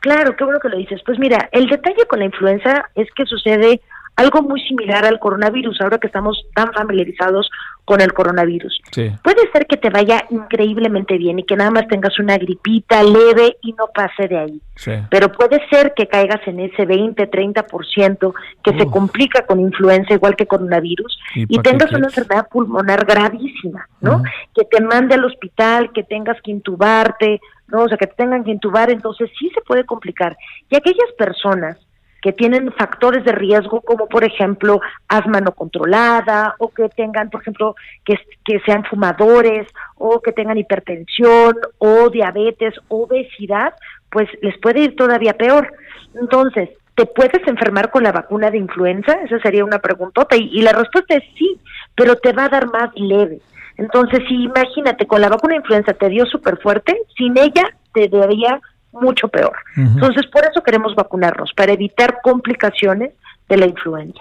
Claro, 0.01 0.35
qué 0.37 0.43
bueno 0.45 0.59
que 0.61 0.69
lo 0.71 0.77
dices. 0.79 1.01
Pues 1.07 1.19
mira, 1.21 1.49
el 1.53 1.69
detalle 1.69 2.05
con 2.09 2.19
la 2.21 2.25
influenza 2.25 2.85
es 2.97 3.09
que 3.15 3.27
sucede 3.27 3.81
algo 4.19 4.43
muy 4.43 4.61
similar 4.63 5.05
al 5.05 5.21
coronavirus, 5.21 5.81
ahora 5.81 5.99
que 5.99 6.09
estamos 6.09 6.45
tan 6.53 6.73
familiarizados 6.73 7.49
con 7.85 8.01
el 8.01 8.13
coronavirus. 8.13 8.81
Sí. 8.91 9.13
Puede 9.23 9.49
ser 9.53 9.67
que 9.67 9.77
te 9.77 9.91
vaya 9.91 10.25
increíblemente 10.29 11.17
bien 11.17 11.39
y 11.39 11.45
que 11.45 11.55
nada 11.55 11.71
más 11.71 11.87
tengas 11.87 12.19
una 12.19 12.37
gripita 12.37 13.01
leve 13.05 13.57
y 13.63 13.73
no 13.75 13.87
pase 13.95 14.27
de 14.27 14.37
ahí. 14.37 14.61
Sí. 14.75 14.93
Pero 15.09 15.31
puede 15.31 15.61
ser 15.71 15.95
que 15.95 16.09
caigas 16.09 16.41
en 16.47 16.59
ese 16.59 16.85
20, 16.85 17.31
30% 17.31 18.35
que 18.65 18.77
se 18.77 18.87
complica 18.87 19.47
con 19.47 19.61
influenza 19.61 20.15
igual 20.15 20.35
que 20.35 20.47
coronavirus 20.47 21.19
¿Y 21.35 21.59
tengas 21.61 21.93
una 21.93 22.07
enfermedad 22.07 22.49
pulmonar 22.51 23.05
gravísima, 23.05 23.89
¿no? 24.01 24.23
Que 24.53 24.65
te 24.65 24.83
mande 24.83 25.15
al 25.15 25.25
hospital, 25.25 25.93
que 25.93 26.03
tengas 26.03 26.41
que 26.43 26.51
intubarte, 26.51 27.41
¿no? 27.69 27.85
O 27.85 27.89
sea, 27.89 27.97
que 27.97 28.09
te 28.09 28.15
tengan 28.15 28.43
que 28.43 28.51
intubar, 28.51 28.91
entonces 28.91 29.31
sí 29.39 29.51
se 29.55 29.61
puede 29.61 29.85
complicar. 29.85 30.37
Y 30.69 30.77
aquellas 30.77 31.13
personas 31.17 31.79
que 32.23 32.33
tienen 32.33 32.73
factores 32.73 33.25
de 33.25 33.33
riesgo 33.33 33.81
como 33.81 34.07
por 34.07 34.25
ejemplo 34.25 34.81
asma 35.09 35.41
no 35.41 35.53
controlada 35.53 36.55
o 36.59 36.69
que 36.69 36.89
tengan 36.89 37.31
por 37.31 37.43
ejemplo 37.43 37.77
que, 38.05 38.19
que 38.45 38.61
sean 38.61 38.85
fumadores 38.85 39.67
o 39.97 40.21
que 40.21 40.33
tengan 40.33 40.59
hipertensión 40.59 41.55
o 41.79 42.11
diabetes 42.11 42.75
obesidad 42.89 43.75
pues 44.11 44.29
les 44.43 44.59
puede 44.59 44.81
ir 44.81 44.97
todavía 44.97 45.35
peor 45.35 45.73
entonces 46.21 46.71
¿te 46.95 47.07
puedes 47.07 47.47
enfermar 47.47 47.91
con 47.91 48.03
la 48.03 48.11
vacuna 48.11 48.51
de 48.51 48.59
influenza? 48.59 49.13
esa 49.25 49.39
sería 49.39 49.65
una 49.65 49.79
preguntota 49.79 50.37
y, 50.37 50.61
la 50.63 50.73
respuesta 50.73 51.15
es 51.15 51.25
sí 51.37 51.61
pero 51.95 52.17
te 52.17 52.33
va 52.33 52.47
a 52.47 52.49
dar 52.49 52.67
más 52.67 52.91
leve 52.97 53.41
entonces 53.77 54.21
si 54.29 54.45
imagínate 54.45 55.07
con 55.07 55.21
la 55.21 55.29
vacuna 55.29 55.53
de 55.53 55.61
influenza 55.61 55.93
te 55.93 56.09
dio 56.09 56.27
súper 56.27 56.59
fuerte 56.59 57.01
sin 57.17 57.39
ella 57.39 57.63
te 57.95 58.09
daría 58.09 58.61
mucho 58.93 59.29
peor 59.29 59.53
entonces, 59.77 60.27
por 60.27 60.45
eso 60.45 60.63
queremos 60.63 60.95
vacunarnos, 60.95 61.53
para 61.53 61.73
evitar 61.73 62.19
complicaciones 62.23 63.13
de 63.49 63.57
la 63.57 63.67
influenza. 63.67 64.21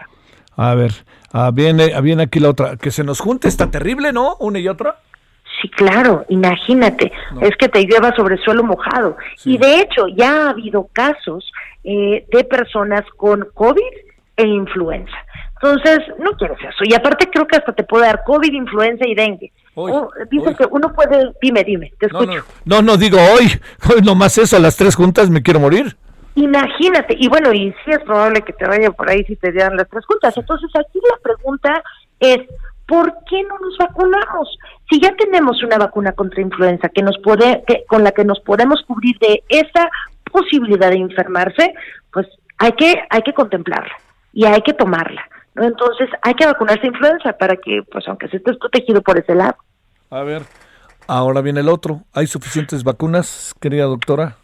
A 0.56 0.76
ver, 0.76 0.92
ah, 1.32 1.52
viene, 1.54 1.94
ah, 1.96 2.02
viene 2.02 2.24
aquí 2.24 2.40
la 2.40 2.50
otra. 2.50 2.78
Que 2.78 2.92
se 2.92 3.04
nos 3.04 3.20
junte 3.20 3.48
está 3.48 3.70
terrible, 3.70 4.12
¿no? 4.12 4.36
Una 4.40 4.60
y 4.60 4.68
otra. 4.68 4.98
Sí, 5.62 5.70
claro, 5.70 6.26
imagínate, 6.30 7.12
No. 7.34 7.42
es 7.42 7.56
que 7.58 7.68
te 7.70 7.84
llueva 7.84 8.16
sobre 8.16 8.38
suelo 8.38 8.64
mojado. 8.64 9.18
Sí. 9.38 9.54
Y 9.56 9.58
de 9.58 9.80
hecho, 9.80 10.08
ya 10.08 10.46
ha 10.46 10.50
habido 10.52 10.88
casos 10.94 11.52
eh, 11.84 12.26
de 12.32 12.44
personas 12.44 13.04
con 13.16 13.48
COVID 13.54 13.82
e 14.36 14.46
influenza. 14.46 15.16
Entonces, 15.62 16.00
no 16.20 16.32
quieres 16.34 16.60
eso. 16.60 16.84
Y 16.84 16.94
aparte 16.94 17.30
creo 17.32 17.48
que 17.48 17.58
hasta 17.58 17.74
te 17.74 17.84
puede 17.84 18.06
dar 18.06 18.24
COVID, 18.24 18.54
influenza 18.54 19.08
y 19.08 19.16
dengue. 19.16 19.52
Oh, 19.80 20.10
dicen 20.32 20.50
uy. 20.50 20.56
que 20.56 20.66
uno 20.72 20.92
puede, 20.92 21.32
dime, 21.40 21.64
dime, 21.64 21.94
te 22.00 22.08
escucho. 22.08 22.26
no, 22.26 22.42
no, 22.66 22.82
no 22.82 22.98
digo 22.98 23.20
hoy, 23.20 23.46
hoy 23.94 24.02
nomás 24.02 24.38
eso, 24.40 24.58
a 24.58 24.60
las 24.60 24.76
tres 24.76 24.96
juntas 24.96 25.30
me 25.30 25.44
quiero 25.44 25.60
morir. 25.60 25.96
Imagínate, 26.34 27.16
y 27.18 27.28
bueno, 27.28 27.54
y 27.54 27.74
sí 27.84 27.92
es 27.92 28.00
probable 28.00 28.42
que 28.42 28.54
te 28.54 28.68
vaya 28.68 28.92
por 28.92 29.10
ahí 29.10 29.24
si 29.26 29.36
te 29.36 29.52
dieran 29.52 29.78
las 29.78 29.88
tres 29.90 30.06
juntas. 30.06 30.36
Entonces 30.36 30.70
aquí 30.76 31.00
la 31.12 31.18
pregunta 31.22 31.84
es, 32.20 32.40
¿por 32.88 33.12
qué 33.30 33.44
no 33.44 33.58
nos 33.60 33.78
vacunamos? 33.78 34.58
Si 34.90 35.00
ya 35.00 35.16
tenemos 35.16 35.62
una 35.64 35.78
vacuna 35.78 36.12
contra 36.14 36.42
influenza 36.42 36.90
que 36.90 37.02
nos 37.02 37.18
puede, 37.24 37.64
que, 37.68 37.86
con 37.88 38.04
la 38.04 38.12
que 38.12 38.24
nos 38.24 38.40
podemos 38.40 38.84
cubrir 38.88 39.18
de 39.20 39.44
esa 39.50 39.90
posibilidad 40.32 40.90
de 40.90 40.98
enfermarse, 40.98 41.74
pues 42.12 42.28
hay 42.58 42.72
que, 42.74 42.96
hay 43.10 43.22
que 43.22 43.34
contemplarla 43.34 43.94
y 44.34 44.46
hay 44.46 44.62
que 44.62 44.74
tomarla. 44.74 45.22
¿no? 45.56 45.64
Entonces 45.64 46.10
hay 46.22 46.34
que 46.34 46.46
vacunarse 46.46 46.88
influenza 46.88 47.34
para 47.34 47.56
que, 47.56 47.82
pues 47.92 48.08
aunque 48.08 48.28
se 48.30 48.38
estés 48.38 48.58
protegido 48.58 49.02
por 49.02 49.18
ese 49.18 49.36
lado. 49.36 49.56
A 50.10 50.24
ver, 50.24 50.44
ahora 51.08 51.42
viene 51.42 51.60
el 51.60 51.70
otro. 51.70 52.02
¿Hay 52.14 52.28
suficientes 52.28 52.84
vacunas, 52.84 53.54
querida 53.60 53.84
doctora? 53.84 54.38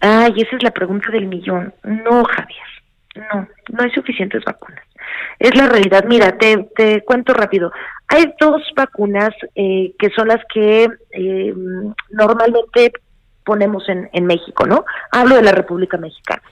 Ay, 0.00 0.32
esa 0.36 0.56
es 0.56 0.62
la 0.62 0.70
pregunta 0.70 1.10
del 1.10 1.26
millón. 1.26 1.74
No, 1.82 2.24
Javier, 2.24 2.66
no, 3.16 3.48
no 3.72 3.82
hay 3.82 3.90
suficientes 3.90 4.44
vacunas. 4.44 4.82
Es 5.38 5.54
la 5.56 5.66
realidad. 5.66 6.04
Mira, 6.06 6.38
te, 6.38 6.68
te 6.76 7.02
cuento 7.02 7.34
rápido. 7.34 7.72
Hay 8.08 8.32
dos 8.40 8.62
vacunas 8.76 9.30
eh, 9.54 9.94
que 9.98 10.10
son 10.10 10.28
las 10.28 10.40
que 10.52 10.88
eh, 11.10 11.54
normalmente 12.10 12.92
ponemos 13.44 13.88
en, 13.88 14.08
en 14.12 14.26
México, 14.26 14.66
¿no? 14.66 14.84
Hablo 15.10 15.36
de 15.36 15.42
la 15.42 15.52
República 15.52 15.96
Mexicana. 15.96 16.42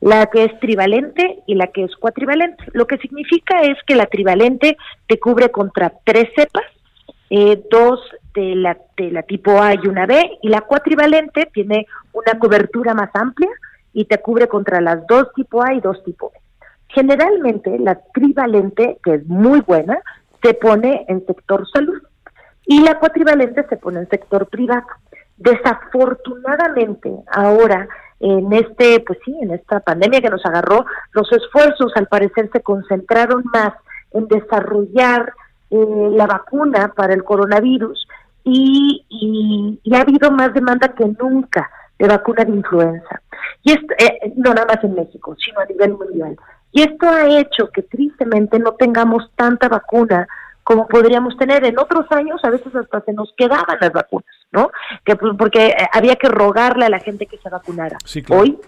La 0.00 0.26
que 0.26 0.44
es 0.44 0.58
trivalente 0.60 1.40
y 1.46 1.54
la 1.54 1.68
que 1.68 1.84
es 1.84 1.94
cuatrivalente. 1.96 2.64
Lo 2.72 2.86
que 2.86 2.98
significa 2.98 3.60
es 3.62 3.76
que 3.86 3.94
la 3.94 4.06
trivalente 4.06 4.76
te 5.06 5.18
cubre 5.18 5.50
contra 5.50 5.92
tres 6.04 6.28
cepas 6.36 6.64
eh, 7.30 7.62
dos 7.70 8.00
de 8.34 8.54
la, 8.54 8.76
de 8.96 9.10
la 9.10 9.22
tipo 9.22 9.60
A 9.60 9.74
y 9.74 9.86
una 9.88 10.06
B, 10.06 10.38
y 10.42 10.48
la 10.48 10.62
cuatrivalente 10.62 11.48
tiene 11.52 11.86
una 12.12 12.38
cobertura 12.38 12.94
más 12.94 13.10
amplia 13.14 13.50
y 13.92 14.04
te 14.04 14.18
cubre 14.18 14.48
contra 14.48 14.80
las 14.80 15.06
dos 15.06 15.32
tipo 15.34 15.62
A 15.62 15.74
y 15.74 15.80
dos 15.80 16.02
tipo 16.04 16.30
B. 16.30 16.38
Generalmente 16.88 17.78
la 17.78 17.98
trivalente, 18.14 18.98
que 19.02 19.14
es 19.14 19.26
muy 19.26 19.60
buena, 19.60 19.98
se 20.42 20.54
pone 20.54 21.04
en 21.08 21.24
sector 21.26 21.66
salud 21.70 22.00
y 22.66 22.80
la 22.82 22.98
cuatrivalente 22.98 23.66
se 23.68 23.76
pone 23.76 24.00
en 24.00 24.08
sector 24.08 24.46
privado. 24.46 24.86
Desafortunadamente, 25.36 27.12
ahora 27.30 27.88
en 28.20 28.52
este, 28.52 29.00
pues 29.00 29.18
sí, 29.24 29.36
en 29.42 29.52
esta 29.52 29.80
pandemia 29.80 30.20
que 30.20 30.30
nos 30.30 30.44
agarró, 30.46 30.86
los 31.12 31.30
esfuerzos 31.32 31.92
al 31.96 32.06
parecer 32.06 32.48
se 32.52 32.62
concentraron 32.62 33.44
más 33.52 33.74
en 34.12 34.26
desarrollar 34.28 35.32
eh, 35.70 36.08
la 36.12 36.26
vacuna 36.26 36.92
para 36.94 37.14
el 37.14 37.24
coronavirus 37.24 38.06
y, 38.44 39.04
y, 39.08 39.80
y 39.82 39.94
ha 39.94 40.00
habido 40.00 40.30
más 40.30 40.54
demanda 40.54 40.88
que 40.94 41.04
nunca 41.20 41.70
de 41.98 42.06
vacuna 42.08 42.44
de 42.44 42.52
influenza. 42.52 43.22
Y 43.62 43.72
esto, 43.72 43.94
eh, 43.98 44.32
no 44.36 44.54
nada 44.54 44.66
más 44.66 44.84
en 44.84 44.94
México, 44.94 45.34
sino 45.42 45.60
a 45.60 45.66
nivel 45.66 45.94
mundial. 45.94 46.36
Y 46.72 46.82
esto 46.82 47.08
ha 47.08 47.26
hecho 47.26 47.70
que 47.72 47.82
tristemente 47.82 48.58
no 48.58 48.72
tengamos 48.72 49.30
tanta 49.34 49.68
vacuna 49.68 50.28
como 50.62 50.88
podríamos 50.88 51.36
tener 51.36 51.64
en 51.64 51.78
otros 51.78 52.06
años, 52.10 52.40
a 52.42 52.50
veces 52.50 52.74
hasta 52.74 53.00
se 53.02 53.12
nos 53.12 53.32
quedaban 53.36 53.78
las 53.80 53.92
vacunas, 53.92 54.34
¿no? 54.50 54.72
Que 55.04 55.14
pues, 55.14 55.32
porque 55.38 55.68
eh, 55.68 55.88
había 55.92 56.16
que 56.16 56.28
rogarle 56.28 56.86
a 56.86 56.90
la 56.90 56.98
gente 56.98 57.26
que 57.26 57.38
se 57.38 57.48
vacunara. 57.48 57.96
Sí, 58.04 58.20
claro. 58.20 58.42
Hoy 58.42 58.58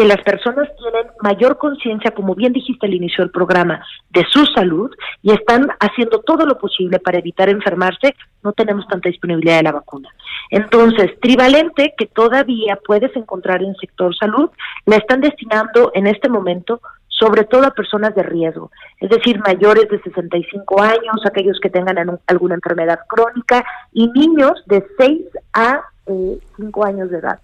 que 0.00 0.06
las 0.06 0.22
personas 0.22 0.66
tienen 0.78 1.12
mayor 1.20 1.58
conciencia, 1.58 2.12
como 2.12 2.34
bien 2.34 2.54
dijiste 2.54 2.86
al 2.86 2.94
inicio 2.94 3.22
del 3.22 3.30
programa, 3.30 3.84
de 4.08 4.24
su 4.30 4.46
salud 4.46 4.90
y 5.20 5.30
están 5.30 5.68
haciendo 5.78 6.20
todo 6.20 6.46
lo 6.46 6.56
posible 6.56 6.98
para 7.00 7.18
evitar 7.18 7.50
enfermarse, 7.50 8.14
no 8.42 8.54
tenemos 8.54 8.88
tanta 8.88 9.10
disponibilidad 9.10 9.58
de 9.58 9.64
la 9.64 9.72
vacuna. 9.72 10.08
Entonces, 10.48 11.20
trivalente, 11.20 11.92
que 11.98 12.06
todavía 12.06 12.78
puedes 12.82 13.14
encontrar 13.14 13.62
en 13.62 13.74
sector 13.74 14.16
salud, 14.16 14.48
la 14.86 14.96
están 14.96 15.20
destinando 15.20 15.92
en 15.94 16.06
este 16.06 16.30
momento 16.30 16.80
sobre 17.06 17.44
todo 17.44 17.66
a 17.66 17.74
personas 17.74 18.14
de 18.14 18.22
riesgo, 18.22 18.70
es 19.00 19.10
decir, 19.10 19.38
mayores 19.40 19.86
de 19.90 20.00
65 20.00 20.80
años, 20.80 21.26
aquellos 21.26 21.60
que 21.60 21.68
tengan 21.68 22.18
alguna 22.26 22.54
enfermedad 22.54 23.00
crónica 23.06 23.62
y 23.92 24.08
niños 24.12 24.62
de 24.64 24.82
6 24.96 25.20
a 25.52 25.82
eh, 26.06 26.38
5 26.56 26.84
años 26.86 27.10
de 27.10 27.18
edad. 27.18 27.38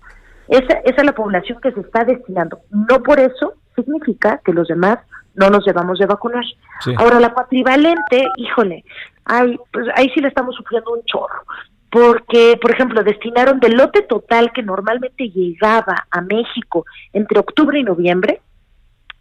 Esa, 0.49 0.79
esa 0.85 1.01
es 1.01 1.05
la 1.05 1.15
población 1.15 1.59
que 1.61 1.73
se 1.73 1.81
está 1.81 2.05
destinando. 2.05 2.61
No 2.71 3.03
por 3.03 3.21
eso 3.21 3.55
significa 3.75 4.41
que 4.45 4.53
los 4.53 4.69
demás 4.69 4.99
no 5.35 5.51
nos 5.51 5.65
debamos 5.65 5.99
de 5.99 6.07
vacunar. 6.07 6.45
Sí. 6.81 6.95
Ahora, 6.97 7.21
la 7.21 7.33
cuatrivalente, 7.33 8.27
híjole, 8.37 8.85
ay, 9.25 9.59
pues 9.73 9.87
ahí 9.95 10.11
sí 10.15 10.21
le 10.21 10.29
estamos 10.29 10.55
sufriendo 10.57 10.93
un 10.93 11.05
chorro. 11.05 11.43
Porque, 11.91 12.59
por 12.61 12.73
ejemplo, 12.73 13.03
destinaron 13.03 13.61
del 13.61 13.77
lote 13.77 14.03
total 14.03 14.53
que 14.53 14.63
normalmente 14.63 15.31
llegaba 15.31 16.07
a 16.11 16.21
México 16.21 16.85
entre 17.13 17.39
octubre 17.39 17.79
y 17.79 17.85
noviembre, 17.85 18.41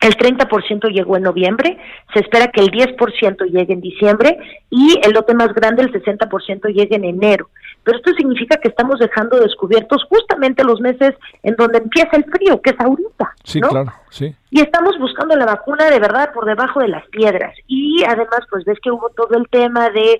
el 0.02 0.18
30% 0.18 0.90
llegó 0.92 1.18
en 1.18 1.24
noviembre, 1.24 1.78
se 2.14 2.20
espera 2.20 2.48
que 2.48 2.62
el 2.62 2.70
10% 2.70 3.46
llegue 3.46 3.74
en 3.74 3.82
diciembre 3.82 4.38
y 4.70 5.00
el 5.04 5.14
lote 5.14 5.34
más 5.34 5.54
grande, 5.54 5.84
el 5.84 5.92
60%, 5.92 6.68
llegue 6.74 6.96
en 6.96 7.06
enero. 7.06 7.50
Pero 7.84 7.98
esto 7.98 8.12
significa 8.14 8.58
que 8.58 8.68
estamos 8.68 9.00
dejando 9.00 9.40
descubiertos 9.40 10.04
justamente 10.10 10.64
los 10.64 10.80
meses 10.82 11.14
en 11.44 11.56
donde 11.56 11.80
empieza 11.80 12.18
el 12.18 12.26
frío, 12.26 12.62
que 12.62 12.72
es 12.72 12.80
ahorita. 12.80 13.34
Sí, 13.44 13.60
¿no? 13.60 13.70
claro, 13.70 13.94
sí. 14.10 14.36
Y 14.50 14.62
estamos 14.62 14.98
buscando 15.00 15.36
la 15.36 15.46
vacuna 15.46 15.90
de 15.90 16.00
verdad 16.00 16.34
por 16.34 16.46
debajo 16.46 16.80
de 16.80 16.88
las 16.88 17.08
piedras. 17.08 17.56
Y 17.68 18.04
además, 18.04 18.42
pues 18.50 18.66
ves 18.66 18.80
que 18.82 18.92
hubo 18.92 19.10
todo 19.10 19.38
el 19.38 19.48
tema 19.50 19.90
de, 19.90 20.20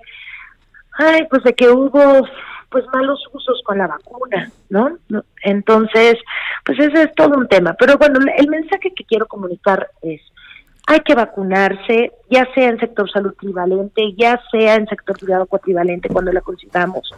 ay, 0.98 1.26
pues 1.28 1.42
de 1.44 1.54
que 1.54 1.68
hubo 1.68 2.26
pues 2.76 2.84
malos 2.92 3.26
usos 3.32 3.62
con 3.64 3.78
la 3.78 3.86
vacuna, 3.86 4.50
¿no? 4.68 4.98
Entonces, 5.42 6.16
pues 6.62 6.78
ese 6.78 7.04
es 7.04 7.14
todo 7.14 7.34
un 7.38 7.48
tema. 7.48 7.72
Pero 7.72 7.96
bueno, 7.96 8.18
el 8.36 8.48
mensaje 8.48 8.92
que 8.94 9.04
quiero 9.04 9.24
comunicar 9.24 9.88
es, 10.02 10.20
hay 10.86 11.00
que 11.00 11.14
vacunarse, 11.14 12.12
ya 12.28 12.46
sea 12.54 12.68
en 12.68 12.78
sector 12.78 13.10
salud 13.10 13.32
trivalente, 13.40 14.12
ya 14.12 14.38
sea 14.50 14.74
en 14.74 14.86
sector 14.88 15.18
privado 15.18 15.46
cuatrivalente 15.46 16.10
cuando 16.10 16.34
la 16.34 16.42
consigamos. 16.42 17.10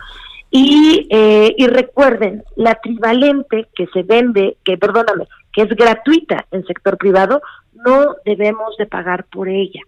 Y, 0.48 1.08
eh, 1.10 1.52
y 1.58 1.66
recuerden, 1.66 2.44
la 2.54 2.76
trivalente 2.76 3.66
que 3.74 3.88
se 3.92 4.04
vende, 4.04 4.58
que 4.62 4.78
perdóname, 4.78 5.26
que 5.52 5.62
es 5.62 5.70
gratuita 5.70 6.46
en 6.52 6.64
sector 6.66 6.96
privado, 6.98 7.42
no 7.84 8.14
debemos 8.24 8.76
de 8.76 8.86
pagar 8.86 9.24
por 9.24 9.48
ella. 9.48 9.80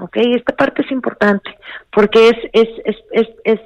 ¿ok? 0.00 0.16
Esta 0.16 0.54
parte 0.54 0.82
es 0.82 0.90
importante 0.90 1.56
porque 1.92 2.30
es, 2.30 2.36
es, 2.52 2.68
es, 3.12 3.28
es, 3.44 3.60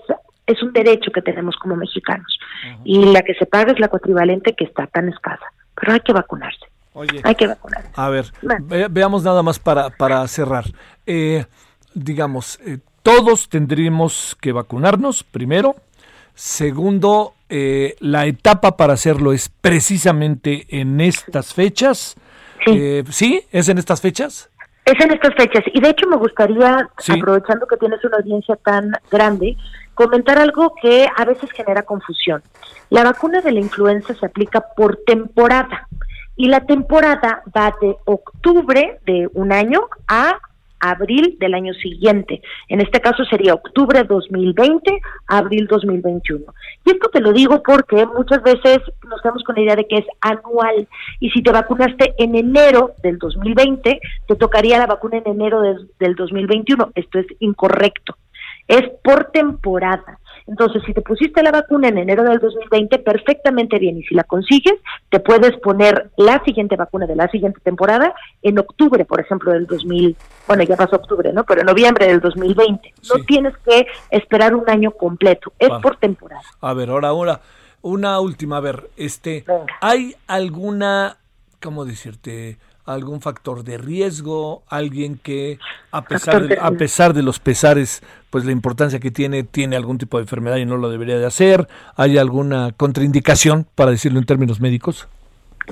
es, 0.47 0.63
un 0.63 0.73
derecho 0.73 1.11
que 1.13 1.23
tenemos 1.23 1.57
como 1.57 1.77
mexicanos 1.77 2.39
y 2.85 3.05
la 3.07 3.23
que 3.23 3.35
se 3.35 3.47
paga 3.47 3.73
es 3.73 3.81
la 3.81 3.89
cuatrivalente 3.89 4.55
que 4.55 4.65
está 4.65 4.87
tan 4.87 5.09
escasa, 5.09 5.45
pero 5.75 5.93
hay 5.93 6.01
que 6.01 6.13
vacunarse. 6.13 6.67
Oye, 6.95 7.21
Hay 7.25 7.35
que 7.35 7.47
vacunarse. 7.47 7.91
a 7.95 8.09
ver, 8.09 8.25
ve- 8.63 8.87
veamos 8.91 9.23
nada 9.23 9.43
más 9.43 9.59
para, 9.59 9.91
para 9.91 10.27
cerrar. 10.29 10.65
Eh, 11.07 11.45
digamos, 11.95 12.59
eh, 12.65 12.79
todos 13.03 13.49
tendríamos 13.51 14.37
que 14.41 14.53
vacunarnos, 14.53 15.23
primero. 15.23 15.77
Segundo, 16.35 17.35
eh, 17.49 17.97
la 18.01 18.27
etapa 18.27 18.77
para 18.77 18.93
hacerlo 18.95 19.33
es 19.33 19.49
precisamente 19.49 20.67
en 20.69 21.01
estas 21.01 21.53
fechas. 21.55 22.15
Sí. 22.65 22.73
Eh, 22.75 23.05
¿Sí? 23.11 23.43
¿Es 23.53 23.69
en 23.69 23.79
estas 23.79 24.01
fechas? 24.01 24.51
Es 24.85 24.95
en 25.05 25.13
estas 25.13 25.35
fechas. 25.35 25.65
Y 25.75 25.81
de 25.81 25.91
hecho 25.91 26.07
me 26.09 26.17
gustaría, 26.17 26.89
Sí. 26.99 27.13
aprovechando 27.13 27.67
que 27.67 27.77
tienes 27.77 28.05
una 28.05 28.19
audiencia 28.19 28.57
tan 28.57 28.93
grande, 29.11 29.57
comentar 29.97 30.39
algo 30.39 30.75
que 30.81 31.09
a 31.17 31.25
veces 31.25 31.51
genera 31.51 31.83
confusión. 31.83 32.43
La 32.91 33.03
vacuna 33.03 33.41
de 33.41 33.51
la 33.51 33.59
influenza 33.61 34.15
se 34.15 34.27
aplica 34.27 34.61
por 34.77 34.99
temporada 35.05 35.89
y 36.37 36.47
la 36.49 36.61
temporada 36.61 37.43
va 37.57 37.75
de 37.81 37.97
octubre 38.05 39.01
de 39.07 39.29
un 39.35 39.51
año 39.53 39.81
a 40.07 40.39
abril 40.79 41.39
del 41.41 41.55
año 41.55 41.73
siguiente. 41.73 42.43
En 42.69 42.83
este 42.83 43.01
caso 43.01 43.25
sería 43.25 43.55
octubre 43.55 44.05
2020 44.05 45.01
a 45.27 45.39
abril 45.39 45.67
2021. 45.67 46.45
Y 46.85 46.91
esto 46.91 47.09
te 47.09 47.21
lo 47.21 47.33
digo 47.33 47.63
porque 47.63 48.05
muchas 48.07 48.43
veces 48.43 48.81
nos 49.09 49.21
quedamos 49.23 49.43
con 49.43 49.55
la 49.57 49.63
idea 49.63 49.77
de 49.77 49.89
que 49.89 49.97
es 49.97 50.07
anual 50.21 50.87
y 51.19 51.31
si 51.31 51.43
te 51.43 51.51
vacunaste 51.51 52.15
en 52.19 52.37
enero 52.37 52.93
del 53.03 53.17
2020, 53.19 53.99
te 54.29 54.37
tocaría 54.37 54.79
la 54.79 54.87
vacuna 54.87 55.17
en 55.17 55.27
enero 55.27 55.63
del- 55.63 55.91
del 55.99 56.15
2021. 56.15 56.91
Esto 56.95 57.19
es 57.21 57.27
incorrecto. 57.41 58.15
Es 58.69 58.83
por 59.03 59.31
temporada. 59.33 60.19
Entonces, 60.47 60.83
si 60.87 60.95
te 60.95 61.03
pusiste 61.03 61.43
la 61.43 61.51
vacuna 61.51 61.89
en 61.89 61.99
enero 61.99 62.23
del 62.23 62.39
2020, 62.39 63.01
perfectamente 63.01 63.79
bien. 63.79 63.99
Y 63.99 64.05
si 64.05 64.15
la 64.15 64.23
consigues, 64.25 64.75
te 65.09 65.19
puedes 65.19 65.57
poner 65.59 66.11
la 66.17 66.43
siguiente 66.45 66.77
vacuna 66.77 67.07
de 67.07 67.17
la 67.17 67.29
siguiente 67.29 67.61
temporada 67.61 68.15
en 68.43 68.59
octubre, 68.59 69.05
por 69.05 69.21
ejemplo, 69.21 69.53
del 69.53 69.67
2000. 69.67 70.17
Bueno, 70.47 70.63
ya 70.63 70.77
pasó 70.77 70.97
octubre, 70.97 71.33
¿no? 71.33 71.45
Pero 71.45 71.63
en 71.63 71.67
noviembre 71.67 72.07
del 72.07 72.21
2020. 72.21 72.95
No 73.09 73.25
tienes 73.25 73.57
que 73.59 73.87
esperar 74.11 74.55
un 74.55 74.69
año 74.71 74.93
completo. 74.93 75.53
Es 75.59 75.71
por 75.83 75.97
temporada. 75.97 76.43
A 76.61 76.73
ver, 76.75 76.91
ahora, 76.91 77.09
ahora, 77.09 77.41
una 77.83 78.21
última, 78.21 78.59
a 78.59 78.61
ver, 78.61 78.91
este, 78.97 79.45
Venga. 79.47 79.77
¿hay 79.81 80.15
alguna, 80.29 81.19
cómo 81.61 81.85
decirte, 81.85 82.59
algún 82.87 83.21
factor 83.21 83.65
de 83.65 83.79
riesgo, 83.79 84.63
alguien 84.69 85.19
que 85.23 85.59
a 85.91 86.03
pesar 86.03 86.47
de, 86.47 86.59
a 86.61 86.71
pesar 86.73 87.13
de 87.13 87.23
los 87.23 87.39
pesares, 87.41 88.03
pues 88.31 88.45
la 88.45 88.53
importancia 88.53 89.01
que 89.01 89.11
tiene, 89.11 89.43
tiene 89.43 89.77
algún 89.77 89.99
tipo 89.99 90.17
de 90.19 90.23
enfermedad 90.23 90.57
y 90.57 90.65
no 90.65 90.77
lo 90.77 90.89
debería 90.89 91.19
de 91.19 91.27
hacer? 91.27 91.69
¿Hay 91.97 92.17
alguna 92.17 92.73
contraindicación, 92.77 93.67
para 93.75 93.91
decirlo 93.91 94.19
en 94.19 94.27
términos 94.27 94.61
médicos? 94.61 95.09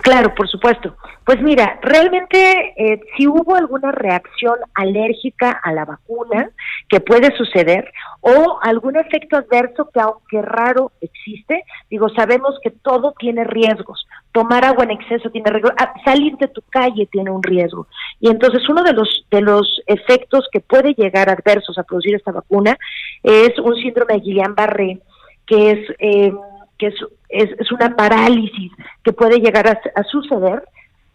Claro, 0.03 0.35
por 0.35 0.49
supuesto. 0.49 0.97
Pues 1.25 1.41
mira, 1.41 1.79
realmente 1.81 2.75
eh, 2.77 3.01
si 3.17 3.29
hubo 3.29 3.55
alguna 3.55 3.93
reacción 3.93 4.59
alérgica 4.75 5.53
a 5.63 5.73
la 5.73 5.85
vacuna 5.85 6.51
que 6.89 7.01
puede 7.01 7.35
suceder 7.37 7.93
o 8.21 8.59
algún 8.61 8.97
efecto 8.97 9.37
adverso 9.37 9.89
que 9.95 10.01
aunque 10.01 10.43
raro 10.43 10.91
existe, 11.01 11.63
digo, 11.89 12.09
sabemos 12.09 12.59
que 12.63 12.71
todo 12.71 13.15
tiene 13.19 13.45
riesgos. 13.45 14.07
Tomar 14.33 14.65
agua 14.65 14.85
en 14.85 14.91
exceso 14.91 15.31
tiene 15.31 15.51
riesgo, 15.51 15.71
ah, 15.79 15.95
salir 16.05 16.37
de 16.39 16.49
tu 16.49 16.63
calle 16.71 17.07
tiene 17.07 17.31
un 17.31 17.43
riesgo. 17.43 17.87
Y 18.19 18.31
entonces 18.31 18.69
uno 18.69 18.83
de 18.83 18.95
los 18.95 19.27
de 19.31 19.43
los 19.43 19.81
efectos 19.87 20.49
que 20.51 20.61
puede 20.61 20.95
llegar 20.95 21.31
adversos 21.31 21.79
a 21.79 21.85
producir 21.85 22.17
esta 22.17 22.33
vacuna 22.33 22.77
es 23.23 23.57
un 23.61 23.77
síndrome 23.77 24.15
de 24.15 24.21
Guillain-Barré 24.21 25.01
que 25.47 25.71
es 25.73 25.79
eh, 25.99 26.33
que 26.79 26.89
es, 26.89 26.95
es, 27.29 27.73
una 27.73 27.95
parálisis 27.97 28.73
que 29.03 29.13
puede 29.13 29.39
llegar 29.39 29.69
a, 29.69 29.81
a 29.95 30.03
suceder 30.05 30.65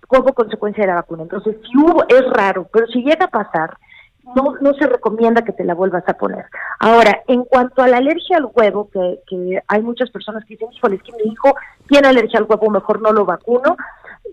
como 0.08 0.34
consecuencia 0.34 0.84
de 0.84 0.88
la 0.88 0.96
vacuna. 0.96 1.24
Entonces, 1.24 1.56
si 1.64 1.78
hubo, 1.78 2.04
es 2.08 2.24
raro, 2.32 2.68
pero 2.72 2.88
si 2.88 3.04
llega 3.04 3.26
a 3.26 3.30
pasar, 3.30 3.78
no, 4.36 4.56
no 4.62 4.74
se 4.74 4.88
recomienda 4.88 5.44
que 5.44 5.54
te 5.54 5.64
la 5.64 5.74
vuelvas 5.74 6.04
a 6.08 6.14
poner. 6.14 6.46
Ahora, 6.80 7.22
en 7.28 7.44
cuanto 7.46 7.82
a 7.82 7.88
la 7.88 7.98
alergia 7.98 8.38
al 8.38 8.50
huevo, 8.54 8.90
que, 8.92 9.20
que 9.28 9.62
hay 9.68 9.82
muchas 9.82 10.10
personas 10.10 10.44
que 10.46 10.56
dicen, 10.56 10.70
híjole, 10.72 10.96
es 10.98 11.04
que 11.04 11.12
mi 11.14 11.32
hijo 11.32 11.56
tiene 11.88 12.08
alergia 12.08 12.40
al 12.40 12.46
huevo, 12.50 12.70
mejor 12.70 13.02
no 13.02 13.12
lo 13.12 13.26
vacuno. 13.26 13.78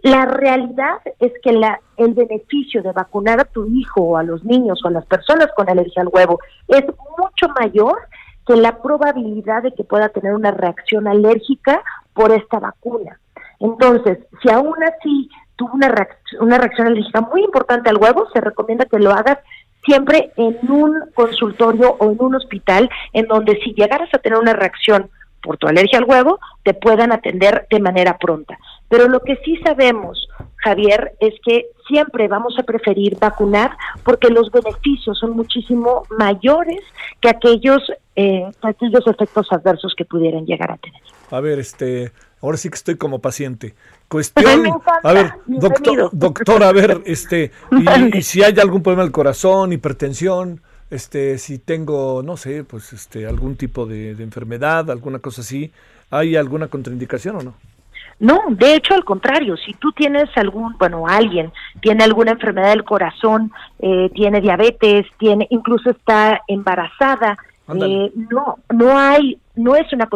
La 0.02 0.26
realidad 0.26 0.98
es 1.18 1.32
que 1.42 1.52
la, 1.52 1.80
el 1.96 2.14
beneficio 2.14 2.82
de 2.82 2.92
vacunar 2.92 3.40
a 3.40 3.44
tu 3.44 3.66
hijo 3.66 4.02
o 4.02 4.16
a 4.16 4.22
los 4.22 4.44
niños 4.44 4.80
o 4.84 4.88
a 4.88 4.92
las 4.92 5.06
personas 5.06 5.48
con 5.56 5.68
alergia 5.68 6.02
al 6.02 6.08
huevo 6.12 6.38
es 6.68 6.84
mucho 7.18 7.52
mayor 7.58 7.96
que 8.46 8.56
la 8.56 8.80
probabilidad 8.80 9.62
de 9.62 9.72
que 9.72 9.84
pueda 9.84 10.08
tener 10.08 10.34
una 10.34 10.50
reacción 10.50 11.08
alérgica 11.08 11.82
por 12.14 12.32
esta 12.32 12.60
vacuna. 12.60 13.18
Entonces, 13.58 14.18
si 14.42 14.50
aún 14.50 14.76
así 14.82 15.28
tuvo 15.56 15.72
una, 15.74 15.92
una 16.40 16.58
reacción 16.58 16.86
alérgica 16.86 17.20
muy 17.22 17.42
importante 17.42 17.90
al 17.90 17.96
huevo, 17.96 18.28
se 18.32 18.40
recomienda 18.40 18.84
que 18.84 18.98
lo 18.98 19.10
hagas 19.10 19.38
siempre 19.84 20.32
en 20.36 20.58
un 20.70 21.10
consultorio 21.14 21.96
o 21.98 22.10
en 22.10 22.16
un 22.18 22.34
hospital 22.34 22.90
en 23.12 23.26
donde 23.26 23.58
si 23.62 23.72
llegaras 23.74 24.12
a 24.12 24.18
tener 24.18 24.38
una 24.38 24.52
reacción 24.52 25.10
por 25.42 25.56
tu 25.56 25.68
alergia 25.68 25.98
al 25.98 26.04
huevo, 26.04 26.40
te 26.64 26.74
puedan 26.74 27.12
atender 27.12 27.66
de 27.70 27.80
manera 27.80 28.18
pronta. 28.18 28.58
Pero 28.88 29.08
lo 29.08 29.20
que 29.20 29.36
sí 29.44 29.56
sabemos, 29.64 30.28
Javier, 30.56 31.12
es 31.20 31.34
que 31.44 31.66
siempre 31.88 32.28
vamos 32.28 32.56
a 32.58 32.62
preferir 32.62 33.18
vacunar 33.18 33.76
porque 34.04 34.28
los 34.28 34.50
beneficios 34.50 35.18
son 35.18 35.32
muchísimo 35.32 36.04
mayores 36.18 36.80
que 37.20 37.28
aquellos, 37.28 37.82
eh, 38.14 38.50
que 38.60 38.68
aquellos 38.68 39.06
efectos 39.06 39.48
adversos 39.50 39.94
que 39.96 40.04
pudieran 40.04 40.44
llegar 40.46 40.70
a 40.70 40.76
tener. 40.76 41.00
A 41.30 41.40
ver, 41.40 41.58
este, 41.58 42.12
ahora 42.40 42.56
sí 42.56 42.68
que 42.68 42.76
estoy 42.76 42.96
como 42.96 43.20
paciente. 43.20 43.74
Cuestión, 44.08 44.66
encanta. 44.66 45.00
a 45.02 45.12
ver, 45.12 45.32
doctor, 45.46 46.10
doctor, 46.12 46.62
a 46.62 46.72
ver, 46.72 47.02
este, 47.06 47.50
y, 47.72 48.18
y 48.18 48.22
si 48.22 48.42
hay 48.42 48.58
algún 48.60 48.82
problema 48.82 49.02
del 49.02 49.12
corazón, 49.12 49.72
hipertensión, 49.72 50.62
este, 50.90 51.38
si 51.38 51.58
tengo, 51.58 52.22
no 52.22 52.36
sé, 52.36 52.62
pues, 52.62 52.92
este, 52.92 53.26
algún 53.26 53.56
tipo 53.56 53.86
de, 53.86 54.14
de 54.14 54.22
enfermedad, 54.22 54.88
alguna 54.90 55.18
cosa 55.18 55.40
así, 55.40 55.72
¿hay 56.10 56.36
alguna 56.36 56.68
contraindicación 56.68 57.36
o 57.36 57.42
no? 57.42 57.54
No, 58.18 58.40
de 58.48 58.74
hecho 58.76 58.94
al 58.94 59.04
contrario, 59.04 59.56
si 59.58 59.74
tú 59.74 59.92
tienes 59.92 60.28
algún, 60.36 60.74
bueno, 60.78 61.06
alguien 61.06 61.52
tiene 61.80 62.04
alguna 62.04 62.30
enfermedad 62.32 62.70
del 62.70 62.84
corazón, 62.84 63.52
eh, 63.78 64.10
tiene 64.14 64.40
diabetes, 64.40 65.06
tiene, 65.18 65.46
incluso 65.50 65.90
está 65.90 66.40
embarazada, 66.48 67.36
eh, 67.84 68.12
no, 68.30 68.56
no 68.72 68.96
hay, 68.98 69.38
no 69.54 69.74
es 69.76 69.92
una, 69.92 70.08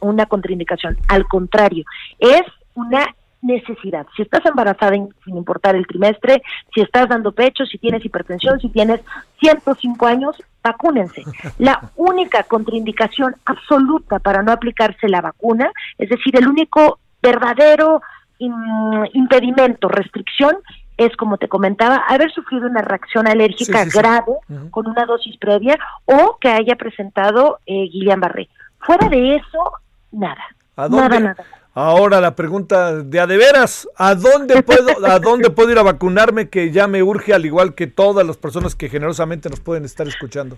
una 0.00 0.26
contraindicación, 0.26 0.98
al 1.08 1.24
contrario, 1.26 1.84
es 2.18 2.42
una 2.74 3.06
necesidad. 3.42 4.06
Si 4.16 4.22
estás 4.22 4.44
embarazada, 4.44 4.96
in- 4.96 5.14
sin 5.24 5.36
importar 5.36 5.76
el 5.76 5.86
trimestre, 5.86 6.42
si 6.74 6.80
estás 6.80 7.08
dando 7.08 7.32
pecho, 7.32 7.64
si 7.64 7.78
tienes 7.78 8.04
hipertensión, 8.04 8.58
si 8.60 8.68
tienes 8.70 9.00
105 9.40 10.06
años, 10.06 10.36
vacúnense. 10.62 11.22
La 11.58 11.90
única 11.96 12.42
contraindicación 12.42 13.36
absoluta 13.44 14.18
para 14.18 14.42
no 14.42 14.52
aplicarse 14.52 15.08
la 15.08 15.20
vacuna, 15.20 15.70
es 15.96 16.08
decir, 16.08 16.36
el 16.36 16.48
único 16.48 16.98
verdadero 17.26 18.00
im- 18.38 19.08
impedimento, 19.12 19.88
restricción, 19.88 20.56
es 20.96 21.14
como 21.16 21.36
te 21.36 21.48
comentaba, 21.48 21.96
haber 22.08 22.30
sufrido 22.32 22.66
una 22.66 22.80
reacción 22.82 23.26
alérgica 23.28 23.80
Sí, 23.80 23.84
sí, 23.84 23.90
sí. 23.90 23.98
grave 23.98 24.32
con 24.70 24.86
una 24.86 25.04
dosis 25.04 25.36
previa 25.38 25.78
o 26.06 26.38
que 26.40 26.48
haya 26.48 26.76
presentado 26.76 27.58
eh, 27.66 27.88
Guillain-Barré. 27.92 28.48
Fuera 28.78 29.08
de 29.08 29.36
eso, 29.36 29.72
nada. 30.12 30.42
¿A 30.76 30.88
dónde, 30.88 31.08
Nada, 31.08 31.20
nada. 31.20 31.44
Ahora 31.74 32.22
la 32.22 32.34
pregunta 32.34 32.94
de 33.02 33.20
a 33.20 33.26
de 33.26 33.36
veras, 33.36 33.86
¿a 33.98 34.14
dónde 34.14 34.62
puedo, 34.62 35.04
a 35.06 35.18
dónde 35.18 35.50
puedo 35.50 35.70
ir 35.70 35.78
a 35.78 35.82
vacunarme 35.82 36.48
que 36.48 36.70
ya 36.70 36.86
me 36.86 37.02
urge 37.02 37.34
al 37.34 37.44
igual 37.44 37.74
que 37.74 37.86
todas 37.86 38.26
las 38.26 38.38
personas 38.38 38.74
que 38.74 38.88
generosamente 38.88 39.50
nos 39.50 39.60
pueden 39.60 39.84
estar 39.84 40.08
escuchando? 40.08 40.56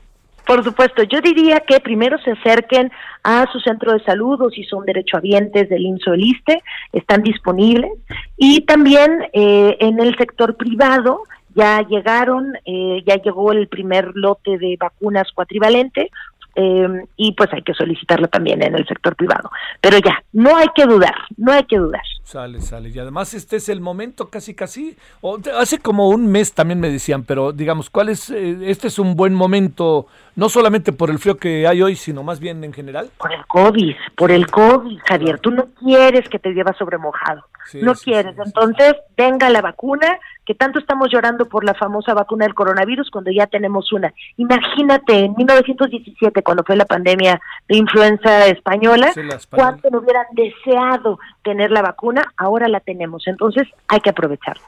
Por 0.49 0.65
supuesto, 0.65 1.03
yo 1.03 1.21
diría 1.21 1.61
que 1.61 1.79
primero 1.79 2.17
se 2.25 2.31
acerquen 2.31 2.91
a 3.23 3.45
su 3.53 3.61
centro 3.61 3.93
de 3.93 4.03
salud 4.03 4.41
o 4.41 4.49
si 4.49 4.65
son 4.65 4.87
derechohabientes 4.87 5.69
del 5.69 5.83
INSO 5.83 6.15
el 6.15 6.25
ISTE, 6.25 6.63
están 6.91 7.23
disponibles. 7.23 7.93
Y 8.39 8.63
también 8.63 9.27
eh, 9.35 9.77
en 9.79 10.01
el 10.01 10.17
sector 10.17 10.57
privado 10.57 11.25
ya 11.55 11.83
llegaron, 11.83 12.55
eh, 12.65 13.05
ya 13.07 13.17
llegó 13.17 13.53
el 13.53 13.69
primer 13.69 14.13
lote 14.15 14.57
de 14.57 14.79
vacunas 14.81 15.31
cuatrivalente, 15.35 16.11
eh, 16.57 16.89
y 17.19 17.33
pues 17.33 17.53
hay 17.53 17.61
que 17.61 17.75
solicitarlo 17.75 18.29
también 18.29 18.63
en 18.63 18.75
el 18.75 18.87
sector 18.87 19.17
privado. 19.17 19.51
Pero 19.83 19.99
ya, 19.99 20.25
no 20.33 20.57
hay 20.57 20.69
que 20.75 20.87
dudar, 20.87 21.15
no 21.37 21.53
hay 21.53 21.65
que 21.65 21.77
dudar. 21.77 22.01
Sale, 22.29 22.61
sale. 22.61 22.91
Y 22.91 22.99
además 22.99 23.33
este 23.33 23.57
es 23.57 23.71
el 23.71 23.81
momento 23.81 24.29
casi, 24.29 24.55
casi, 24.55 24.99
o 25.23 25.39
hace 25.59 25.79
como 25.79 26.11
un 26.11 26.27
mes 26.27 26.53
también 26.53 26.79
me 26.79 26.91
decían, 26.91 27.25
pero 27.25 27.53
digamos, 27.53 27.89
¿cuál 27.89 28.11
es, 28.11 28.29
eh, 28.29 28.71
este 28.71 28.89
es 28.89 28.99
un 28.99 29.17
buen 29.17 29.33
momento, 29.33 30.09
no 30.37 30.51
solamente 30.51 30.93
por 30.93 31.09
el 31.09 31.19
frío 31.19 31.39
que 31.39 31.67
hay 31.67 31.81
hoy, 31.81 31.97
sino 31.97 32.23
más 32.23 32.39
bien 32.39 32.63
en 32.65 32.75
general? 32.75 33.09
Por 33.17 33.33
el 33.33 33.47
COVID, 33.47 33.97
por 34.15 34.31
el 34.31 34.47
COVID, 34.47 34.99
Javier. 35.09 35.39
Tú 35.39 35.53
no 35.53 35.69
quieres 35.83 36.29
que 36.29 36.39
te 36.39 36.51
llevas 36.51 36.77
sobremojado. 36.77 37.45
Sí, 37.65 37.81
no 37.83 37.95
sí, 37.95 38.11
quieres. 38.11 38.35
sí. 38.35 38.43
Entonces, 38.45 38.95
venga 39.17 39.49
la 39.51 39.61
vacuna, 39.61 40.19
que 40.45 40.55
tanto 40.55 40.79
estamos 40.79 41.11
llorando 41.13 41.47
por 41.47 41.65
la 41.65 41.75
famosa 41.75 42.15
vacuna 42.15 42.47
del 42.47 42.55
coronavirus 42.55 43.11
cuando 43.11 43.31
ya 43.31 43.47
tenemos 43.47 43.93
una. 43.93 44.15
Imagínate, 44.39 45.27
en 45.27 45.35
1917, 45.37 46.43
cuando 46.43 46.65
fue 46.65 46.77
la 46.77 46.87
pandemia 46.87 47.39
de 47.69 47.77
influenza 47.77 48.47
española, 48.47 49.09
española. 49.09 49.39
cuánto 49.51 49.91
no 49.91 49.99
hubieran 49.99 50.25
deseado 50.33 51.19
tener 51.43 51.71
la 51.71 51.83
vacuna, 51.83 52.18
ahora 52.37 52.69
la 52.69 52.81
tenemos. 52.81 53.27
Entonces, 53.27 53.67
hay 53.89 54.01
que 54.01 54.11
aprovecharla. 54.11 54.63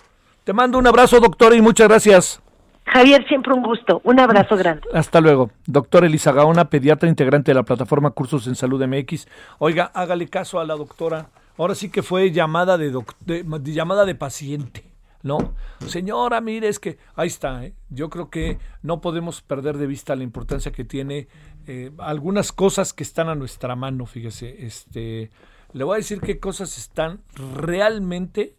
Te 0.44 0.53
mando 0.53 0.78
un 0.78 0.86
abrazo, 0.86 1.20
doctora, 1.20 1.55
y 1.55 1.61
muchas 1.61 1.88
gracias. 1.88 2.42
Javier, 2.86 3.24
siempre 3.28 3.53
un 3.53 3.62
gusto. 3.62 4.01
Un 4.05 4.18
abrazo 4.18 4.57
grande. 4.57 4.82
Hasta 4.92 5.20
luego. 5.20 5.51
Doctor 5.66 6.05
Elisa 6.05 6.32
Gaona, 6.32 6.70
pediatra 6.70 7.09
integrante 7.09 7.51
de 7.51 7.55
la 7.55 7.62
plataforma 7.62 8.11
Cursos 8.11 8.46
en 8.46 8.55
Salud 8.57 8.84
MX. 8.84 9.28
Oiga, 9.59 9.90
hágale 9.94 10.26
caso 10.28 10.59
a 10.59 10.64
la 10.64 10.74
doctora. 10.74 11.28
Ahora 11.57 11.74
sí 11.74 11.90
que 11.90 12.03
fue 12.03 12.32
llamada 12.32 12.78
de, 12.78 12.90
doc- 12.90 13.14
de- 13.20 13.42
de- 13.44 13.72
llamada 13.72 14.07
de 14.07 14.14
paciente, 14.14 14.82
¿no? 15.22 15.53
Señora, 15.86 16.40
mire, 16.40 16.68
es 16.68 16.80
que 16.80 16.96
ahí 17.14 17.28
está. 17.28 17.64
¿eh? 17.64 17.74
Yo 17.90 18.09
creo 18.09 18.30
que 18.30 18.59
no 18.82 19.01
podemos 19.03 19.42
perder 19.42 19.76
de 19.76 19.86
vista 19.86 20.16
la 20.16 20.24
importancia 20.24 20.72
que 20.72 20.84
tiene 20.84 21.28
eh, 21.66 21.92
algunas 21.98 22.51
cosas 22.51 22.92
que 22.92 23.03
están 23.05 23.28
a 23.28 23.34
nuestra 23.34 23.76
mano. 23.76 24.07
Fíjese, 24.07 24.64
este, 24.66 25.30
le 25.72 25.84
voy 25.84 25.94
a 25.94 25.98
decir 25.98 26.20
qué 26.20 26.40
cosas 26.40 26.76
están 26.78 27.20
realmente 27.56 28.56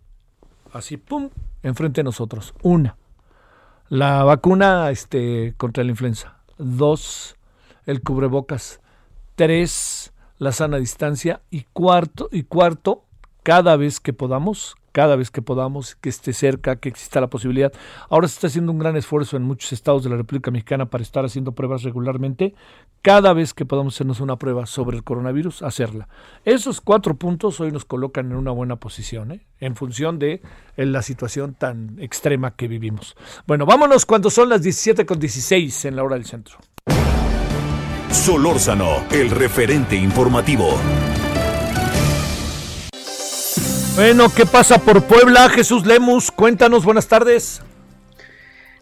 así, 0.74 0.98
pum, 0.98 1.30
enfrente 1.64 2.02
de 2.02 2.06
nosotros. 2.06 2.54
Una, 2.62 2.98
la 3.90 4.24
vacuna 4.24 4.90
este, 4.90 5.54
contra 5.58 5.84
la 5.84 5.92
influenza. 5.92 6.38
Dos, 6.58 7.36
el 7.86 8.02
cubrebocas. 8.02 8.80
Tres, 9.36 10.14
la 10.38 10.52
sana 10.52 10.78
distancia. 10.78 11.42
Y 11.50 11.64
cuarto, 11.74 12.30
y 12.32 12.44
cuarto, 12.44 13.06
cada 13.44 13.76
vez 13.76 14.00
que 14.00 14.14
podamos, 14.14 14.76
cada 14.92 15.16
vez 15.16 15.32
que 15.32 15.42
podamos, 15.42 15.96
que 15.96 16.10
esté 16.10 16.34
cerca, 16.34 16.76
que 16.76 16.90
exista 16.90 17.22
la 17.22 17.28
posibilidad. 17.28 17.72
Ahora 18.10 18.28
se 18.28 18.36
está 18.36 18.48
haciendo 18.48 18.72
un 18.72 18.80
gran 18.80 18.96
esfuerzo 18.96 19.38
en 19.38 19.44
muchos 19.44 19.74
estados 19.74 20.04
de 20.04 20.10
la 20.10 20.18
República 20.18 20.52
Mexicana 20.52 20.88
para 20.88 21.04
estar 21.04 21.26
haciendo 21.26 21.54
pruebas 21.54 21.84
regularmente. 21.84 22.54
Cada 23.02 23.34
vez 23.34 23.54
que 23.54 23.66
podamos 23.66 23.96
hacernos 23.96 24.20
una 24.20 24.38
prueba 24.38 24.66
sobre 24.66 24.98
el 24.98 25.04
coronavirus, 25.04 25.64
hacerla. 25.64 26.08
Esos 26.46 26.82
cuatro 26.82 27.16
puntos 27.16 27.60
hoy 27.60 27.72
nos 27.72 27.86
colocan 27.86 28.32
en 28.32 28.38
una 28.38 28.52
buena 28.52 28.76
posición, 28.76 29.32
¿eh? 29.32 29.46
en 29.60 29.76
función 29.76 30.20
de 30.20 30.42
eh, 30.78 30.86
la 30.86 31.02
situación 31.02 31.54
tan 31.54 31.98
extrema 32.00 32.56
que 32.56 32.68
vivimos. 32.68 33.16
Bueno, 33.48 33.66
vámonos 33.66 34.06
cuando 34.06 34.30
son 34.30 34.50
las 34.50 34.62
17 34.62 35.06
con 35.06 35.20
16 35.20 35.86
en 35.86 35.96
la 35.96 36.04
hora 36.04 36.16
del 36.16 36.26
centro. 36.26 36.58
Solórzano, 38.12 39.06
el 39.10 39.32
referente 39.32 39.96
informativo. 39.96 40.78
Bueno, 43.96 44.30
¿qué 44.34 44.46
pasa 44.46 44.78
por 44.78 45.04
Puebla? 45.04 45.50
Jesús 45.50 45.86
Lemus, 45.86 46.32
cuéntanos, 46.32 46.86
buenas 46.86 47.08
tardes. 47.08 47.62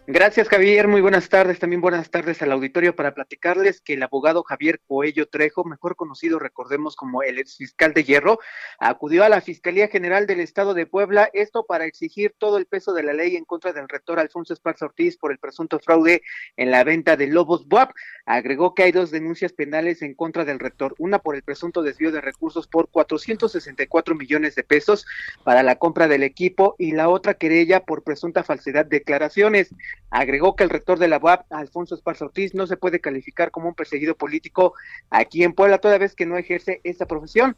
Gracias, 0.06 0.48
Javier. 0.48 0.88
Muy 0.88 1.02
buenas 1.02 1.28
tardes. 1.28 1.58
También 1.58 1.80
buenas 1.80 2.10
tardes 2.10 2.42
al 2.42 2.50
auditorio 2.50 2.96
para 2.96 3.14
platicarles 3.14 3.80
que 3.80 3.92
el 3.92 4.02
abogado 4.02 4.42
Javier 4.42 4.80
Coello 4.86 5.28
Trejo, 5.28 5.62
mejor 5.64 5.94
conocido, 5.94 6.38
recordemos 6.38 6.96
como 6.96 7.22
el 7.22 7.38
ex 7.38 7.58
fiscal 7.58 7.92
de 7.92 8.02
Hierro, 8.02 8.40
acudió 8.78 9.24
a 9.24 9.28
la 9.28 9.40
Fiscalía 9.40 9.88
General 9.88 10.26
del 10.26 10.40
Estado 10.40 10.74
de 10.74 10.86
Puebla, 10.86 11.30
esto 11.32 11.64
para 11.64 11.84
exigir 11.84 12.34
todo 12.38 12.56
el 12.56 12.66
peso 12.66 12.92
de 12.92 13.04
la 13.04 13.12
ley 13.12 13.36
en 13.36 13.44
contra 13.44 13.72
del 13.72 13.88
rector 13.88 14.18
Alfonso 14.18 14.54
Esparza 14.54 14.86
Ortiz 14.86 15.16
por 15.16 15.32
el 15.32 15.38
presunto 15.38 15.78
fraude 15.78 16.22
en 16.56 16.70
la 16.72 16.82
venta 16.82 17.16
de 17.16 17.28
Lobos 17.28 17.68
BUAP. 17.68 17.92
Agregó 18.26 18.74
que 18.74 18.84
hay 18.84 18.92
dos 18.92 19.10
denuncias 19.10 19.52
penales 19.52 20.02
en 20.02 20.14
contra 20.14 20.44
del 20.44 20.58
rector, 20.58 20.94
una 20.98 21.20
por 21.20 21.36
el 21.36 21.42
presunto 21.42 21.82
desvío 21.82 22.10
de 22.10 22.22
recursos 22.22 22.66
por 22.66 22.88
464 22.88 24.14
millones 24.14 24.54
de 24.54 24.64
pesos 24.64 25.06
para 25.44 25.62
la 25.62 25.76
compra 25.76 26.08
del 26.08 26.22
equipo 26.22 26.74
y 26.78 26.92
la 26.92 27.08
otra 27.08 27.34
querella 27.34 27.84
por 27.84 28.02
presunta 28.02 28.42
falsedad 28.42 28.86
de 28.86 28.98
declaraciones. 28.98 29.72
Agregó 30.10 30.56
que 30.56 30.64
el 30.64 30.70
rector 30.70 30.98
de 30.98 31.08
la 31.08 31.18
UAP, 31.18 31.52
Alfonso 31.52 31.94
Esparza 31.94 32.24
Ortiz, 32.24 32.54
no 32.54 32.66
se 32.66 32.76
puede 32.76 33.00
calificar 33.00 33.50
como 33.50 33.68
un 33.68 33.74
perseguido 33.74 34.16
político 34.16 34.74
aquí 35.10 35.44
en 35.44 35.52
Puebla, 35.52 35.78
toda 35.78 35.98
vez 35.98 36.14
que 36.14 36.26
no 36.26 36.36
ejerce 36.36 36.80
esta 36.84 37.06
profesión. 37.06 37.56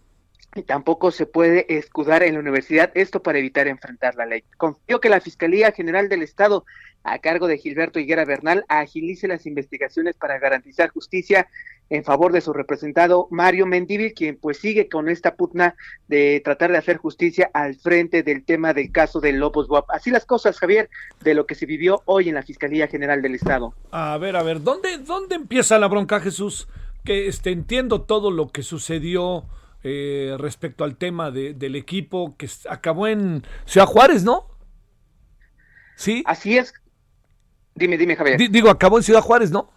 Y 0.54 0.64
tampoco 0.64 1.10
se 1.10 1.24
puede 1.24 1.64
escudar 1.74 2.22
en 2.22 2.34
la 2.34 2.40
universidad 2.40 2.90
esto 2.94 3.22
para 3.22 3.38
evitar 3.38 3.68
enfrentar 3.68 4.16
la 4.16 4.26
ley. 4.26 4.44
Confío 4.58 5.00
que 5.00 5.08
la 5.08 5.22
Fiscalía 5.22 5.72
General 5.72 6.10
del 6.10 6.22
Estado, 6.22 6.66
a 7.04 7.18
cargo 7.20 7.46
de 7.46 7.56
Gilberto 7.56 7.98
Higuera 7.98 8.26
Bernal, 8.26 8.66
agilice 8.68 9.28
las 9.28 9.46
investigaciones 9.46 10.14
para 10.16 10.38
garantizar 10.38 10.90
justicia 10.90 11.48
en 11.94 12.04
favor 12.04 12.32
de 12.32 12.40
su 12.40 12.54
representado 12.54 13.28
Mario 13.30 13.66
Mendívil, 13.66 14.14
quien 14.14 14.38
pues 14.38 14.56
sigue 14.56 14.88
con 14.88 15.10
esta 15.10 15.34
pugna 15.34 15.74
de 16.08 16.40
tratar 16.42 16.72
de 16.72 16.78
hacer 16.78 16.96
justicia 16.96 17.50
al 17.52 17.74
frente 17.74 18.22
del 18.22 18.44
tema 18.44 18.72
del 18.72 18.90
caso 18.90 19.20
de 19.20 19.32
Lobos 19.32 19.68
Guap. 19.68 19.90
Así 19.90 20.10
las 20.10 20.24
cosas, 20.24 20.58
Javier, 20.58 20.88
de 21.20 21.34
lo 21.34 21.44
que 21.44 21.54
se 21.54 21.66
vivió 21.66 22.00
hoy 22.06 22.30
en 22.30 22.34
la 22.36 22.42
Fiscalía 22.42 22.88
General 22.88 23.20
del 23.20 23.34
Estado. 23.34 23.74
A 23.90 24.16
ver, 24.16 24.36
a 24.36 24.42
ver, 24.42 24.62
¿dónde, 24.62 24.96
dónde 24.98 25.34
empieza 25.34 25.78
la 25.78 25.86
bronca, 25.88 26.18
Jesús? 26.18 26.66
Que 27.04 27.26
este, 27.28 27.50
entiendo 27.50 28.00
todo 28.00 28.30
lo 28.30 28.48
que 28.48 28.62
sucedió 28.62 29.44
eh, 29.84 30.34
respecto 30.38 30.84
al 30.84 30.96
tema 30.96 31.30
de- 31.30 31.52
del 31.52 31.76
equipo 31.76 32.34
que 32.38 32.48
acabó 32.70 33.06
en 33.06 33.42
Ciudad 33.66 33.86
Juárez, 33.86 34.24
¿no? 34.24 34.46
Sí. 35.96 36.22
Así 36.26 36.56
es. 36.56 36.72
Dime, 37.74 37.96
dime, 37.98 38.16
Javier. 38.16 38.38
Di- 38.38 38.48
digo, 38.48 38.70
acabó 38.70 38.96
en 38.96 39.02
Ciudad 39.02 39.20
Juárez, 39.20 39.50
¿no? 39.50 39.70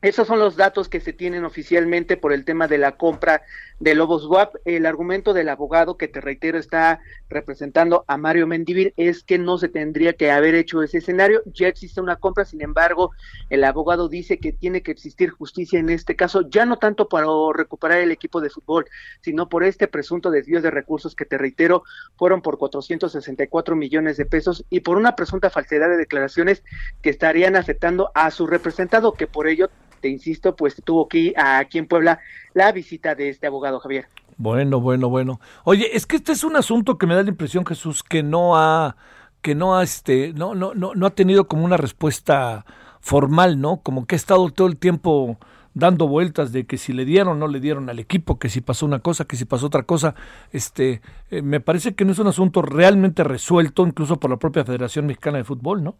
Esos 0.00 0.28
son 0.28 0.38
los 0.38 0.54
datos 0.54 0.88
que 0.88 1.00
se 1.00 1.12
tienen 1.12 1.44
oficialmente 1.44 2.16
por 2.16 2.32
el 2.32 2.44
tema 2.44 2.68
de 2.68 2.78
la 2.78 2.92
compra 2.92 3.42
de 3.80 3.96
Lobos 3.96 4.26
WAP. 4.26 4.54
El 4.64 4.86
argumento 4.86 5.34
del 5.34 5.48
abogado 5.48 5.96
que 5.96 6.06
te 6.06 6.20
reitero 6.20 6.56
está 6.56 7.00
representando 7.28 8.04
a 8.06 8.16
Mario 8.16 8.46
Mendivil 8.46 8.94
es 8.96 9.24
que 9.24 9.38
no 9.38 9.58
se 9.58 9.68
tendría 9.68 10.12
que 10.12 10.30
haber 10.30 10.54
hecho 10.54 10.84
ese 10.84 10.98
escenario. 10.98 11.42
Ya 11.46 11.66
existe 11.66 12.00
una 12.00 12.14
compra, 12.14 12.44
sin 12.44 12.62
embargo, 12.62 13.10
el 13.50 13.64
abogado 13.64 14.08
dice 14.08 14.38
que 14.38 14.52
tiene 14.52 14.84
que 14.84 14.92
existir 14.92 15.30
justicia 15.30 15.80
en 15.80 15.90
este 15.90 16.14
caso, 16.14 16.48
ya 16.48 16.64
no 16.64 16.78
tanto 16.78 17.08
para 17.08 17.26
recuperar 17.52 17.98
el 17.98 18.12
equipo 18.12 18.40
de 18.40 18.50
fútbol, 18.50 18.86
sino 19.20 19.48
por 19.48 19.64
este 19.64 19.88
presunto 19.88 20.30
desvío 20.30 20.62
de 20.62 20.70
recursos 20.70 21.16
que 21.16 21.24
te 21.24 21.38
reitero 21.38 21.82
fueron 22.16 22.40
por 22.40 22.56
464 22.56 23.74
millones 23.74 24.16
de 24.16 24.26
pesos 24.26 24.64
y 24.70 24.78
por 24.78 24.96
una 24.96 25.16
presunta 25.16 25.50
falsedad 25.50 25.88
de 25.88 25.96
declaraciones 25.96 26.62
que 27.02 27.10
estarían 27.10 27.56
afectando 27.56 28.12
a 28.14 28.30
su 28.30 28.46
representado, 28.46 29.14
que 29.14 29.26
por 29.26 29.48
ello 29.48 29.68
te 30.00 30.08
insisto, 30.08 30.56
pues 30.56 30.76
tuvo 30.84 31.08
ir 31.12 31.34
aquí 31.38 31.78
en 31.78 31.86
Puebla 31.86 32.20
la 32.54 32.72
visita 32.72 33.14
de 33.14 33.28
este 33.28 33.46
abogado 33.46 33.80
Javier. 33.80 34.06
Bueno, 34.36 34.80
bueno, 34.80 35.08
bueno. 35.08 35.40
Oye, 35.64 35.96
es 35.96 36.06
que 36.06 36.16
este 36.16 36.32
es 36.32 36.44
un 36.44 36.56
asunto 36.56 36.96
que 36.96 37.06
me 37.06 37.14
da 37.14 37.22
la 37.22 37.30
impresión, 37.30 37.66
Jesús, 37.66 38.02
que 38.02 38.22
no 38.22 38.56
ha, 38.56 38.96
que 39.42 39.54
no 39.54 39.76
ha, 39.76 39.82
este, 39.82 40.32
no, 40.32 40.54
no, 40.54 40.74
no, 40.74 40.94
no 40.94 41.06
ha 41.06 41.10
tenido 41.10 41.48
como 41.48 41.64
una 41.64 41.76
respuesta 41.76 42.64
formal, 43.00 43.60
¿no? 43.60 43.78
Como 43.82 44.06
que 44.06 44.14
ha 44.14 44.16
estado 44.16 44.48
todo 44.50 44.68
el 44.68 44.76
tiempo 44.76 45.38
dando 45.74 46.08
vueltas 46.08 46.52
de 46.52 46.66
que 46.66 46.76
si 46.76 46.92
le 46.92 47.04
dieron 47.04 47.28
o 47.28 47.34
no 47.34 47.48
le 47.48 47.60
dieron 47.60 47.88
al 47.88 47.98
equipo, 47.98 48.38
que 48.38 48.48
si 48.48 48.60
pasó 48.60 48.84
una 48.86 48.98
cosa, 48.98 49.24
que 49.24 49.36
si 49.36 49.44
pasó 49.44 49.66
otra 49.66 49.84
cosa. 49.84 50.14
Este, 50.52 51.00
eh, 51.30 51.42
me 51.42 51.60
parece 51.60 51.94
que 51.94 52.04
no 52.04 52.12
es 52.12 52.18
un 52.18 52.26
asunto 52.26 52.62
realmente 52.62 53.24
resuelto, 53.24 53.86
incluso 53.86 54.18
por 54.18 54.30
la 54.30 54.38
propia 54.38 54.64
Federación 54.64 55.06
Mexicana 55.06 55.38
de 55.38 55.44
Fútbol, 55.44 55.82
¿no? 55.82 55.96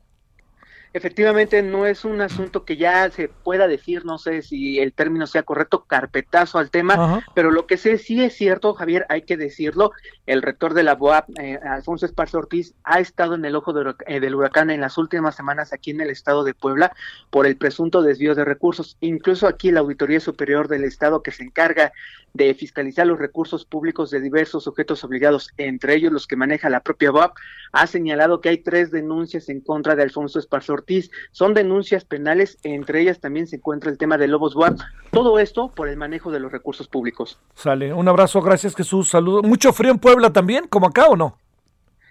Efectivamente 0.92 1.62
no 1.62 1.86
es 1.86 2.04
un 2.04 2.20
asunto 2.20 2.64
que 2.64 2.76
ya 2.76 3.10
se 3.10 3.28
pueda 3.28 3.68
decir, 3.68 4.04
no 4.04 4.18
sé 4.18 4.42
si 4.42 4.78
el 4.78 4.92
término 4.92 5.26
sea 5.26 5.42
correcto, 5.42 5.84
carpetazo 5.84 6.58
al 6.58 6.70
tema, 6.70 7.24
pero 7.34 7.50
lo 7.50 7.66
que 7.66 7.76
sé 7.76 7.98
sí 7.98 8.22
es 8.22 8.34
cierto, 8.34 8.74
Javier, 8.74 9.06
hay 9.08 9.22
que 9.22 9.36
decirlo, 9.36 9.92
el 10.26 10.42
rector 10.42 10.74
de 10.74 10.82
la 10.82 10.94
BOAP, 10.94 11.38
eh, 11.38 11.58
Alfonso 11.62 12.06
Esparza 12.06 12.38
Ortiz, 12.38 12.74
ha 12.84 13.00
estado 13.00 13.34
en 13.34 13.44
el 13.44 13.56
ojo 13.56 13.74
eh, 14.06 14.20
del 14.20 14.34
huracán 14.34 14.70
en 14.70 14.80
las 14.80 14.98
últimas 14.98 15.36
semanas 15.36 15.72
aquí 15.72 15.90
en 15.90 16.00
el 16.00 16.10
estado 16.10 16.44
de 16.44 16.54
Puebla 16.54 16.92
por 17.30 17.46
el 17.46 17.56
presunto 17.56 18.02
desvío 18.02 18.34
de 18.34 18.44
recursos. 18.44 18.96
Incluso 19.00 19.46
aquí 19.46 19.70
la 19.70 19.80
Auditoría 19.80 20.20
Superior 20.20 20.68
del 20.68 20.84
Estado 20.84 21.22
que 21.22 21.32
se 21.32 21.44
encarga 21.44 21.92
de 22.34 22.54
fiscalizar 22.54 23.06
los 23.06 23.18
recursos 23.18 23.64
públicos 23.64 24.10
de 24.10 24.20
diversos 24.20 24.64
sujetos 24.64 25.02
obligados, 25.02 25.50
entre 25.56 25.94
ellos 25.94 26.12
los 26.12 26.26
que 26.26 26.36
maneja 26.36 26.70
la 26.70 26.80
propia 26.80 27.10
BOAP, 27.10 27.34
ha 27.72 27.86
señalado 27.86 28.40
que 28.40 28.50
hay 28.50 28.58
tres 28.58 28.90
denuncias 28.90 29.48
en 29.48 29.60
contra 29.60 29.96
de 29.96 30.02
Alfonso 30.02 30.38
Esparza 30.38 30.72
Ortiz. 30.78 31.10
Son 31.32 31.54
denuncias 31.54 32.04
penales, 32.04 32.58
entre 32.62 33.02
ellas 33.02 33.20
también 33.20 33.46
se 33.46 33.56
encuentra 33.56 33.90
el 33.90 33.98
tema 33.98 34.18
de 34.18 34.28
Lobos 34.28 34.54
BOAP. 34.54 34.80
Todo 35.10 35.38
esto 35.38 35.70
por 35.74 35.88
el 35.88 35.96
manejo 35.96 36.30
de 36.30 36.40
los 36.40 36.50
recursos 36.52 36.88
públicos. 36.88 37.38
Sale, 37.54 37.92
un 37.92 38.08
abrazo, 38.08 38.40
gracias 38.40 38.74
Jesús, 38.74 39.08
saludos. 39.08 39.42
¿Mucho 39.44 39.72
frío 39.72 39.90
en 39.90 39.98
Puebla 39.98 40.32
también, 40.32 40.66
como 40.66 40.86
acá 40.86 41.06
o 41.06 41.16
no? 41.16 41.38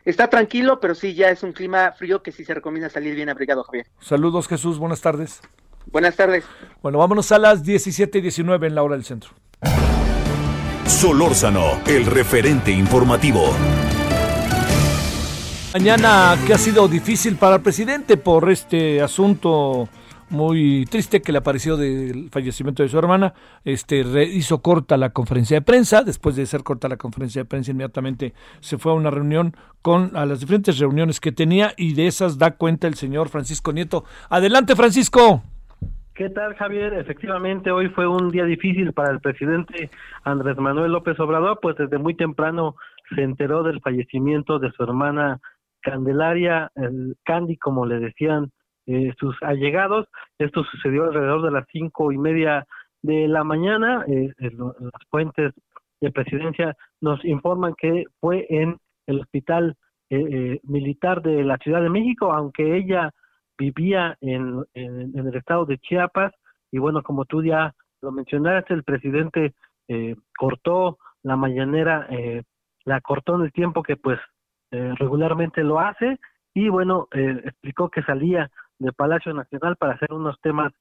Está 0.05 0.29
tranquilo, 0.29 0.79
pero 0.79 0.95
sí 0.95 1.13
ya 1.15 1.29
es 1.29 1.43
un 1.43 1.51
clima 1.51 1.91
frío 1.91 2.23
que 2.23 2.31
sí 2.31 2.45
se 2.45 2.53
recomienda 2.53 2.89
salir 2.89 3.13
bien 3.13 3.27
abrigado, 3.27 3.63
Javier. 3.63 3.87
Saludos 3.99 4.47
Jesús, 4.47 4.79
buenas 4.79 5.01
tardes. 5.01 5.41
Buenas 5.91 6.15
tardes. 6.15 6.45
Bueno, 6.81 6.99
vámonos 6.99 7.31
a 7.31 7.39
las 7.39 7.63
17 7.63 8.17
y 8.17 8.21
19 8.21 8.67
en 8.67 8.75
la 8.75 8.83
hora 8.83 8.95
del 8.95 9.05
centro. 9.05 9.31
Solórzano, 10.85 11.81
el 11.85 12.05
referente 12.05 12.71
informativo. 12.71 13.53
Mañana 15.79 16.33
que 16.47 16.53
ha 16.53 16.57
sido 16.57 16.87
difícil 16.87 17.35
para 17.35 17.57
el 17.57 17.61
presidente 17.61 18.17
por 18.17 18.49
este 18.49 18.99
asunto 18.99 19.87
muy 20.31 20.87
triste 20.89 21.21
que 21.21 21.31
le 21.31 21.37
apareció 21.37 21.77
del 21.77 22.31
fallecimiento 22.31 22.81
de 22.81 22.89
su 22.89 22.97
hermana. 22.97 23.35
Este 23.63 23.99
hizo 24.23 24.63
corta 24.63 24.97
la 24.97 25.11
conferencia 25.11 25.57
de 25.57 25.61
prensa. 25.61 26.01
Después 26.01 26.35
de 26.35 26.47
ser 26.47 26.63
corta 26.63 26.89
la 26.89 26.97
conferencia 26.97 27.43
de 27.43 27.45
prensa, 27.45 27.69
inmediatamente 27.69 28.33
se 28.59 28.79
fue 28.79 28.91
a 28.91 28.95
una 28.95 29.11
reunión 29.11 29.53
con 29.83 30.17
a 30.17 30.25
las 30.25 30.39
diferentes 30.39 30.79
reuniones 30.79 31.19
que 31.19 31.31
tenía 31.31 31.73
y 31.77 31.93
de 31.93 32.07
esas 32.07 32.39
da 32.39 32.57
cuenta 32.57 32.87
el 32.87 32.95
señor 32.95 33.29
Francisco 33.29 33.71
Nieto. 33.71 34.03
Adelante, 34.31 34.75
Francisco. 34.75 35.43
¿Qué 36.15 36.31
tal, 36.31 36.55
Javier? 36.55 36.95
Efectivamente, 36.95 37.69
hoy 37.69 37.89
fue 37.89 38.07
un 38.07 38.31
día 38.31 38.45
difícil 38.45 38.93
para 38.93 39.11
el 39.11 39.19
presidente 39.19 39.91
Andrés 40.23 40.57
Manuel 40.57 40.91
López 40.91 41.19
Obrador, 41.19 41.59
pues 41.61 41.75
desde 41.77 41.99
muy 41.99 42.15
temprano 42.15 42.75
se 43.13 43.21
enteró 43.21 43.61
del 43.61 43.79
fallecimiento 43.79 44.57
de 44.57 44.71
su 44.71 44.81
hermana 44.81 45.39
Candelaria, 45.87 46.69
el 46.75 47.15
Candy, 47.23 47.55
como 47.55 47.85
le 47.85 47.99
decían 47.99 48.51
eh, 48.87 49.13
sus 49.17 49.35
allegados. 49.41 50.07
Esto 50.37 50.63
sucedió 50.65 51.05
alrededor 51.05 51.43
de 51.43 51.51
las 51.51 51.65
cinco 51.71 52.11
y 52.11 52.17
media 52.17 52.67
de 53.01 53.27
la 53.29 53.45
mañana. 53.45 54.03
Eh, 54.07 54.33
las 54.39 55.01
fuentes 55.09 55.53
de 56.01 56.11
presidencia 56.11 56.75
nos 56.99 57.23
informan 57.23 57.73
que 57.77 58.03
fue 58.19 58.45
en 58.49 58.77
el 59.05 59.21
hospital 59.21 59.75
eh, 60.09 60.59
militar 60.63 61.21
de 61.21 61.43
la 61.45 61.57
Ciudad 61.57 61.81
de 61.81 61.89
México, 61.89 62.33
aunque 62.33 62.75
ella 62.75 63.11
vivía 63.57 64.17
en, 64.19 64.63
en, 64.73 65.17
el 65.17 65.35
estado 65.35 65.65
de 65.65 65.77
Chiapas. 65.77 66.33
Y 66.69 66.79
bueno, 66.79 67.01
como 67.01 67.23
tú 67.23 67.43
ya 67.43 67.73
lo 68.01 68.11
mencionaste, 68.11 68.73
el 68.73 68.83
presidente 68.83 69.53
cortó 70.37 70.97
la 71.23 71.37
mañanera, 71.37 72.07
la 72.83 72.99
cortó 72.99 73.35
en 73.35 73.43
el 73.43 73.53
tiempo 73.53 73.83
que 73.83 73.95
pues 73.95 74.19
eh, 74.71 74.93
regularmente 74.97 75.63
lo 75.63 75.79
hace 75.79 76.19
y 76.53 76.69
bueno, 76.69 77.07
eh, 77.13 77.41
explicó 77.45 77.89
que 77.89 78.03
salía 78.03 78.49
del 78.79 78.93
Palacio 78.93 79.33
Nacional 79.33 79.75
para 79.77 79.93
hacer 79.93 80.11
unos 80.11 80.39
temas 80.41 80.73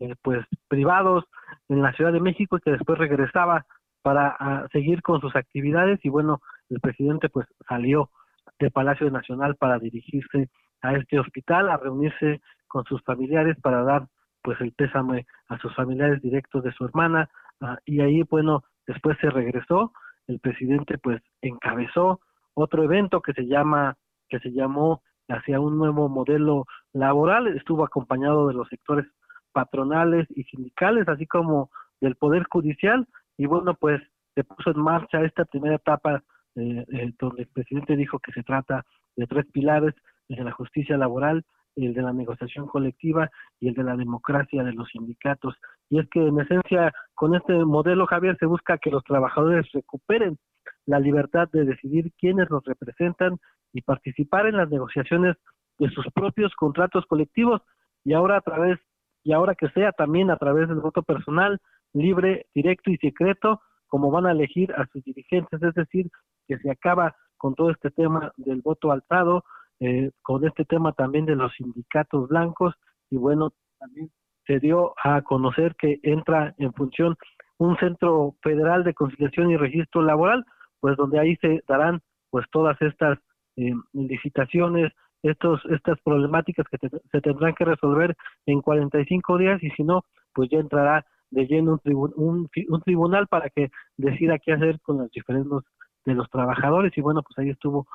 eh, 0.00 0.14
pues 0.22 0.44
privados 0.68 1.24
en 1.68 1.82
la 1.82 1.92
Ciudad 1.92 2.12
de 2.12 2.20
México 2.20 2.56
y 2.56 2.60
que 2.60 2.72
después 2.72 2.98
regresaba 2.98 3.66
para 4.02 4.68
seguir 4.70 5.00
con 5.00 5.20
sus 5.20 5.34
actividades 5.34 5.98
y 6.04 6.10
bueno, 6.10 6.40
el 6.68 6.78
presidente 6.80 7.30
pues 7.30 7.46
salió 7.66 8.10
del 8.58 8.70
Palacio 8.70 9.10
Nacional 9.10 9.56
para 9.56 9.78
dirigirse 9.78 10.50
a 10.82 10.94
este 10.94 11.18
hospital, 11.18 11.70
a 11.70 11.78
reunirse 11.78 12.42
con 12.68 12.84
sus 12.84 13.02
familiares 13.02 13.56
para 13.62 13.82
dar 13.82 14.06
pues 14.42 14.60
el 14.60 14.72
pésame 14.72 15.26
a 15.48 15.58
sus 15.58 15.74
familiares 15.74 16.20
directos 16.20 16.62
de 16.62 16.72
su 16.72 16.84
hermana 16.84 17.30
ah, 17.62 17.78
y 17.86 18.00
ahí 18.00 18.22
bueno, 18.24 18.62
después 18.86 19.16
se 19.20 19.30
regresó, 19.30 19.92
el 20.28 20.38
presidente 20.38 20.98
pues 20.98 21.22
encabezó 21.40 22.20
otro 22.54 22.82
evento 22.82 23.20
que 23.20 23.32
se 23.32 23.46
llama 23.46 23.96
que 24.28 24.38
se 24.40 24.52
llamó 24.52 25.02
hacia 25.28 25.60
un 25.60 25.78
nuevo 25.78 26.08
modelo 26.08 26.66
laboral 26.92 27.48
estuvo 27.48 27.84
acompañado 27.84 28.48
de 28.48 28.54
los 28.54 28.68
sectores 28.68 29.06
patronales 29.52 30.26
y 30.34 30.44
sindicales 30.44 31.08
así 31.08 31.26
como 31.26 31.70
del 32.00 32.16
poder 32.16 32.44
judicial 32.50 33.06
y 33.36 33.46
bueno 33.46 33.74
pues 33.74 34.00
se 34.34 34.44
puso 34.44 34.70
en 34.70 34.80
marcha 34.80 35.22
esta 35.22 35.44
primera 35.44 35.76
etapa 35.76 36.22
eh, 36.56 36.84
eh, 36.92 37.12
donde 37.18 37.42
el 37.42 37.48
presidente 37.48 37.96
dijo 37.96 38.18
que 38.18 38.32
se 38.32 38.42
trata 38.42 38.84
de 39.16 39.26
tres 39.26 39.46
pilares 39.52 39.94
el 40.28 40.36
de 40.36 40.44
la 40.44 40.52
justicia 40.52 40.96
laboral 40.96 41.44
el 41.76 41.94
de 41.94 42.02
la 42.02 42.12
negociación 42.12 42.66
colectiva 42.66 43.30
y 43.60 43.68
el 43.68 43.74
de 43.74 43.82
la 43.82 43.96
democracia 43.96 44.62
de 44.62 44.72
los 44.72 44.88
sindicatos. 44.90 45.54
Y 45.90 45.98
es 45.98 46.08
que 46.08 46.24
en 46.24 46.38
esencia 46.40 46.92
con 47.14 47.34
este 47.34 47.52
modelo, 47.64 48.06
Javier, 48.06 48.36
se 48.38 48.46
busca 48.46 48.78
que 48.78 48.90
los 48.90 49.04
trabajadores 49.04 49.70
recuperen 49.72 50.38
la 50.86 50.98
libertad 50.98 51.48
de 51.52 51.64
decidir 51.64 52.12
quiénes 52.18 52.50
los 52.50 52.64
representan 52.64 53.38
y 53.72 53.82
participar 53.82 54.46
en 54.46 54.56
las 54.56 54.70
negociaciones 54.70 55.36
de 55.78 55.90
sus 55.90 56.06
propios 56.14 56.54
contratos 56.54 57.04
colectivos. 57.06 57.62
Y 58.04 58.12
ahora 58.12 58.36
a 58.38 58.40
través 58.40 58.78
y 59.24 59.32
ahora 59.32 59.54
que 59.54 59.70
sea 59.70 59.92
también 59.92 60.30
a 60.30 60.36
través 60.36 60.68
del 60.68 60.80
voto 60.80 61.02
personal 61.02 61.58
libre, 61.94 62.46
directo 62.54 62.90
y 62.90 62.98
secreto, 62.98 63.60
como 63.86 64.10
van 64.10 64.26
a 64.26 64.32
elegir 64.32 64.72
a 64.74 64.86
sus 64.92 65.02
dirigentes, 65.02 65.62
es 65.62 65.74
decir, 65.74 66.10
que 66.46 66.58
se 66.58 66.70
acaba 66.70 67.16
con 67.38 67.54
todo 67.54 67.70
este 67.70 67.90
tema 67.90 68.32
del 68.36 68.60
voto 68.60 68.92
alzado, 68.92 69.44
eh, 69.80 70.10
con 70.22 70.46
este 70.46 70.64
tema 70.64 70.92
también 70.92 71.24
de 71.24 71.36
los 71.36 71.52
sindicatos 71.54 72.28
blancos. 72.28 72.74
Y 73.10 73.16
bueno, 73.16 73.52
también 73.78 74.10
se 74.46 74.60
dio 74.60 74.94
a 75.02 75.22
conocer 75.22 75.74
que 75.76 76.00
entra 76.02 76.54
en 76.58 76.72
función 76.74 77.16
un 77.58 77.76
centro 77.76 78.34
federal 78.42 78.84
de 78.84 78.94
conciliación 78.94 79.50
y 79.50 79.56
registro 79.56 80.02
laboral, 80.02 80.44
pues 80.84 80.98
donde 80.98 81.18
ahí 81.18 81.34
se 81.36 81.62
darán 81.66 82.02
pues 82.28 82.44
todas 82.52 82.76
estas 82.82 83.18
eh, 83.56 83.72
licitaciones, 83.94 84.92
estos, 85.22 85.62
estas 85.70 85.98
problemáticas 86.04 86.66
que 86.68 86.76
se 87.10 87.20
tendrán 87.22 87.54
que 87.54 87.64
resolver 87.64 88.14
en 88.44 88.60
45 88.60 89.38
días 89.38 89.62
y 89.62 89.70
si 89.70 89.82
no, 89.82 90.04
pues 90.34 90.50
ya 90.50 90.58
entrará 90.58 91.06
de 91.30 91.46
lleno 91.46 91.80
un, 91.86 92.50
un, 92.68 92.82
tribunal 92.82 93.28
para 93.28 93.48
que 93.48 93.70
decida 93.96 94.38
qué 94.38 94.52
hacer 94.52 94.78
con 94.82 94.98
los 94.98 95.10
diferentes 95.10 95.60
de 96.04 96.12
los 96.12 96.28
trabajadores. 96.28 96.92
Y 96.98 97.00
bueno, 97.00 97.22
pues 97.22 97.38
ahí 97.38 97.48
estuvo 97.48 97.86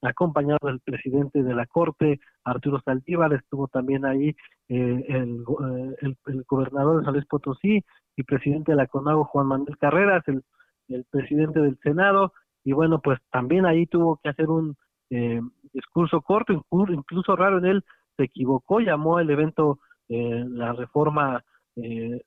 acompañado 0.00 0.58
del 0.62 0.80
presidente 0.80 1.42
de 1.42 1.54
la 1.54 1.66
Corte, 1.66 2.18
Arturo 2.44 2.80
Saldívar, 2.82 3.34
estuvo 3.34 3.68
también 3.68 4.06
ahí 4.06 4.34
eh, 4.70 5.04
el, 5.06 5.42
eh, 5.42 5.96
el, 6.00 6.16
el, 6.28 6.44
gobernador 6.48 7.00
de 7.00 7.04
San 7.04 7.12
Luis 7.12 7.26
Potosí 7.26 7.84
y 8.16 8.22
presidente 8.22 8.72
de 8.72 8.76
la 8.76 8.86
CONAGO, 8.86 9.26
Juan 9.26 9.48
Manuel 9.48 9.76
Carreras, 9.76 10.26
el 10.28 10.42
el 10.88 11.04
presidente 11.10 11.60
del 11.60 11.78
Senado, 11.82 12.32
y 12.64 12.72
bueno, 12.72 13.00
pues 13.00 13.18
también 13.30 13.66
ahí 13.66 13.86
tuvo 13.86 14.18
que 14.22 14.28
hacer 14.28 14.48
un 14.48 14.76
eh, 15.10 15.40
discurso 15.72 16.20
corto, 16.20 16.52
incluso 16.52 17.36
raro 17.36 17.58
en 17.58 17.66
él, 17.66 17.84
se 18.16 18.24
equivocó, 18.24 18.80
llamó 18.80 19.20
el 19.20 19.30
evento 19.30 19.78
eh, 20.08 20.44
la 20.48 20.72
reforma 20.72 21.44
eh, 21.76 22.20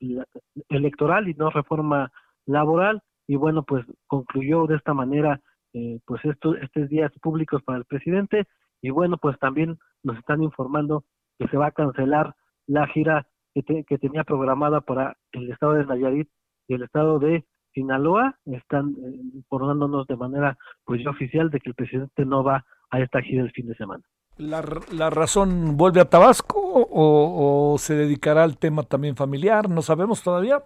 electoral 0.70 1.28
y 1.28 1.34
no 1.34 1.50
reforma 1.50 2.12
laboral, 2.46 3.02
y 3.28 3.36
bueno, 3.36 3.64
pues 3.64 3.86
concluyó 4.08 4.66
de 4.68 4.76
esta 4.76 4.94
manera 4.94 5.40
pues 6.06 6.26
estos, 6.26 6.58
estos 6.62 6.90
días 6.90 7.14
públicos 7.22 7.64
para 7.64 7.78
el 7.78 7.86
presidente, 7.86 8.46
y 8.82 8.90
bueno, 8.90 9.18
pues 9.18 9.40
también 9.40 9.78
nos 10.04 10.18
están 10.18 10.44
informando 10.44 11.06
que 11.40 11.48
se 11.48 11.56
va 11.56 11.68
a 11.68 11.72
cancelar 11.72 12.36
la 12.68 12.88
gira 12.88 13.28
que, 13.54 13.84
que 13.86 13.98
tenía 13.98 14.24
programada 14.24 14.82
para 14.82 15.16
el 15.32 15.50
estado 15.50 15.74
de 15.74 15.86
Nayarit 15.86 16.30
y 16.68 16.74
el 16.74 16.84
estado 16.84 17.20
de 17.20 17.46
Sinaloa 17.74 18.36
están 18.46 18.96
eh, 19.04 19.20
informándonos 19.36 20.08
de 20.08 20.16
manera 20.16 20.58
pues 20.86 21.06
oficial 21.08 21.50
de 21.50 21.60
que 21.60 21.70
el 21.70 21.76
presidente 21.76 22.26
no 22.26 22.44
va 22.44 22.66
a 22.90 23.00
esta 23.00 23.22
gira 23.22 23.44
el 23.44 23.52
fin 23.52 23.68
de 23.68 23.76
semana. 23.76 24.04
¿La, 24.38 24.64
la 24.92 25.10
razón 25.10 25.78
vuelve 25.78 26.02
a 26.02 26.10
Tabasco 26.10 26.60
o, 26.60 27.76
se 27.78 27.96
dedicará 27.96 28.44
al 28.44 28.58
tema 28.58 28.84
también 28.84 29.16
familiar? 29.16 29.70
¿No 29.70 29.82
sabemos 29.82 30.24
todavía? 30.24 30.64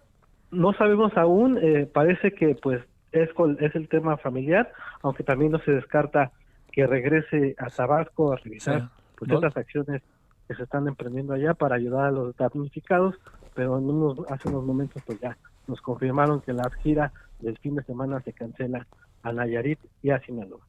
No 0.51 0.73
sabemos 0.73 1.15
aún, 1.17 1.57
eh, 1.61 1.89
parece 1.91 2.31
que 2.31 2.55
pues 2.55 2.81
es, 3.11 3.29
es 3.59 3.75
el 3.75 3.89
tema 3.89 4.17
familiar, 4.17 4.71
aunque 5.01 5.23
también 5.23 5.51
no 5.51 5.59
se 5.59 5.71
descarta 5.71 6.31
que 6.71 6.85
regrese 6.87 7.55
a 7.57 7.67
Tabasco 7.67 8.31
a 8.31 8.37
revisar 8.37 8.89
pues, 9.17 9.31
estas 9.31 9.57
acciones 9.57 10.01
que 10.47 10.55
se 10.55 10.63
están 10.63 10.87
emprendiendo 10.87 11.33
allá 11.33 11.53
para 11.53 11.75
ayudar 11.75 12.05
a 12.05 12.11
los 12.11 12.35
damnificados, 12.37 13.15
pero 13.55 13.77
en 13.77 13.89
unos, 13.89 14.19
hace 14.29 14.49
unos 14.49 14.63
momentos 14.63 15.01
pues 15.05 15.19
ya 15.19 15.37
nos 15.67 15.81
confirmaron 15.81 16.41
que 16.41 16.53
la 16.53 16.69
gira 16.83 17.11
del 17.39 17.57
fin 17.57 17.75
de 17.75 17.83
semana 17.83 18.21
se 18.21 18.33
cancela 18.33 18.87
a 19.23 19.31
Nayarit 19.31 19.79
y 20.01 20.11
a 20.11 20.19
Sinaloa. 20.21 20.61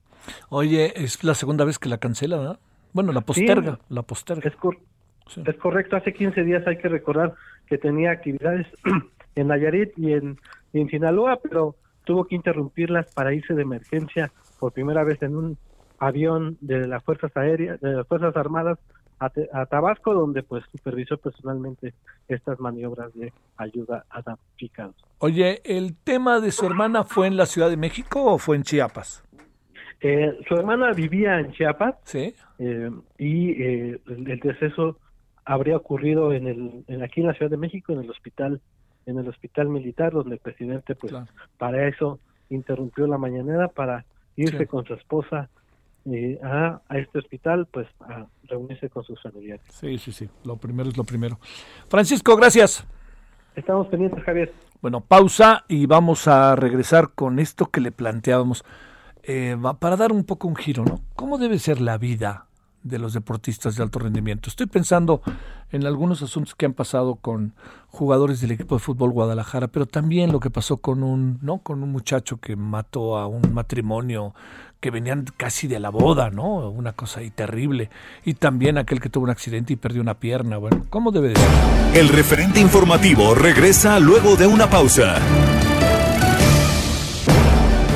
Oye, 0.49 0.93
es 0.97 1.23
la 1.25 1.35
segunda 1.35 1.65
vez 1.65 1.79
que 1.79 1.89
la 1.89 1.99
cancela, 1.99 2.39
¿verdad? 2.39 2.59
Bueno, 2.93 3.13
la 3.13 3.21
posterga, 3.21 3.79
la 3.89 4.03
posterga. 4.03 4.49
Es, 4.49 4.55
Es 5.45 5.57
correcto, 5.57 5.97
hace 5.97 6.13
15 6.13 6.43
días 6.45 6.67
hay 6.67 6.79
que 6.79 6.89
recordar 6.89 7.35
que 7.67 7.79
tenía 7.79 8.13
actividades 8.13 8.67
en 9.35 9.49
Nayarit 9.49 9.93
y 9.99 10.13
en, 10.13 10.39
y 10.73 10.81
en 10.81 10.89
Sinaloa, 10.89 11.39
pero 11.43 11.77
tuvo 12.05 12.25
que 12.25 12.37
interrumpirlas 12.37 13.13
para 13.13 13.35
irse 13.35 13.55
de 13.55 13.63
emergencia 13.63 14.33
por 14.59 14.73
primera 14.73 15.05
vez 15.05 15.23
en 15.23 15.37
un 15.37 15.59
avión 15.99 16.57
de 16.61 16.87
las 16.87 17.03
fuerzas 17.03 17.37
aéreas, 17.37 17.81
de 17.81 17.93
las 17.93 18.07
fuerzas 18.07 18.37
armadas 18.37 18.79
a, 19.19 19.67
Tabasco, 19.67 20.13
donde 20.15 20.43
pues 20.43 20.65
supervisó 20.71 21.17
personalmente 21.17 21.95
estas 22.29 22.61
maniobras 22.61 23.15
de 23.15 23.33
ayuda 23.57 24.05
a 24.11 24.23
damnificados. 24.23 24.95
Oye, 25.19 25.61
¿el 25.65 25.97
tema 25.97 26.41
de 26.41 26.53
su 26.53 26.67
hermana 26.67 27.05
fue 27.05 27.27
en 27.27 27.37
la 27.37 27.47
Ciudad 27.47 27.71
de 27.71 27.77
México 27.77 28.23
o 28.25 28.39
fue 28.39 28.57
en 28.57 28.63
Chiapas? 28.63 29.25
Eh, 30.01 30.39
su 30.47 30.55
hermana 30.55 30.93
vivía 30.93 31.41
en 31.41 31.53
Chiapas 31.53 31.95
Sí. 32.05 32.35
eh, 32.59 32.91
y 33.17 33.51
eh, 33.63 34.01
el, 34.07 34.31
el 34.31 34.41
deceso 34.41 34.99
habría 35.47 35.77
ocurrido 35.79 36.33
en 36.35 36.47
el 36.47 36.85
en, 36.89 37.03
aquí 37.03 37.21
en 37.23 37.29
la 37.29 37.33
Ciudad 37.35 37.51
de 37.51 37.57
México 37.57 37.93
en 37.95 38.01
el 38.01 38.11
hospital 38.11 38.61
en 39.07 39.19
el 39.19 39.27
hospital 39.29 39.69
militar 39.71 40.13
donde 40.13 40.35
el 40.35 40.41
presidente 40.41 40.95
pues 40.97 41.15
para 41.57 41.89
eso 41.89 42.19
interrumpió 42.51 43.07
la 43.07 43.17
mañanera 43.17 43.69
para 43.69 44.05
irse 44.37 44.59
Sí. 44.59 44.67
con 44.67 44.85
su 44.85 44.93
esposa 44.95 45.49
eh, 46.13 46.39
a, 46.43 46.81
a 46.89 46.99
este 46.99 47.19
hospital 47.19 47.67
pues 47.71 47.87
a 48.01 48.27
reunirse 48.45 48.89
con 48.89 49.05
sus 49.05 49.21
familiares. 49.23 49.65
Sí, 49.71 49.99
sí, 49.99 50.13
sí. 50.13 50.29
Lo 50.45 50.57
primero 50.57 50.89
es 50.89 50.97
lo 50.97 51.05
primero. 51.05 51.39
Francisco, 51.89 52.37
gracias. 52.37 52.87
Estamos 53.55 53.87
pendientes, 53.89 54.23
Javier. 54.25 54.53
Bueno, 54.83 55.01
pausa 55.01 55.65
y 55.69 55.87
vamos 55.87 56.29
a 56.29 56.55
regresar 56.57 57.13
con 57.15 57.39
esto 57.39 57.67
que 57.71 57.81
le 57.81 57.91
planteábamos 57.91 58.65
eh, 59.23 59.57
va- 59.57 59.79
para 59.81 59.97
dar 59.97 60.13
un 60.13 60.25
poco 60.25 60.47
un 60.47 60.55
giro, 60.57 60.85
¿no? 60.85 61.01
¿Cómo 61.15 61.39
debe 61.39 61.59
ser 61.59 61.81
la 61.81 61.97
vida 61.99 62.47
de 62.89 62.99
los 62.99 63.13
deportistas 63.13 63.77
de 63.77 63.83
alto 63.83 63.99
rendimiento? 63.99 64.49
Estoy 64.49 64.67
pensando 64.67 65.23
en 65.71 65.87
algunos 65.87 66.23
asuntos 66.23 66.55
que 66.55 66.67
han 66.67 66.73
pasado 66.73 67.17
con 67.17 67.55
jugadores 67.89 68.41
del 68.41 68.53
equipo 68.53 68.77
de 68.77 68.81
fútbol 68.81 69.11
Guadalajara, 69.11 69.69
pero 69.69 69.87
también 69.87 70.33
lo 70.33 70.41
que 70.41 70.51
pasó 70.51 70.77
con 70.77 71.03
un, 71.03 71.39
¿no? 71.43 71.59
Con 71.59 71.83
un 71.83 71.91
muchacho 71.91 72.39
que 72.39 72.57
mató 72.57 73.17
a 73.19 73.27
un 73.27 73.53
matrimonio 73.53 74.35
que 74.81 74.91
venían 74.91 75.25
casi 75.37 75.67
de 75.67 75.81
la 75.81 75.91
boda, 75.91 76.31
¿no? 76.31 76.71
Una 76.71 76.93
cosa 76.93 77.21
ahí 77.21 77.31
terrible. 77.31 77.91
Y 78.25 78.35
también 78.35 78.79
aquel 78.79 79.01
que 79.01 79.09
tuvo 79.09 79.25
un 79.25 79.31
accidente 79.31 79.73
y 79.73 79.77
perdió 79.77 80.03
una 80.03 80.15
pierna. 80.15 80.59
Bueno, 80.59 80.85
¿cómo 80.91 81.11
debe 81.11 81.31
de 81.31 81.37
ser? 81.37 81.51
El 81.95 82.09
referente 82.09 82.61
informativo 82.61 83.35
regresa 83.35 83.99
luego 83.99 84.37
de 84.37 84.47
una 84.47 84.69
pausa. 84.69 85.17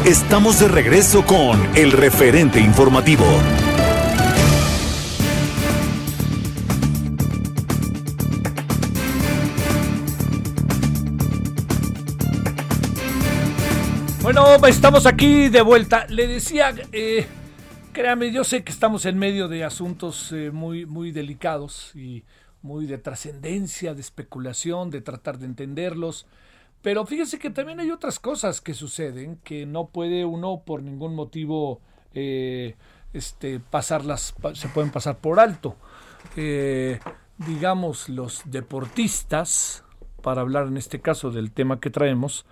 Estamos 0.04 0.58
de 0.58 0.68
regreso 0.68 1.24
con 1.26 1.60
el 1.76 1.92
referente 1.92 2.58
informativo. 2.58 3.26
Bueno, 14.32 14.64
estamos 14.68 15.06
aquí 15.06 15.48
de 15.48 15.60
vuelta. 15.60 16.06
Le 16.06 16.28
decía, 16.28 16.72
eh, 16.92 17.26
créame, 17.92 18.30
yo 18.30 18.44
sé 18.44 18.62
que 18.62 18.70
estamos 18.70 19.04
en 19.06 19.18
medio 19.18 19.48
de 19.48 19.64
asuntos 19.64 20.30
eh, 20.30 20.52
muy, 20.52 20.86
muy 20.86 21.10
delicados 21.10 21.90
y 21.96 22.22
muy 22.62 22.86
de 22.86 22.96
trascendencia, 22.98 23.92
de 23.92 24.00
especulación, 24.00 24.90
de 24.90 25.00
tratar 25.00 25.38
de 25.40 25.46
entenderlos. 25.46 26.28
Pero 26.80 27.04
fíjese 27.06 27.40
que 27.40 27.50
también 27.50 27.80
hay 27.80 27.90
otras 27.90 28.20
cosas 28.20 28.60
que 28.60 28.72
suceden 28.72 29.40
que 29.42 29.66
no 29.66 29.88
puede 29.88 30.24
uno 30.24 30.62
por 30.64 30.84
ningún 30.84 31.16
motivo 31.16 31.80
eh, 32.14 32.76
este, 33.12 33.58
pasarlas, 33.58 34.32
pa- 34.40 34.54
se 34.54 34.68
pueden 34.68 34.92
pasar 34.92 35.18
por 35.18 35.40
alto. 35.40 35.74
Digamos, 37.36 38.08
los 38.08 38.42
deportistas, 38.44 39.82
para 40.22 40.42
hablar 40.42 40.68
en 40.68 40.76
este 40.76 41.00
caso 41.00 41.32
del 41.32 41.50
tema 41.50 41.80
que 41.80 41.90
traemos, 41.90 42.46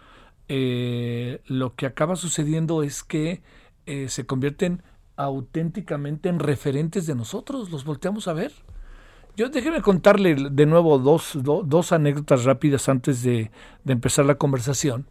eh, 0.48 1.40
lo 1.46 1.74
que 1.74 1.86
acaba 1.86 2.16
sucediendo 2.16 2.82
es 2.82 3.02
que 3.04 3.42
eh, 3.86 4.08
se 4.08 4.26
convierten 4.26 4.82
auténticamente 5.16 6.28
en 6.28 6.38
referentes 6.38 7.06
de 7.06 7.14
nosotros, 7.14 7.70
los 7.70 7.84
volteamos 7.84 8.28
a 8.28 8.32
ver. 8.32 8.52
Yo 9.36 9.48
déjeme 9.50 9.82
contarle 9.82 10.34
de 10.34 10.66
nuevo 10.66 10.98
dos, 10.98 11.32
do- 11.34 11.62
dos 11.64 11.92
anécdotas 11.92 12.44
rápidas 12.44 12.88
antes 12.88 13.22
de, 13.22 13.50
empezar 13.86 14.24
la 14.26 14.34
conversación. 14.34 15.06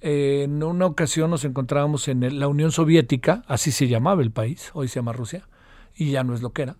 En 0.00 0.62
una 0.62 0.86
ocasión 0.86 1.30
nos 1.30 1.44
encontrábamos 1.44 2.08
en 2.08 2.38
la 2.38 2.46
Unión 2.48 2.72
Soviética, 2.72 3.42
así 3.48 3.72
se 3.72 3.88
llamaba 3.88 4.22
el 4.22 4.30
país, 4.30 4.70
hoy 4.74 4.86
se 4.88 4.96
llama 4.96 5.12
Rusia, 5.12 5.48
y 5.96 6.10
ya 6.10 6.24
no 6.24 6.34
es 6.34 6.42
lo 6.42 6.52
que 6.52 6.62
era. 6.62 6.76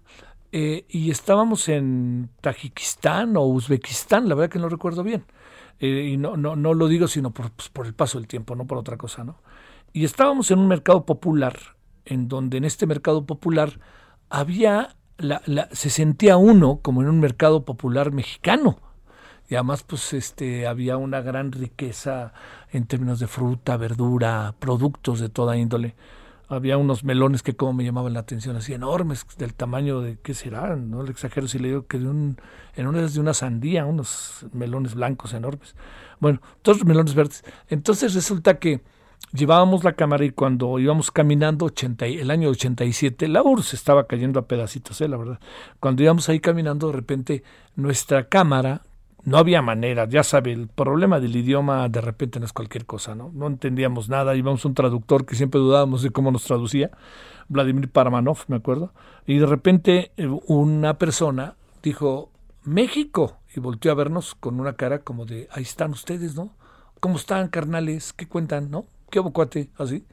Eh, 0.53 0.85
y 0.89 1.11
estábamos 1.11 1.69
en 1.69 2.29
Tajikistán 2.41 3.37
o 3.37 3.43
Uzbekistán, 3.43 4.29
la 4.29 4.35
verdad 4.35 4.53
que 4.53 4.59
no 4.61 4.69
recuerdo 4.69 5.03
bien. 5.03 5.25
Eh, 5.81 6.11
y 6.13 6.17
no, 6.17 6.37
no, 6.37 6.57
no 6.57 6.75
lo 6.75 6.89
digo 6.89 7.09
sino 7.09 7.31
por, 7.33 7.51
pues, 7.53 7.69
por 7.69 7.87
el 7.87 7.95
paso 7.95 8.19
del 8.19 8.29
tiempo, 8.29 8.55
no 8.57 8.67
por 8.67 8.79
otra 8.79 8.97
cosa, 8.97 9.25
¿no? 9.25 9.37
Y 9.93 10.05
estábamos 10.05 10.51
en 10.51 10.59
un 10.59 10.69
mercado 10.69 11.05
popular, 11.07 11.59
en 12.05 12.29
donde 12.29 12.59
en 12.59 12.65
este 12.65 12.87
mercado 12.87 13.27
popular 13.27 13.81
había, 14.31 14.97
la, 15.19 15.43
la- 15.47 15.69
se 15.73 15.91
sentía 15.91 16.37
uno 16.37 16.81
como 16.83 17.03
en 17.03 17.09
un 17.09 17.21
mercado 17.21 17.65
popular 17.65 18.13
mexicano. 18.13 18.79
Y 19.49 19.57
además, 19.57 19.83
pues, 19.83 20.13
este, 20.15 20.67
había 20.67 20.97
una 20.97 21.21
gran 21.21 21.53
riqueza 21.53 22.33
en 22.73 22.87
términos 22.87 23.21
de 23.21 23.27
fruta, 23.27 23.77
verdura, 23.77 24.55
productos 24.59 25.21
de 25.21 25.29
toda 25.29 25.57
índole. 25.57 25.95
Había 26.49 26.77
unos 26.77 27.05
melones 27.05 27.43
que 27.43 27.55
como 27.57 27.73
me 27.73 27.85
llamaban 27.85 28.13
la 28.13 28.21
atención, 28.21 28.57
así 28.57 28.75
enormes, 28.75 29.27
del 29.39 29.55
tamaño 29.55 30.01
de, 30.01 30.19
¿qué 30.23 30.35
será? 30.35 30.77
No 30.77 31.03
le 31.03 31.11
exagero 31.11 31.49
si 31.49 31.59
le 31.59 31.69
digo 31.69 31.87
que 31.87 31.99
de 31.99 32.09
un, 32.09 32.37
en 32.77 32.87
una 32.87 33.01
de 33.03 33.21
una 33.21 33.33
sandía, 33.35 33.87
unos 33.87 34.47
melones 34.53 34.95
blancos 34.95 35.33
enormes. 35.33 35.75
Bueno, 36.21 36.41
todos 36.63 36.85
melones 36.85 37.15
verdes. 37.15 37.45
Entonces 37.69 38.15
resulta 38.15 38.59
que 38.59 38.83
llevábamos 39.33 39.85
la 39.85 39.95
cámara 39.95 40.25
y 40.25 40.31
cuando 40.31 40.79
íbamos 40.79 41.11
caminando, 41.11 41.65
80, 41.67 42.07
y- 42.09 42.19
el 42.19 42.31
año 42.31 42.51
87, 42.51 43.27
la 43.29 43.43
URSS 43.43 43.75
estaba 43.75 44.07
cayendo 44.07 44.39
a 44.39 44.47
pedacitos, 44.47 45.01
¿eh? 45.01 45.09
la 45.09 45.17
verdad. 45.17 45.41
Cuando 45.81 46.03
íbamos 46.03 46.29
ahí 46.29 46.41
caminando, 46.41 46.89
de 46.89 46.93
repente 46.93 47.43
nuestra 47.75 48.29
cámara, 48.29 48.83
no 49.25 49.39
había 49.39 49.63
manera, 49.63 50.07
ya 50.09 50.23
sabe, 50.23 50.53
el 50.53 50.69
problema 50.69 51.19
del 51.19 51.35
idioma 51.37 51.89
de 51.89 52.01
repente 52.01 52.39
no 52.39 52.47
es 52.47 52.53
cualquier 52.53 52.85
cosa, 52.85 53.15
¿no? 53.15 53.31
No 53.35 53.47
entendíamos 53.47 54.09
nada, 54.09 54.35
íbamos 54.35 54.65
a 54.65 54.69
un 54.69 54.75
traductor 54.75 55.25
que 55.25 55.35
siempre 55.35 55.61
dudábamos 55.61 56.03
de 56.03 56.11
cómo 56.11 56.31
nos 56.31 56.45
traducía, 56.45 56.91
Vladimir 57.49 57.91
Paramanov, 57.91 58.39
me 58.49 58.57
acuerdo, 58.57 58.93
y 59.27 59.39
de 59.39 59.47
repente 59.47 60.13
eh, 60.17 60.29
una 60.47 60.99
persona 60.99 61.57
dijo, 61.83 62.31
México, 62.65 63.39
y 63.55 63.61
volteó 63.61 63.93
a 63.93 63.95
vernos 63.95 64.35
con 64.35 64.61
una 64.61 64.75
cara 64.75 65.01
como 65.01 65.25
de, 65.25 65.49
ahí 65.53 65.63
están 65.63 65.93
ustedes, 65.93 66.35
¿no? 66.35 66.55
¿Cómo 67.01 67.17
están, 67.17 67.49
carnales? 67.49 68.13
¿Qué 68.13 68.27
cuentan, 68.27 68.71
no? 68.71 68.87
¿Qué 69.11 69.21
hubo, 69.21 69.33
cuate? 69.33 69.71
Así. 69.77 70.07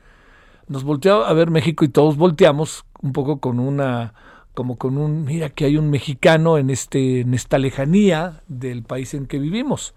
Nos 0.67 0.83
volteó 0.83 1.25
a 1.25 1.33
ver 1.33 1.49
México 1.49 1.83
y 1.85 1.89
todos 1.89 2.17
volteamos 2.17 2.85
un 3.01 3.13
poco 3.13 3.39
con 3.39 3.59
una, 3.59 4.13
como 4.53 4.77
con 4.77 4.97
un, 4.97 5.23
mira 5.23 5.49
que 5.49 5.65
hay 5.65 5.77
un 5.77 5.89
mexicano 5.89 6.57
en 6.57 6.69
este, 6.69 7.21
en 7.21 7.33
esta 7.33 7.57
lejanía 7.57 8.43
del 8.47 8.83
país 8.83 9.13
en 9.13 9.25
que 9.25 9.39
vivimos. 9.39 9.93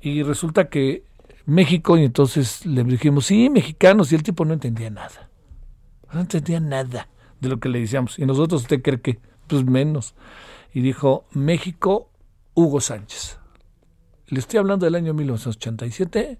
Y 0.00 0.22
resulta 0.22 0.68
que 0.68 1.04
México, 1.46 1.96
y 1.98 2.04
entonces 2.04 2.64
le 2.66 2.84
dijimos, 2.84 3.26
sí, 3.26 3.50
mexicanos, 3.50 4.12
y 4.12 4.14
el 4.14 4.22
tipo 4.22 4.44
no 4.44 4.54
entendía 4.54 4.90
nada. 4.90 5.30
No 6.12 6.20
entendía 6.20 6.60
nada 6.60 7.08
de 7.40 7.48
lo 7.48 7.58
que 7.60 7.68
le 7.68 7.80
decíamos. 7.80 8.18
Y 8.18 8.26
nosotros, 8.26 8.62
¿usted 8.62 8.82
cree 8.82 9.00
que? 9.00 9.20
Pues 9.46 9.64
menos. 9.64 10.14
Y 10.72 10.80
dijo, 10.80 11.24
México, 11.32 12.10
Hugo 12.54 12.80
Sánchez. 12.80 13.38
Le 14.28 14.38
estoy 14.38 14.58
hablando 14.58 14.86
del 14.86 14.94
año 14.94 15.12
1987, 15.14 16.38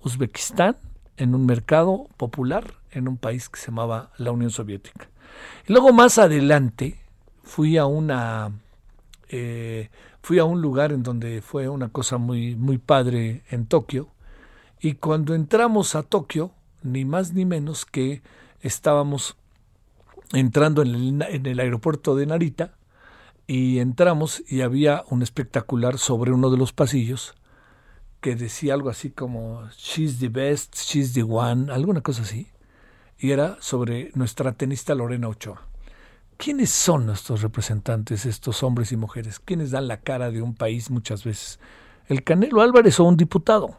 Uzbekistán, 0.00 0.76
en 1.16 1.34
un 1.34 1.46
mercado 1.46 2.08
popular 2.16 2.74
en 2.90 3.08
un 3.08 3.16
país 3.16 3.48
que 3.48 3.60
se 3.60 3.66
llamaba 3.66 4.10
la 4.16 4.32
Unión 4.32 4.50
Soviética. 4.50 5.08
Y 5.66 5.72
luego 5.72 5.92
más 5.92 6.18
adelante 6.18 6.98
fui 7.42 7.76
a 7.76 7.86
una 7.86 8.50
eh, 9.28 9.90
fui 10.22 10.38
a 10.38 10.44
un 10.44 10.60
lugar 10.60 10.92
en 10.92 11.02
donde 11.02 11.42
fue 11.42 11.68
una 11.68 11.88
cosa 11.88 12.18
muy 12.18 12.56
muy 12.56 12.78
padre 12.78 13.42
en 13.50 13.66
Tokio 13.66 14.08
y 14.80 14.94
cuando 14.94 15.34
entramos 15.34 15.94
a 15.94 16.02
Tokio 16.02 16.52
ni 16.82 17.04
más 17.04 17.32
ni 17.32 17.44
menos 17.44 17.84
que 17.84 18.22
estábamos 18.60 19.36
entrando 20.32 20.82
en 20.82 20.88
el, 20.94 21.22
en 21.22 21.46
el 21.46 21.60
aeropuerto 21.60 22.16
de 22.16 22.26
Narita 22.26 22.74
y 23.46 23.78
entramos 23.78 24.42
y 24.48 24.62
había 24.62 25.04
un 25.08 25.22
espectacular 25.22 25.98
sobre 25.98 26.32
uno 26.32 26.50
de 26.50 26.58
los 26.58 26.72
pasillos 26.72 27.34
que 28.20 28.34
decía 28.34 28.74
algo 28.74 28.90
así 28.90 29.10
como 29.10 29.68
She's 29.76 30.18
the 30.18 30.28
best, 30.28 30.74
she's 30.76 31.14
the 31.14 31.22
one, 31.22 31.72
alguna 31.72 32.00
cosa 32.00 32.22
así. 32.22 32.48
Y 33.18 33.30
era 33.30 33.56
sobre 33.60 34.10
nuestra 34.14 34.52
tenista 34.52 34.94
Lorena 34.94 35.28
Ochoa. 35.28 35.62
¿Quiénes 36.36 36.70
son 36.70 37.06
nuestros 37.06 37.42
representantes, 37.42 38.26
estos 38.26 38.62
hombres 38.62 38.92
y 38.92 38.96
mujeres? 38.96 39.40
¿Quiénes 39.40 39.70
dan 39.70 39.88
la 39.88 40.00
cara 40.00 40.30
de 40.30 40.42
un 40.42 40.54
país 40.54 40.90
muchas 40.90 41.24
veces? 41.24 41.58
¿El 42.08 42.24
Canelo 42.24 42.60
Álvarez 42.60 43.00
o 43.00 43.04
un 43.04 43.16
diputado? 43.16 43.76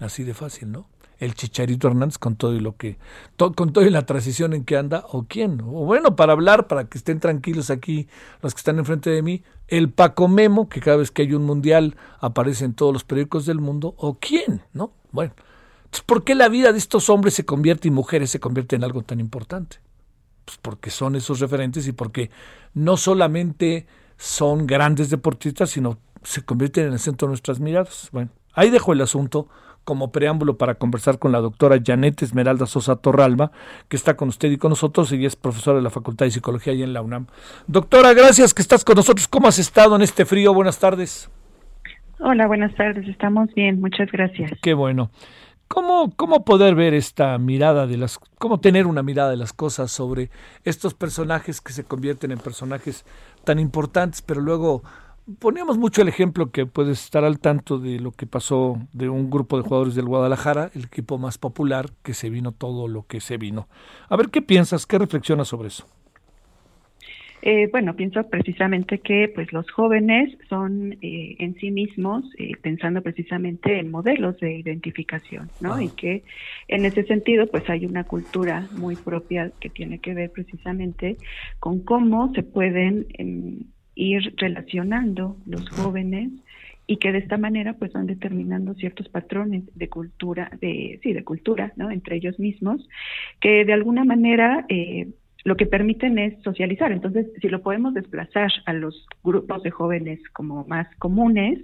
Así 0.00 0.24
de 0.24 0.34
fácil, 0.34 0.72
¿no? 0.72 0.88
el 1.18 1.34
Chicharito 1.34 1.88
Hernández 1.88 2.18
con 2.18 2.36
todo 2.36 2.54
y 2.54 2.60
lo 2.60 2.76
que, 2.76 2.98
con 3.36 3.72
todo 3.72 3.84
y 3.84 3.90
la 3.90 4.04
transición 4.04 4.52
en 4.52 4.64
que 4.64 4.76
anda, 4.76 5.04
o 5.08 5.24
quién, 5.24 5.60
o 5.62 5.84
bueno, 5.84 6.16
para 6.16 6.32
hablar, 6.32 6.66
para 6.66 6.88
que 6.88 6.98
estén 6.98 7.20
tranquilos 7.20 7.70
aquí 7.70 8.08
los 8.42 8.54
que 8.54 8.58
están 8.58 8.78
enfrente 8.78 9.10
de 9.10 9.22
mí, 9.22 9.42
el 9.68 9.90
Paco 9.90 10.28
Memo, 10.28 10.68
que 10.68 10.80
cada 10.80 10.98
vez 10.98 11.10
que 11.10 11.22
hay 11.22 11.32
un 11.32 11.44
mundial 11.44 11.96
aparece 12.20 12.64
en 12.64 12.74
todos 12.74 12.92
los 12.92 13.04
periódicos 13.04 13.46
del 13.46 13.60
mundo, 13.60 13.94
o 13.96 14.18
quién, 14.18 14.62
¿no? 14.72 14.92
Bueno, 15.12 15.32
¿por 16.00 16.24
qué 16.24 16.34
la 16.34 16.48
vida 16.48 16.72
de 16.72 16.78
estos 16.78 17.10
hombres 17.10 17.34
se 17.34 17.44
convierte 17.44 17.88
y 17.88 17.90
mujeres 17.90 18.30
se 18.30 18.40
convierte 18.40 18.76
en 18.76 18.84
algo 18.84 19.02
tan 19.02 19.20
importante? 19.20 19.78
Pues 20.44 20.58
porque 20.60 20.90
son 20.90 21.16
esos 21.16 21.40
referentes 21.40 21.86
y 21.88 21.92
porque 21.92 22.30
no 22.74 22.96
solamente 22.96 23.86
son 24.16 24.66
grandes 24.66 25.10
deportistas, 25.10 25.70
sino 25.70 25.98
se 26.22 26.44
convierten 26.44 26.86
en 26.86 26.92
el 26.94 26.98
centro 26.98 27.28
de 27.28 27.30
nuestras 27.30 27.60
miradas. 27.60 28.08
Bueno, 28.12 28.30
ahí 28.54 28.70
dejo 28.70 28.92
el 28.92 29.00
asunto 29.00 29.48
como 29.86 30.10
preámbulo 30.10 30.58
para 30.58 30.74
conversar 30.74 31.20
con 31.20 31.30
la 31.30 31.38
doctora 31.38 31.78
Janet 31.84 32.20
Esmeralda 32.20 32.66
Sosa 32.66 32.96
Torralba, 32.96 33.52
que 33.88 33.96
está 33.96 34.16
con 34.16 34.28
usted 34.28 34.50
y 34.50 34.56
con 34.56 34.70
nosotros 34.70 35.12
y 35.12 35.24
es 35.24 35.36
profesora 35.36 35.76
de 35.76 35.82
la 35.82 35.90
Facultad 35.90 36.26
de 36.26 36.32
Psicología 36.32 36.72
y 36.72 36.82
en 36.82 36.92
la 36.92 37.02
UNAM. 37.02 37.26
Doctora, 37.68 38.12
gracias 38.12 38.52
que 38.52 38.62
estás 38.62 38.84
con 38.84 38.96
nosotros. 38.96 39.28
¿Cómo 39.28 39.46
has 39.46 39.60
estado 39.60 39.94
en 39.94 40.02
este 40.02 40.24
frío? 40.24 40.52
Buenas 40.52 40.80
tardes. 40.80 41.30
Hola, 42.18 42.48
buenas 42.48 42.74
tardes. 42.74 43.06
Estamos 43.06 43.54
bien, 43.54 43.80
muchas 43.80 44.10
gracias. 44.10 44.50
Qué 44.60 44.74
bueno. 44.74 45.10
¿Cómo, 45.68 46.12
¿Cómo 46.16 46.44
poder 46.44 46.74
ver 46.74 46.94
esta 46.94 47.36
mirada 47.38 47.86
de 47.86 47.96
las, 47.96 48.18
cómo 48.38 48.60
tener 48.60 48.86
una 48.86 49.02
mirada 49.02 49.30
de 49.30 49.36
las 49.36 49.52
cosas 49.52 49.90
sobre 49.90 50.30
estos 50.64 50.94
personajes 50.94 51.60
que 51.60 51.72
se 51.72 51.84
convierten 51.84 52.30
en 52.30 52.38
personajes 52.38 53.04
tan 53.44 53.58
importantes, 53.58 54.22
pero 54.22 54.40
luego 54.40 54.82
poníamos 55.38 55.76
mucho 55.76 56.02
el 56.02 56.08
ejemplo 56.08 56.50
que 56.50 56.66
puedes 56.66 57.02
estar 57.02 57.24
al 57.24 57.40
tanto 57.40 57.78
de 57.78 57.98
lo 57.98 58.12
que 58.12 58.26
pasó 58.26 58.78
de 58.92 59.08
un 59.08 59.28
grupo 59.28 59.56
de 59.56 59.64
jugadores 59.64 59.94
del 59.94 60.06
Guadalajara, 60.06 60.70
el 60.74 60.84
equipo 60.84 61.18
más 61.18 61.36
popular, 61.36 61.90
que 62.02 62.14
se 62.14 62.30
vino 62.30 62.52
todo 62.52 62.86
lo 62.86 63.06
que 63.06 63.20
se 63.20 63.36
vino. 63.36 63.68
A 64.08 64.16
ver, 64.16 64.30
¿qué 64.30 64.42
piensas? 64.42 64.86
¿Qué 64.86 64.98
reflexionas 64.98 65.48
sobre 65.48 65.68
eso? 65.68 65.84
Eh, 67.48 67.68
bueno, 67.70 67.94
pienso 67.94 68.28
precisamente 68.28 68.98
que 68.98 69.30
pues 69.32 69.52
los 69.52 69.70
jóvenes 69.70 70.36
son 70.48 70.94
eh, 71.00 71.36
en 71.38 71.54
sí 71.54 71.70
mismos 71.70 72.24
eh, 72.38 72.56
pensando 72.60 73.02
precisamente 73.02 73.78
en 73.78 73.88
modelos 73.88 74.36
de 74.40 74.58
identificación, 74.58 75.48
¿no? 75.60 75.74
Ah. 75.74 75.84
Y 75.84 75.90
que 75.90 76.24
en 76.66 76.84
ese 76.86 77.04
sentido 77.04 77.46
pues 77.46 77.62
hay 77.70 77.86
una 77.86 78.02
cultura 78.02 78.66
muy 78.72 78.96
propia 78.96 79.52
que 79.60 79.70
tiene 79.70 80.00
que 80.00 80.12
ver 80.12 80.32
precisamente 80.32 81.18
con 81.60 81.84
cómo 81.84 82.34
se 82.34 82.42
pueden 82.42 83.06
em, 83.16 83.60
ir 83.94 84.34
relacionando 84.38 85.36
los 85.46 85.70
jóvenes 85.70 86.32
y 86.88 86.96
que 86.96 87.12
de 87.12 87.18
esta 87.18 87.38
manera 87.38 87.74
pues 87.74 87.92
van 87.92 88.08
determinando 88.08 88.74
ciertos 88.74 89.08
patrones 89.08 89.62
de 89.72 89.88
cultura, 89.88 90.50
de 90.60 90.98
sí, 91.00 91.12
de 91.12 91.22
cultura, 91.22 91.72
¿no? 91.76 91.92
Entre 91.92 92.16
ellos 92.16 92.40
mismos, 92.40 92.88
que 93.40 93.64
de 93.64 93.72
alguna 93.72 94.04
manera 94.04 94.66
eh, 94.68 95.06
lo 95.46 95.56
que 95.56 95.64
permiten 95.64 96.18
es 96.18 96.42
socializar. 96.42 96.90
Entonces, 96.90 97.28
si 97.40 97.48
lo 97.48 97.62
podemos 97.62 97.94
desplazar 97.94 98.50
a 98.64 98.72
los 98.72 99.06
grupos 99.22 99.62
de 99.62 99.70
jóvenes 99.70 100.18
como 100.32 100.64
más 100.66 100.88
comunes, 100.98 101.60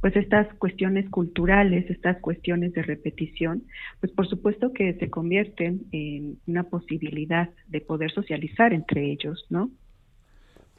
pues 0.00 0.16
estas 0.16 0.52
cuestiones 0.54 1.08
culturales, 1.08 1.88
estas 1.88 2.20
cuestiones 2.20 2.72
de 2.72 2.82
repetición, 2.82 3.62
pues 4.00 4.12
por 4.12 4.28
supuesto 4.28 4.72
que 4.72 4.94
se 4.94 5.08
convierten 5.08 5.82
en 5.92 6.40
una 6.48 6.64
posibilidad 6.64 7.48
de 7.68 7.80
poder 7.80 8.10
socializar 8.10 8.72
entre 8.72 9.12
ellos, 9.12 9.46
¿no? 9.50 9.70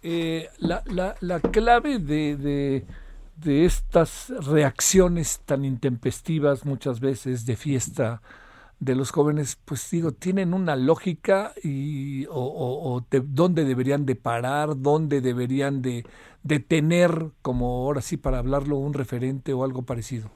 Eh, 0.01 0.49
la, 0.57 0.83
la, 0.91 1.15
la, 1.21 1.39
clave 1.39 1.97
de, 1.97 2.83
estas 3.45 4.33
reacciones 4.51 5.39
tan 5.45 5.63
intempestivas 5.63 6.65
muchas 6.65 6.99
veces 6.99 7.45
de 7.45 7.55
fiesta 7.55 8.21
de 8.83 8.95
los 8.95 9.11
jóvenes, 9.11 9.59
pues 9.65 9.89
digo, 9.91 10.11
tienen 10.11 10.53
una 10.53 10.75
lógica 10.75 11.53
y 11.63 12.25
o, 12.27 12.33
o, 12.33 13.05
dónde 13.09 13.65
deberían 13.65 14.05
de 14.05 14.15
parar, 14.15 14.69
dónde 14.77 15.21
deberían 15.21 15.81
de, 15.81 16.03
de 16.43 16.59
tener, 16.59 17.11
como 17.41 17.85
ahora 17.85 18.01
sí 18.01 18.17
para 18.17 18.39
hablarlo, 18.39 18.77
un 18.77 18.93
referente 18.93 19.53
o 19.53 19.63
algo 19.63 19.83
parecido. 19.83 20.29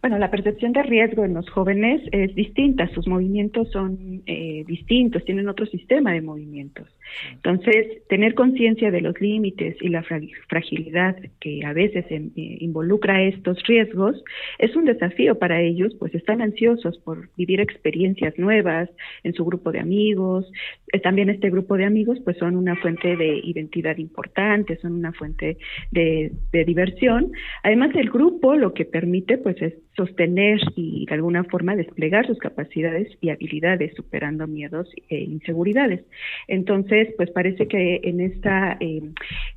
Bueno, 0.00 0.16
la 0.18 0.30
percepción 0.30 0.72
de 0.72 0.82
riesgo 0.82 1.24
en 1.24 1.34
los 1.34 1.48
jóvenes 1.50 2.00
es 2.10 2.34
distinta, 2.34 2.88
sus 2.94 3.06
movimientos 3.06 3.70
son 3.70 4.22
eh, 4.26 4.64
distintos, 4.66 5.24
tienen 5.24 5.48
otro 5.48 5.66
sistema 5.66 6.12
de 6.12 6.22
movimientos. 6.22 6.88
Entonces, 7.32 8.06
tener 8.08 8.34
conciencia 8.34 8.90
de 8.90 9.00
los 9.00 9.20
límites 9.20 9.76
y 9.80 9.88
la 9.88 10.04
fragilidad 10.48 11.16
que 11.40 11.64
a 11.64 11.72
veces 11.72 12.04
eh, 12.10 12.30
involucra 12.36 13.22
estos 13.22 13.62
riesgos 13.66 14.22
es 14.58 14.74
un 14.76 14.84
desafío 14.84 15.38
para 15.38 15.60
ellos, 15.60 15.94
pues 15.98 16.14
están 16.14 16.42
ansiosos 16.42 16.98
por 16.98 17.28
vivir 17.36 17.60
experiencias 17.60 18.38
nuevas 18.38 18.88
en 19.22 19.34
su 19.34 19.44
grupo 19.44 19.72
de 19.72 19.80
amigos. 19.80 20.50
Eh, 20.92 21.00
también 21.00 21.30
este 21.30 21.50
grupo 21.50 21.76
de 21.76 21.84
amigos 21.84 22.18
pues 22.24 22.36
son 22.38 22.56
una 22.56 22.76
fuente 22.76 23.16
de 23.16 23.40
identidad 23.42 23.96
importante, 23.98 24.76
son 24.76 24.92
una 24.92 25.12
fuente 25.12 25.58
de, 25.90 26.32
de 26.52 26.64
diversión. 26.64 27.32
Además, 27.62 27.90
el 27.94 28.10
grupo 28.10 28.54
lo 28.54 28.74
que 28.74 28.84
permite 28.84 29.38
pues 29.38 29.60
es 29.62 29.74
sostener 29.96 30.60
y 30.76 31.06
de 31.06 31.14
alguna 31.14 31.44
forma 31.44 31.76
desplegar 31.76 32.26
sus 32.26 32.38
capacidades 32.38 33.08
y 33.20 33.30
habilidades 33.30 33.94
superando 33.94 34.46
miedos 34.46 34.88
e 35.08 35.18
inseguridades. 35.20 36.02
Entonces, 36.48 36.99
pues 37.16 37.30
parece 37.30 37.66
que 37.68 38.00
en 38.02 38.20
esta 38.20 38.76
eh, 38.80 39.02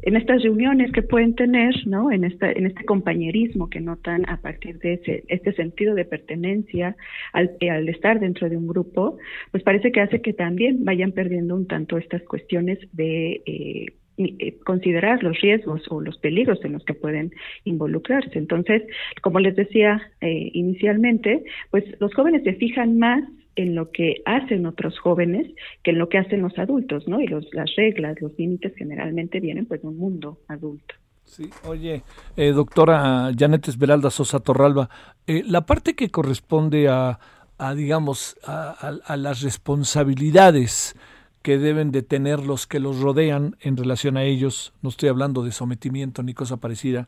en 0.02 0.15
estas 0.15 0.44
reuniones 0.44 0.91
que 0.91 1.02
pueden 1.02 1.36
tener, 1.36 1.76
¿no? 1.88 2.11
En 2.11 2.24
esta 2.24 2.52
en 2.52 2.65
este 2.65 2.86
compañerismo 2.86 3.70
que 3.70 3.80
notan 3.80 4.28
a 4.30 4.38
partir 4.38 4.80
de 4.80 4.94
ese, 4.94 5.24
este 5.28 5.53
sentido 5.53 5.95
de 5.95 6.06
pertenencia 6.06 6.95
al, 7.32 7.52
al 7.70 7.90
estar 7.90 8.20
dentro 8.20 8.49
de 8.49 8.57
un 8.57 8.68
grupo, 8.68 9.18
pues 9.52 9.64
parece 9.64 9.91
que 9.91 10.02
hace 10.02 10.22
que 10.22 10.34
también 10.34 10.84
vayan 10.84 11.11
perdiendo 11.11 11.56
un 11.56 11.68
tanto 11.68 11.98
estas 11.98 12.24
cuestiones 12.24 12.80
de 12.94 13.41
eh, 13.45 13.86
eh, 14.18 14.60
considerar 14.64 15.24
los 15.24 15.40
riesgos 15.41 15.82
o 15.90 15.99
los 15.99 16.18
peligros 16.20 16.64
en 16.64 16.74
los 16.74 16.86
que 16.86 16.94
pueden 16.94 17.32
involucrarse. 17.64 18.38
Entonces, 18.38 18.84
como 19.22 19.40
les 19.40 19.56
decía 19.56 20.02
inicialmente, 20.22 21.44
pues 21.72 21.84
los 21.99 22.14
jóvenes 22.14 22.44
se 22.44 22.53
fijan 22.53 22.98
más 22.98 23.24
en 23.55 23.75
lo 23.75 23.91
que 23.91 24.21
hacen 24.25 24.65
otros 24.65 24.99
jóvenes 24.99 25.47
que 25.84 25.91
en 25.91 25.99
lo 25.99 26.09
que 26.09 26.17
hacen 26.17 26.41
los 26.41 26.57
adultos, 26.57 27.07
¿no? 27.07 27.21
Y 27.21 27.27
los, 27.27 27.45
las 27.53 27.75
reglas, 27.75 28.19
los 28.21 28.38
límites 28.38 28.73
generalmente 28.75 29.39
vienen 29.39 29.65
pues 29.65 29.81
de 29.81 29.88
un 29.88 29.97
mundo 29.97 30.39
adulto. 30.47 30.95
Sí, 31.25 31.49
oye, 31.65 32.03
eh, 32.35 32.51
doctora 32.51 33.31
Janet 33.38 33.67
Esmeralda 33.67 34.09
Sosa 34.09 34.39
Torralba, 34.39 34.89
eh, 35.25 35.43
la 35.47 35.65
parte 35.65 35.95
que 35.95 36.11
corresponde 36.11 36.89
a, 36.89 37.19
a 37.57 37.73
digamos, 37.73 38.38
a, 38.45 38.71
a, 39.05 39.17
las 39.17 39.41
responsabilidades 39.41 40.95
que 41.41 41.57
deben 41.57 41.91
de 41.91 42.03
tener 42.03 42.39
los 42.39 42.67
que 42.67 42.80
los 42.80 42.99
rodean 42.99 43.55
en 43.61 43.77
relación 43.77 44.17
a 44.17 44.23
ellos, 44.23 44.73
no 44.81 44.89
estoy 44.89 45.09
hablando 45.09 45.43
de 45.43 45.51
sometimiento 45.51 46.23
ni 46.23 46.34
cosa 46.34 46.57
parecida, 46.57 47.07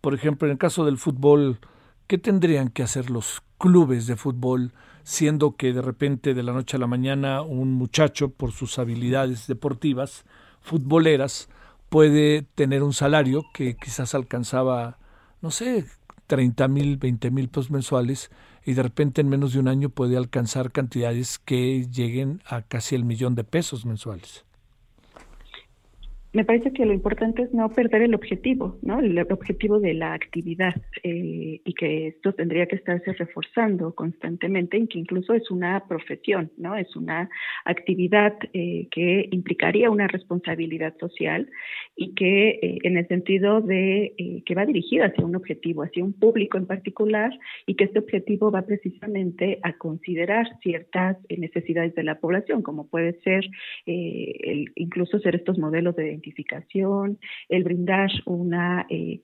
por 0.00 0.14
ejemplo, 0.14 0.46
en 0.46 0.52
el 0.52 0.58
caso 0.58 0.84
del 0.84 0.98
fútbol, 0.98 1.58
¿qué 2.06 2.18
tendrían 2.18 2.68
que 2.68 2.82
hacer 2.82 3.10
los 3.10 3.42
clubes 3.58 4.06
de 4.06 4.16
fútbol? 4.16 4.72
siendo 5.04 5.54
que 5.56 5.72
de 5.72 5.82
repente 5.82 6.34
de 6.34 6.42
la 6.42 6.52
noche 6.52 6.76
a 6.76 6.80
la 6.80 6.86
mañana 6.86 7.42
un 7.42 7.72
muchacho, 7.72 8.30
por 8.30 8.52
sus 8.52 8.78
habilidades 8.78 9.46
deportivas, 9.46 10.24
futboleras, 10.60 11.48
puede 11.90 12.42
tener 12.54 12.82
un 12.82 12.94
salario 12.94 13.44
que 13.52 13.76
quizás 13.76 14.14
alcanzaba, 14.14 14.98
no 15.42 15.50
sé, 15.50 15.84
30 16.26 16.68
mil, 16.68 16.96
20 16.96 17.30
mil 17.30 17.48
pesos 17.48 17.70
mensuales 17.70 18.30
y 18.64 18.72
de 18.72 18.82
repente 18.82 19.20
en 19.20 19.28
menos 19.28 19.52
de 19.52 19.60
un 19.60 19.68
año 19.68 19.90
puede 19.90 20.16
alcanzar 20.16 20.72
cantidades 20.72 21.38
que 21.38 21.86
lleguen 21.92 22.42
a 22.46 22.62
casi 22.62 22.94
el 22.94 23.04
millón 23.04 23.34
de 23.34 23.44
pesos 23.44 23.84
mensuales 23.84 24.44
me 26.34 26.44
parece 26.44 26.72
que 26.72 26.84
lo 26.84 26.92
importante 26.92 27.42
es 27.42 27.54
no 27.54 27.68
perder 27.70 28.02
el 28.02 28.14
objetivo, 28.14 28.76
¿no? 28.82 28.98
El 28.98 29.16
objetivo 29.30 29.78
de 29.78 29.94
la 29.94 30.14
actividad 30.14 30.74
eh, 31.04 31.60
y 31.64 31.74
que 31.74 32.08
esto 32.08 32.32
tendría 32.32 32.66
que 32.66 32.74
estarse 32.74 33.12
reforzando 33.12 33.94
constantemente 33.94 34.76
y 34.76 34.88
que 34.88 34.98
incluso 34.98 35.32
es 35.32 35.48
una 35.52 35.86
profesión, 35.86 36.50
¿no? 36.56 36.74
Es 36.74 36.96
una 36.96 37.30
actividad 37.64 38.34
eh, 38.52 38.88
que 38.90 39.28
implicaría 39.30 39.90
una 39.90 40.08
responsabilidad 40.08 40.96
social 40.98 41.48
y 41.94 42.14
que 42.14 42.48
eh, 42.48 42.78
en 42.82 42.96
el 42.96 43.06
sentido 43.06 43.60
de 43.60 44.42
que 44.44 44.54
va 44.56 44.66
dirigida 44.66 45.06
hacia 45.06 45.24
un 45.24 45.36
objetivo, 45.36 45.84
hacia 45.84 46.02
un 46.02 46.14
público 46.14 46.58
en 46.58 46.66
particular 46.66 47.30
y 47.66 47.76
que 47.76 47.84
este 47.84 48.00
objetivo 48.00 48.50
va 48.50 48.62
precisamente 48.62 49.60
a 49.62 49.74
considerar 49.74 50.48
ciertas 50.62 51.16
necesidades 51.28 51.94
de 51.94 52.02
la 52.02 52.18
población, 52.18 52.62
como 52.62 52.88
puede 52.88 53.20
ser 53.20 53.48
incluso 53.86 55.20
ser 55.20 55.36
estos 55.36 55.58
modelos 55.58 55.94
de 55.94 56.23
identificación, 56.24 57.18
el 57.48 57.64
brindar 57.64 58.10
una 58.26 58.86
eh, 58.88 59.20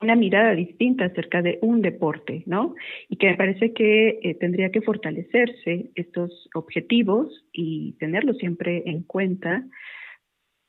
una 0.00 0.16
mirada 0.16 0.52
distinta 0.52 1.04
acerca 1.04 1.42
de 1.42 1.60
un 1.62 1.80
deporte, 1.80 2.42
¿no? 2.46 2.74
Y 3.08 3.16
que 3.16 3.28
me 3.28 3.36
parece 3.36 3.72
que 3.72 4.18
eh, 4.22 4.34
tendría 4.34 4.70
que 4.70 4.82
fortalecerse 4.82 5.92
estos 5.94 6.48
objetivos 6.54 7.28
y 7.52 7.92
tenerlos 8.00 8.36
siempre 8.38 8.82
en 8.86 9.04
cuenta 9.04 9.64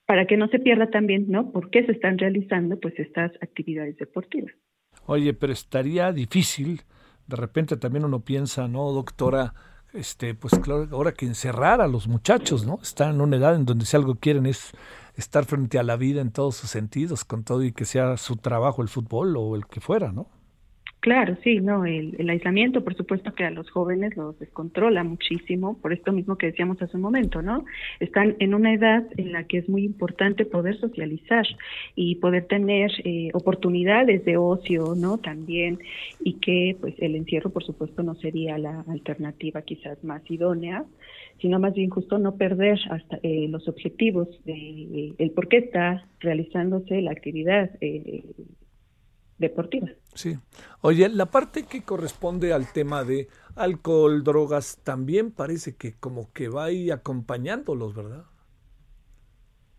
para 0.06 0.28
que 0.28 0.38
no 0.38 0.50
se 0.50 0.60
pierda 0.60 0.92
también, 0.92 1.26
¿no? 1.30 1.52
¿Por 1.52 1.72
qué 1.72 1.84
se 1.84 1.94
están 1.94 2.20
realizando 2.20 2.80
pues 2.80 2.94
estas 3.00 3.32
actividades 3.42 3.98
deportivas? 3.98 4.54
Oye, 5.08 5.34
pero 5.34 5.52
estaría 5.52 6.12
difícil 6.12 6.82
de 7.28 7.36
repente 7.36 7.78
también 7.78 8.06
uno 8.06 8.24
piensa, 8.24 8.68
¿no, 8.68 8.92
doctora? 8.92 9.54
Este, 9.94 10.34
pues 10.34 10.54
claro, 10.60 10.88
ahora 10.92 11.14
que 11.14 11.28
encerrar 11.28 11.80
a 11.80 11.88
los 11.88 12.08
muchachos, 12.08 12.66
¿no? 12.66 12.80
Están 12.82 13.16
en 13.16 13.22
una 13.22 13.38
edad 13.38 13.56
en 13.56 13.66
donde 13.66 13.86
si 13.86 13.96
algo 13.96 14.16
quieren 14.16 14.48
es 14.48 14.72
estar 15.16 15.46
frente 15.46 15.78
a 15.78 15.84
la 15.84 15.96
vida 15.98 16.20
en 16.22 16.32
todos 16.32 16.56
sus 16.56 16.72
sentidos, 16.72 17.24
con 17.24 17.44
todo 17.44 17.64
y 17.64 17.72
que 17.72 17.86
sea 17.86 18.18
su 18.18 18.38
trabajo 18.38 18.82
el 18.82 18.90
fútbol 18.90 19.38
o 19.38 19.56
el 19.56 19.68
que 19.68 19.82
fuera, 19.82 20.12
¿no? 20.12 20.28
Claro, 21.04 21.36
sí, 21.44 21.60
no, 21.60 21.84
el, 21.84 22.30
aislamiento, 22.30 22.82
por 22.82 22.96
supuesto 22.96 23.34
que 23.36 23.44
a 23.44 23.52
los 23.52 23.70
jóvenes 23.70 24.16
los 24.16 24.40
descontrola 24.40 25.04
muchísimo, 25.04 25.78
por 25.82 25.92
esto 25.92 26.14
mismo 26.14 26.38
que 26.38 26.46
decíamos 26.46 26.82
hace 26.82 26.96
un 26.96 27.04
momento, 27.04 27.42
¿no? 27.42 27.66
Están 28.00 28.38
en 28.40 28.54
una 28.54 28.74
edad 28.74 29.04
en 29.18 29.34
la 29.34 29.44
que 29.44 29.58
es 29.58 29.68
muy 29.68 29.84
importante 29.84 30.46
poder 30.46 30.80
socializar 30.80 31.46
y 31.94 32.16
poder 32.16 32.46
tener 32.46 32.90
eh, 33.04 33.32
oportunidades 33.34 34.24
de 34.24 34.38
ocio, 34.38 34.96
¿no? 34.96 35.18
También, 35.18 35.80
y 36.22 36.36
que 36.36 36.78
pues 36.80 36.96
el 37.00 37.18
encierro, 37.18 37.50
por 37.50 37.66
supuesto, 37.66 38.02
no 38.02 38.16
sería 38.16 38.58
la 38.58 38.86
alternativa 38.88 39.62
quizás 39.62 40.02
más 40.06 40.22
idónea, 40.32 40.86
sino 41.42 41.60
más 41.60 41.74
bien 41.74 41.90
justo 41.90 42.18
no 42.18 42.38
perder 42.38 42.80
hasta 42.90 43.20
eh, 43.24 43.48
los 43.50 43.68
objetivos 43.68 44.30
de 44.46 45.14
el 45.18 45.32
por 45.32 45.50
qué 45.50 45.58
está 45.58 46.08
realizándose 46.22 47.02
la 47.02 47.12
actividad 47.12 47.72
eh, 47.82 48.24
deportiva. 49.38 49.90
Sí. 50.14 50.38
Oye, 50.82 51.10
la 51.10 51.28
parte 51.28 51.64
que 51.64 51.84
corresponde 51.84 52.54
al 52.54 52.72
tema 52.72 53.04
de 53.04 53.28
alcohol, 53.56 54.24
drogas, 54.24 54.80
también 54.84 55.32
parece 55.32 55.76
que 55.76 55.94
como 55.94 56.32
que 56.34 56.50
va 56.50 56.66
ahí 56.66 56.92
acompañándolos, 56.92 57.96
¿verdad? 57.96 58.26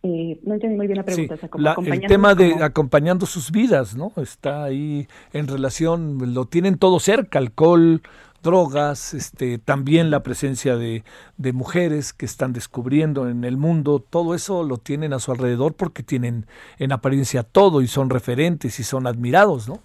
Eh, 0.02 0.39
no 0.43 0.55
entendí 0.55 0.76
muy 0.76 0.86
bien 0.86 0.98
la 0.98 1.05
pregunta. 1.05 1.39
el 1.86 2.01
tema 2.02 2.35
de 2.35 2.62
acompañando 2.62 3.24
sus 3.24 3.51
vidas, 3.51 3.97
¿no? 3.97 4.12
Está 4.16 4.64
ahí 4.64 5.09
en 5.32 5.48
relación, 5.48 6.35
lo 6.35 6.44
tienen 6.44 6.76
todo 6.76 7.01
cerca, 7.01 7.39
alcohol, 7.39 8.02
drogas, 8.44 9.14
este, 9.14 9.58
también 9.58 10.10
la 10.12 10.22
presencia 10.22 10.76
de, 10.76 11.02
de, 11.36 11.52
mujeres 11.52 12.12
que 12.12 12.26
están 12.26 12.52
descubriendo 12.52 13.28
en 13.28 13.42
el 13.42 13.56
mundo, 13.56 13.98
todo 13.98 14.36
eso 14.36 14.62
lo 14.62 14.76
tienen 14.76 15.12
a 15.12 15.18
su 15.18 15.32
alrededor 15.32 15.74
porque 15.76 16.04
tienen 16.04 16.46
en 16.78 16.92
apariencia 16.92 17.42
todo 17.42 17.82
y 17.82 17.88
son 17.88 18.10
referentes 18.10 18.78
y 18.78 18.84
son 18.84 19.08
admirados, 19.08 19.68
¿no? 19.68 19.80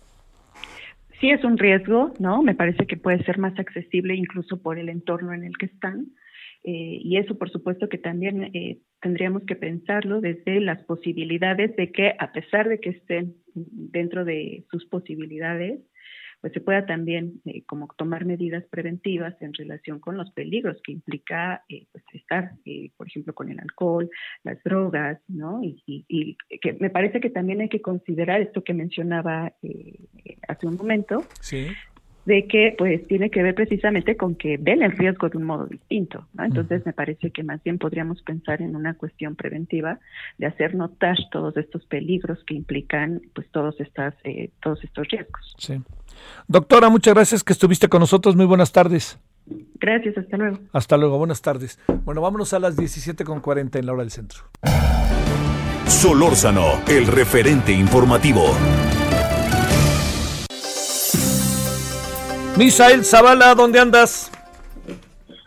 Sí 1.20 1.32
es 1.32 1.44
un 1.44 1.58
riesgo, 1.58 2.14
¿no? 2.20 2.42
Me 2.42 2.56
parece 2.56 2.86
que 2.86 2.96
puede 2.96 3.24
ser 3.24 3.40
más 3.40 3.58
accesible 3.60 4.16
incluso 4.16 4.62
por 4.62 4.80
el 4.80 4.88
entorno 4.88 5.34
en 5.34 5.44
el 5.44 5.58
que 5.58 5.66
están. 5.66 6.08
Eh, 6.64 7.00
y 7.02 7.18
eso, 7.18 7.38
por 7.38 7.50
supuesto, 7.50 7.90
que 7.90 7.98
también 7.98 8.52
eh, 8.54 8.80
tendríamos 9.02 9.44
que 9.44 9.56
pensarlo 9.56 10.22
desde 10.22 10.60
las 10.60 10.84
posibilidades 10.84 11.76
de 11.76 11.92
que, 11.92 12.14
a 12.18 12.32
pesar 12.32 12.70
de 12.70 12.80
que 12.80 12.90
estén 12.90 13.36
dentro 13.54 14.24
de 14.24 14.66
sus 14.70 14.86
posibilidades, 14.86 15.80
pues 16.42 16.54
se 16.54 16.62
pueda 16.62 16.86
también 16.86 17.42
eh, 17.46 17.64
como 17.66 17.88
tomar 17.98 18.26
medidas 18.26 18.64
preventivas 18.70 19.36
en 19.42 19.54
relación 19.54 20.00
con 20.00 20.18
los 20.18 20.32
peligros 20.32 20.78
que 20.84 20.94
implica 20.94 21.64
eh, 21.70 21.86
pues 21.92 22.04
estar, 22.14 22.52
eh, 22.66 22.92
por 22.98 23.08
ejemplo, 23.08 23.34
con 23.34 23.50
el 23.50 23.60
alcohol, 23.60 24.10
las 24.44 24.62
drogas, 24.64 25.20
¿no? 25.28 25.62
Y, 25.64 25.84
y, 25.86 26.38
que 26.62 26.74
me 26.74 26.90
parece 26.90 27.20
que 27.20 27.30
también 27.30 27.62
hay 27.62 27.70
que 27.70 27.82
considerar 27.82 28.42
esto 28.42 28.64
que 28.64 28.74
mencionaba 28.74 29.54
hace 30.48 30.68
un 30.68 30.76
momento, 30.76 31.24
sí 31.42 31.68
de 32.30 32.46
que 32.46 32.76
pues 32.78 33.08
tiene 33.08 33.32
que 33.32 33.42
ver 33.42 33.56
precisamente 33.56 34.16
con 34.16 34.36
que 34.36 34.58
ven 34.58 34.84
el 34.84 34.92
riesgo 34.92 35.30
de 35.30 35.38
un 35.38 35.46
modo 35.46 35.66
distinto. 35.66 36.28
¿no? 36.34 36.44
Entonces 36.46 36.86
me 36.86 36.94
parece 36.94 37.32
que 37.32 37.44
más 37.44 37.64
bien 37.64 37.80
podríamos 37.80 38.22
pensar 38.22 38.62
en 38.62 38.76
una 38.76 38.94
cuestión 38.94 39.36
preventiva 39.36 40.00
de 40.38 40.46
hacer 40.46 40.76
notar 40.76 41.18
todos 41.32 41.58
estos 41.58 41.86
peligros 41.88 42.44
que 42.46 42.54
implican 42.54 43.22
pues 43.34 43.50
todos 43.50 43.80
estas 43.80 44.14
eh, 44.24 44.52
todos 44.62 44.84
estos 44.84 45.08
riesgos. 45.08 45.56
Sí. 45.58 45.82
Doctora, 46.48 46.90
muchas 46.90 47.14
gracias 47.14 47.44
que 47.44 47.54
estuviste 47.54 47.88
con 47.90 48.00
nosotros. 48.00 48.36
Muy 48.36 48.46
buenas 48.46 48.72
tardes. 48.72 49.20
Gracias, 49.76 50.18
hasta 50.18 50.38
luego. 50.38 50.60
Hasta 50.74 50.98
luego, 50.98 51.18
buenas 51.18 51.42
tardes. 51.42 51.80
Bueno, 52.04 52.22
vámonos 52.22 52.54
a 52.54 52.60
las 52.60 52.78
17.40 52.78 53.80
en 53.80 53.86
la 53.86 53.94
hora 53.94 54.02
del 54.02 54.12
centro. 54.12 54.44
Solórzano, 55.88 56.82
el 56.88 57.08
referente 57.08 57.72
informativo. 57.72 58.44
Misael 62.58 63.06
Zavala, 63.06 63.56
¿dónde 63.56 63.80
andas? 63.80 64.32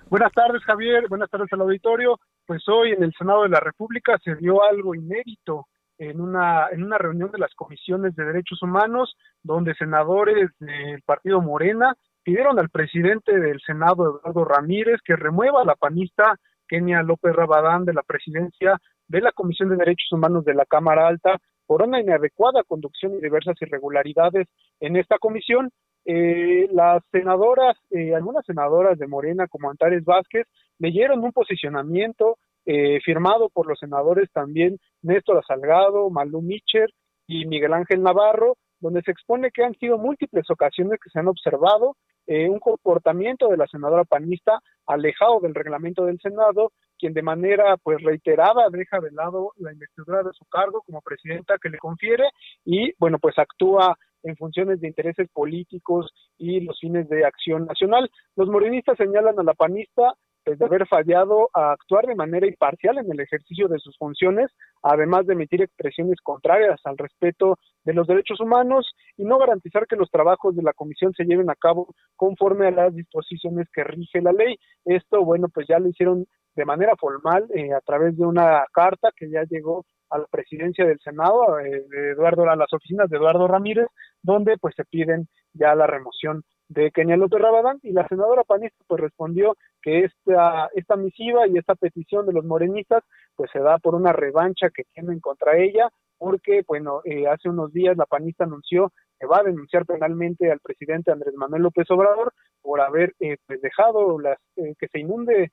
Buenas 0.08 0.32
tardes, 0.32 0.62
Javier. 0.64 1.08
Buenas 1.08 1.30
tardes 1.30 1.52
al 1.52 1.60
auditorio. 1.60 2.18
Pues 2.46 2.62
hoy 2.68 2.92
en 2.92 3.02
el 3.02 3.12
Senado 3.18 3.44
de 3.44 3.50
la 3.50 3.60
República 3.60 4.18
se 4.24 4.34
dio 4.36 4.62
algo 4.62 4.94
inédito 4.94 5.66
en 6.10 6.20
una, 6.20 6.68
en 6.72 6.82
una 6.82 6.98
reunión 6.98 7.30
de 7.30 7.38
las 7.38 7.54
comisiones 7.54 8.16
de 8.16 8.24
derechos 8.24 8.60
humanos, 8.62 9.16
donde 9.42 9.74
senadores 9.74 10.50
del 10.58 11.00
partido 11.02 11.40
Morena 11.40 11.94
pidieron 12.24 12.58
al 12.58 12.70
presidente 12.70 13.38
del 13.38 13.60
Senado, 13.60 14.20
Eduardo 14.20 14.44
Ramírez, 14.44 15.00
que 15.04 15.16
remueva 15.16 15.62
a 15.62 15.64
la 15.64 15.76
panista 15.76 16.36
Kenia 16.66 17.02
López 17.02 17.34
Rabadán 17.34 17.84
de 17.84 17.94
la 17.94 18.02
presidencia 18.02 18.78
de 19.06 19.20
la 19.20 19.32
Comisión 19.32 19.68
de 19.68 19.76
Derechos 19.76 20.10
Humanos 20.12 20.44
de 20.44 20.54
la 20.54 20.64
Cámara 20.64 21.06
Alta 21.06 21.38
por 21.66 21.82
una 21.82 22.00
inadecuada 22.00 22.64
conducción 22.64 23.14
y 23.14 23.20
diversas 23.20 23.54
irregularidades 23.60 24.48
en 24.80 24.96
esta 24.96 25.18
comisión. 25.18 25.70
Eh, 26.04 26.68
las 26.72 27.02
senadoras, 27.12 27.76
eh, 27.90 28.14
algunas 28.14 28.44
senadoras 28.44 28.98
de 28.98 29.06
Morena 29.06 29.46
como 29.46 29.70
Antares 29.70 30.04
Vázquez, 30.04 30.46
leyeron 30.78 31.22
un 31.22 31.30
posicionamiento 31.30 32.38
eh, 32.66 33.00
firmado 33.04 33.48
por 33.48 33.66
los 33.66 33.78
senadores 33.78 34.30
también 34.32 34.78
Néstor 35.02 35.44
Salgado, 35.46 36.10
Malú 36.10 36.42
Micher 36.42 36.90
y 37.26 37.46
Miguel 37.46 37.72
Ángel 37.72 38.02
Navarro, 38.02 38.56
donde 38.80 39.02
se 39.02 39.10
expone 39.10 39.50
que 39.50 39.64
han 39.64 39.74
sido 39.74 39.98
múltiples 39.98 40.48
ocasiones 40.50 40.98
que 41.02 41.10
se 41.10 41.18
han 41.18 41.28
observado 41.28 41.96
eh, 42.26 42.48
un 42.48 42.60
comportamiento 42.60 43.48
de 43.48 43.56
la 43.56 43.66
senadora 43.66 44.04
panista 44.04 44.60
alejado 44.86 45.40
del 45.40 45.54
reglamento 45.54 46.04
del 46.04 46.20
Senado, 46.20 46.72
quien 46.98 47.14
de 47.14 47.22
manera 47.22 47.76
pues 47.82 48.00
reiterada 48.02 48.68
deja 48.70 49.00
de 49.00 49.10
lado 49.10 49.52
la 49.56 49.72
investidura 49.72 50.22
de 50.22 50.32
su 50.32 50.44
cargo 50.44 50.82
como 50.82 51.00
presidenta 51.00 51.58
que 51.60 51.68
le 51.68 51.78
confiere 51.78 52.24
y 52.64 52.92
bueno 52.98 53.18
pues 53.18 53.38
actúa 53.38 53.96
en 54.22 54.36
funciones 54.36 54.80
de 54.80 54.86
intereses 54.86 55.28
políticos 55.32 56.12
y 56.38 56.60
los 56.60 56.78
fines 56.78 57.08
de 57.08 57.24
acción 57.24 57.66
nacional. 57.66 58.08
Los 58.36 58.48
morenistas 58.48 58.96
señalan 58.96 59.38
a 59.40 59.42
la 59.42 59.54
panista 59.54 60.14
de 60.44 60.64
haber 60.64 60.86
fallado 60.88 61.50
a 61.54 61.72
actuar 61.72 62.06
de 62.06 62.16
manera 62.16 62.46
imparcial 62.46 62.98
en 62.98 63.10
el 63.10 63.20
ejercicio 63.20 63.68
de 63.68 63.78
sus 63.78 63.96
funciones, 63.96 64.50
además 64.82 65.26
de 65.26 65.34
emitir 65.34 65.62
expresiones 65.62 66.20
contrarias 66.22 66.80
al 66.84 66.98
respeto 66.98 67.58
de 67.84 67.94
los 67.94 68.06
derechos 68.06 68.40
humanos 68.40 68.92
y 69.16 69.24
no 69.24 69.38
garantizar 69.38 69.86
que 69.86 69.96
los 69.96 70.10
trabajos 70.10 70.56
de 70.56 70.62
la 70.62 70.72
comisión 70.72 71.12
se 71.14 71.24
lleven 71.24 71.50
a 71.50 71.54
cabo 71.54 71.94
conforme 72.16 72.66
a 72.66 72.72
las 72.72 72.94
disposiciones 72.94 73.68
que 73.72 73.84
rige 73.84 74.20
la 74.20 74.32
ley. 74.32 74.56
Esto, 74.84 75.24
bueno, 75.24 75.48
pues 75.48 75.66
ya 75.68 75.78
lo 75.78 75.88
hicieron 75.88 76.26
de 76.54 76.64
manera 76.64 76.94
formal 76.96 77.46
eh, 77.54 77.72
a 77.72 77.80
través 77.80 78.16
de 78.16 78.26
una 78.26 78.64
carta 78.72 79.10
que 79.16 79.30
ya 79.30 79.44
llegó 79.44 79.84
a 80.10 80.18
la 80.18 80.26
presidencia 80.26 80.84
del 80.84 81.00
Senado, 81.00 81.58
eh, 81.60 81.84
de 81.88 82.10
Eduardo, 82.10 82.48
a 82.48 82.56
las 82.56 82.72
oficinas 82.72 83.08
de 83.08 83.16
Eduardo 83.16 83.48
Ramírez, 83.48 83.86
donde 84.22 84.58
pues 84.58 84.74
se 84.76 84.84
piden 84.84 85.28
ya 85.54 85.74
la 85.74 85.86
remoción 85.86 86.42
de 86.72 86.90
Kenia 86.90 87.16
López 87.16 87.40
Rabadán 87.40 87.78
y 87.82 87.92
la 87.92 88.06
senadora 88.08 88.44
panista 88.44 88.76
pues 88.86 89.00
respondió 89.00 89.56
que 89.82 90.04
esta, 90.04 90.70
esta 90.74 90.96
misiva 90.96 91.46
y 91.46 91.58
esta 91.58 91.74
petición 91.74 92.26
de 92.26 92.32
los 92.32 92.44
morenistas 92.44 93.02
pues 93.36 93.50
se 93.52 93.60
da 93.60 93.78
por 93.78 93.94
una 93.94 94.12
revancha 94.12 94.70
que 94.74 94.84
tienen 94.94 95.20
contra 95.20 95.58
ella 95.58 95.90
porque 96.18 96.62
bueno 96.66 97.00
eh, 97.04 97.26
hace 97.26 97.48
unos 97.48 97.72
días 97.72 97.96
la 97.96 98.06
panista 98.06 98.44
anunció 98.44 98.92
que 99.18 99.26
va 99.26 99.38
a 99.38 99.42
denunciar 99.44 99.84
penalmente 99.84 100.50
al 100.50 100.60
presidente 100.60 101.12
Andrés 101.12 101.34
Manuel 101.34 101.62
López 101.62 101.90
Obrador 101.90 102.32
por 102.62 102.80
haber 102.80 103.14
eh, 103.20 103.36
pues 103.46 103.60
dejado 103.60 104.18
las 104.18 104.38
eh, 104.56 104.74
que 104.78 104.88
se 104.88 105.00
inunde 105.00 105.50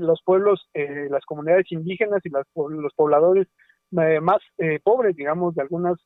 los 0.00 0.20
pueblos 0.24 0.68
las 0.74 1.24
comunidades 1.24 1.70
indígenas 1.70 2.20
y 2.24 2.30
las, 2.30 2.44
los 2.56 2.92
pobladores 2.94 3.46
más 3.92 4.38
pobres 4.82 5.14
digamos 5.14 5.54
de 5.54 5.62
algunas 5.62 5.96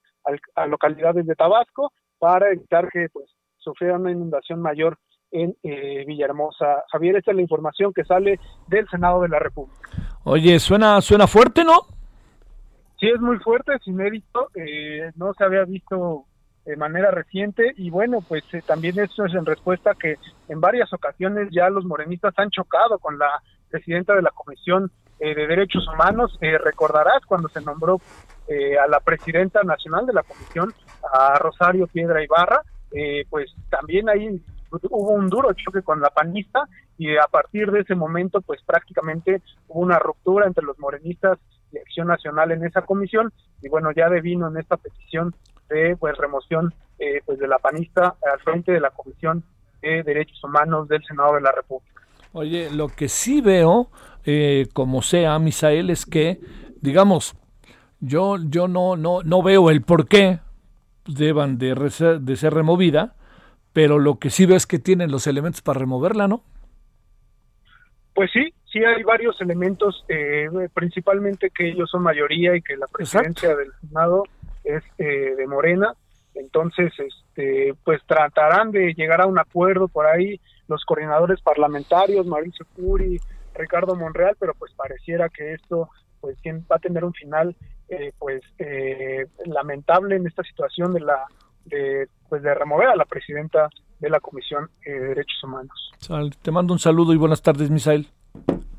localidades 0.69 1.25
de 1.25 1.35
Tabasco 1.35 1.91
para 2.19 2.53
evitar 2.53 2.91
que 2.91 3.09
pues 3.11 3.35
sufriera 3.61 3.97
una 3.97 4.11
inundación 4.11 4.61
mayor 4.61 4.99
en 5.33 5.57
eh, 5.63 6.05
Villahermosa. 6.07 6.85
Javier, 6.91 7.17
esta 7.17 7.31
es 7.31 7.37
la 7.37 7.43
información 7.43 7.93
que 7.93 8.05
sale 8.05 8.39
del 8.69 8.89
Senado 8.89 9.23
de 9.23 9.29
la 9.29 9.39
República. 9.39 9.89
Oye, 10.25 10.59
suena, 10.59 11.01
suena 11.01 11.27
fuerte, 11.27 11.65
¿no? 11.65 11.87
Sí, 12.99 13.09
es 13.09 13.21
muy 13.21 13.39
fuerte, 13.39 13.75
es 13.75 13.87
inédito, 13.87 14.51
eh, 14.55 15.11
no 15.17 15.33
se 15.33 15.45
había 15.45 15.65
visto 15.65 16.27
de 16.67 16.77
manera 16.77 17.11
reciente 17.11 17.73
y 17.77 17.89
bueno, 17.89 18.19
pues 18.21 18.45
eh, 18.53 18.63
también 18.67 18.99
esto 18.99 19.25
es 19.25 19.35
en 19.35 19.47
respuesta 19.47 19.95
que 19.95 20.17
en 20.49 20.61
varias 20.61 20.93
ocasiones 20.93 21.49
ya 21.51 21.71
los 21.71 21.87
morenistas 21.87 22.35
han 22.37 22.51
chocado 22.51 22.99
con 22.99 23.19
la 23.19 23.31
presidenta 23.71 24.15
de 24.15 24.23
la 24.23 24.31
Comisión 24.31 24.91
de 25.19 25.35
Derechos 25.35 25.87
Humanos. 25.87 26.39
recordarás 26.41 27.25
cuando 27.27 27.49
se 27.49 27.61
nombró 27.61 28.01
a 28.83 28.89
la 28.89 29.01
presidenta 29.01 29.63
nacional 29.63 30.07
de 30.07 30.15
la 30.15 30.23
Comisión, 30.23 30.73
a 31.13 31.39
Rosario 31.39 31.87
Piedra 31.87 32.25
Ibarra, 32.25 32.63
eh, 32.93 33.25
pues 33.29 33.55
también 33.69 34.09
ahí 34.09 34.43
hubo 34.71 35.11
un 35.11 35.29
duro 35.29 35.53
choque 35.53 35.83
con 35.83 36.01
la 36.01 36.11
panista 36.11 36.69
y 36.97 37.17
a 37.17 37.27
partir 37.31 37.71
de 37.71 37.81
ese 37.81 37.95
momento 37.95 38.41
pues 38.41 38.61
prácticamente 38.65 39.43
hubo 39.69 39.81
una 39.81 39.99
ruptura 39.99 40.47
entre 40.47 40.65
los 40.65 40.79
morenistas 40.79 41.39
y 41.73 41.79
Acción 41.79 42.09
Nacional 42.09 42.53
en 42.53 42.65
esa 42.65 42.83
comisión 42.83 43.33
y 43.63 43.69
bueno 43.69 43.91
ya 43.93 44.09
devino 44.09 44.49
en 44.49 44.57
esta 44.59 44.77
petición 44.77 45.35
de 45.69 45.97
pues 45.97 46.17
remoción 46.17 46.73
eh, 46.99 47.21
pues 47.25 47.39
de 47.39 47.49
la 47.49 47.59
panista 47.59 48.15
al 48.33 48.41
frente 48.41 48.73
de 48.73 48.81
la 48.81 48.91
comisión 48.91 49.43
de 49.81 50.03
Derechos 50.03 50.43
Humanos 50.45 50.89
del 50.89 51.03
Senado 51.05 51.35
de 51.35 51.41
la 51.41 51.53
República. 51.53 52.03
Oye, 52.33 52.71
lo 52.71 52.89
que 52.89 53.09
sí 53.09 53.41
veo, 53.41 53.91
eh, 54.25 54.69
como 54.73 55.03
sea, 55.03 55.39
Misael, 55.39 55.91
es 55.91 56.07
que, 56.07 56.41
digamos, 56.81 57.35
yo, 57.99 58.37
yo 58.39 58.69
no, 58.69 58.97
no, 58.97 59.23
no 59.23 59.43
veo 59.43 59.71
el 59.71 59.83
por 59.83 60.07
qué 60.07 60.41
deban 61.15 61.59
de, 61.59 61.75
de 62.21 62.37
ser 62.37 62.55
removida, 62.55 63.15
pero 63.73 63.99
lo 63.99 64.19
que 64.19 64.31
sí 64.31 64.47
veo 64.47 64.57
es 64.57 64.67
que 64.67 64.79
tienen 64.79 65.11
los 65.11 65.27
elementos 65.27 65.63
para 65.63 65.81
removerla, 65.81 66.29
¿no? 66.29 66.43
Pues 68.15 68.31
sí, 68.33 68.53
sí 68.71 68.85
hay 68.85 69.03
varios 69.03 69.41
elementos, 69.41 70.05
eh, 70.09 70.49
principalmente 70.75 71.51
que 71.51 71.69
ellos 71.69 71.91
son 71.91 72.03
mayoría 72.03 72.57
y 72.57 72.63
que 72.63 72.77
la 72.77 72.87
presidencia 72.87 73.55
del 73.55 73.73
Senado 73.81 74.25
es 74.65 74.83
eh, 74.99 75.35
de 75.37 75.47
Morena, 75.47 75.95
entonces 76.35 76.93
este 76.99 77.75
pues 77.85 78.01
tratarán 78.07 78.71
de 78.71 78.95
llegar 78.95 79.21
a 79.21 79.27
un 79.27 79.39
acuerdo 79.39 79.89
por 79.89 80.07
ahí 80.07 80.41
los 80.69 80.85
coordinadores 80.85 81.41
parlamentarios 81.41 82.27
Mauricio 82.27 82.67
Curi 82.75 83.21
Ricardo 83.55 83.97
Monreal 83.97 84.37
pero 84.39 84.55
pues 84.55 84.73
pareciera 84.75 85.29
que 85.29 85.55
esto 85.55 85.89
pues 86.21 86.37
va 86.71 86.77
a 86.77 86.79
tener 86.79 87.05
un 87.05 87.13
final 87.13 87.57
eh, 87.91 88.13
pues 88.19 88.43
eh, 88.59 89.27
lamentable 89.47 90.17
en 90.17 90.27
esta 90.27 90.43
situación 90.43 90.95
de 90.95 91.01
la 91.01 91.27
de 91.65 92.09
pues 92.29 92.43
de 92.43 92.55
remover 92.55 92.89
a 92.89 92.97
la 92.97 93.05
presidenta 93.05 93.69
de 93.99 94.09
la 94.09 94.21
Comisión 94.21 94.71
de 94.85 94.99
Derechos 94.99 95.45
Humanos. 95.45 95.93
Te 96.43 96.51
mando 96.51 96.73
un 96.73 96.79
saludo 96.79 97.13
y 97.13 97.17
buenas 97.17 97.43
tardes, 97.43 97.71
Misael. 97.71 98.09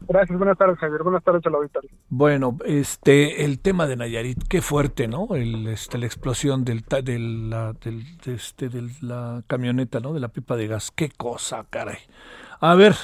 Gracias, 0.07 0.37
buenas 0.37 0.57
tardes, 0.57 0.77
Javier. 0.79 1.03
Buenas 1.03 1.23
tardes 1.23 1.45
a 1.45 1.49
la 1.49 1.57
auditorio. 1.57 1.89
Bueno, 2.09 2.57
este, 2.65 3.45
el 3.45 3.59
tema 3.59 3.87
de 3.87 3.95
Nayarit, 3.95 4.45
qué 4.49 4.61
fuerte, 4.61 5.07
¿no? 5.07 5.27
El, 5.35 5.67
este, 5.67 5.97
la 5.97 6.05
explosión 6.05 6.65
del, 6.65 6.81
de 6.81 7.19
la, 7.19 7.73
del, 7.73 8.03
este, 8.25 8.67
de 8.67 8.89
la 9.01 9.43
camioneta, 9.47 9.99
¿no? 9.99 10.13
De 10.13 10.19
la 10.19 10.27
pipa 10.29 10.57
de 10.57 10.67
gas. 10.67 10.91
Qué 10.91 11.11
cosa, 11.15 11.65
caray. 11.69 11.99
A 12.59 12.75
ver, 12.75 12.95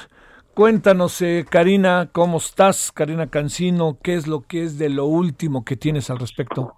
cuéntanos, 0.57 1.21
eh, 1.21 1.45
Karina, 1.47 2.09
¿cómo 2.11 2.39
estás? 2.39 2.91
Karina 2.91 3.27
Cancino, 3.29 3.99
¿qué 4.01 4.15
es 4.15 4.25
lo 4.25 4.41
que 4.41 4.63
es 4.63 4.79
de 4.79 4.89
lo 4.89 5.05
último 5.05 5.63
que 5.63 5.77
tienes 5.77 6.09
al 6.09 6.17
respecto? 6.17 6.73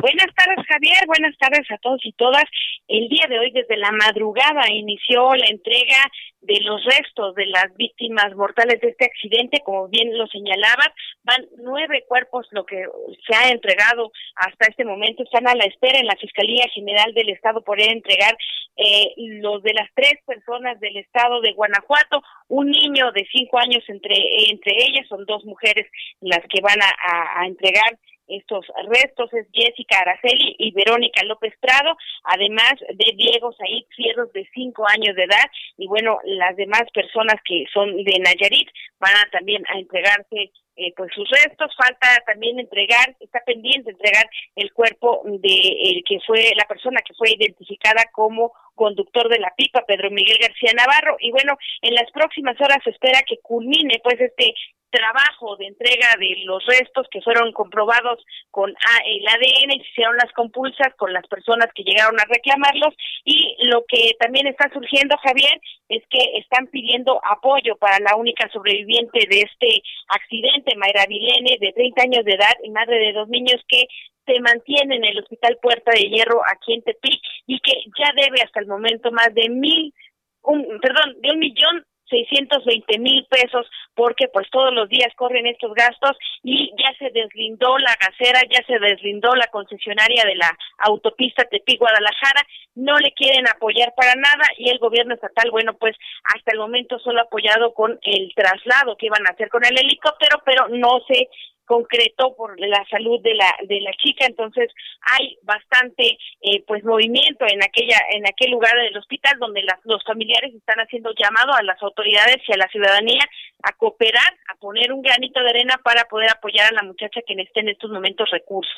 Buenas 0.00 0.32
tardes, 0.32 0.64
Javier. 0.68 1.06
Buenas 1.08 1.36
tardes 1.38 1.68
a 1.72 1.78
todos 1.78 1.98
y 2.04 2.12
todas. 2.12 2.44
El 2.86 3.08
día 3.08 3.26
de 3.28 3.40
hoy, 3.40 3.50
desde 3.50 3.76
la 3.76 3.90
madrugada, 3.90 4.70
inició 4.70 5.34
la 5.34 5.46
entrega 5.46 5.98
de 6.40 6.60
los 6.60 6.84
restos 6.84 7.34
de 7.34 7.46
las 7.46 7.74
víctimas 7.76 8.32
mortales 8.36 8.80
de 8.80 8.90
este 8.90 9.06
accidente. 9.06 9.60
Como 9.64 9.88
bien 9.88 10.16
lo 10.16 10.28
señalaban, 10.28 10.86
van 11.24 11.44
nueve 11.56 12.04
cuerpos, 12.06 12.46
lo 12.52 12.64
que 12.64 12.84
se 13.26 13.34
ha 13.34 13.50
entregado 13.50 14.12
hasta 14.36 14.68
este 14.68 14.84
momento. 14.84 15.24
Están 15.24 15.48
a 15.48 15.56
la 15.56 15.64
espera 15.64 15.98
en 15.98 16.06
la 16.06 16.14
Fiscalía 16.14 16.68
General 16.72 17.12
del 17.12 17.30
Estado 17.30 17.64
por 17.64 17.80
entregar 17.82 18.36
eh, 18.76 19.14
los 19.16 19.64
de 19.64 19.74
las 19.74 19.90
tres 19.96 20.14
personas 20.24 20.78
del 20.78 20.96
Estado 20.98 21.40
de 21.40 21.54
Guanajuato. 21.54 22.22
Un 22.46 22.70
niño 22.70 23.10
de 23.10 23.26
cinco 23.32 23.58
años 23.58 23.82
entre, 23.88 24.14
entre 24.48 24.74
ellas, 24.76 25.08
son 25.08 25.24
dos 25.26 25.44
mujeres 25.44 25.90
las 26.20 26.46
que 26.48 26.60
van 26.60 26.78
a 26.80 27.44
entregar 27.48 27.98
estos 28.28 28.66
restos 28.88 29.32
es 29.34 29.46
Jessica 29.52 30.00
Araceli 30.00 30.56
y 30.58 30.72
Verónica 30.72 31.24
López 31.24 31.54
Prado, 31.60 31.96
además 32.24 32.74
de 32.80 33.12
Diego 33.16 33.52
Said 33.52 33.84
Fierros 33.96 34.32
de 34.32 34.48
cinco 34.54 34.84
años 34.88 35.16
de 35.16 35.24
edad 35.24 35.50
y 35.76 35.86
bueno, 35.86 36.18
las 36.24 36.56
demás 36.56 36.84
personas 36.92 37.36
que 37.44 37.64
son 37.72 37.96
de 37.96 38.18
Nayarit 38.18 38.68
van 39.00 39.14
a 39.14 39.30
también 39.30 39.64
a 39.68 39.78
entregarse 39.78 40.52
eh, 40.80 40.94
pues 40.96 41.10
sus 41.12 41.28
restos, 41.28 41.74
falta 41.76 42.06
también 42.24 42.60
entregar, 42.60 43.16
está 43.18 43.40
pendiente 43.44 43.90
entregar 43.90 44.30
el 44.54 44.72
cuerpo 44.72 45.22
de 45.24 45.58
el 45.82 46.04
que 46.06 46.20
fue 46.24 46.52
la 46.54 46.66
persona 46.66 47.00
que 47.04 47.14
fue 47.14 47.30
identificada 47.30 48.04
como 48.12 48.52
conductor 48.78 49.28
de 49.28 49.40
la 49.40 49.52
pipa, 49.56 49.84
Pedro 49.86 50.10
Miguel 50.10 50.38
García 50.40 50.72
Navarro, 50.74 51.16
y 51.18 51.32
bueno, 51.32 51.58
en 51.82 51.94
las 51.94 52.10
próximas 52.12 52.58
horas 52.60 52.78
se 52.84 52.90
espera 52.90 53.20
que 53.26 53.38
culmine 53.42 54.00
pues 54.02 54.20
este 54.20 54.54
trabajo 54.90 55.56
de 55.56 55.66
entrega 55.66 56.08
de 56.18 56.44
los 56.44 56.64
restos 56.64 57.06
que 57.10 57.20
fueron 57.20 57.52
comprobados 57.52 58.24
con 58.50 58.70
el 58.70 59.28
ADN 59.28 59.70
se 59.70 59.90
hicieron 59.90 60.16
las 60.16 60.32
compulsas 60.32 60.94
con 60.96 61.12
las 61.12 61.26
personas 61.26 61.68
que 61.74 61.82
llegaron 61.82 62.18
a 62.18 62.24
reclamarlos. 62.24 62.94
Y 63.24 63.56
lo 63.66 63.84
que 63.86 64.12
también 64.18 64.46
está 64.46 64.70
surgiendo 64.72 65.16
Javier 65.18 65.60
es 65.88 66.02
que 66.08 66.38
están 66.38 66.66
pidiendo 66.68 67.20
apoyo 67.24 67.76
para 67.76 67.98
la 68.00 68.16
única 68.16 68.48
sobreviviente 68.50 69.26
de 69.28 69.40
este 69.40 69.82
accidente 70.08 70.76
Mayra 70.76 71.06
Vilene 71.06 71.58
de 71.60 71.72
30 71.72 72.02
años 72.02 72.24
de 72.24 72.32
edad 72.32 72.56
y 72.62 72.70
madre 72.70 72.98
de 72.98 73.12
dos 73.12 73.28
niños 73.28 73.60
que 73.68 73.86
se 74.28 74.40
mantiene 74.40 74.96
en 74.96 75.04
el 75.04 75.18
Hospital 75.18 75.58
Puerta 75.62 75.90
de 75.92 76.08
Hierro 76.08 76.42
aquí 76.46 76.74
en 76.74 76.82
Tepic 76.82 77.20
y 77.46 77.58
que 77.60 77.72
ya 77.98 78.12
debe 78.14 78.42
hasta 78.42 78.60
el 78.60 78.66
momento 78.66 79.10
más 79.10 79.32
de 79.34 79.48
mil 79.48 79.94
un, 80.42 80.78
perdón, 80.80 81.16
de 81.20 81.30
un 81.32 81.38
millón 81.38 81.84
620 82.08 82.98
mil 82.98 83.26
pesos 83.28 83.66
porque 83.94 84.28
pues 84.28 84.48
todos 84.50 84.72
los 84.72 84.88
días 84.88 85.12
corren 85.16 85.46
estos 85.46 85.74
gastos 85.74 86.16
y 86.42 86.72
ya 86.78 86.94
se 86.98 87.10
deslindó 87.10 87.76
la 87.78 87.94
gasera, 88.00 88.40
ya 88.50 88.64
se 88.66 88.78
deslindó 88.78 89.34
la 89.34 89.46
concesionaria 89.48 90.24
de 90.24 90.36
la 90.36 90.56
autopista 90.78 91.44
Tepic-Guadalajara, 91.44 92.46
no 92.76 92.96
le 92.98 93.12
quieren 93.12 93.46
apoyar 93.48 93.92
para 93.96 94.14
nada 94.14 94.44
y 94.56 94.70
el 94.70 94.78
gobierno 94.78 95.14
estatal, 95.14 95.50
bueno, 95.50 95.74
pues 95.74 95.96
hasta 96.34 96.52
el 96.52 96.58
momento 96.58 96.98
solo 96.98 97.20
ha 97.20 97.24
apoyado 97.24 97.74
con 97.74 97.98
el 98.02 98.32
traslado 98.34 98.96
que 98.96 99.06
iban 99.06 99.26
a 99.26 99.32
hacer 99.32 99.48
con 99.48 99.64
el 99.64 99.78
helicóptero, 99.78 100.40
pero 100.44 100.68
no 100.68 101.00
se 101.06 101.28
concreto 101.68 102.34
por 102.34 102.58
la 102.58 102.84
salud 102.90 103.20
de 103.22 103.34
la 103.34 103.54
de 103.68 103.80
la 103.80 103.92
chica. 103.92 104.26
Entonces 104.26 104.72
hay 105.02 105.38
bastante 105.42 106.18
eh, 106.40 106.64
pues 106.66 106.82
movimiento 106.82 107.44
en 107.46 107.62
aquella 107.62 107.98
en 108.10 108.26
aquel 108.26 108.50
lugar 108.50 108.74
del 108.74 108.96
hospital 108.96 109.38
donde 109.38 109.62
las, 109.62 109.78
los 109.84 110.02
familiares 110.04 110.52
están 110.54 110.78
haciendo 110.80 111.10
llamado 111.16 111.52
a 111.52 111.62
las 111.62 111.80
autoridades 111.82 112.38
y 112.48 112.52
a 112.52 112.56
la 112.56 112.68
ciudadanía 112.68 113.22
a 113.62 113.72
cooperar 113.72 114.32
a 114.50 114.56
poner 114.56 114.92
un 114.92 115.02
granito 115.02 115.40
de 115.40 115.50
arena 115.50 115.78
para 115.84 116.04
poder 116.04 116.30
apoyar 116.30 116.72
a 116.72 116.74
la 116.74 116.82
muchacha 116.82 117.20
que 117.26 117.36
necesite 117.36 117.60
en 117.60 117.68
estos 117.68 117.90
momentos 117.90 118.28
recursos. 118.30 118.74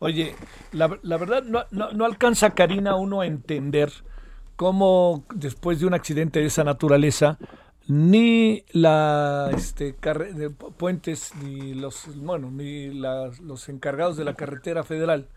Oye 0.00 0.34
la, 0.72 0.98
la 1.02 1.16
verdad 1.16 1.42
no, 1.44 1.64
no, 1.70 1.92
no 1.92 2.04
alcanza 2.04 2.54
Karina 2.54 2.96
uno 2.96 3.20
a 3.20 3.26
entender 3.26 3.90
cómo 4.56 5.24
después 5.34 5.80
de 5.80 5.86
un 5.86 5.94
accidente 5.94 6.40
de 6.40 6.46
esa 6.46 6.64
naturaleza 6.64 7.38
ni 7.86 8.64
la 8.72 9.50
este 9.54 9.94
puentes 10.78 11.34
ni 11.42 11.74
los 11.74 12.16
bueno 12.16 12.50
ni 12.50 12.88
los 12.88 13.68
encargados 13.68 14.16
de 14.16 14.24
la 14.24 14.34
carretera 14.34 14.84
federal 14.84 15.28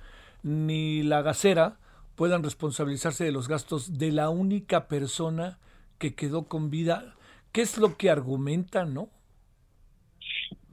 ni 0.44 1.04
la 1.04 1.22
gasera 1.22 1.78
puedan 2.16 2.44
responsabilizarse 2.44 3.26
de 3.26 3.32
los 3.32 3.48
gastos 3.48 3.98
de 3.98 4.12
la 4.12 4.30
única 4.30 4.88
persona 4.88 5.60
que 6.00 6.16
quedó 6.16 6.48
con 6.48 6.72
vida. 6.72 7.16
Qué 7.52 7.62
es 7.62 7.78
lo 7.78 7.98
que 7.98 8.10
argumentan 8.10 8.94
no 8.94 9.10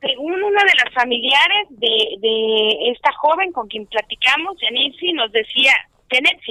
según 0.00 0.42
una 0.42 0.60
de 0.60 0.72
las 0.84 0.94
familiares 0.94 1.66
de, 1.70 2.18
de 2.20 2.90
esta 2.92 3.10
joven 3.14 3.52
con 3.52 3.68
quien 3.68 3.86
platicamos 3.86 4.56
Yanisi 4.60 5.12
nos 5.12 5.32
decía 5.32 5.72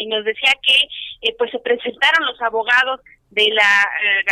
nos 0.07 0.25
decía 0.25 0.51
que 0.61 1.27
eh, 1.27 1.35
pues 1.37 1.51
se 1.51 1.59
presentaron 1.59 2.25
los 2.25 2.41
abogados 2.41 2.99
de 3.33 3.49
la 3.49 3.91
eh, 4.01 4.23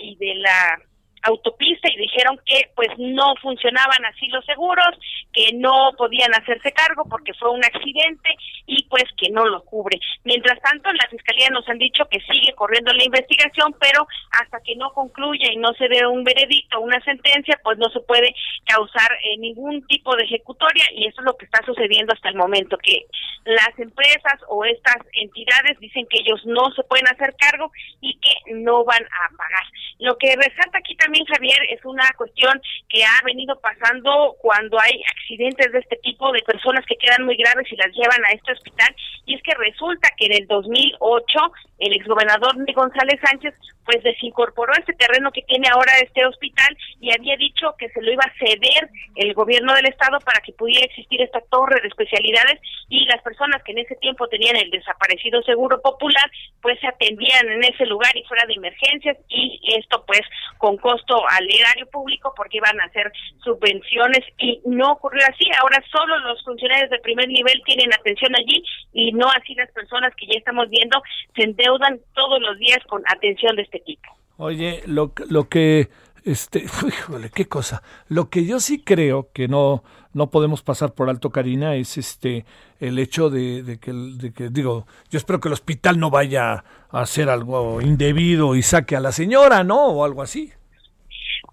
y 0.00 0.16
de 0.16 0.34
la 0.36 0.80
autopista 1.22 1.88
y 1.90 1.96
dijeron 1.96 2.40
que 2.44 2.70
pues 2.74 2.88
no 2.98 3.34
funcionaban 3.42 4.04
así 4.06 4.26
los 4.28 4.44
seguros, 4.44 4.98
que 5.32 5.52
no 5.54 5.92
podían 5.96 6.34
hacerse 6.34 6.72
cargo 6.72 7.04
porque 7.08 7.34
fue 7.34 7.50
un 7.50 7.64
accidente 7.64 8.36
y 8.66 8.84
pues 8.84 9.04
que 9.16 9.30
no 9.30 9.44
lo 9.44 9.64
cubre. 9.64 9.98
Mientras 10.24 10.60
tanto, 10.60 10.90
en 10.90 10.96
la 10.96 11.08
fiscalía 11.10 11.48
nos 11.50 11.68
han 11.68 11.78
dicho 11.78 12.04
que 12.10 12.20
sigue 12.20 12.52
corriendo 12.54 12.92
la 12.92 13.04
investigación, 13.04 13.74
pero 13.80 14.06
hasta 14.30 14.60
que 14.60 14.76
no 14.76 14.92
concluya 14.92 15.52
y 15.52 15.56
no 15.56 15.72
se 15.74 15.88
dé 15.88 16.06
un 16.06 16.24
veredicto, 16.24 16.80
una 16.80 17.00
sentencia, 17.02 17.58
pues 17.62 17.78
no 17.78 17.88
se 17.90 18.00
puede 18.00 18.34
causar 18.66 19.10
eh, 19.24 19.36
ningún 19.38 19.86
tipo 19.86 20.14
de 20.16 20.24
ejecutoria 20.24 20.84
y 20.92 21.06
eso 21.06 21.20
es 21.20 21.24
lo 21.24 21.36
que 21.36 21.46
está 21.46 21.64
sucediendo 21.64 22.12
hasta 22.12 22.28
el 22.28 22.36
momento, 22.36 22.78
que 22.78 23.06
las 23.44 23.78
empresas 23.78 24.40
o 24.48 24.64
estas 24.64 24.98
entidades 25.12 25.78
dicen 25.80 26.06
que 26.10 26.20
ellos 26.20 26.44
no 26.44 26.70
se 26.74 26.82
pueden 26.84 27.06
hacer 27.08 27.34
cargo 27.38 27.70
y 28.00 28.18
que 28.20 28.54
no 28.54 28.84
van 28.84 29.02
a 29.02 29.36
pagar. 29.36 29.64
Lo 29.98 30.16
que 30.18 30.36
resalta 30.36 30.78
aquí 30.78 30.94
también, 30.96 31.07
Javier, 31.26 31.58
es 31.70 31.84
una 31.84 32.08
cuestión 32.16 32.60
que 32.88 33.04
ha 33.04 33.22
venido 33.24 33.58
pasando 33.60 34.36
cuando 34.40 34.78
hay 34.80 35.02
accidentes 35.16 35.72
de 35.72 35.78
este 35.78 35.96
tipo 35.96 36.32
de 36.32 36.42
personas 36.42 36.84
que 36.86 36.96
quedan 36.96 37.24
muy 37.24 37.36
graves 37.36 37.70
y 37.70 37.76
las 37.76 37.92
llevan 37.92 38.24
a 38.26 38.32
este 38.32 38.52
hospital, 38.52 38.94
y 39.26 39.34
es 39.34 39.42
que 39.42 39.54
resulta 39.54 40.08
que 40.16 40.26
en 40.26 40.32
el 40.32 40.46
2008 40.46 41.38
el 41.78 41.92
exgobernador 41.92 42.54
González 42.74 43.20
Sánchez 43.22 43.54
pues 43.88 44.02
desincorporó 44.02 44.74
este 44.74 44.92
terreno 44.92 45.32
que 45.32 45.40
tiene 45.42 45.66
ahora 45.68 45.92
este 46.02 46.26
hospital 46.26 46.76
y 47.00 47.10
había 47.10 47.36
dicho 47.36 47.74
que 47.78 47.88
se 47.88 48.02
lo 48.02 48.12
iba 48.12 48.22
a 48.22 48.38
ceder 48.38 48.90
el 49.16 49.32
gobierno 49.32 49.72
del 49.72 49.86
estado 49.86 50.18
para 50.20 50.40
que 50.40 50.52
pudiera 50.52 50.84
existir 50.84 51.22
esta 51.22 51.40
torre 51.50 51.80
de 51.80 51.88
especialidades 51.88 52.60
y 52.90 53.06
las 53.06 53.22
personas 53.22 53.62
que 53.62 53.72
en 53.72 53.78
ese 53.78 53.96
tiempo 53.96 54.28
tenían 54.28 54.56
el 54.56 54.70
desaparecido 54.70 55.40
seguro 55.42 55.80
popular 55.80 56.30
pues 56.60 56.78
se 56.80 56.86
atendían 56.86 57.48
en 57.48 57.64
ese 57.64 57.86
lugar 57.86 58.14
y 58.14 58.24
fuera 58.24 58.44
de 58.46 58.54
emergencias 58.54 59.16
y 59.30 59.58
esto 59.78 60.04
pues 60.06 60.20
con 60.58 60.76
costo 60.98 61.22
al 61.28 61.46
erario 61.52 61.86
público 61.86 62.32
porque 62.36 62.58
iban 62.58 62.80
a 62.80 62.84
hacer 62.84 63.12
subvenciones 63.42 64.24
y 64.38 64.60
no 64.66 64.92
ocurrió 64.92 65.22
así. 65.28 65.44
Ahora 65.60 65.82
solo 65.90 66.18
los 66.20 66.42
funcionarios 66.44 66.90
de 66.90 66.98
primer 66.98 67.28
nivel 67.28 67.60
tienen 67.64 67.92
atención 67.92 68.34
allí 68.36 68.62
y 68.92 69.12
no 69.12 69.26
así 69.30 69.54
las 69.54 69.70
personas 69.72 70.12
que 70.16 70.26
ya 70.26 70.38
estamos 70.38 70.68
viendo 70.70 71.00
se 71.34 71.42
endeudan 71.44 72.00
todos 72.14 72.40
los 72.40 72.58
días 72.58 72.78
con 72.88 73.02
atención 73.06 73.56
de 73.56 73.62
este 73.62 73.80
tipo. 73.80 74.16
Oye, 74.36 74.82
lo, 74.86 75.12
lo 75.28 75.48
que 75.48 75.88
este, 76.24 76.64
híjole, 76.86 77.30
qué 77.30 77.48
cosa. 77.48 77.82
Lo 78.08 78.28
que 78.28 78.44
yo 78.44 78.60
sí 78.60 78.82
creo 78.82 79.30
que 79.32 79.48
no, 79.48 79.82
no 80.12 80.30
podemos 80.30 80.62
pasar 80.62 80.92
por 80.92 81.08
alto, 81.08 81.30
Karina, 81.30 81.74
es 81.76 81.96
este 81.96 82.44
el 82.80 82.98
hecho 82.98 83.30
de, 83.30 83.78
que, 83.80 83.92
de 83.92 84.32
que, 84.32 84.50
digo, 84.50 84.86
yo 85.10 85.16
espero 85.16 85.40
que 85.40 85.48
el 85.48 85.54
hospital 85.54 85.98
no 85.98 86.10
vaya 86.10 86.64
a 86.90 87.00
hacer 87.00 87.28
algo 87.28 87.80
indebido 87.80 88.54
y 88.54 88.62
saque 88.62 88.94
a 88.94 89.00
la 89.00 89.10
señora, 89.10 89.64
¿no? 89.64 89.86
O 89.86 90.04
algo 90.04 90.22
así. 90.22 90.52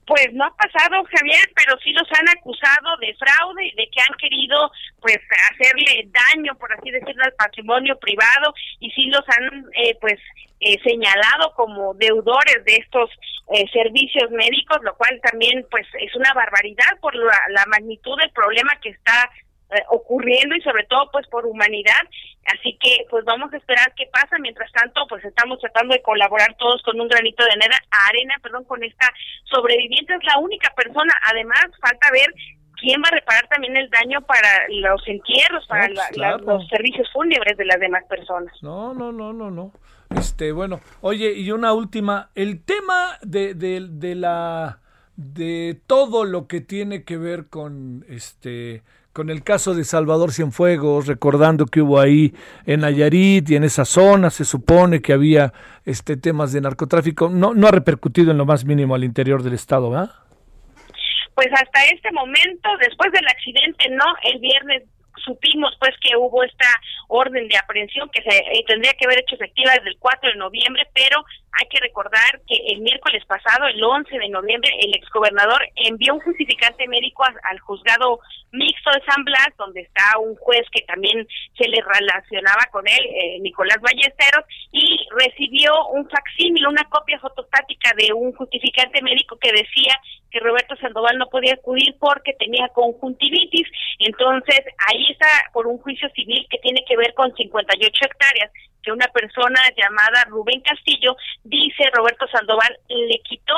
Pues 0.05 0.33
no 0.33 0.45
ha 0.45 0.55
pasado, 0.55 1.03
Javier, 1.03 1.51
pero 1.55 1.77
sí 1.83 1.91
los 1.91 2.07
han 2.11 2.29
acusado 2.29 2.97
de 2.99 3.15
fraude 3.15 3.65
y 3.65 3.75
de 3.75 3.87
que 3.89 4.01
han 4.01 4.17
querido, 4.17 4.71
pues, 5.01 5.17
hacerle 5.51 6.07
daño, 6.09 6.55
por 6.55 6.71
así 6.73 6.91
decirlo, 6.91 7.23
al 7.23 7.33
patrimonio 7.33 7.97
privado 7.99 8.53
y 8.79 8.89
sí 8.91 9.07
los 9.07 9.23
han, 9.29 9.65
eh, 9.73 9.97
pues, 9.99 10.19
eh, 10.59 10.77
señalado 10.83 11.53
como 11.55 11.93
deudores 11.95 12.63
de 12.65 12.75
estos 12.75 13.09
eh, 13.53 13.65
servicios 13.71 14.31
médicos, 14.31 14.79
lo 14.83 14.95
cual 14.95 15.19
también, 15.21 15.65
pues, 15.69 15.85
es 15.99 16.15
una 16.15 16.33
barbaridad 16.33 16.97
por 17.01 17.13
la 17.15 17.65
magnitud 17.67 18.17
del 18.17 18.31
problema 18.31 18.71
que 18.81 18.89
está 18.89 19.29
eh, 19.71 19.81
ocurriendo 19.89 20.55
y 20.55 20.61
sobre 20.61 20.85
todo 20.85 21.09
pues 21.11 21.27
por 21.27 21.45
humanidad. 21.45 22.01
Así 22.45 22.77
que 22.79 23.05
pues 23.09 23.25
vamos 23.25 23.51
a 23.53 23.57
esperar 23.57 23.93
qué 23.95 24.07
pasa. 24.11 24.37
Mientras 24.39 24.71
tanto 24.71 25.07
pues 25.07 25.23
estamos 25.25 25.59
tratando 25.59 25.93
de 25.93 26.01
colaborar 26.01 26.55
todos 26.57 26.81
con 26.83 26.99
un 26.99 27.07
granito 27.07 27.43
de 27.43 27.51
arena, 27.51 27.75
arena 28.09 28.35
perdón 28.41 28.63
con 28.65 28.83
esta 28.83 29.11
sobreviviente. 29.45 30.13
Es 30.13 30.23
la 30.23 30.37
única 30.37 30.71
persona. 30.75 31.13
Además 31.23 31.65
falta 31.81 32.11
ver 32.11 32.31
quién 32.79 33.01
va 33.01 33.07
a 33.07 33.15
reparar 33.15 33.47
también 33.47 33.75
el 33.75 33.89
daño 33.89 34.21
para 34.21 34.67
los 34.69 35.01
entierros 35.07 35.65
para 35.67 35.87
pues, 35.87 36.17
los 36.43 36.67
servicios 36.67 37.09
fúnebres 37.11 37.57
de 37.57 37.65
las 37.65 37.79
demás 37.79 38.03
personas. 38.05 38.53
No 38.61 38.93
no 38.93 39.11
no 39.11 39.33
no 39.33 39.49
no. 39.49 39.71
Este 40.15 40.51
bueno 40.51 40.79
oye 41.01 41.33
y 41.33 41.51
una 41.51 41.73
última. 41.73 42.29
El 42.35 42.63
tema 42.63 43.17
de, 43.23 43.55
de, 43.55 43.87
de 43.89 44.13
la 44.13 44.79
de 45.17 45.79
todo 45.87 46.25
lo 46.25 46.47
que 46.47 46.61
tiene 46.61 47.03
que 47.03 47.17
ver 47.17 47.47
con 47.47 48.05
este 48.09 48.83
con 49.13 49.29
el 49.29 49.45
caso 49.45 49.73
de 49.73 49.85
Salvador 49.85 50.33
Cienfuegos, 50.33 51.07
recordando 51.07 51.67
que 51.67 51.81
hubo 51.81 52.01
ahí 52.01 52.33
en 52.65 52.81
Nayarit 52.81 53.49
y 53.49 53.55
en 53.55 53.63
esa 53.63 53.85
zona 53.85 54.29
se 54.29 54.43
supone 54.43 55.01
que 55.01 55.13
había 55.13 55.53
este 55.85 56.17
temas 56.17 56.51
de 56.51 56.59
narcotráfico, 56.59 57.29
no 57.29 57.53
no 57.53 57.67
ha 57.67 57.71
repercutido 57.71 58.31
en 58.31 58.37
lo 58.37 58.45
más 58.45 58.65
mínimo 58.65 58.93
al 58.93 59.05
interior 59.05 59.41
del 59.41 59.53
estado, 59.53 59.89
¿verdad? 59.89 60.11
Pues 61.33 61.47
hasta 61.53 61.85
este 61.85 62.11
momento, 62.11 62.69
después 62.81 63.11
del 63.13 63.27
accidente, 63.27 63.89
no, 63.89 64.05
el 64.23 64.39
viernes 64.39 64.83
supimos 65.23 65.75
pues 65.79 65.91
que 66.01 66.15
hubo 66.17 66.43
esta 66.43 66.67
orden 67.07 67.47
de 67.47 67.57
aprehensión 67.57 68.09
que 68.09 68.21
se 68.21 68.37
eh, 68.37 68.63
tendría 68.67 68.93
que 68.93 69.05
haber 69.05 69.19
hecho 69.19 69.35
efectiva 69.35 69.73
desde 69.73 69.89
el 69.89 69.97
4 69.99 70.29
de 70.29 70.35
noviembre, 70.35 70.87
pero 70.93 71.23
hay 71.57 71.67
que 71.67 71.79
recordar 71.79 72.41
que 72.47 72.55
el 72.67 72.81
miércoles 72.81 73.23
pasado, 73.25 73.67
el 73.67 73.81
11 73.81 74.17
de 74.17 74.29
noviembre, 74.29 74.69
el 74.81 74.93
exgobernador 74.95 75.61
envió 75.75 76.15
un 76.15 76.21
justificante 76.21 76.87
médico 76.87 77.23
al 77.23 77.59
juzgado 77.59 78.19
mixto 78.51 78.91
de 78.91 79.03
San 79.05 79.23
Blas, 79.23 79.49
donde 79.57 79.81
está 79.81 80.19
un 80.19 80.35
juez 80.35 80.63
que 80.71 80.81
también 80.83 81.27
se 81.57 81.67
le 81.67 81.81
relacionaba 81.81 82.63
con 82.71 82.87
él, 82.87 83.05
eh, 83.05 83.39
Nicolás 83.39 83.79
Ballesteros, 83.81 84.45
y 84.71 85.07
recibió 85.11 85.71
un 85.87 86.09
facsímil, 86.09 86.67
una 86.67 86.83
copia 86.89 87.19
fotostática 87.19 87.91
de 87.97 88.13
un 88.13 88.33
justificante 88.33 89.01
médico 89.01 89.37
que 89.39 89.51
decía 89.51 89.93
que 90.31 90.39
Roberto 90.39 90.75
Sandoval 90.77 91.17
no 91.17 91.27
podía 91.27 91.53
acudir 91.53 91.95
porque 91.99 92.33
tenía 92.33 92.67
conjuntivitis. 92.69 93.67
Entonces, 93.99 94.61
ahí 94.87 95.05
está 95.09 95.27
por 95.53 95.67
un 95.67 95.77
juicio 95.77 96.09
civil 96.09 96.45
que 96.49 96.57
tiene 96.57 96.83
que 96.85 96.97
ver 96.97 97.13
con 97.13 97.33
58 97.33 98.05
hectáreas 98.05 98.51
que 98.85 98.91
una 98.91 99.07
persona 99.07 99.59
llamada 99.75 100.25
Rubén 100.29 100.61
Castillo 100.61 101.17
dice 101.43 101.89
Roberto 101.91 102.27
Sandoval 102.27 102.77
le 102.87 103.19
quitó 103.23 103.55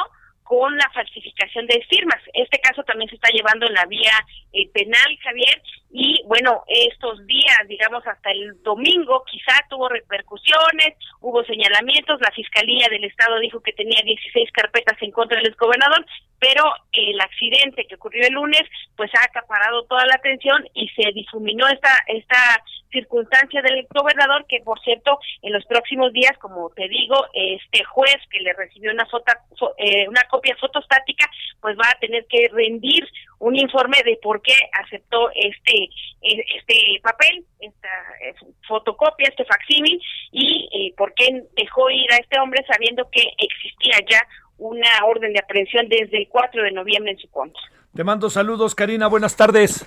con 0.48 0.78
la 0.78 0.90
falsificación 0.94 1.68
de 1.68 1.86
firmas. 1.90 2.22
Este 2.34 2.60
caso 2.60 2.82
también 2.84 3.10
se 3.10 3.16
está 3.16 3.30
llevando 3.30 3.68
en 3.68 3.74
la 3.74 3.86
vía 3.86 4.14
eh, 4.54 4.70
penal, 4.70 5.18
Javier, 5.22 5.62
y 5.92 6.22
bueno, 6.26 6.64
estos 6.68 7.26
días, 7.28 7.58
digamos 7.68 8.06
hasta 8.08 8.32
el 8.32 8.62
domingo, 8.64 9.24
quizá 9.30 9.54
tuvo 9.70 9.90
repercusiones, 9.90 10.96
hubo 11.22 11.44
señalamientos, 11.44 12.22
la 12.22 12.32
Fiscalía 12.32 12.88
del 12.90 13.04
Estado 13.04 13.40
dijo 13.40 13.62
que 13.62 13.74
tenía 13.74 14.02
16 14.04 14.52
carpetas 14.52 15.02
en 15.02 15.12
contra 15.12 15.38
del 15.38 15.48
exgobernador, 15.48 16.06
pero 16.40 16.64
el 16.92 17.20
accidente 17.20 17.86
que 17.86 17.96
ocurrió 17.96 18.26
el 18.28 18.34
lunes, 18.34 18.62
pues 18.96 19.12
ha 19.16 19.26
acaparado 19.26 19.84
toda 19.86 20.06
la 20.06 20.16
atención 20.16 20.68
y 20.74 20.88
se 20.90 21.12
difuminó 21.14 21.68
esta, 21.68 21.92
esta 22.08 22.64
circunstancia 22.92 23.62
del 23.62 23.88
gobernador 23.90 24.46
que 24.48 24.62
por 24.64 24.80
cierto 24.82 25.20
en 25.42 25.54
los 25.54 25.66
próximos 25.66 26.14
días 26.14 26.32
como 26.40 26.70
te 26.70 26.88
digo 26.88 27.16
este 27.34 27.84
juez 27.84 28.16
que 28.30 28.40
le 28.40 28.54
recibió 28.54 28.92
una 28.92 29.06
foto 29.06 29.34
eh, 29.78 30.08
una 30.08 30.24
copia 30.38 30.56
fotostática 30.60 31.26
pues 31.62 31.76
va 31.76 31.90
a 31.90 32.00
tener 32.00 32.26
que 32.30 32.48
rendir 32.54 33.04
un 33.40 33.56
informe 33.56 33.98
de 34.06 34.20
por 34.22 34.42
qué 34.42 34.54
aceptó 34.84 35.30
este 35.34 35.90
e, 36.22 36.44
este 36.58 36.76
papel 37.02 37.44
esta 37.60 37.90
fotocopia 38.68 39.30
este 39.30 39.46
facsímil 39.46 40.00
y 40.32 40.70
eh, 40.72 40.94
por 40.96 41.14
qué 41.16 41.44
dejó 41.56 41.90
ir 41.90 42.12
a 42.14 42.18
este 42.18 42.40
hombre 42.40 42.64
sabiendo 42.72 43.10
que 43.10 43.24
existía 43.40 43.98
ya 44.10 44.22
una 44.60 44.90
orden 45.06 45.34
de 45.34 45.40
aprehensión 45.40 45.88
desde 45.90 46.20
el 46.20 46.28
4 46.30 46.64
de 46.64 46.72
noviembre 46.72 47.12
en 47.12 47.20
su 47.20 47.30
contra. 47.30 47.62
Te 47.96 48.04
mando 48.04 48.30
saludos, 48.30 48.74
Karina. 48.74 49.08
Buenas 49.08 49.36
tardes. 49.36 49.86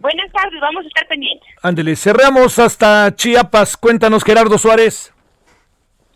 Buenas 0.00 0.30
tardes, 0.30 0.60
vamos 0.60 0.84
a 0.84 0.88
estar 0.88 1.08
pendientes. 1.08 1.48
Ándele, 1.62 1.96
cerramos 1.96 2.58
hasta 2.58 3.14
Chiapas. 3.14 3.76
Cuéntanos, 3.76 4.22
Gerardo 4.24 4.58
Suárez. 4.58 5.14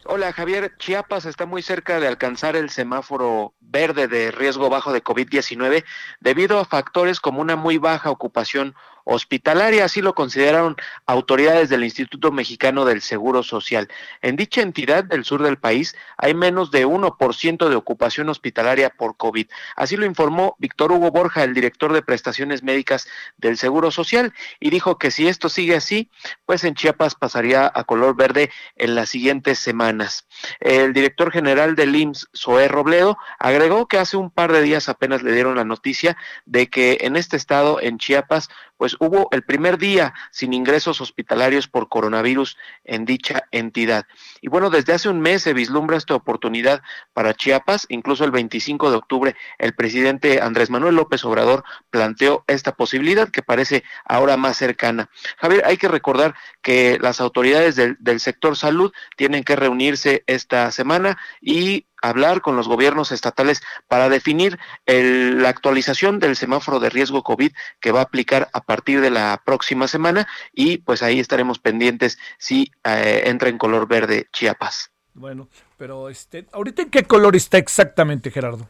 Hola 0.05 0.33
Javier, 0.33 0.77
Chiapas 0.79 1.27
está 1.27 1.47
muy 1.47 1.63
cerca 1.63 2.01
de 2.01 2.09
alcanzar 2.09 2.57
el 2.57 2.71
semáforo 2.71 3.55
verde 3.61 4.09
de 4.09 4.33
riesgo 4.33 4.69
bajo 4.69 4.93
de 4.93 5.05
COVID-19 5.05 5.85
debido 6.19 6.59
a 6.59 6.65
factores 6.65 7.21
como 7.21 7.41
una 7.41 7.55
muy 7.55 7.79
baja 7.79 8.11
ocupación 8.11 8.75
hospitalaria, 9.05 9.85
así 9.85 10.01
lo 10.01 10.15
consideraron 10.15 10.77
autoridades 11.07 11.69
del 11.69 11.85
Instituto 11.85 12.33
Mexicano 12.33 12.85
del 12.85 13.03
Seguro 13.03 13.43
Social. 13.43 13.89
En 14.21 14.37
dicha 14.37 14.63
entidad 14.63 15.05
del 15.05 15.25
sur 15.25 15.43
del 15.43 15.59
país 15.59 15.97
hay 16.17 16.35
menos 16.35 16.71
de 16.71 16.87
1% 16.87 17.69
de 17.69 17.77
ocupación 17.77 18.29
hospitalaria 18.29 18.91
por 18.91 19.17
COVID. 19.17 19.47
Así 19.77 19.97
lo 19.97 20.07
informó 20.07 20.57
Víctor 20.59 20.93
Hugo 20.93 21.11
Borja, 21.11 21.45
el 21.45 21.55
director 21.55 21.93
de 21.93 22.03
prestaciones 22.03 22.63
médicas 22.63 23.09
del 23.37 23.57
Seguro 23.57 23.91
Social, 23.91 24.33
y 24.61 24.71
dijo 24.71 24.99
que 24.99 25.11
si 25.11 25.29
esto 25.29 25.49
sigue 25.49 25.77
así, 25.77 26.11
pues 26.47 26.65
en 26.65 26.75
Chiapas 26.75 27.15
pasaría 27.15 27.71
a 27.75 27.85
color 27.85 28.17
verde 28.17 28.51
en 28.77 28.95
las 28.95 29.11
siguientes 29.11 29.59
semanas. 29.59 30.27
El 30.61 30.93
director 30.93 31.31
general 31.31 31.75
del 31.75 31.95
IMSS, 31.95 32.29
Zoé 32.37 32.69
Robledo, 32.69 33.17
agregó 33.39 33.87
que 33.87 33.99
hace 33.99 34.17
un 34.17 34.31
par 34.31 34.53
de 34.53 34.63
días 34.63 34.89
apenas 34.89 35.23
le 35.23 35.33
dieron 35.33 35.57
la 35.57 35.65
noticia 35.65 36.17
de 36.47 36.69
que 36.69 36.99
en 37.03 37.17
este 37.17 37.37
estado, 37.37 37.81
en 37.81 37.99
Chiapas, 37.99 38.49
pues 38.83 38.97
hubo 38.99 39.29
el 39.31 39.45
primer 39.45 39.79
día 39.79 40.13
sin 40.33 40.53
ingresos 40.53 41.01
hospitalarios 41.01 41.69
por 41.69 41.89
coronavirus 41.89 42.57
en 42.83 43.05
dicha 43.05 43.45
entidad. 43.53 44.07
Y 44.41 44.49
bueno, 44.49 44.71
desde 44.71 44.93
hace 44.93 45.09
un 45.09 45.21
mes 45.21 45.43
se 45.43 45.53
vislumbra 45.53 45.97
esta 45.97 46.17
oportunidad 46.17 46.83
para 47.13 47.33
Chiapas, 47.33 47.87
incluso 47.91 48.25
el 48.25 48.33
25 48.33 48.91
de 48.91 48.97
octubre 48.97 49.37
el 49.59 49.75
presidente 49.75 50.41
Andrés 50.41 50.69
Manuel 50.69 50.97
López 50.97 51.25
Obrador 51.25 51.63
planteó 51.91 52.43
esta 52.49 52.73
posibilidad 52.75 53.29
que 53.29 53.43
parece 53.43 53.85
ahora 54.05 54.37
más 54.37 54.57
cercana. 54.57 55.11
Javier, 55.39 55.63
hay 55.65 55.77
que 55.77 55.87
recordar 55.87 56.35
que 56.61 56.99
las 57.01 57.21
autoridades 57.21 57.77
del, 57.77 57.97
del 58.01 58.19
sector 58.19 58.57
salud 58.57 58.93
tienen 59.17 59.45
que 59.45 59.55
reunirse 59.55 60.25
esta 60.35 60.71
semana 60.71 61.19
y 61.41 61.87
hablar 62.03 62.41
con 62.41 62.57
los 62.57 62.69
gobiernos 62.69 63.13
estatales 63.13 63.63
para 63.89 64.09
definir 64.09 64.59
la 64.87 65.49
actualización 65.49 66.19
del 66.19 66.37
semáforo 66.37 66.81
de 66.81 66.91
riesgo 66.91 67.23
COVID 67.23 67.53
que 67.81 67.93
va 67.93 68.01
a 68.01 68.05
aplicar 68.05 68.51
a 68.53 68.63
partir 68.63 69.01
de 69.01 69.11
la 69.11 69.41
próxima 69.45 69.89
semana 69.89 70.27
y 70.53 70.79
pues 70.79 71.03
ahí 71.03 71.21
estaremos 71.21 71.59
pendientes 71.59 72.19
si 72.39 72.73
eh, 72.85 73.23
entra 73.27 73.49
en 73.49 73.59
color 73.59 73.87
verde 73.87 74.29
Chiapas. 74.33 74.91
Bueno, 75.15 75.49
pero 75.77 76.09
este, 76.09 76.47
ahorita 76.53 76.83
en 76.83 76.91
qué 76.91 77.05
color 77.05 77.37
está 77.37 77.59
exactamente 77.59 78.31
Gerardo? 78.31 78.67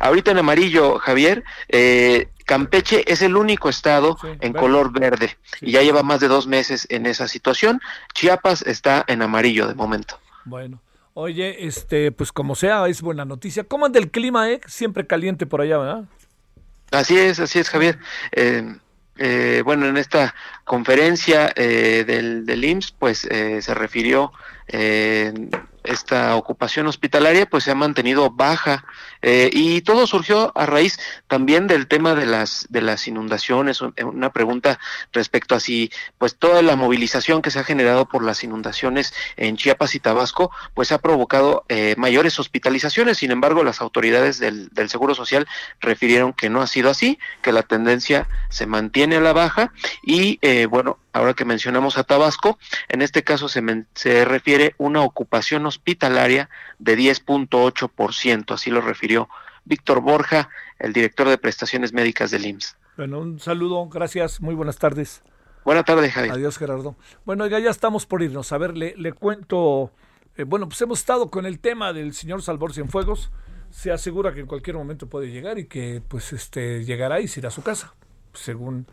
Ahorita 0.00 0.32
en 0.32 0.38
amarillo, 0.38 0.98
Javier, 0.98 1.44
eh, 1.68 2.28
Campeche 2.44 3.04
es 3.10 3.22
el 3.22 3.36
único 3.36 3.68
estado 3.68 4.16
en 4.40 4.52
color 4.52 4.92
verde 4.92 5.36
y 5.60 5.72
ya 5.72 5.82
lleva 5.82 6.02
más 6.02 6.20
de 6.20 6.28
dos 6.28 6.46
meses 6.46 6.86
en 6.90 7.06
esa 7.06 7.28
situación. 7.28 7.80
Chiapas 8.14 8.62
está 8.62 9.04
en 9.06 9.22
amarillo 9.22 9.68
de 9.68 9.74
momento. 9.74 10.18
Bueno, 10.44 10.80
Oye, 11.20 11.66
este, 11.66 12.12
pues 12.12 12.30
como 12.30 12.54
sea, 12.54 12.86
es 12.86 13.02
buena 13.02 13.24
noticia. 13.24 13.64
¿Cómo 13.64 13.86
anda 13.86 13.98
el 13.98 14.12
clima, 14.12 14.48
eh? 14.52 14.60
Siempre 14.68 15.04
caliente 15.04 15.46
por 15.46 15.60
allá, 15.60 15.76
¿verdad? 15.76 16.04
Así 16.92 17.18
es, 17.18 17.40
así 17.40 17.58
es, 17.58 17.68
Javier. 17.68 17.98
Eh, 18.30 18.76
eh, 19.16 19.62
bueno, 19.64 19.86
en 19.86 19.96
esta 19.96 20.32
conferencia 20.68 21.52
eh, 21.56 22.04
del, 22.06 22.46
del 22.46 22.64
IMSS, 22.64 22.92
pues 22.92 23.24
eh, 23.24 23.60
se 23.60 23.74
refirió 23.74 24.32
esta 25.88 26.36
ocupación 26.36 26.86
hospitalaria 26.86 27.46
pues 27.46 27.64
se 27.64 27.70
ha 27.70 27.74
mantenido 27.74 28.30
baja. 28.30 28.84
Eh, 29.20 29.50
y 29.52 29.80
todo 29.80 30.06
surgió 30.06 30.52
a 30.54 30.64
raíz 30.66 31.00
también 31.26 31.66
del 31.66 31.88
tema 31.88 32.14
de 32.14 32.26
las 32.26 32.66
de 32.68 32.82
las 32.82 33.08
inundaciones. 33.08 33.80
Una 33.80 34.30
pregunta 34.30 34.78
respecto 35.12 35.54
a 35.54 35.60
si 35.60 35.90
pues 36.18 36.36
toda 36.36 36.62
la 36.62 36.76
movilización 36.76 37.42
que 37.42 37.50
se 37.50 37.58
ha 37.58 37.64
generado 37.64 38.06
por 38.06 38.22
las 38.22 38.44
inundaciones 38.44 39.12
en 39.36 39.56
Chiapas 39.56 39.94
y 39.94 40.00
Tabasco 40.00 40.50
pues 40.74 40.92
ha 40.92 40.98
provocado 40.98 41.64
eh, 41.68 41.94
mayores 41.96 42.38
hospitalizaciones. 42.38 43.18
Sin 43.18 43.30
embargo 43.30 43.64
las 43.64 43.80
autoridades 43.80 44.38
del, 44.38 44.68
del 44.68 44.90
Seguro 44.90 45.14
Social 45.14 45.48
refirieron 45.80 46.32
que 46.32 46.50
no 46.50 46.60
ha 46.60 46.66
sido 46.66 46.90
así 46.90 47.18
que 47.42 47.52
la 47.52 47.62
tendencia 47.62 48.28
se 48.50 48.66
mantiene 48.66 49.16
a 49.16 49.20
la 49.20 49.32
baja 49.32 49.72
y 50.02 50.38
eh, 50.42 50.57
bueno 50.66 50.98
ahora 51.12 51.34
que 51.34 51.44
mencionamos 51.44 51.98
a 51.98 52.04
Tabasco, 52.04 52.58
en 52.88 53.02
este 53.02 53.24
caso 53.24 53.48
se, 53.48 53.62
se 53.94 54.24
refiere 54.24 54.74
una 54.78 55.02
ocupación 55.02 55.66
hospitalaria 55.66 56.48
de 56.78 56.96
10.8%, 56.96 58.54
así 58.54 58.70
lo 58.70 58.80
refirió 58.80 59.28
Víctor 59.64 60.00
Borja, 60.00 60.48
el 60.78 60.92
director 60.92 61.28
de 61.28 61.38
prestaciones 61.38 61.92
médicas 61.92 62.30
del 62.30 62.46
IMSS. 62.46 62.76
Bueno, 62.96 63.20
un 63.20 63.38
saludo, 63.38 63.86
gracias, 63.88 64.40
muy 64.40 64.54
buenas 64.54 64.78
tardes. 64.78 65.22
Buenas 65.64 65.84
tardes, 65.84 66.12
Javier. 66.12 66.32
Adiós, 66.32 66.56
Gerardo. 66.56 66.96
Bueno, 67.26 67.46
ya 67.46 67.58
estamos 67.70 68.06
por 68.06 68.22
irnos. 68.22 68.52
A 68.52 68.58
ver, 68.58 68.76
le, 68.76 68.96
le 68.96 69.12
cuento, 69.12 69.92
eh, 70.36 70.44
bueno, 70.44 70.66
pues 70.68 70.80
hemos 70.80 70.98
estado 71.00 71.30
con 71.30 71.44
el 71.44 71.60
tema 71.60 71.92
del 71.92 72.14
señor 72.14 72.40
Salvador 72.42 72.72
Cienfuegos. 72.72 73.30
Se 73.70 73.92
asegura 73.92 74.32
que 74.32 74.40
en 74.40 74.46
cualquier 74.46 74.76
momento 74.76 75.08
puede 75.08 75.30
llegar 75.30 75.58
y 75.58 75.66
que 75.66 76.02
pues 76.08 76.32
este 76.32 76.84
llegará 76.84 77.20
y 77.20 77.28
se 77.28 77.40
irá 77.40 77.48
a 77.48 77.52
su 77.52 77.62
casa, 77.62 77.94
según 78.32 78.86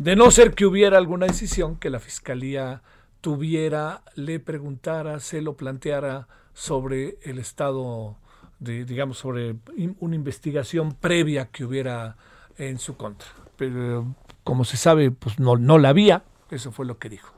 de 0.00 0.16
no 0.16 0.30
ser 0.30 0.54
que 0.54 0.64
hubiera 0.64 0.96
alguna 0.96 1.26
decisión 1.26 1.76
que 1.76 1.90
la 1.90 2.00
Fiscalía 2.00 2.80
tuviera, 3.20 4.02
le 4.14 4.40
preguntara, 4.40 5.20
se 5.20 5.42
lo 5.42 5.58
planteara 5.58 6.26
sobre 6.54 7.18
el 7.22 7.38
estado, 7.38 8.16
de, 8.60 8.86
digamos, 8.86 9.18
sobre 9.18 9.56
una 9.98 10.14
investigación 10.14 10.94
previa 10.94 11.50
que 11.50 11.66
hubiera 11.66 12.16
en 12.56 12.78
su 12.78 12.96
contra. 12.96 13.28
Pero 13.58 14.14
como 14.42 14.64
se 14.64 14.78
sabe, 14.78 15.10
pues 15.10 15.38
no, 15.38 15.56
no 15.56 15.76
la 15.76 15.90
había, 15.90 16.24
eso 16.50 16.72
fue 16.72 16.86
lo 16.86 16.98
que 16.98 17.10
dijo. 17.10 17.34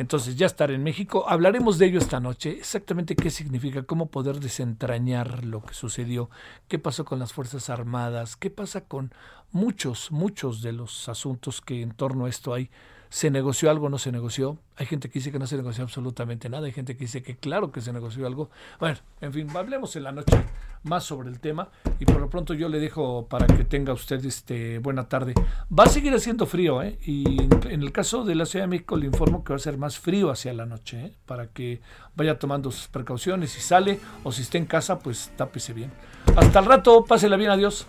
Entonces 0.00 0.34
ya 0.36 0.46
estar 0.46 0.70
en 0.70 0.82
México. 0.82 1.26
Hablaremos 1.28 1.76
de 1.76 1.84
ello 1.84 1.98
esta 1.98 2.20
noche, 2.20 2.52
exactamente 2.52 3.14
qué 3.14 3.28
significa, 3.28 3.82
cómo 3.82 4.06
poder 4.06 4.40
desentrañar 4.40 5.44
lo 5.44 5.62
que 5.62 5.74
sucedió, 5.74 6.30
qué 6.68 6.78
pasó 6.78 7.04
con 7.04 7.18
las 7.18 7.34
Fuerzas 7.34 7.68
Armadas, 7.68 8.34
qué 8.34 8.48
pasa 8.48 8.86
con 8.86 9.12
muchos, 9.52 10.10
muchos 10.10 10.62
de 10.62 10.72
los 10.72 11.06
asuntos 11.10 11.60
que 11.60 11.82
en 11.82 11.90
torno 11.90 12.24
a 12.24 12.30
esto 12.30 12.54
hay. 12.54 12.70
¿Se 13.10 13.28
negoció 13.28 13.70
algo 13.72 13.86
o 13.86 13.88
no 13.90 13.98
se 13.98 14.12
negoció? 14.12 14.56
Hay 14.76 14.86
gente 14.86 15.10
que 15.10 15.18
dice 15.18 15.32
que 15.32 15.40
no 15.40 15.46
se 15.48 15.56
negoció 15.56 15.82
absolutamente 15.82 16.48
nada, 16.48 16.66
hay 16.66 16.72
gente 16.72 16.96
que 16.96 17.04
dice 17.04 17.22
que 17.22 17.36
claro 17.36 17.72
que 17.72 17.80
se 17.80 17.92
negoció 17.92 18.24
algo. 18.24 18.50
Bueno, 18.78 18.98
en 19.20 19.32
fin, 19.32 19.48
hablemos 19.54 19.96
en 19.96 20.04
la 20.04 20.12
noche 20.12 20.40
más 20.84 21.04
sobre 21.04 21.28
el 21.28 21.40
tema 21.40 21.68
y 21.98 22.04
por 22.04 22.20
lo 22.20 22.30
pronto 22.30 22.54
yo 22.54 22.68
le 22.68 22.78
dejo 22.78 23.26
para 23.26 23.48
que 23.48 23.64
tenga 23.64 23.92
usted 23.92 24.24
este 24.24 24.78
buena 24.78 25.08
tarde. 25.08 25.34
Va 25.76 25.84
a 25.84 25.88
seguir 25.88 26.14
haciendo 26.14 26.46
frío, 26.46 26.84
¿eh? 26.84 27.00
Y 27.04 27.42
en 27.68 27.82
el 27.82 27.90
caso 27.90 28.24
de 28.24 28.36
la 28.36 28.46
Ciudad 28.46 28.66
de 28.66 28.70
México 28.70 28.96
le 28.96 29.06
informo 29.06 29.42
que 29.42 29.54
va 29.54 29.56
a 29.56 29.60
ser 29.60 29.76
más 29.76 29.98
frío 29.98 30.30
hacia 30.30 30.54
la 30.54 30.64
noche, 30.64 31.06
¿eh? 31.06 31.12
Para 31.26 31.48
que 31.48 31.80
vaya 32.14 32.38
tomando 32.38 32.70
sus 32.70 32.86
precauciones, 32.86 33.50
si 33.50 33.60
sale 33.60 33.98
o 34.22 34.30
si 34.30 34.42
está 34.42 34.56
en 34.56 34.66
casa, 34.66 35.00
pues 35.00 35.32
tápese 35.36 35.72
bien. 35.72 35.90
Hasta 36.36 36.60
el 36.60 36.64
rato, 36.64 37.04
pásela 37.04 37.36
bien, 37.36 37.50
adiós. 37.50 37.88